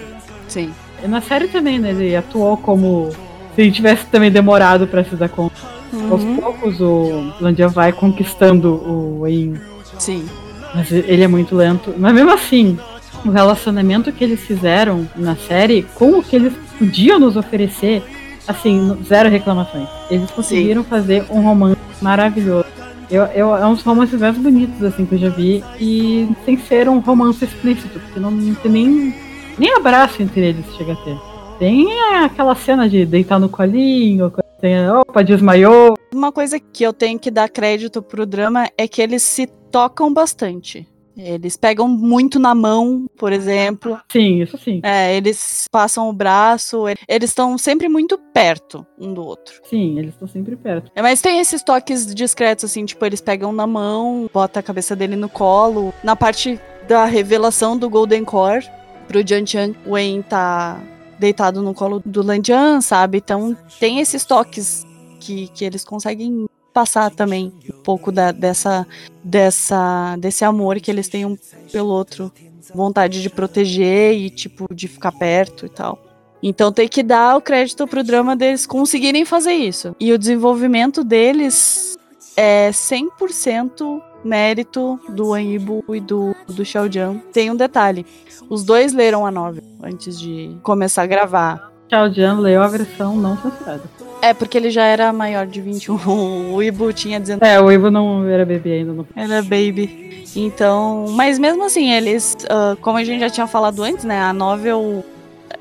Sim. 0.46 0.72
E 1.02 1.06
na 1.06 1.20
série 1.20 1.48
também, 1.48 1.78
né? 1.78 1.90
Ele 1.90 2.16
atuou 2.16 2.56
como 2.56 3.10
se 3.54 3.62
ele 3.62 3.70
tivesse 3.70 4.06
também 4.06 4.30
demorado 4.30 4.86
para 4.86 5.04
se 5.04 5.14
dar 5.14 5.28
conta. 5.28 5.56
Uhum. 5.92 6.12
Aos 6.12 6.24
poucos 6.24 6.80
o 6.80 7.32
Landian 7.40 7.68
vai 7.68 7.92
conquistando 7.92 8.74
o 8.74 9.20
Wei. 9.20 9.54
Sim. 9.98 10.26
Mas 10.74 10.90
ele 10.92 11.22
é 11.22 11.28
muito 11.28 11.54
lento. 11.54 11.94
Mas 11.96 12.14
mesmo 12.14 12.32
assim, 12.32 12.78
o 13.24 13.30
relacionamento 13.30 14.12
que 14.12 14.22
eles 14.22 14.40
fizeram 14.40 15.08
na 15.16 15.34
série 15.36 15.82
com 15.94 16.18
o 16.18 16.22
que 16.22 16.36
eles 16.36 16.52
podiam 16.78 17.18
nos 17.18 17.36
oferecer, 17.36 18.02
assim, 18.46 18.96
zero 19.04 19.28
reclamações. 19.28 19.88
Eles 20.10 20.30
conseguiram 20.30 20.82
Sim. 20.82 20.88
fazer 20.88 21.24
um 21.30 21.42
romance 21.42 21.78
maravilhoso. 22.00 22.66
Eu, 23.10 23.24
eu, 23.26 23.56
é 23.56 23.66
um 23.66 23.74
dos 23.74 23.82
romances 23.82 24.20
mais 24.20 24.36
bonitos, 24.36 24.82
assim, 24.82 25.06
que 25.06 25.14
eu 25.14 25.18
já 25.18 25.28
vi, 25.30 25.64
e 25.80 26.28
sem 26.44 26.58
ser 26.58 26.88
um 26.88 26.98
romance 26.98 27.42
explícito, 27.42 27.98
porque 27.98 28.20
não, 28.20 28.30
não 28.30 28.54
tem 28.56 28.70
nem, 28.70 29.14
nem 29.58 29.74
abraço 29.74 30.22
entre 30.22 30.40
eles 30.46 30.66
chega 30.76 30.92
a 30.92 30.96
ter. 30.96 31.16
Tem 31.58 31.88
aquela 32.22 32.54
cena 32.54 32.88
de 32.88 33.06
deitar 33.06 33.40
no 33.40 33.48
colinho, 33.48 34.32
tem, 34.60 34.90
opa, 34.90 35.24
desmaiou. 35.24 35.94
Uma 36.14 36.30
coisa 36.30 36.60
que 36.60 36.84
eu 36.84 36.92
tenho 36.92 37.18
que 37.18 37.30
dar 37.30 37.48
crédito 37.48 38.02
pro 38.02 38.26
drama 38.26 38.68
é 38.76 38.86
que 38.86 39.00
eles 39.00 39.22
se 39.22 39.46
tocam 39.70 40.12
bastante. 40.12 40.86
Eles 41.18 41.56
pegam 41.56 41.88
muito 41.88 42.38
na 42.38 42.54
mão, 42.54 43.06
por 43.16 43.32
exemplo. 43.32 43.98
Sim, 44.10 44.42
isso 44.42 44.56
sim. 44.56 44.80
É, 44.84 45.16
eles 45.16 45.64
passam 45.70 46.08
o 46.08 46.12
braço, 46.12 46.84
eles 47.08 47.30
estão 47.30 47.58
sempre 47.58 47.88
muito 47.88 48.16
perto 48.32 48.86
um 48.98 49.12
do 49.12 49.24
outro. 49.24 49.60
Sim, 49.64 49.98
eles 49.98 50.14
estão 50.14 50.28
sempre 50.28 50.54
perto. 50.54 50.90
É, 50.94 51.02
mas 51.02 51.20
tem 51.20 51.40
esses 51.40 51.62
toques 51.62 52.14
discretos, 52.14 52.64
assim, 52.64 52.84
tipo, 52.84 53.04
eles 53.04 53.20
pegam 53.20 53.52
na 53.52 53.66
mão, 53.66 54.30
bota 54.32 54.60
a 54.60 54.62
cabeça 54.62 54.94
dele 54.94 55.16
no 55.16 55.28
colo. 55.28 55.92
Na 56.04 56.14
parte 56.14 56.60
da 56.86 57.04
revelação 57.04 57.76
do 57.76 57.90
Golden 57.90 58.24
Core 58.24 58.66
pro 59.06 59.26
Jian 59.26 59.44
Chan, 59.44 59.74
Wen 59.86 60.22
tá 60.22 60.80
deitado 61.18 61.62
no 61.62 61.74
colo 61.74 62.00
do 62.04 62.22
Lan 62.22 62.40
Jian, 62.44 62.80
sabe? 62.80 63.18
Então 63.18 63.56
tem 63.80 64.00
esses 64.00 64.24
toques 64.24 64.86
que, 65.18 65.48
que 65.48 65.64
eles 65.64 65.84
conseguem 65.84 66.47
passar 66.78 67.10
também 67.10 67.52
um 67.74 67.82
pouco 67.82 68.12
da, 68.12 68.30
dessa, 68.30 68.86
dessa, 69.24 70.14
desse 70.16 70.44
amor 70.44 70.78
que 70.78 70.88
eles 70.88 71.08
têm 71.08 71.26
um 71.26 71.36
pelo 71.72 71.88
outro, 71.88 72.30
vontade 72.72 73.20
de 73.20 73.28
proteger 73.28 74.14
e 74.14 74.30
tipo 74.30 74.72
de 74.72 74.86
ficar 74.86 75.10
perto 75.10 75.66
e 75.66 75.68
tal. 75.68 75.98
Então 76.40 76.70
tem 76.70 76.86
que 76.86 77.02
dar 77.02 77.36
o 77.36 77.40
crédito 77.40 77.84
pro 77.84 78.04
drama 78.04 78.36
deles 78.36 78.64
conseguirem 78.64 79.24
fazer 79.24 79.54
isso. 79.54 79.96
E 79.98 80.12
o 80.12 80.18
desenvolvimento 80.18 81.02
deles 81.02 81.98
é 82.36 82.70
100% 82.70 84.00
mérito 84.24 85.00
do 85.08 85.34
Anibu 85.34 85.84
e 85.88 85.98
do, 85.98 86.32
do 86.46 86.64
Xiaojian. 86.64 87.18
Tem 87.32 87.50
um 87.50 87.56
detalhe: 87.56 88.06
os 88.48 88.62
dois 88.62 88.92
leram 88.92 89.26
a 89.26 89.32
novela 89.32 89.66
antes 89.82 90.16
de 90.16 90.56
começar 90.62 91.02
a 91.02 91.06
gravar. 91.06 91.72
Xiaojian 91.88 92.38
leu 92.38 92.62
a 92.62 92.68
versão 92.68 93.16
não 93.16 93.36
censurada. 93.36 93.82
É, 94.20 94.34
porque 94.34 94.58
ele 94.58 94.70
já 94.70 94.84
era 94.84 95.12
maior 95.12 95.46
de 95.46 95.60
21. 95.60 96.52
O 96.54 96.62
Ibu 96.62 96.92
tinha 96.92 97.20
19. 97.20 97.46
É, 97.46 97.60
o 97.60 97.70
Ibu 97.70 97.90
não 97.90 98.26
era 98.26 98.44
bebê 98.44 98.72
ainda. 98.72 98.92
Não. 98.92 99.06
Era 99.14 99.42
baby. 99.42 100.24
Então, 100.34 101.06
mas 101.10 101.38
mesmo 101.38 101.64
assim, 101.64 101.90
eles, 101.92 102.36
uh, 102.44 102.76
como 102.80 102.98
a 102.98 103.04
gente 103.04 103.20
já 103.20 103.30
tinha 103.30 103.46
falado 103.46 103.82
antes, 103.82 104.04
né, 104.04 104.20
a 104.20 104.32
novel, 104.32 105.04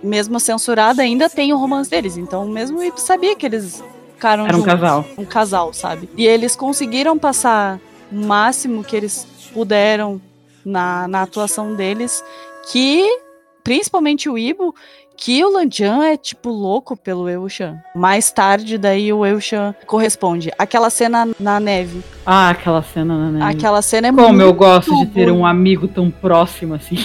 mesmo 0.03 0.39
censurada, 0.39 1.01
ainda 1.01 1.29
tem 1.29 1.53
o 1.53 1.57
romance 1.57 1.89
deles. 1.89 2.17
Então, 2.17 2.45
mesmo 2.47 2.79
o 2.79 2.83
Ibu 2.83 2.99
sabia 2.99 3.35
que 3.35 3.45
eles 3.45 3.83
ficaram 4.15 4.45
Era 4.45 4.53
um 4.53 4.59
juntos, 4.59 4.73
casal. 4.73 5.05
Um 5.17 5.25
casal, 5.25 5.73
sabe? 5.73 6.09
E 6.17 6.25
eles 6.25 6.55
conseguiram 6.55 7.17
passar 7.17 7.79
o 8.11 8.15
máximo 8.15 8.83
que 8.83 8.95
eles 8.95 9.25
puderam 9.53 10.19
na, 10.65 11.07
na 11.07 11.21
atuação 11.21 11.75
deles, 11.75 12.23
que 12.71 13.07
principalmente 13.63 14.29
o 14.29 14.37
Ibo, 14.37 14.73
que 15.17 15.43
o 15.43 15.51
Lanjan 15.51 16.05
é, 16.05 16.15
tipo, 16.15 16.49
louco 16.49 16.95
pelo 16.95 17.27
Eushan. 17.27 17.77
Mais 17.95 18.31
tarde, 18.31 18.77
daí 18.77 19.11
o 19.11 19.25
Eushan 19.25 19.73
corresponde. 19.85 20.51
Aquela 20.57 20.89
cena 20.89 21.27
na 21.39 21.59
neve. 21.59 22.03
Ah, 22.25 22.51
aquela 22.51 22.83
cena 22.83 23.17
na 23.17 23.31
neve. 23.31 23.51
Aquela 23.51 23.81
cena 23.81 24.07
é 24.07 24.11
Como 24.11 24.27
muito 24.27 24.41
eu 24.41 24.53
gosto 24.53 24.95
de 24.99 25.07
ter 25.07 25.31
um 25.31 25.45
amigo 25.45 25.87
tão 25.87 26.11
próximo 26.11 26.75
assim. 26.75 26.97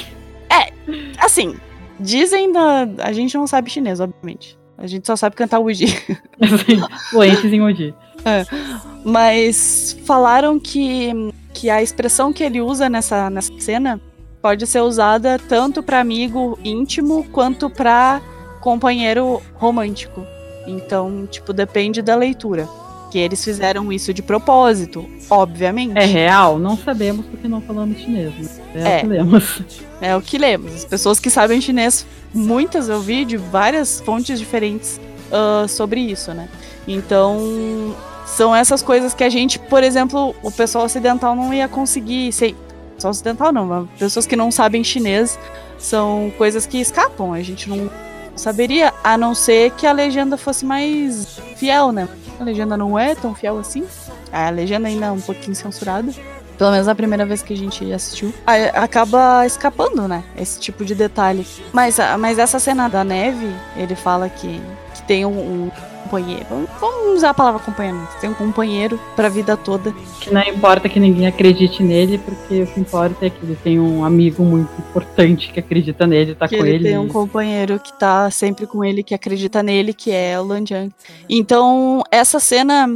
Assim, 1.19 1.57
dizem 1.99 2.53
da... 2.53 2.89
A 2.99 3.13
gente 3.13 3.37
não 3.37 3.47
sabe 3.47 3.71
chinês, 3.71 4.01
obviamente. 4.01 4.59
A 4.77 4.87
gente 4.87 5.07
só 5.07 5.15
sabe 5.15 5.37
cantar 5.37 5.61
Uji. 5.61 5.87
assim 6.41 6.83
fluentes 7.11 7.53
em 7.53 7.63
Oji. 7.63 7.95
Mas 9.05 9.97
falaram 10.05 10.59
que, 10.59 11.13
que 11.55 11.71
a 11.71 11.81
expressão 11.81 12.33
que 12.33 12.43
ele 12.43 12.61
usa 12.61 12.89
nessa, 12.89 13.31
nessa 13.31 13.53
cena 13.61 14.01
pode 14.43 14.67
ser 14.67 14.81
usada 14.81 15.39
tanto 15.39 15.83
para 15.83 16.01
amigo 16.01 16.59
íntimo 16.65 17.25
quanto 17.31 17.71
para 17.71 18.21
companheiro 18.61 19.41
romântico. 19.55 20.27
Então, 20.67 21.27
tipo, 21.31 21.53
depende 21.53 22.03
da 22.03 22.15
leitura. 22.17 22.69
Que 23.11 23.19
eles 23.19 23.45
fizeram 23.45 23.93
isso 23.93 24.13
de 24.15 24.23
propósito, 24.23 25.07
obviamente. 25.29 25.99
É 25.99 26.05
real? 26.07 26.59
Não 26.59 26.79
sabemos 26.79 27.27
porque 27.27 27.47
não 27.47 27.61
falamos 27.61 27.99
chinês. 27.99 28.61
É, 28.75 28.81
É. 28.81 28.97
o 28.97 29.01
que 29.01 29.07
lemos. 29.07 29.63
É 30.01 30.17
o 30.17 30.23
que 30.23 30.39
lemos. 30.39 30.75
As 30.75 30.85
pessoas 30.87 31.21
que 31.21 31.29
sabem 31.29 31.61
chinês, 31.61 32.07
muitas 32.33 32.89
eu 32.89 33.01
vi 33.01 33.25
de 33.27 33.37
várias 33.37 34.01
fontes 34.01 34.39
diferentes 34.39 34.99
ah, 35.31 35.67
sobre 35.69 36.01
isso, 36.01 36.33
né? 36.33 36.49
Então, 36.89 37.95
são 38.27 38.57
essas 38.57 38.83
coisas 38.83 39.13
que 39.13 39.23
a 39.23 39.29
gente, 39.29 39.59
por 39.59 39.83
exemplo, 39.85 40.35
o 40.43 40.51
pessoal 40.51 40.87
ocidental 40.87 41.37
não 41.37 41.53
ia 41.53 41.69
conseguir. 41.69 42.33
Sei, 42.33 42.57
pessoal 43.03 43.11
ocidental 43.11 43.53
não, 43.53 43.87
pessoas 43.99 44.27
que 44.27 44.37
não 44.37 44.51
sabem 44.53 44.85
chinês 44.85 45.39
são 45.79 46.33
coisas 46.39 46.67
que 46.67 46.81
escapam. 46.81 47.33
A 47.33 47.43
gente 47.43 47.69
não 47.69 47.91
saberia, 48.37 48.93
a 49.03 49.19
não 49.19 49.35
ser 49.35 49.73
que 49.73 49.87
a 49.87 49.93
legenda 49.93 50.37
fosse 50.37 50.65
mais 50.65 51.41
fiel, 51.57 51.91
né? 51.91 52.09
A 52.39 52.45
legenda 52.45 52.77
não 52.77 52.97
é 52.99 53.15
tão 53.17 53.35
fiel 53.35 53.59
assim. 53.59 53.85
A 54.33 54.49
legenda 54.51 54.87
ainda 54.89 55.07
é 55.07 55.11
um 55.11 55.21
pouquinho 55.21 55.55
censurada. 55.57 56.13
Pelo 56.57 56.71
menos 56.71 56.87
na 56.87 56.95
primeira 56.95 57.27
vez 57.27 57.43
que 57.43 57.53
a 57.53 57.57
gente 57.57 57.93
assistiu. 57.93 58.33
a- 58.47 58.85
Acaba 58.85 59.45
escapando, 59.45 60.07
né? 60.07 60.23
Esse 60.37 60.61
tipo 60.61 60.85
de 60.85 60.95
detalhe. 60.95 61.45
Mas, 61.73 61.99
a- 61.99 62.17
mas 62.17 62.39
essa 62.39 62.61
cena 62.61 62.89
da 62.89 63.03
neve, 63.03 63.49
ele 63.77 63.97
fala 63.97 64.29
que, 64.29 64.61
que 64.95 65.03
tem 65.03 65.27
um, 65.27 65.65
um 65.65 65.71
companheiro. 66.17 66.69
Vamos- 66.81 67.03
usar 67.17 67.31
a 67.31 67.35
palavra 67.35 67.61
companheiro. 67.61 67.99
né? 67.99 68.09
Tem 68.21 68.31
um 68.31 68.35
companheiro 68.35 68.99
pra 69.17 69.29
vida 69.29 69.57
toda. 69.57 69.95
Que 70.21 70.33
não 70.33 70.43
importa 70.43 70.89
que 70.89 70.99
ninguém 70.99 71.27
acredite 71.27 71.83
nele, 71.83 72.19
porque 72.19 72.63
o 72.63 72.67
que 72.67 72.81
importa 72.81 73.27
é 73.27 73.31
que 73.31 73.37
ele 73.45 73.57
tem 73.63 73.79
um 73.79 74.05
amigo 74.05 74.43
muito 74.43 74.71
importante 74.79 75.51
que 75.53 75.61
acredita 75.61 76.07
nele, 76.07 76.35
tá 76.35 76.49
que 76.49 76.57
com 76.57 76.65
ele, 76.65 76.77
ele. 76.77 76.85
tem 76.89 76.99
um 76.99 77.09
companheiro 77.09 77.79
que 77.79 77.93
tá 77.99 78.31
sempre 78.31 78.67
com 78.67 78.83
ele, 78.85 79.03
que 79.03 79.15
acredita 79.15 79.63
nele, 79.63 79.93
que 79.93 80.11
é 80.11 80.41
o 80.41 80.45
Lan 80.45 80.65
Jiang. 80.67 80.91
Então, 81.29 82.03
essa 82.11 82.41
cena, 82.41 82.89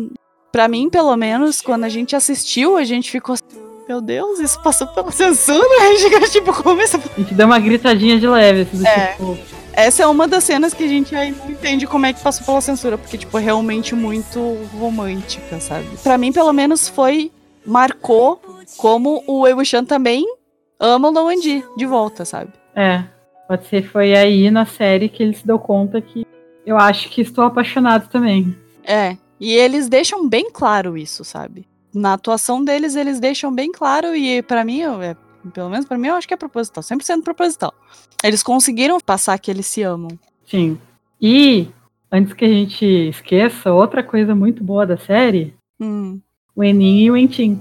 pra 0.51 0.67
mim, 0.67 0.89
pelo 0.89 1.15
menos, 1.17 1.61
quando 1.61 1.85
a 1.85 1.89
gente 1.89 2.17
assistiu, 2.17 2.77
a 2.77 2.85
gente 2.85 3.11
ficou 3.11 3.35
assim, 3.35 3.45
meu 3.89 4.01
Deus, 4.01 4.41
isso 4.41 4.61
passou 4.63 4.87
pela 4.89 5.13
censura? 5.13 5.61
A 5.83 5.97
gente 5.97 6.31
tipo, 6.33 6.53
como 6.63 6.81
essa... 6.81 6.97
A 6.99 7.21
gente 7.21 7.35
deu 7.35 7.47
uma 7.47 7.59
gritadinha 7.61 8.19
de 8.19 8.27
leve, 8.27 8.63
assim, 8.63 8.79
do 8.79 8.87
É. 8.87 9.07
tipo, 9.13 9.39
Essa 9.77 10.05
é 10.05 10.07
uma 10.07 10.27
das 10.27 10.43
cenas 10.43 10.73
que 10.73 10.85
a 10.85 10.89
gente 10.89 11.15
aí 11.15 11.33
não 11.33 11.51
entende 11.51 11.87
como 11.87 12.07
é 12.07 12.13
que 12.13 12.23
passou 12.23 12.47
pela 12.47 12.61
censura, 12.63 12.97
porque, 12.97 13.19
tipo, 13.19 13.39
é 13.39 13.43
realmente 13.43 13.95
muito 13.95 14.57
romântica, 14.79 15.61
sabe? 15.61 15.87
Pra 16.03 16.17
mim, 16.17 16.33
pelo 16.33 16.53
menos, 16.53 16.89
foi... 16.89 17.31
Marcou 17.67 18.41
como 18.77 19.25
o 19.27 19.43
Wuxian 19.43 19.85
também 19.85 20.25
ama 20.79 21.09
o 21.09 21.13
Lan 21.13 21.25
Wangji 21.25 21.65
de 21.77 21.85
volta, 21.85 22.25
sabe? 22.25 22.53
É, 22.77 23.03
pode 23.49 23.67
ser 23.67 23.83
foi 23.83 24.15
aí 24.15 24.51
na 24.53 24.65
série 24.65 25.09
que 25.09 25.23
ele 25.23 25.35
se 25.35 25.45
deu 25.45 25.59
conta 25.59 26.01
que 26.01 26.25
eu 26.65 26.79
acho 26.79 27.09
que 27.09 27.21
estou 27.21 27.45
apaixonado 27.45 28.09
também. 28.09 28.57
É, 28.85 29.17
e 29.41 29.53
eles 29.53 29.89
deixam 29.89 30.29
bem 30.29 30.49
claro 30.51 30.97
isso, 30.97 31.25
sabe? 31.25 31.67
Na 31.93 32.13
atuação 32.13 32.63
deles, 32.63 32.95
eles 32.95 33.19
deixam 33.19 33.53
bem 33.53 33.73
claro 33.73 34.15
e 34.15 34.43
pra 34.43 34.65
mim, 34.65 34.83
é, 34.83 35.17
pelo 35.51 35.69
menos 35.71 35.87
pra 35.87 35.97
mim, 35.99 36.09
eu 36.09 36.15
acho 36.15 36.27
que 36.29 36.35
é 36.35 36.37
proposital, 36.37 36.83
100% 36.83 37.23
proposital. 37.23 37.73
Eles 38.23 38.43
conseguiram 38.43 38.99
passar 39.01 39.39
que 39.39 39.51
eles 39.51 39.67
se 39.67 39.83
amam. 39.83 40.11
Sim. 40.47 40.79
E, 41.21 41.69
antes 42.11 42.33
que 42.33 42.45
a 42.45 42.49
gente 42.49 42.85
esqueça, 42.85 43.73
outra 43.73 44.03
coisa 44.03 44.35
muito 44.35 44.63
boa 44.65 44.87
da 44.87 44.97
série, 44.97 45.55
Hum. 45.81 46.21
o 46.55 46.63
Enin 46.65 47.01
e 47.05 47.11
o 47.11 47.17
Entin. 47.17 47.61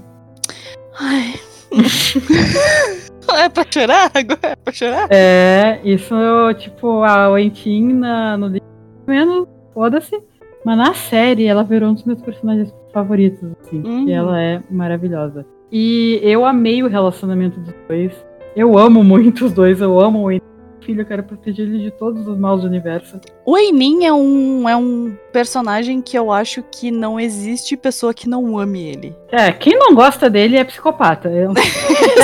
Ai. 0.98 1.34
é 3.38 3.48
pra 3.48 3.64
chorar 3.70 4.10
agora? 4.14 4.38
É 4.42 4.56
pra 4.56 4.72
chorar? 4.72 5.08
É, 5.10 5.80
isso, 5.84 6.14
tipo, 6.58 7.02
a 7.02 7.30
o 7.30 7.38
Entin 7.38 7.92
na, 7.94 8.36
no 8.36 8.46
livro, 8.48 8.66
menos, 9.06 9.46
foda-se. 9.74 10.18
Mas 10.64 10.78
na 10.78 10.94
série, 10.94 11.44
ela 11.44 11.62
virou 11.62 11.90
um 11.90 11.94
dos 11.94 12.02
meus 12.04 12.20
personagens 12.22 12.74
favoritos, 12.92 13.38
assim, 13.60 13.76
Uhum. 13.82 13.98
porque 13.98 14.10
ela 14.12 14.40
é 14.40 14.62
maravilhosa. 14.70 15.46
E 15.70 16.20
eu 16.22 16.44
amei 16.44 16.82
o 16.82 16.88
relacionamento 16.88 17.58
dos 17.60 17.74
dois. 17.88 18.12
Eu 18.54 18.78
amo 18.78 19.04
muito 19.04 19.44
os 19.44 19.52
dois, 19.52 19.80
eu 19.80 20.00
amo 20.00 20.22
o 20.22 20.30
Enin. 20.30 20.40
Filho, 20.80 21.00
eu 21.00 21.06
quero 21.06 21.24
proteger 21.24 21.66
ele 21.66 21.80
de 21.80 21.90
todos 21.90 22.28
os 22.28 22.38
maus 22.38 22.60
do 22.60 22.68
universo. 22.68 23.20
O 23.44 23.58
Einin 23.58 24.04
é 24.04 24.12
um, 24.12 24.68
é 24.68 24.76
um 24.76 25.16
personagem 25.32 26.00
que 26.00 26.16
eu 26.16 26.30
acho 26.30 26.62
que 26.62 26.92
não 26.92 27.18
existe 27.18 27.76
pessoa 27.76 28.14
que 28.14 28.28
não 28.28 28.56
ame 28.56 28.82
ele. 28.82 29.16
É, 29.32 29.50
quem 29.50 29.76
não 29.76 29.96
gosta 29.96 30.30
dele 30.30 30.56
é 30.56 30.64
psicopata. 30.64 31.28
É 31.36 31.48
um 31.48 31.54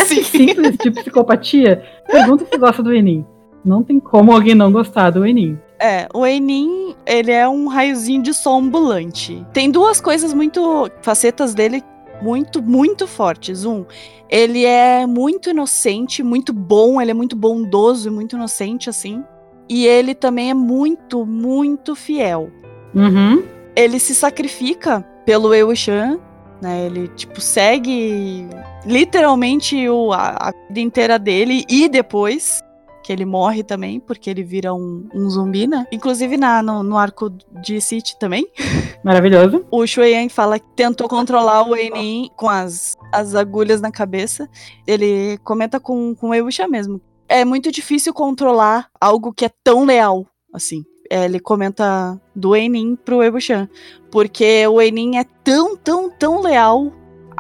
Sim. 0.07 0.23
simples 0.23 0.77
de 0.77 0.91
psicopatia. 0.91 1.83
Pergunta 2.07 2.47
se 2.51 2.57
gosta 2.57 2.83
do 2.83 2.95
Enin. 2.95 3.27
Não 3.65 3.83
tem 3.83 3.99
como 3.99 4.33
alguém 4.33 4.55
não 4.55 4.71
gostar 4.71 5.11
do 5.11 5.27
Enin. 5.27 5.59
É, 5.79 6.07
o 6.15 6.25
Enin, 6.25 6.95
ele 7.05 7.33
é 7.33 7.49
um 7.49 7.67
raiozinho 7.67 8.23
de 8.23 8.33
sol 8.33 8.59
ambulante. 8.59 9.45
Tem 9.53 9.71
duas 9.71 10.01
coisas 10.01 10.33
muito. 10.33 10.91
facetas 11.03 11.55
dele 11.55 11.83
muito, 12.23 12.63
muito 12.63 13.07
fortes. 13.07 13.65
Um, 13.65 13.85
ele 14.29 14.65
é 14.65 15.07
muito 15.07 15.51
inocente, 15.51 16.23
muito 16.23 16.53
bom, 16.53 17.01
ele 17.01 17.11
é 17.11 17.15
muito 17.15 17.37
bondoso 17.37 18.09
e 18.09 18.11
muito 18.11 18.37
inocente, 18.37 18.89
assim. 18.89 19.25
E 19.69 19.87
ele 19.87 20.15
também 20.15 20.51
é 20.51 20.55
muito, 20.55 21.27
muito 21.27 21.95
fiel. 21.95 22.51
Uhum. 22.95 23.43
Ele 23.75 23.99
se 23.99 24.15
sacrifica 24.15 25.01
pelo 25.25 25.49
Wuxian, 25.49 26.21
né? 26.61 26.87
Ele, 26.87 27.09
tipo, 27.09 27.41
segue 27.41 28.47
literalmente 28.87 29.89
o, 29.89 30.13
a, 30.13 30.49
a 30.49 30.53
vida 30.69 30.81
inteira 30.81 31.19
dele 31.19 31.65
e 31.69 31.89
depois 31.89 32.63
que 33.03 33.13
ele 33.13 33.25
morre 33.25 33.63
também, 33.63 33.99
porque 33.99 34.31
ele 34.31 34.43
vira 34.43 34.73
um, 34.73 35.09
um 35.15 35.29
zumbi, 35.29 35.67
né? 35.67 35.87
Inclusive 35.91 36.37
na, 36.37 36.63
no, 36.63 36.83
no 36.83 36.97
arco 36.97 37.31
de 37.61 37.81
City 37.81 38.19
também. 38.19 38.47
Maravilhoso. 39.05 39.65
O 39.71 39.87
Shui 39.87 40.13
Yang 40.13 40.33
fala 40.33 40.59
que 40.59 40.67
tentou 40.77 41.09
controlar 41.09 41.69
o 41.69 41.77
Enin 41.77 42.31
com 42.37 42.49
as, 42.49 42.97
as 43.11 43.35
agulhas 43.35 43.81
na 43.81 43.91
cabeça. 43.91 44.49
Ele 44.87 45.39
comenta 45.45 45.81
com, 45.81 46.15
com 46.15 46.31
o 46.31 46.45
Wuxian 46.45 46.69
mesmo. 46.69 47.01
É 47.29 47.45
muito 47.45 47.73
difícil 47.73 48.15
controlar 48.15 48.89
algo 49.01 49.33
que 49.33 49.45
é 49.45 49.51
tão 49.65 49.85
leal, 49.85 50.27
assim. 50.53 50.85
É, 51.11 51.25
ele 51.25 51.41
comenta 51.41 52.21
do 52.35 52.55
Enin 52.55 52.97
pro 52.97 53.19
Wuxian. 53.19 53.69
Porque 54.11 54.67
o 54.67 54.81
Enin 54.81 55.17
é 55.17 55.25
tão, 55.43 55.77
tão, 55.77 56.09
tão 56.11 56.41
leal 56.41 56.93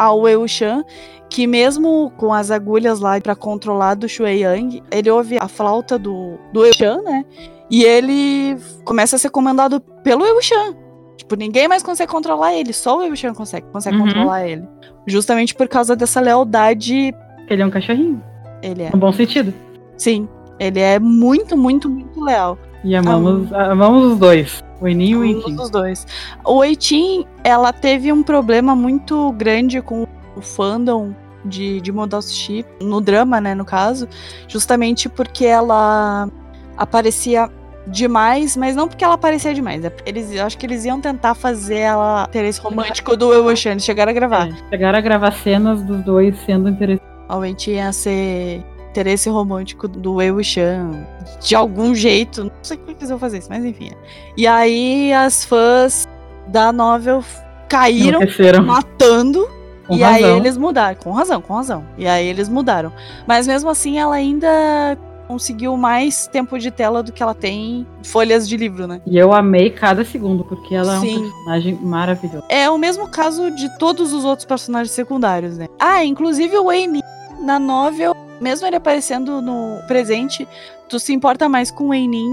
ao 0.03 0.21
Wei 0.21 0.37
Wuxian 0.37 0.85
que 1.31 1.47
mesmo 1.47 2.13
com 2.19 2.31
as 2.33 2.51
agulhas 2.51 3.01
lá 3.01 3.19
pra 3.19 3.35
controlar 3.35 3.95
do 3.95 4.07
Shui 4.07 4.41
Yang, 4.41 4.83
ele 4.91 5.11
ouve 5.11 5.39
a 5.39 5.49
flauta 5.49 5.99
do, 5.99 6.39
do 6.53 6.61
Wei 6.61 6.71
Wuxian, 6.71 7.01
né? 7.03 7.25
E 7.71 7.85
ele 7.85 8.59
começa 8.85 9.17
a 9.17 9.19
ser 9.19 9.31
comandado 9.31 9.81
pelo 10.05 10.25
Wei 10.25 10.33
Wuxian. 10.33 10.77
Tipo, 11.17 11.35
ninguém 11.37 11.67
mais 11.69 11.83
consegue 11.83 12.13
controlar 12.13 12.53
ele, 12.55 12.73
só 12.75 12.97
o 12.97 12.99
Wei 12.99 13.09
Wuxian 13.09 13.33
consegue, 13.33 13.67
consegue 13.73 13.97
Uhum. 13.97 14.05
controlar 14.05 14.47
ele. 14.47 14.69
Justamente 15.07 15.55
por 15.55 15.67
causa 15.69 15.97
dessa 15.97 16.21
lealdade, 16.21 17.15
Ele 17.49 17.63
é 17.63 17.67
um 17.67 17.71
cachorrinho. 17.71 18.23
ele 18.63 18.83
é. 18.83 18.91
No 18.91 18.99
bom 18.99 19.13
sentido. 19.13 19.55
Sim, 19.97 20.29
ele 20.61 20.81
é 20.81 20.99
muito, 20.99 21.57
muito, 21.57 21.89
muito 21.89 22.23
leal. 22.23 22.59
E 22.85 22.95
amamos, 22.95 23.51
amamos 23.55 24.13
os 24.13 24.19
dois. 24.19 24.63
O 24.83 24.89
Enin 24.89 25.11
e 25.11 25.17
o 25.17 25.25
Entin. 25.25 25.55
os 25.55 25.71
dois. 25.71 26.07
O 26.45 26.65
Eitin, 26.65 27.25
ela 27.45 27.73
teve 27.73 28.13
um 28.13 28.23
problema 28.23 28.75
muito 28.75 29.31
grande 29.33 29.81
com 29.81 30.07
o 30.37 30.41
fandom 30.41 31.15
de, 31.45 31.81
de 31.81 31.93
Modal 31.93 32.21
Sushi, 32.21 32.65
no 32.81 33.01
drama, 33.01 33.41
né, 33.41 33.55
no 33.55 33.65
caso, 33.65 34.09
justamente 34.49 35.09
porque 35.09 35.45
ela 35.45 36.29
aparecia 36.77 37.49
demais, 37.87 38.57
mas 38.57 38.77
não 38.77 38.87
porque 38.89 39.05
ela 39.05 39.15
aparecia 39.15 39.53
demais. 39.55 39.85
é 39.85 39.93
Eles, 40.07 40.33
eu 40.33 40.45
acho 40.45 40.57
que 40.59 40.67
eles 40.67 40.85
iam 40.85 41.01
tentar 41.01 41.35
fazer 41.35 41.79
ela 41.79 42.27
ter 42.29 42.45
esse 42.45 42.61
romântico 42.61 43.17
do 43.17 43.33
eles 43.73 43.85
chegaram 43.85 44.11
a 44.11 44.15
gravar. 44.15 44.49
É, 44.49 44.71
chegaram 44.71 44.99
a 44.99 45.01
gravar 45.01 45.33
cenas 45.33 45.83
dos 45.83 46.03
dois 46.05 46.37
sendo 46.45 46.69
interessantes. 46.69 47.13
Eitin 47.45 47.73
ia 47.73 47.93
ser 47.93 48.63
interesse 48.93 49.31
romântico 49.31 49.89
do 49.89 50.15
Wei 50.15 50.31
Wuxian 50.31 51.07
de 51.41 51.57
algum 51.57 51.95
jeito. 51.95 52.45
Não 52.45 52.53
sei 52.63 52.77
como 52.77 52.91
é 52.91 52.95
que 52.95 53.01
eles 53.01 53.09
vão 53.09 53.19
fazer 53.19 53.39
isso, 53.39 53.49
mas 53.49 53.65
enfim. 53.65 53.91
E 54.37 54.47
aí 54.47 55.13
as 55.13 55.45
fãs 55.45 56.07
da 56.47 56.71
novel 56.71 57.25
caíram 57.69 58.21
matando. 58.65 59.49
Com 59.87 59.97
e 59.97 60.05
aí 60.05 60.23
razão. 60.23 60.37
eles 60.37 60.57
mudaram. 60.57 60.97
Com 61.03 61.11
razão, 61.11 61.41
com 61.41 61.55
razão. 61.55 61.85
E 61.99 62.07
aí 62.07 62.27
eles 62.27 62.49
mudaram. 62.49 62.93
Mas 63.27 63.47
mesmo 63.47 63.69
assim, 63.69 63.99
ela 63.99 64.15
ainda 64.15 64.97
conseguiu 65.27 65.77
mais 65.77 66.27
tempo 66.27 66.59
de 66.59 66.71
tela 66.71 67.03
do 67.03 67.11
que 67.11 67.23
ela 67.23 67.35
tem 67.35 67.87
folhas 68.05 68.47
de 68.47 68.57
livro, 68.57 68.87
né? 68.87 69.01
E 69.07 69.17
eu 69.17 69.33
amei 69.33 69.71
cada 69.71 70.05
segundo, 70.05 70.45
porque 70.45 70.75
ela 70.75 71.01
Sim. 71.01 71.15
é 71.15 71.19
um 71.19 71.23
personagem 71.23 71.75
maravilhoso. 71.83 72.45
É 72.49 72.69
o 72.69 72.77
mesmo 72.77 73.09
caso 73.09 73.51
de 73.51 73.69
todos 73.79 74.13
os 74.13 74.25
outros 74.25 74.45
personagens 74.45 74.93
secundários, 74.93 75.57
né? 75.57 75.67
Ah, 75.81 76.05
inclusive 76.05 76.57
o 76.59 76.65
Wayne 76.65 77.01
na 77.41 77.59
novel, 77.59 78.15
mesmo 78.41 78.67
ele 78.67 78.77
aparecendo 78.77 79.41
no 79.43 79.79
presente, 79.87 80.47
tu 80.89 80.99
se 80.99 81.13
importa 81.13 81.49
mais 81.49 81.71
com 81.71 81.85
o 81.85 81.89
Wayne 81.89 82.27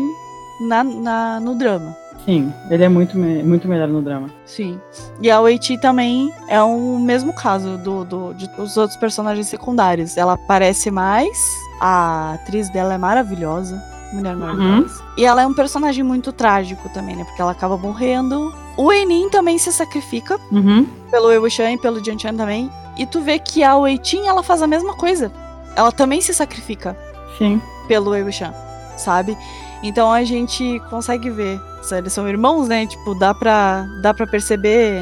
na, 0.67 0.84
na, 0.84 1.39
no 1.39 1.55
drama. 1.55 1.95
Sim, 2.26 2.53
ele 2.69 2.84
é 2.84 2.89
muito, 2.89 3.17
me- 3.17 3.41
muito 3.43 3.67
melhor 3.67 3.88
no 3.88 4.01
drama. 4.01 4.30
Sim. 4.45 4.80
E 5.21 5.31
a 5.31 5.39
Weichi 5.39 5.80
também 5.80 6.31
é 6.49 6.61
o 6.61 6.99
mesmo 6.99 7.34
caso 7.34 7.77
do, 7.77 8.03
do, 8.03 8.34
de 8.34 8.49
os 8.59 8.76
outros 8.77 8.99
personagens 8.99 9.47
secundários. 9.47 10.17
Ela 10.17 10.34
aparece 10.34 10.91
mais, 10.91 11.38
a 11.81 12.34
atriz 12.34 12.69
dela 12.71 12.93
é 12.93 12.97
maravilhosa. 12.97 13.81
Mulher 14.13 14.35
maravilhosa. 14.35 15.01
E 15.17 15.23
ela 15.26 15.43
é 15.43 15.47
um 15.47 15.53
personagem 15.53 16.03
muito 16.03 16.31
trágico 16.34 16.89
também, 16.89 17.15
né? 17.15 17.23
Porque 17.23 17.41
ela 17.41 17.51
acaba 17.51 17.77
morrendo. 17.77 18.53
O 18.76 18.91
Enin 18.91 19.30
também 19.30 19.57
se 19.57 19.71
sacrifica 19.71 20.38
Uhum. 20.51 20.85
pelo 21.09 21.31
Ewu-chan 21.31 21.71
e 21.71 21.77
pelo 21.77 22.03
Jian-chan 22.03 22.35
também. 22.35 22.69
E 22.97 23.05
tu 23.05 23.21
vê 23.21 23.39
que 23.39 23.63
a 23.63 23.77
Wei-chin, 23.77 24.27
ela 24.27 24.43
faz 24.43 24.61
a 24.61 24.67
mesma 24.67 24.93
coisa. 24.93 25.31
Ela 25.76 25.91
também 25.91 26.22
se 26.22 26.34
sacrifica 26.34 26.98
Sim. 27.38 27.62
pelo 27.88 28.16
Ewu-chan, 28.16 28.54
sabe? 28.98 29.38
Então 29.82 30.12
a 30.12 30.24
gente 30.24 30.82
consegue 30.90 31.30
ver. 31.30 31.60
Eles 31.91 32.14
são 32.14 32.28
irmãos, 32.28 32.68
né? 32.68 32.86
Tipo, 32.86 33.16
dá 33.16 33.34
pra, 33.34 33.88
dá 34.02 34.14
pra 34.14 34.28
perceber 34.28 35.02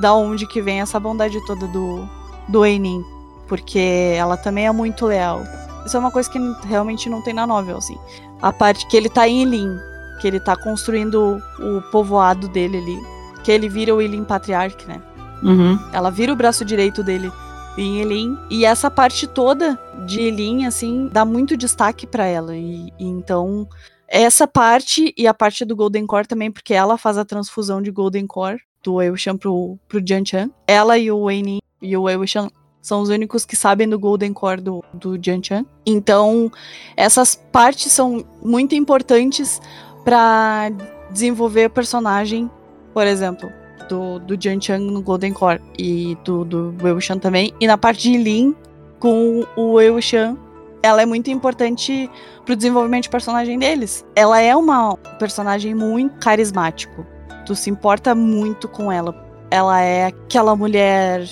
da 0.00 0.12
onde 0.14 0.46
que 0.46 0.60
vem 0.60 0.80
essa 0.80 0.98
bondade 0.98 1.38
toda 1.46 1.66
do, 1.68 2.08
do 2.48 2.64
Einin. 2.64 3.04
Porque 3.46 4.14
ela 4.16 4.36
também 4.36 4.66
é 4.66 4.72
muito 4.72 5.06
leal. 5.06 5.44
Isso 5.86 5.96
é 5.96 6.00
uma 6.00 6.10
coisa 6.10 6.28
que 6.28 6.38
realmente 6.66 7.08
não 7.08 7.22
tem 7.22 7.32
na 7.32 7.46
novel, 7.46 7.76
assim. 7.76 7.96
A 8.42 8.52
parte 8.52 8.86
que 8.88 8.96
ele 8.96 9.08
tá 9.08 9.28
em 9.28 9.42
Ilin, 9.42 9.78
que 10.20 10.26
ele 10.26 10.40
tá 10.40 10.56
construindo 10.56 11.40
o 11.60 11.80
povoado 11.92 12.48
dele 12.48 12.78
ali. 12.78 13.00
Que 13.44 13.52
ele 13.52 13.68
vira 13.68 13.94
o 13.94 14.02
Ilin 14.02 14.24
Patriarch, 14.24 14.84
né? 14.88 15.00
Uhum. 15.44 15.78
Ela 15.92 16.10
vira 16.10 16.32
o 16.32 16.36
braço 16.36 16.64
direito 16.64 17.04
dele 17.04 17.30
em 17.76 18.00
Elin. 18.00 18.38
E 18.50 18.64
essa 18.64 18.90
parte 18.90 19.26
toda 19.26 19.78
de 20.06 20.20
Elin, 20.20 20.66
assim, 20.66 21.08
dá 21.12 21.24
muito 21.24 21.56
destaque 21.56 22.06
pra 22.06 22.26
ela. 22.26 22.56
E, 22.56 22.92
e 22.98 23.04
então, 23.04 23.68
essa 24.08 24.46
parte 24.46 25.12
e 25.16 25.26
a 25.26 25.34
parte 25.34 25.64
do 25.64 25.76
Golden 25.76 26.06
Core 26.06 26.26
também, 26.26 26.50
porque 26.50 26.74
ela 26.74 26.96
faz 26.96 27.18
a 27.18 27.24
transfusão 27.24 27.82
de 27.82 27.90
Golden 27.90 28.26
Core 28.26 28.60
do 28.82 29.02
Eishan 29.02 29.36
pro, 29.36 29.78
pro 29.88 30.02
Jian-chan. 30.04 30.50
Ela 30.66 30.96
e 30.98 31.10
o 31.10 31.24
Weinin 31.24 31.60
e 31.82 31.96
o 31.96 32.08
Eishan 32.08 32.48
são 32.80 33.00
os 33.00 33.08
únicos 33.08 33.44
que 33.44 33.56
sabem 33.56 33.88
do 33.88 33.98
Golden 33.98 34.32
Core 34.32 34.60
do, 34.60 34.84
do 34.94 35.18
Jian-chan. 35.20 35.66
Então, 35.84 36.50
essas 36.96 37.34
partes 37.34 37.90
são 37.90 38.24
muito 38.42 38.74
importantes 38.74 39.60
pra 40.04 40.70
desenvolver 41.10 41.70
personagem, 41.70 42.48
por 42.94 43.06
exemplo 43.06 43.65
do, 43.88 44.18
do 44.20 44.40
Jian 44.40 44.60
Chan 44.60 44.78
no 44.78 45.02
Golden 45.02 45.32
Core 45.32 45.60
e 45.78 46.16
do, 46.24 46.44
do 46.44 46.74
Wei 46.82 46.92
Wuxian 46.92 47.18
também. 47.18 47.52
E 47.60 47.66
na 47.66 47.78
parte 47.78 48.10
de 48.10 48.16
Lin, 48.16 48.54
com 48.98 49.44
o 49.56 49.72
Wei 49.72 49.90
Wuxian, 49.90 50.36
ela 50.82 51.02
é 51.02 51.06
muito 51.06 51.30
importante 51.30 52.10
pro 52.44 52.56
desenvolvimento 52.56 53.04
de 53.04 53.10
personagem 53.10 53.58
deles. 53.58 54.04
Ela 54.14 54.40
é 54.40 54.54
uma 54.54 54.96
personagem 55.18 55.74
muito 55.74 56.16
carismático. 56.18 57.04
Tu 57.44 57.54
se 57.54 57.70
importa 57.70 58.14
muito 58.14 58.68
com 58.68 58.90
ela. 58.90 59.14
Ela 59.50 59.80
é 59.80 60.06
aquela 60.06 60.54
mulher 60.54 61.24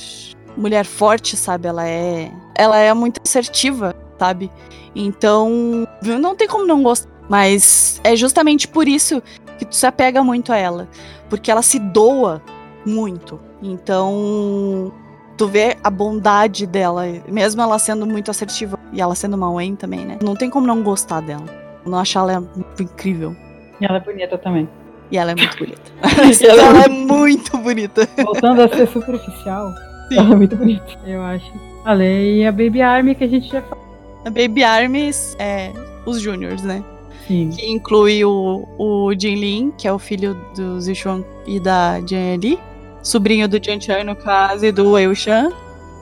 mulher 0.56 0.84
forte, 0.84 1.36
sabe? 1.36 1.66
Ela 1.66 1.86
é 1.86 2.30
ela 2.56 2.78
é 2.78 2.92
muito 2.94 3.20
assertiva, 3.24 3.94
sabe? 4.18 4.50
Então, 4.94 5.86
não 6.02 6.36
tem 6.36 6.46
como 6.46 6.66
não 6.66 6.82
gostar. 6.82 7.10
Mas 7.28 8.00
é 8.04 8.14
justamente 8.14 8.68
por 8.68 8.86
isso 8.86 9.22
que 9.58 9.64
tu 9.64 9.74
se 9.74 9.86
apega 9.86 10.22
muito 10.22 10.52
a 10.52 10.56
ela. 10.56 10.88
Porque 11.28 11.50
ela 11.50 11.62
se 11.62 11.78
doa 11.78 12.42
muito. 12.84 13.40
Então, 13.62 14.92
tu 15.36 15.46
vê 15.46 15.76
a 15.82 15.90
bondade 15.90 16.66
dela, 16.66 17.04
mesmo 17.28 17.62
ela 17.62 17.78
sendo 17.78 18.06
muito 18.06 18.30
assertiva 18.30 18.78
e 18.92 19.00
ela 19.00 19.14
sendo 19.14 19.34
uma 19.34 19.50
Wayne 19.52 19.76
também, 19.76 20.04
né? 20.04 20.18
Não 20.22 20.34
tem 20.34 20.50
como 20.50 20.66
não 20.66 20.82
gostar 20.82 21.20
dela. 21.20 21.44
Não 21.84 21.98
achar 21.98 22.20
ela 22.20 22.48
incrível. 22.80 23.34
E 23.80 23.84
ela 23.84 23.96
é 23.96 24.00
bonita 24.00 24.38
também. 24.38 24.68
E 25.10 25.18
ela 25.18 25.32
é 25.32 25.34
muito 25.34 25.58
bonita. 25.58 25.82
E 26.40 26.46
ela 26.46 26.62
é 26.62 26.66
ela 26.66 26.84
é 26.84 26.88
muito 26.88 27.58
bonita. 27.58 28.08
Voltando 28.24 28.62
a 28.62 28.68
ser 28.68 28.88
superficial, 28.88 29.70
Sim. 30.08 30.18
ela 30.18 30.32
é 30.32 30.36
muito 30.36 30.56
bonita, 30.56 30.98
eu 31.06 31.22
acho. 31.22 31.52
Ale 31.84 32.38
e 32.38 32.46
a 32.46 32.52
Baby 32.52 32.80
Army 32.80 33.14
que 33.14 33.24
a 33.24 33.28
gente 33.28 33.48
já 33.48 33.60
falou. 33.62 33.84
A 34.24 34.30
Baby 34.30 34.62
Armies 34.64 35.36
é 35.38 35.72
os 36.06 36.20
Júniors, 36.20 36.62
né? 36.62 36.82
Sim. 37.26 37.50
Que 37.50 37.70
inclui 37.70 38.24
o, 38.24 38.66
o 38.78 39.12
Jin 39.18 39.34
Lin, 39.36 39.72
que 39.76 39.88
é 39.88 39.92
o 39.92 39.98
filho 39.98 40.36
do 40.56 40.80
Zichuan 40.80 41.24
e 41.46 41.58
da 41.58 42.00
Jian 42.00 42.36
Li. 42.36 42.58
Sobrinho 43.02 43.48
do 43.48 43.62
Jian 43.62 43.80
Chan, 43.80 44.04
no 44.04 44.16
caso, 44.16 44.64
e 44.64 44.72
do 44.72 44.92
Wei 44.92 45.06
Wuxian. 45.06 45.50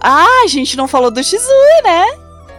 Ah, 0.01 0.43
a 0.45 0.49
gente 0.49 0.77
não 0.77 0.87
falou 0.89 1.11
do 1.11 1.23
Shizui, 1.23 1.83
né? 1.85 2.07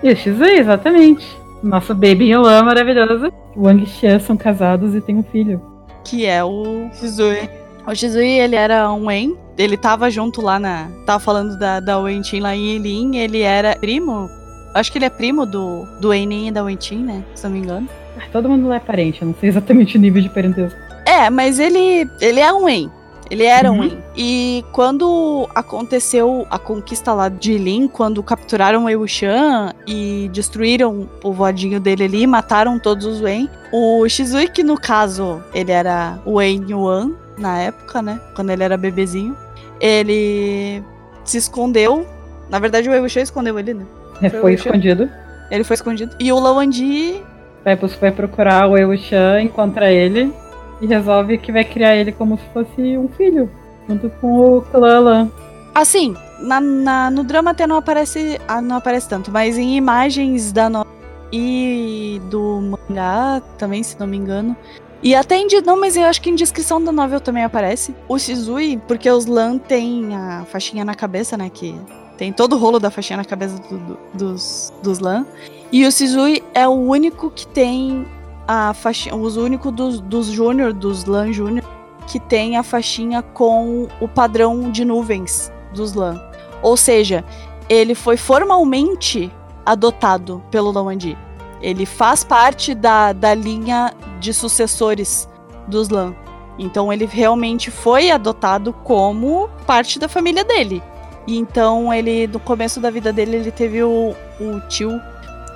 E 0.02 0.12
o 0.12 0.16
Shizui, 0.16 0.60
exatamente. 0.60 1.26
Nosso 1.62 1.94
Baby 1.94 2.32
Yuan 2.32 2.64
maravilhoso. 2.64 3.32
Wang 3.56 3.86
Xian 3.86 4.20
são 4.20 4.36
casados 4.36 4.96
e 4.96 5.02
têm 5.02 5.18
um 5.18 5.24
filho. 5.24 5.62
que 6.04 6.26
é 6.26 6.44
o 6.44 6.90
Shizui. 6.94 7.50
O 7.88 7.96
Shizui, 7.96 8.40
ele 8.40 8.56
era 8.56 8.92
um 8.92 9.08
Wen, 9.08 9.38
ele 9.58 9.76
tava 9.78 10.10
junto 10.10 10.42
lá 10.42 10.60
na... 10.60 10.90
Tava 11.06 11.20
falando 11.20 11.58
da, 11.58 11.80
da 11.80 12.00
Wen-Chin 12.00 12.40
lá 12.40 12.56
em 12.56 12.76
Ilin, 12.76 13.18
ele 13.18 13.42
era 13.42 13.76
primo... 13.76 14.30
Acho 14.74 14.92
que 14.92 14.98
ele 14.98 15.06
é 15.06 15.10
primo 15.10 15.46
do, 15.46 15.86
do 16.00 16.12
Einin 16.14 16.48
e 16.48 16.52
da 16.52 16.64
Wen-Chin, 16.64 17.04
né? 17.04 17.24
Se 17.36 17.44
não 17.44 17.52
me 17.52 17.60
engano. 17.60 17.88
Todo 18.32 18.50
mundo 18.50 18.68
lá 18.68 18.76
é 18.76 18.80
parente, 18.80 19.22
eu 19.22 19.28
não 19.28 19.36
sei 19.40 19.50
exatamente 19.50 19.98
o 19.98 20.02
nível 20.02 20.22
de 20.22 20.30
parentesco. 20.30 20.80
É, 21.06 21.30
mas 21.30 21.60
ele, 21.60 22.10
ele 22.22 22.40
é 22.40 22.52
um 22.54 22.64
Wen. 22.64 22.90
Ele 23.30 23.44
era 23.44 23.72
um 23.72 23.76
Uhum. 23.76 23.82
Wen. 23.82 23.98
E 24.16 24.64
quando 24.72 25.48
aconteceu 25.56 26.46
a 26.50 26.60
conquista 26.60 27.14
lá 27.14 27.30
de 27.30 27.54
Ilin, 27.54 27.88
quando 27.88 28.22
capturaram 28.22 28.86
o 28.86 29.00
Wuxian 29.00 29.74
e 29.88 30.30
destruíram 30.34 31.02
o 31.02 31.06
povoadinho 31.06 31.80
dele 31.80 32.04
ali, 32.04 32.28
mataram 32.28 32.78
todos 32.80 33.06
os 33.06 33.22
Wen, 33.22 33.50
o 33.72 34.08
Shizui, 34.08 34.50
que 34.50 34.64
no 34.64 34.80
caso 34.80 35.42
ele 35.54 35.72
era 35.72 36.20
o 36.26 36.34
Wen 36.34 36.64
Yuan 36.70 37.12
na 37.38 37.58
época, 37.60 38.02
né? 38.02 38.20
Quando 38.36 38.52
ele 38.52 38.64
era 38.64 38.78
bebezinho, 38.78 39.36
ele 39.80 40.84
se 41.24 41.38
escondeu. 41.38 42.06
Na 42.50 42.60
verdade, 42.60 42.90
o 42.90 43.02
Wuxian 43.02 43.24
escondeu 43.24 43.58
ele, 43.58 43.74
né? 43.74 43.86
É, 44.22 44.30
Foi 44.30 44.40
Foi 44.42 44.54
escondido. 44.54 45.10
Ele 45.50 45.64
foi 45.64 45.74
escondido. 45.76 46.16
E 46.20 46.32
o 46.32 46.40
Lawandi 46.40 47.22
Vai, 47.64 47.76
vai 47.76 48.12
procurar 48.12 48.68
o 48.68 48.72
Wei 48.72 48.98
Chan, 48.98 49.42
encontra 49.42 49.92
ele 49.92 50.34
e 50.82 50.86
resolve 50.88 51.38
que 51.38 51.52
vai 51.52 51.64
criar 51.64 51.96
ele 51.96 52.12
como 52.12 52.38
se 52.38 52.44
fosse 52.54 52.98
um 52.98 53.08
filho. 53.10 53.50
Junto 53.88 54.10
com 54.22 54.58
o 54.58 54.62
clã. 54.62 55.30
Assim, 55.76 56.16
na, 56.40 56.60
na- 56.62 57.10
no 57.12 57.24
drama 57.24 57.52
até 57.52 57.66
não 57.68 57.76
aparece, 57.78 58.40
ah, 58.48 58.62
não 58.62 58.78
aparece 58.78 59.10
tanto, 59.10 59.32
mas 59.32 59.58
em 59.58 59.76
imagens 59.76 60.52
da 60.52 60.70
no 60.70 60.86
e 61.32 62.22
do 62.30 62.62
mangá 62.62 63.42
também, 63.58 63.82
se 63.82 64.00
não 64.00 64.06
me 64.06 64.16
engano. 64.18 64.56
E 65.02 65.16
até 65.16 65.36
em. 65.36 65.48
Não, 65.66 65.78
mas 65.80 65.98
eu 65.98 66.04
acho 66.06 66.22
que 66.22 66.30
em 66.30 66.36
descrição 66.36 66.82
da 66.82 66.92
novel 66.92 67.20
também 67.20 67.44
aparece. 67.44 67.94
O 68.08 68.18
Shizui, 68.20 68.80
porque 68.88 69.10
os 69.10 69.26
Lan 69.26 69.58
tem 69.58 70.16
a 70.16 70.46
faixinha 70.46 70.86
na 70.86 70.94
cabeça, 70.96 71.36
né? 71.36 71.50
Que 71.54 71.76
tem 72.18 72.32
todo 72.32 72.54
o 72.54 72.58
rolo 72.60 72.80
da 72.80 72.90
faixinha 72.92 73.18
na 73.18 73.26
cabeça 73.26 73.56
do- 73.70 73.78
do- 73.80 74.00
dos, 74.14 74.72
dos 74.82 75.00
Lan. 75.00 75.26
E 75.74 75.88
o 75.88 75.92
Shizui 75.92 76.44
é 76.54 76.68
o 76.68 76.74
único 76.74 77.32
que 77.32 77.48
tem 77.48 78.06
a 78.48 78.76
faixinha. 78.76 79.16
O 79.16 79.44
único 79.44 79.72
dos, 79.72 80.00
dos 80.00 80.28
Júnior, 80.28 80.72
dos 80.72 81.04
Lan 81.06 81.34
Júnior, 81.34 81.66
que 82.06 82.20
tem 82.20 82.58
a 82.58 82.62
faixinha 82.62 83.24
com 83.24 83.88
o 84.00 84.08
padrão 84.08 84.70
de 84.70 84.86
nuvens 84.86 85.52
dos 85.74 85.96
Lan. 85.96 86.22
Ou 86.62 86.78
seja, 86.78 87.26
ele 87.68 87.96
foi 87.96 88.18
formalmente 88.18 89.32
adotado 89.66 90.44
pelo 90.52 90.72
Lawandi. 90.72 91.18
Ele 91.60 91.88
faz 91.88 92.24
parte 92.24 92.76
da, 92.76 93.12
da 93.12 93.34
linha 93.34 93.96
de 94.20 94.32
sucessores 94.32 95.28
dos 95.68 95.90
Lan. 95.90 96.14
Então 96.60 96.94
ele 96.94 97.08
realmente 97.08 97.72
foi 97.72 98.12
adotado 98.12 98.74
como 98.84 99.50
parte 99.66 99.98
da 99.98 100.08
família 100.08 100.44
dele. 100.44 100.84
E 101.26 101.36
então 101.36 101.92
ele, 101.92 102.28
no 102.28 102.40
começo 102.40 102.80
da 102.80 102.92
vida 102.92 103.12
dele, 103.12 103.38
ele 103.38 103.52
teve 103.52 103.82
o, 103.82 104.14
o 104.40 104.60
tio, 104.70 105.02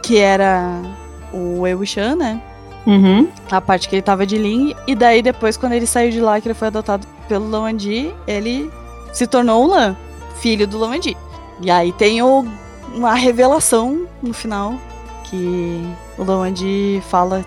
que 0.08 0.18
era 0.18 0.82
o 1.34 1.64
Wuxian, 1.64 2.16
né? 2.16 2.42
Uhum. 2.86 3.28
a 3.52 3.60
parte 3.60 3.90
que 3.90 3.96
ele 3.96 4.02
tava 4.02 4.26
de 4.26 4.38
Lin, 4.38 4.74
e 4.88 4.96
daí 4.96 5.22
depois, 5.22 5.58
quando 5.58 5.74
ele 5.74 5.86
saiu 5.86 6.10
de 6.10 6.22
lá, 6.22 6.40
que 6.40 6.48
ele 6.48 6.54
foi 6.54 6.70
adotado 6.70 7.06
pelo 7.28 7.50
Lawandi, 7.50 8.16
ele 8.26 8.72
se 9.12 9.28
tornou 9.28 9.66
o 9.66 9.68
Lan, 9.68 9.94
filho 10.40 10.66
do 10.66 10.78
Lawandi. 10.78 11.18
E 11.60 11.70
aí 11.70 11.92
tem 11.92 12.22
o, 12.22 12.46
uma 12.96 13.14
revelação 13.14 14.08
no 14.24 14.34
final, 14.34 14.76
que 15.26 15.86
o 16.18 16.24
Lawandi 16.24 17.04
fala... 17.10 17.44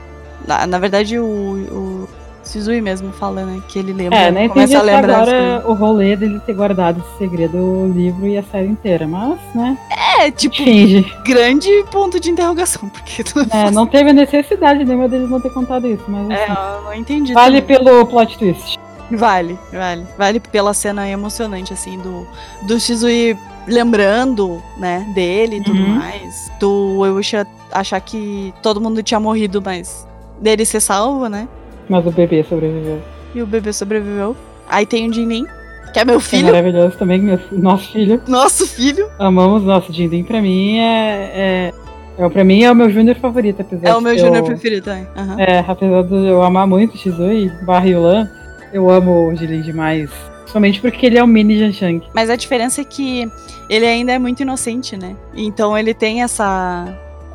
Na, 0.46 0.66
na 0.66 0.78
verdade, 0.78 1.18
o, 1.18 1.24
o 1.24 2.08
Suzui 2.50 2.80
mesmo 2.80 3.12
fala, 3.12 3.44
né? 3.44 3.62
Que 3.68 3.78
ele 3.78 3.92
lembra. 3.92 4.18
É, 4.18 4.30
nem 4.30 4.46
entendi 4.46 4.74
a 4.74 4.82
lembrar 4.82 5.22
agora 5.22 5.62
o 5.66 5.72
rolê 5.72 6.16
dele 6.16 6.40
ter 6.40 6.52
guardado 6.52 7.00
esse 7.00 7.18
segredo, 7.18 7.56
o 7.56 7.92
livro 7.92 8.26
e 8.26 8.36
a 8.36 8.42
série 8.42 8.66
inteira, 8.66 9.06
mas, 9.06 9.38
né? 9.54 9.78
É, 10.18 10.30
tipo, 10.30 10.56
Finge. 10.56 11.06
grande 11.24 11.68
ponto 11.90 12.18
de 12.18 12.30
interrogação, 12.30 12.88
porque 12.90 13.22
É, 13.50 13.70
não 13.70 13.86
teve 13.86 14.12
necessidade 14.12 14.84
nenhuma 14.84 15.08
deles 15.08 15.30
não 15.30 15.40
ter 15.40 15.50
contado 15.50 15.86
isso, 15.86 16.04
mas. 16.08 16.28
É, 16.28 16.44
assim, 16.44 16.52
eu 16.52 16.82
não 16.82 16.94
entendi. 16.94 17.32
Vale 17.32 17.62
também. 17.62 17.84
pelo 17.84 18.06
plot 18.06 18.36
twist. 18.36 18.78
Vale, 19.12 19.58
vale. 19.72 20.06
Vale 20.16 20.40
pela 20.40 20.74
cena 20.74 21.08
emocionante, 21.08 21.72
assim, 21.72 21.98
do, 21.98 22.26
do 22.62 22.78
Shizui 22.78 23.36
lembrando, 23.66 24.62
né, 24.76 25.06
dele 25.14 25.56
e 25.56 25.62
tudo 25.62 25.80
uhum. 25.80 25.94
mais. 25.94 26.50
Do 26.58 27.04
Eusha 27.04 27.46
achar 27.72 28.00
que 28.00 28.52
todo 28.62 28.80
mundo 28.80 29.02
tinha 29.02 29.20
morrido, 29.20 29.62
mas 29.64 30.06
dele 30.40 30.64
ser 30.64 30.80
salvo, 30.80 31.28
né? 31.28 31.48
Mas 31.90 32.06
o 32.06 32.10
bebê 32.12 32.44
sobreviveu. 32.44 33.00
E 33.34 33.42
o 33.42 33.46
bebê 33.46 33.72
sobreviveu. 33.72 34.36
Aí 34.68 34.86
tem 34.86 35.10
o 35.10 35.12
Jinlin, 35.12 35.44
que 35.92 35.98
é 35.98 36.04
meu 36.04 36.20
filho. 36.20 36.48
É 36.48 36.52
maravilhoso 36.52 36.96
também, 36.96 37.20
meu, 37.20 37.40
nosso 37.50 37.90
filho. 37.90 38.22
Nosso 38.28 38.64
filho. 38.64 39.10
Amamos 39.18 39.64
nosso 39.64 39.92
Jinlin. 39.92 40.22
Pra 40.22 40.40
mim 40.40 40.78
é, 40.78 41.32
é, 41.34 41.74
é 42.16 42.28
pra 42.28 42.44
mim 42.44 42.62
é 42.62 42.70
o 42.70 42.76
meu 42.76 42.88
júnior 42.88 43.16
favorito, 43.16 43.60
apesar 43.60 43.88
É 43.88 43.94
o 43.96 44.00
meu 44.00 44.16
júnior 44.16 44.44
preferido 44.44 44.84
também. 44.84 45.06
Uhum. 45.16 45.40
É, 45.40 45.64
apesar 45.66 46.04
de 46.04 46.14
eu 46.14 46.40
amar 46.44 46.64
muito 46.64 46.94
o 46.94 46.96
Shizui 46.96 47.50
barra 47.64 47.86
Yulan, 47.86 48.30
eu 48.72 48.88
amo 48.88 49.26
o 49.28 49.34
Jinlin 49.34 49.62
demais. 49.62 50.08
Somente 50.46 50.80
porque 50.80 51.06
ele 51.06 51.18
é 51.18 51.24
um 51.24 51.26
mini 51.26 51.58
Janshang. 51.58 52.02
Mas 52.14 52.30
a 52.30 52.36
diferença 52.36 52.80
é 52.80 52.84
que 52.84 53.28
ele 53.68 53.86
ainda 53.86 54.12
é 54.12 54.18
muito 54.18 54.42
inocente, 54.42 54.96
né? 54.96 55.16
Então 55.34 55.76
ele 55.76 55.92
tem 55.92 56.22
essa 56.22 56.86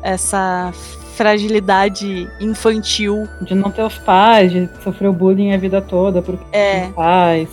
essa 0.02 0.72
fragilidade 1.16 2.28
infantil. 2.38 3.26
De 3.40 3.54
não 3.54 3.70
ter 3.70 3.82
os 3.82 3.98
pais, 3.98 4.52
de 4.52 4.68
sofrer 4.84 5.08
o 5.08 5.12
bullying 5.12 5.52
a 5.52 5.56
vida 5.56 5.80
toda 5.80 6.20
por 6.20 6.38
é. 6.52 6.88
pais, 6.88 7.48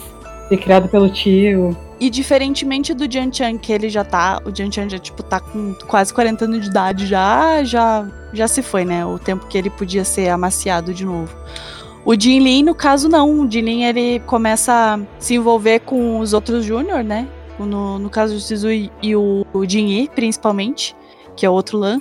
ser 0.49 0.57
criado 0.57 0.89
pelo 0.89 1.09
tio. 1.09 1.75
E 1.99 2.09
diferentemente 2.09 2.93
do 2.93 3.09
Jian 3.09 3.31
Chan, 3.31 3.57
que 3.57 3.71
ele 3.71 3.89
já 3.89 4.03
tá. 4.03 4.41
O 4.45 4.53
Jian 4.53 4.69
Chan 4.69 4.89
já, 4.89 4.99
tipo, 4.99 5.23
tá 5.23 5.39
com 5.39 5.73
quase 5.87 6.13
40 6.13 6.45
anos 6.45 6.61
de 6.61 6.67
idade, 6.67 7.07
já, 7.07 7.63
já, 7.63 8.05
já 8.33 8.47
se 8.47 8.61
foi, 8.61 8.83
né? 8.83 9.05
O 9.05 9.17
tempo 9.17 9.47
que 9.47 9.57
ele 9.57 9.69
podia 9.69 10.03
ser 10.03 10.27
amaciado 10.27 10.93
de 10.93 11.05
novo. 11.05 11.33
O 12.05 12.19
Jin 12.19 12.39
Lin, 12.39 12.63
no 12.63 12.75
caso, 12.75 13.07
não. 13.07 13.39
O 13.39 13.49
Jin 13.49 13.61
Lin, 13.61 13.83
ele 13.83 14.19
começa 14.25 14.73
a 14.73 14.99
se 15.17 15.35
envolver 15.35 15.79
com 15.79 16.19
os 16.19 16.33
outros 16.33 16.65
Júnior, 16.65 17.01
né? 17.01 17.25
No, 17.57 17.97
no 17.97 18.09
caso 18.09 18.33
do 18.33 18.41
Suzui 18.41 18.91
e 19.01 19.15
o, 19.15 19.45
o 19.53 19.65
Jin 19.65 19.87
Yi, 19.87 20.09
principalmente, 20.13 20.93
que 21.37 21.45
é 21.45 21.49
outro 21.49 21.77
Lan. 21.77 21.99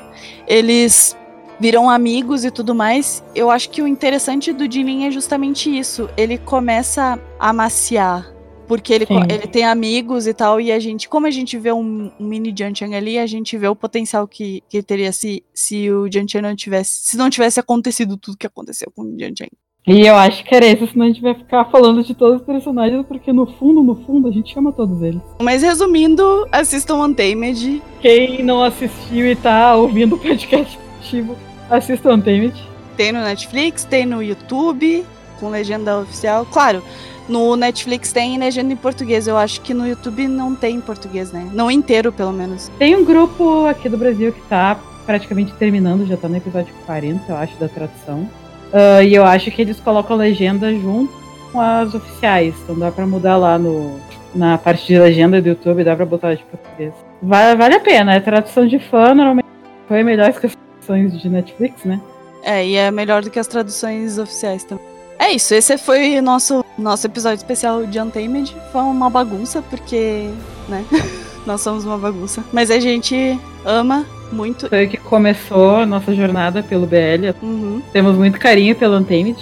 Eles 0.48 1.16
viram 1.58 1.88
amigos 1.88 2.44
e 2.44 2.50
tudo 2.50 2.74
mais. 2.74 3.22
Eu 3.34 3.50
acho 3.50 3.70
que 3.70 3.82
o 3.82 3.86
interessante 3.86 4.52
do 4.52 4.70
Jilin 4.70 5.04
é 5.04 5.10
justamente 5.10 5.70
isso. 5.76 6.08
Ele 6.16 6.38
começa 6.38 7.18
a 7.38 7.48
amaciar. 7.50 8.32
Porque 8.66 8.92
ele, 8.92 9.06
ele 9.28 9.46
tem 9.46 9.64
amigos 9.64 10.26
e 10.26 10.32
tal, 10.32 10.58
e 10.58 10.72
a 10.72 10.78
gente, 10.78 11.06
como 11.08 11.26
a 11.26 11.30
gente 11.30 11.58
vê 11.58 11.72
um, 11.72 12.10
um 12.18 12.26
mini 12.26 12.54
Janchang 12.56 12.94
ali, 12.94 13.18
a 13.18 13.26
gente 13.26 13.58
vê 13.58 13.68
o 13.68 13.76
potencial 13.76 14.26
que, 14.26 14.62
que 14.66 14.82
teria 14.82 15.12
se, 15.12 15.44
se 15.52 15.90
o 15.90 16.10
Janchang 16.10 16.42
não 16.42 16.56
tivesse. 16.56 17.08
Se 17.08 17.16
não 17.16 17.28
tivesse 17.28 17.60
acontecido 17.60 18.16
tudo 18.16 18.38
que 18.38 18.46
aconteceu 18.46 18.90
com 18.94 19.02
o 19.02 19.18
Janchang. 19.18 19.50
E 19.86 20.06
eu 20.06 20.14
acho 20.14 20.44
que 20.44 20.54
era 20.54 20.66
isso, 20.66 20.86
senão 20.86 21.06
a 21.06 21.08
gente 21.08 21.20
vai 21.20 21.34
ficar 21.34 21.64
falando 21.64 22.04
de 22.04 22.14
todos 22.14 22.40
os 22.40 22.46
personagens, 22.46 23.04
porque 23.06 23.32
no 23.32 23.46
fundo, 23.46 23.82
no 23.82 23.96
fundo, 24.06 24.28
a 24.28 24.30
gente 24.30 24.54
chama 24.54 24.72
todos 24.72 25.02
eles. 25.02 25.20
Mas 25.42 25.62
resumindo, 25.62 26.46
assistam 26.52 26.98
Untamed. 26.98 27.82
Quem 28.00 28.44
não 28.44 28.62
assistiu 28.62 29.26
e 29.26 29.34
tá 29.34 29.74
ouvindo 29.74 30.14
o 30.14 30.18
podcast 30.18 30.78
ativo, 31.02 31.36
assista 31.68 32.12
Untamed. 32.14 32.54
Tem 32.96 33.12
no 33.12 33.20
Netflix, 33.20 33.84
tem 33.84 34.06
no 34.06 34.22
YouTube, 34.22 35.04
com 35.40 35.50
legenda 35.50 35.98
oficial. 35.98 36.46
Claro, 36.46 36.82
no 37.28 37.56
Netflix 37.56 38.12
tem 38.12 38.38
legenda 38.38 38.72
em 38.72 38.76
português. 38.76 39.26
Eu 39.26 39.36
acho 39.36 39.60
que 39.60 39.74
no 39.74 39.86
YouTube 39.86 40.28
não 40.28 40.54
tem 40.54 40.76
em 40.76 40.80
português, 40.80 41.32
né? 41.32 41.50
Não 41.52 41.70
inteiro, 41.70 42.12
pelo 42.12 42.32
menos. 42.32 42.70
Tem 42.78 42.94
um 42.94 43.04
grupo 43.04 43.66
aqui 43.66 43.88
do 43.88 43.98
Brasil 43.98 44.32
que 44.32 44.40
tá 44.42 44.78
praticamente 45.04 45.52
terminando, 45.54 46.06
já 46.06 46.16
tá 46.16 46.28
no 46.28 46.36
episódio 46.36 46.72
40, 46.86 47.24
eu 47.28 47.36
acho, 47.36 47.56
da 47.58 47.68
tradução. 47.68 48.28
Uh, 48.72 49.02
e 49.02 49.14
eu 49.14 49.24
acho 49.24 49.50
que 49.50 49.60
eles 49.60 49.80
colocam 49.80 50.16
legenda 50.16 50.72
junto 50.72 51.12
com 51.50 51.60
as 51.60 51.94
oficiais. 51.94 52.54
Então 52.62 52.78
dá 52.78 52.90
pra 52.90 53.06
mudar 53.06 53.36
lá 53.36 53.58
no, 53.58 53.98
na 54.34 54.56
parte 54.58 54.86
de 54.86 54.98
legenda 54.98 55.42
do 55.42 55.48
YouTube, 55.48 55.82
dá 55.82 55.96
pra 55.96 56.06
botar 56.06 56.34
de 56.34 56.44
português. 56.44 56.94
Vale, 57.20 57.56
vale 57.56 57.74
a 57.74 57.80
pena, 57.80 58.14
é 58.14 58.20
tradução 58.20 58.66
de 58.66 58.78
fã, 58.78 59.14
normalmente 59.14 59.46
foi 59.86 60.02
melhor 60.02 60.32
que 60.32 60.46
as 60.46 60.56
traduções 60.82 61.20
de 61.20 61.28
Netflix, 61.28 61.84
né? 61.84 62.00
É, 62.42 62.66
e 62.66 62.74
é 62.74 62.90
melhor 62.90 63.22
do 63.22 63.30
que 63.30 63.38
as 63.38 63.46
traduções 63.46 64.18
oficiais 64.18 64.64
também. 64.64 64.84
É 65.18 65.30
isso, 65.30 65.54
esse 65.54 65.78
foi 65.78 66.18
o 66.18 66.22
nosso, 66.22 66.64
nosso 66.76 67.06
episódio 67.06 67.36
especial 67.36 67.86
de 67.86 68.00
Untamed. 68.00 68.54
Foi 68.72 68.82
uma 68.82 69.08
bagunça, 69.08 69.62
porque, 69.62 70.28
né? 70.68 70.84
Nós 71.46 71.60
somos 71.60 71.84
uma 71.84 71.98
bagunça. 71.98 72.44
Mas 72.52 72.70
a 72.70 72.78
gente 72.78 73.38
ama 73.64 74.06
muito. 74.32 74.68
Foi 74.68 74.86
que 74.86 74.96
começou 74.96 75.76
a 75.76 75.86
nossa 75.86 76.14
jornada 76.14 76.62
pelo 76.62 76.86
BL. 76.86 77.34
Uhum. 77.40 77.82
Temos 77.92 78.16
muito 78.16 78.38
carinho 78.38 78.74
pelo 78.74 78.96
Untamed. 78.96 79.36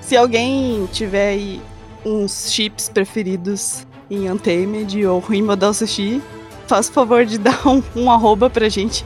Se 0.00 0.16
alguém 0.16 0.88
tiver 0.92 1.30
aí 1.30 1.60
uns 2.04 2.52
chips 2.52 2.88
preferidos 2.88 3.86
em 4.10 4.30
Untamed 4.30 5.06
ou 5.06 5.22
em 5.30 5.42
Model 5.42 5.72
Sushi, 5.72 6.20
faça 6.66 6.90
o 6.90 6.94
favor 6.94 7.24
de 7.24 7.38
dar 7.38 7.66
um, 7.66 7.82
um 7.96 8.10
arroba 8.10 8.50
pra 8.50 8.68
gente, 8.68 9.04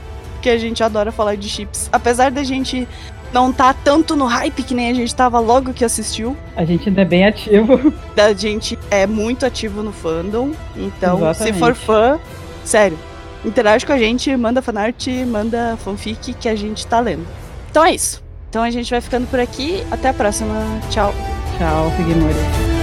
porque 0.48 0.50
a 0.50 0.58
gente 0.58 0.82
adora 0.82 1.12
falar 1.12 1.36
de 1.36 1.48
chips. 1.48 1.88
Apesar 1.92 2.30
da 2.30 2.42
gente 2.42 2.88
não 3.32 3.52
tá 3.52 3.74
tanto 3.74 4.16
no 4.16 4.24
hype 4.24 4.62
que 4.62 4.74
nem 4.74 4.88
a 4.88 4.94
gente 4.94 5.14
tava 5.14 5.38
logo 5.38 5.74
que 5.74 5.84
assistiu. 5.84 6.34
A 6.56 6.64
gente 6.64 6.88
ainda 6.88 7.02
é 7.02 7.04
bem 7.04 7.26
ativo. 7.26 7.92
A 8.16 8.32
gente 8.32 8.78
é 8.90 9.06
muito 9.06 9.44
ativo 9.44 9.82
no 9.82 9.92
fandom. 9.92 10.52
Então, 10.74 11.18
Exatamente. 11.18 11.54
se 11.54 11.60
for 11.60 11.74
fã, 11.74 12.18
sério, 12.64 12.98
interage 13.44 13.84
com 13.84 13.92
a 13.92 13.98
gente, 13.98 14.34
manda 14.36 14.62
fanart, 14.62 15.06
manda 15.26 15.76
fanfic 15.84 16.34
que 16.34 16.48
a 16.48 16.56
gente 16.56 16.86
tá 16.86 16.98
lendo. 16.98 17.26
Então 17.70 17.84
é 17.84 17.94
isso. 17.94 18.22
Então 18.48 18.62
a 18.62 18.70
gente 18.70 18.90
vai 18.90 19.00
ficando 19.00 19.26
por 19.26 19.38
aqui. 19.38 19.84
Até 19.90 20.08
a 20.08 20.14
próxima. 20.14 20.54
Tchau. 20.90 21.14
Tchau, 21.58 21.90
Figueiredo. 21.96 22.77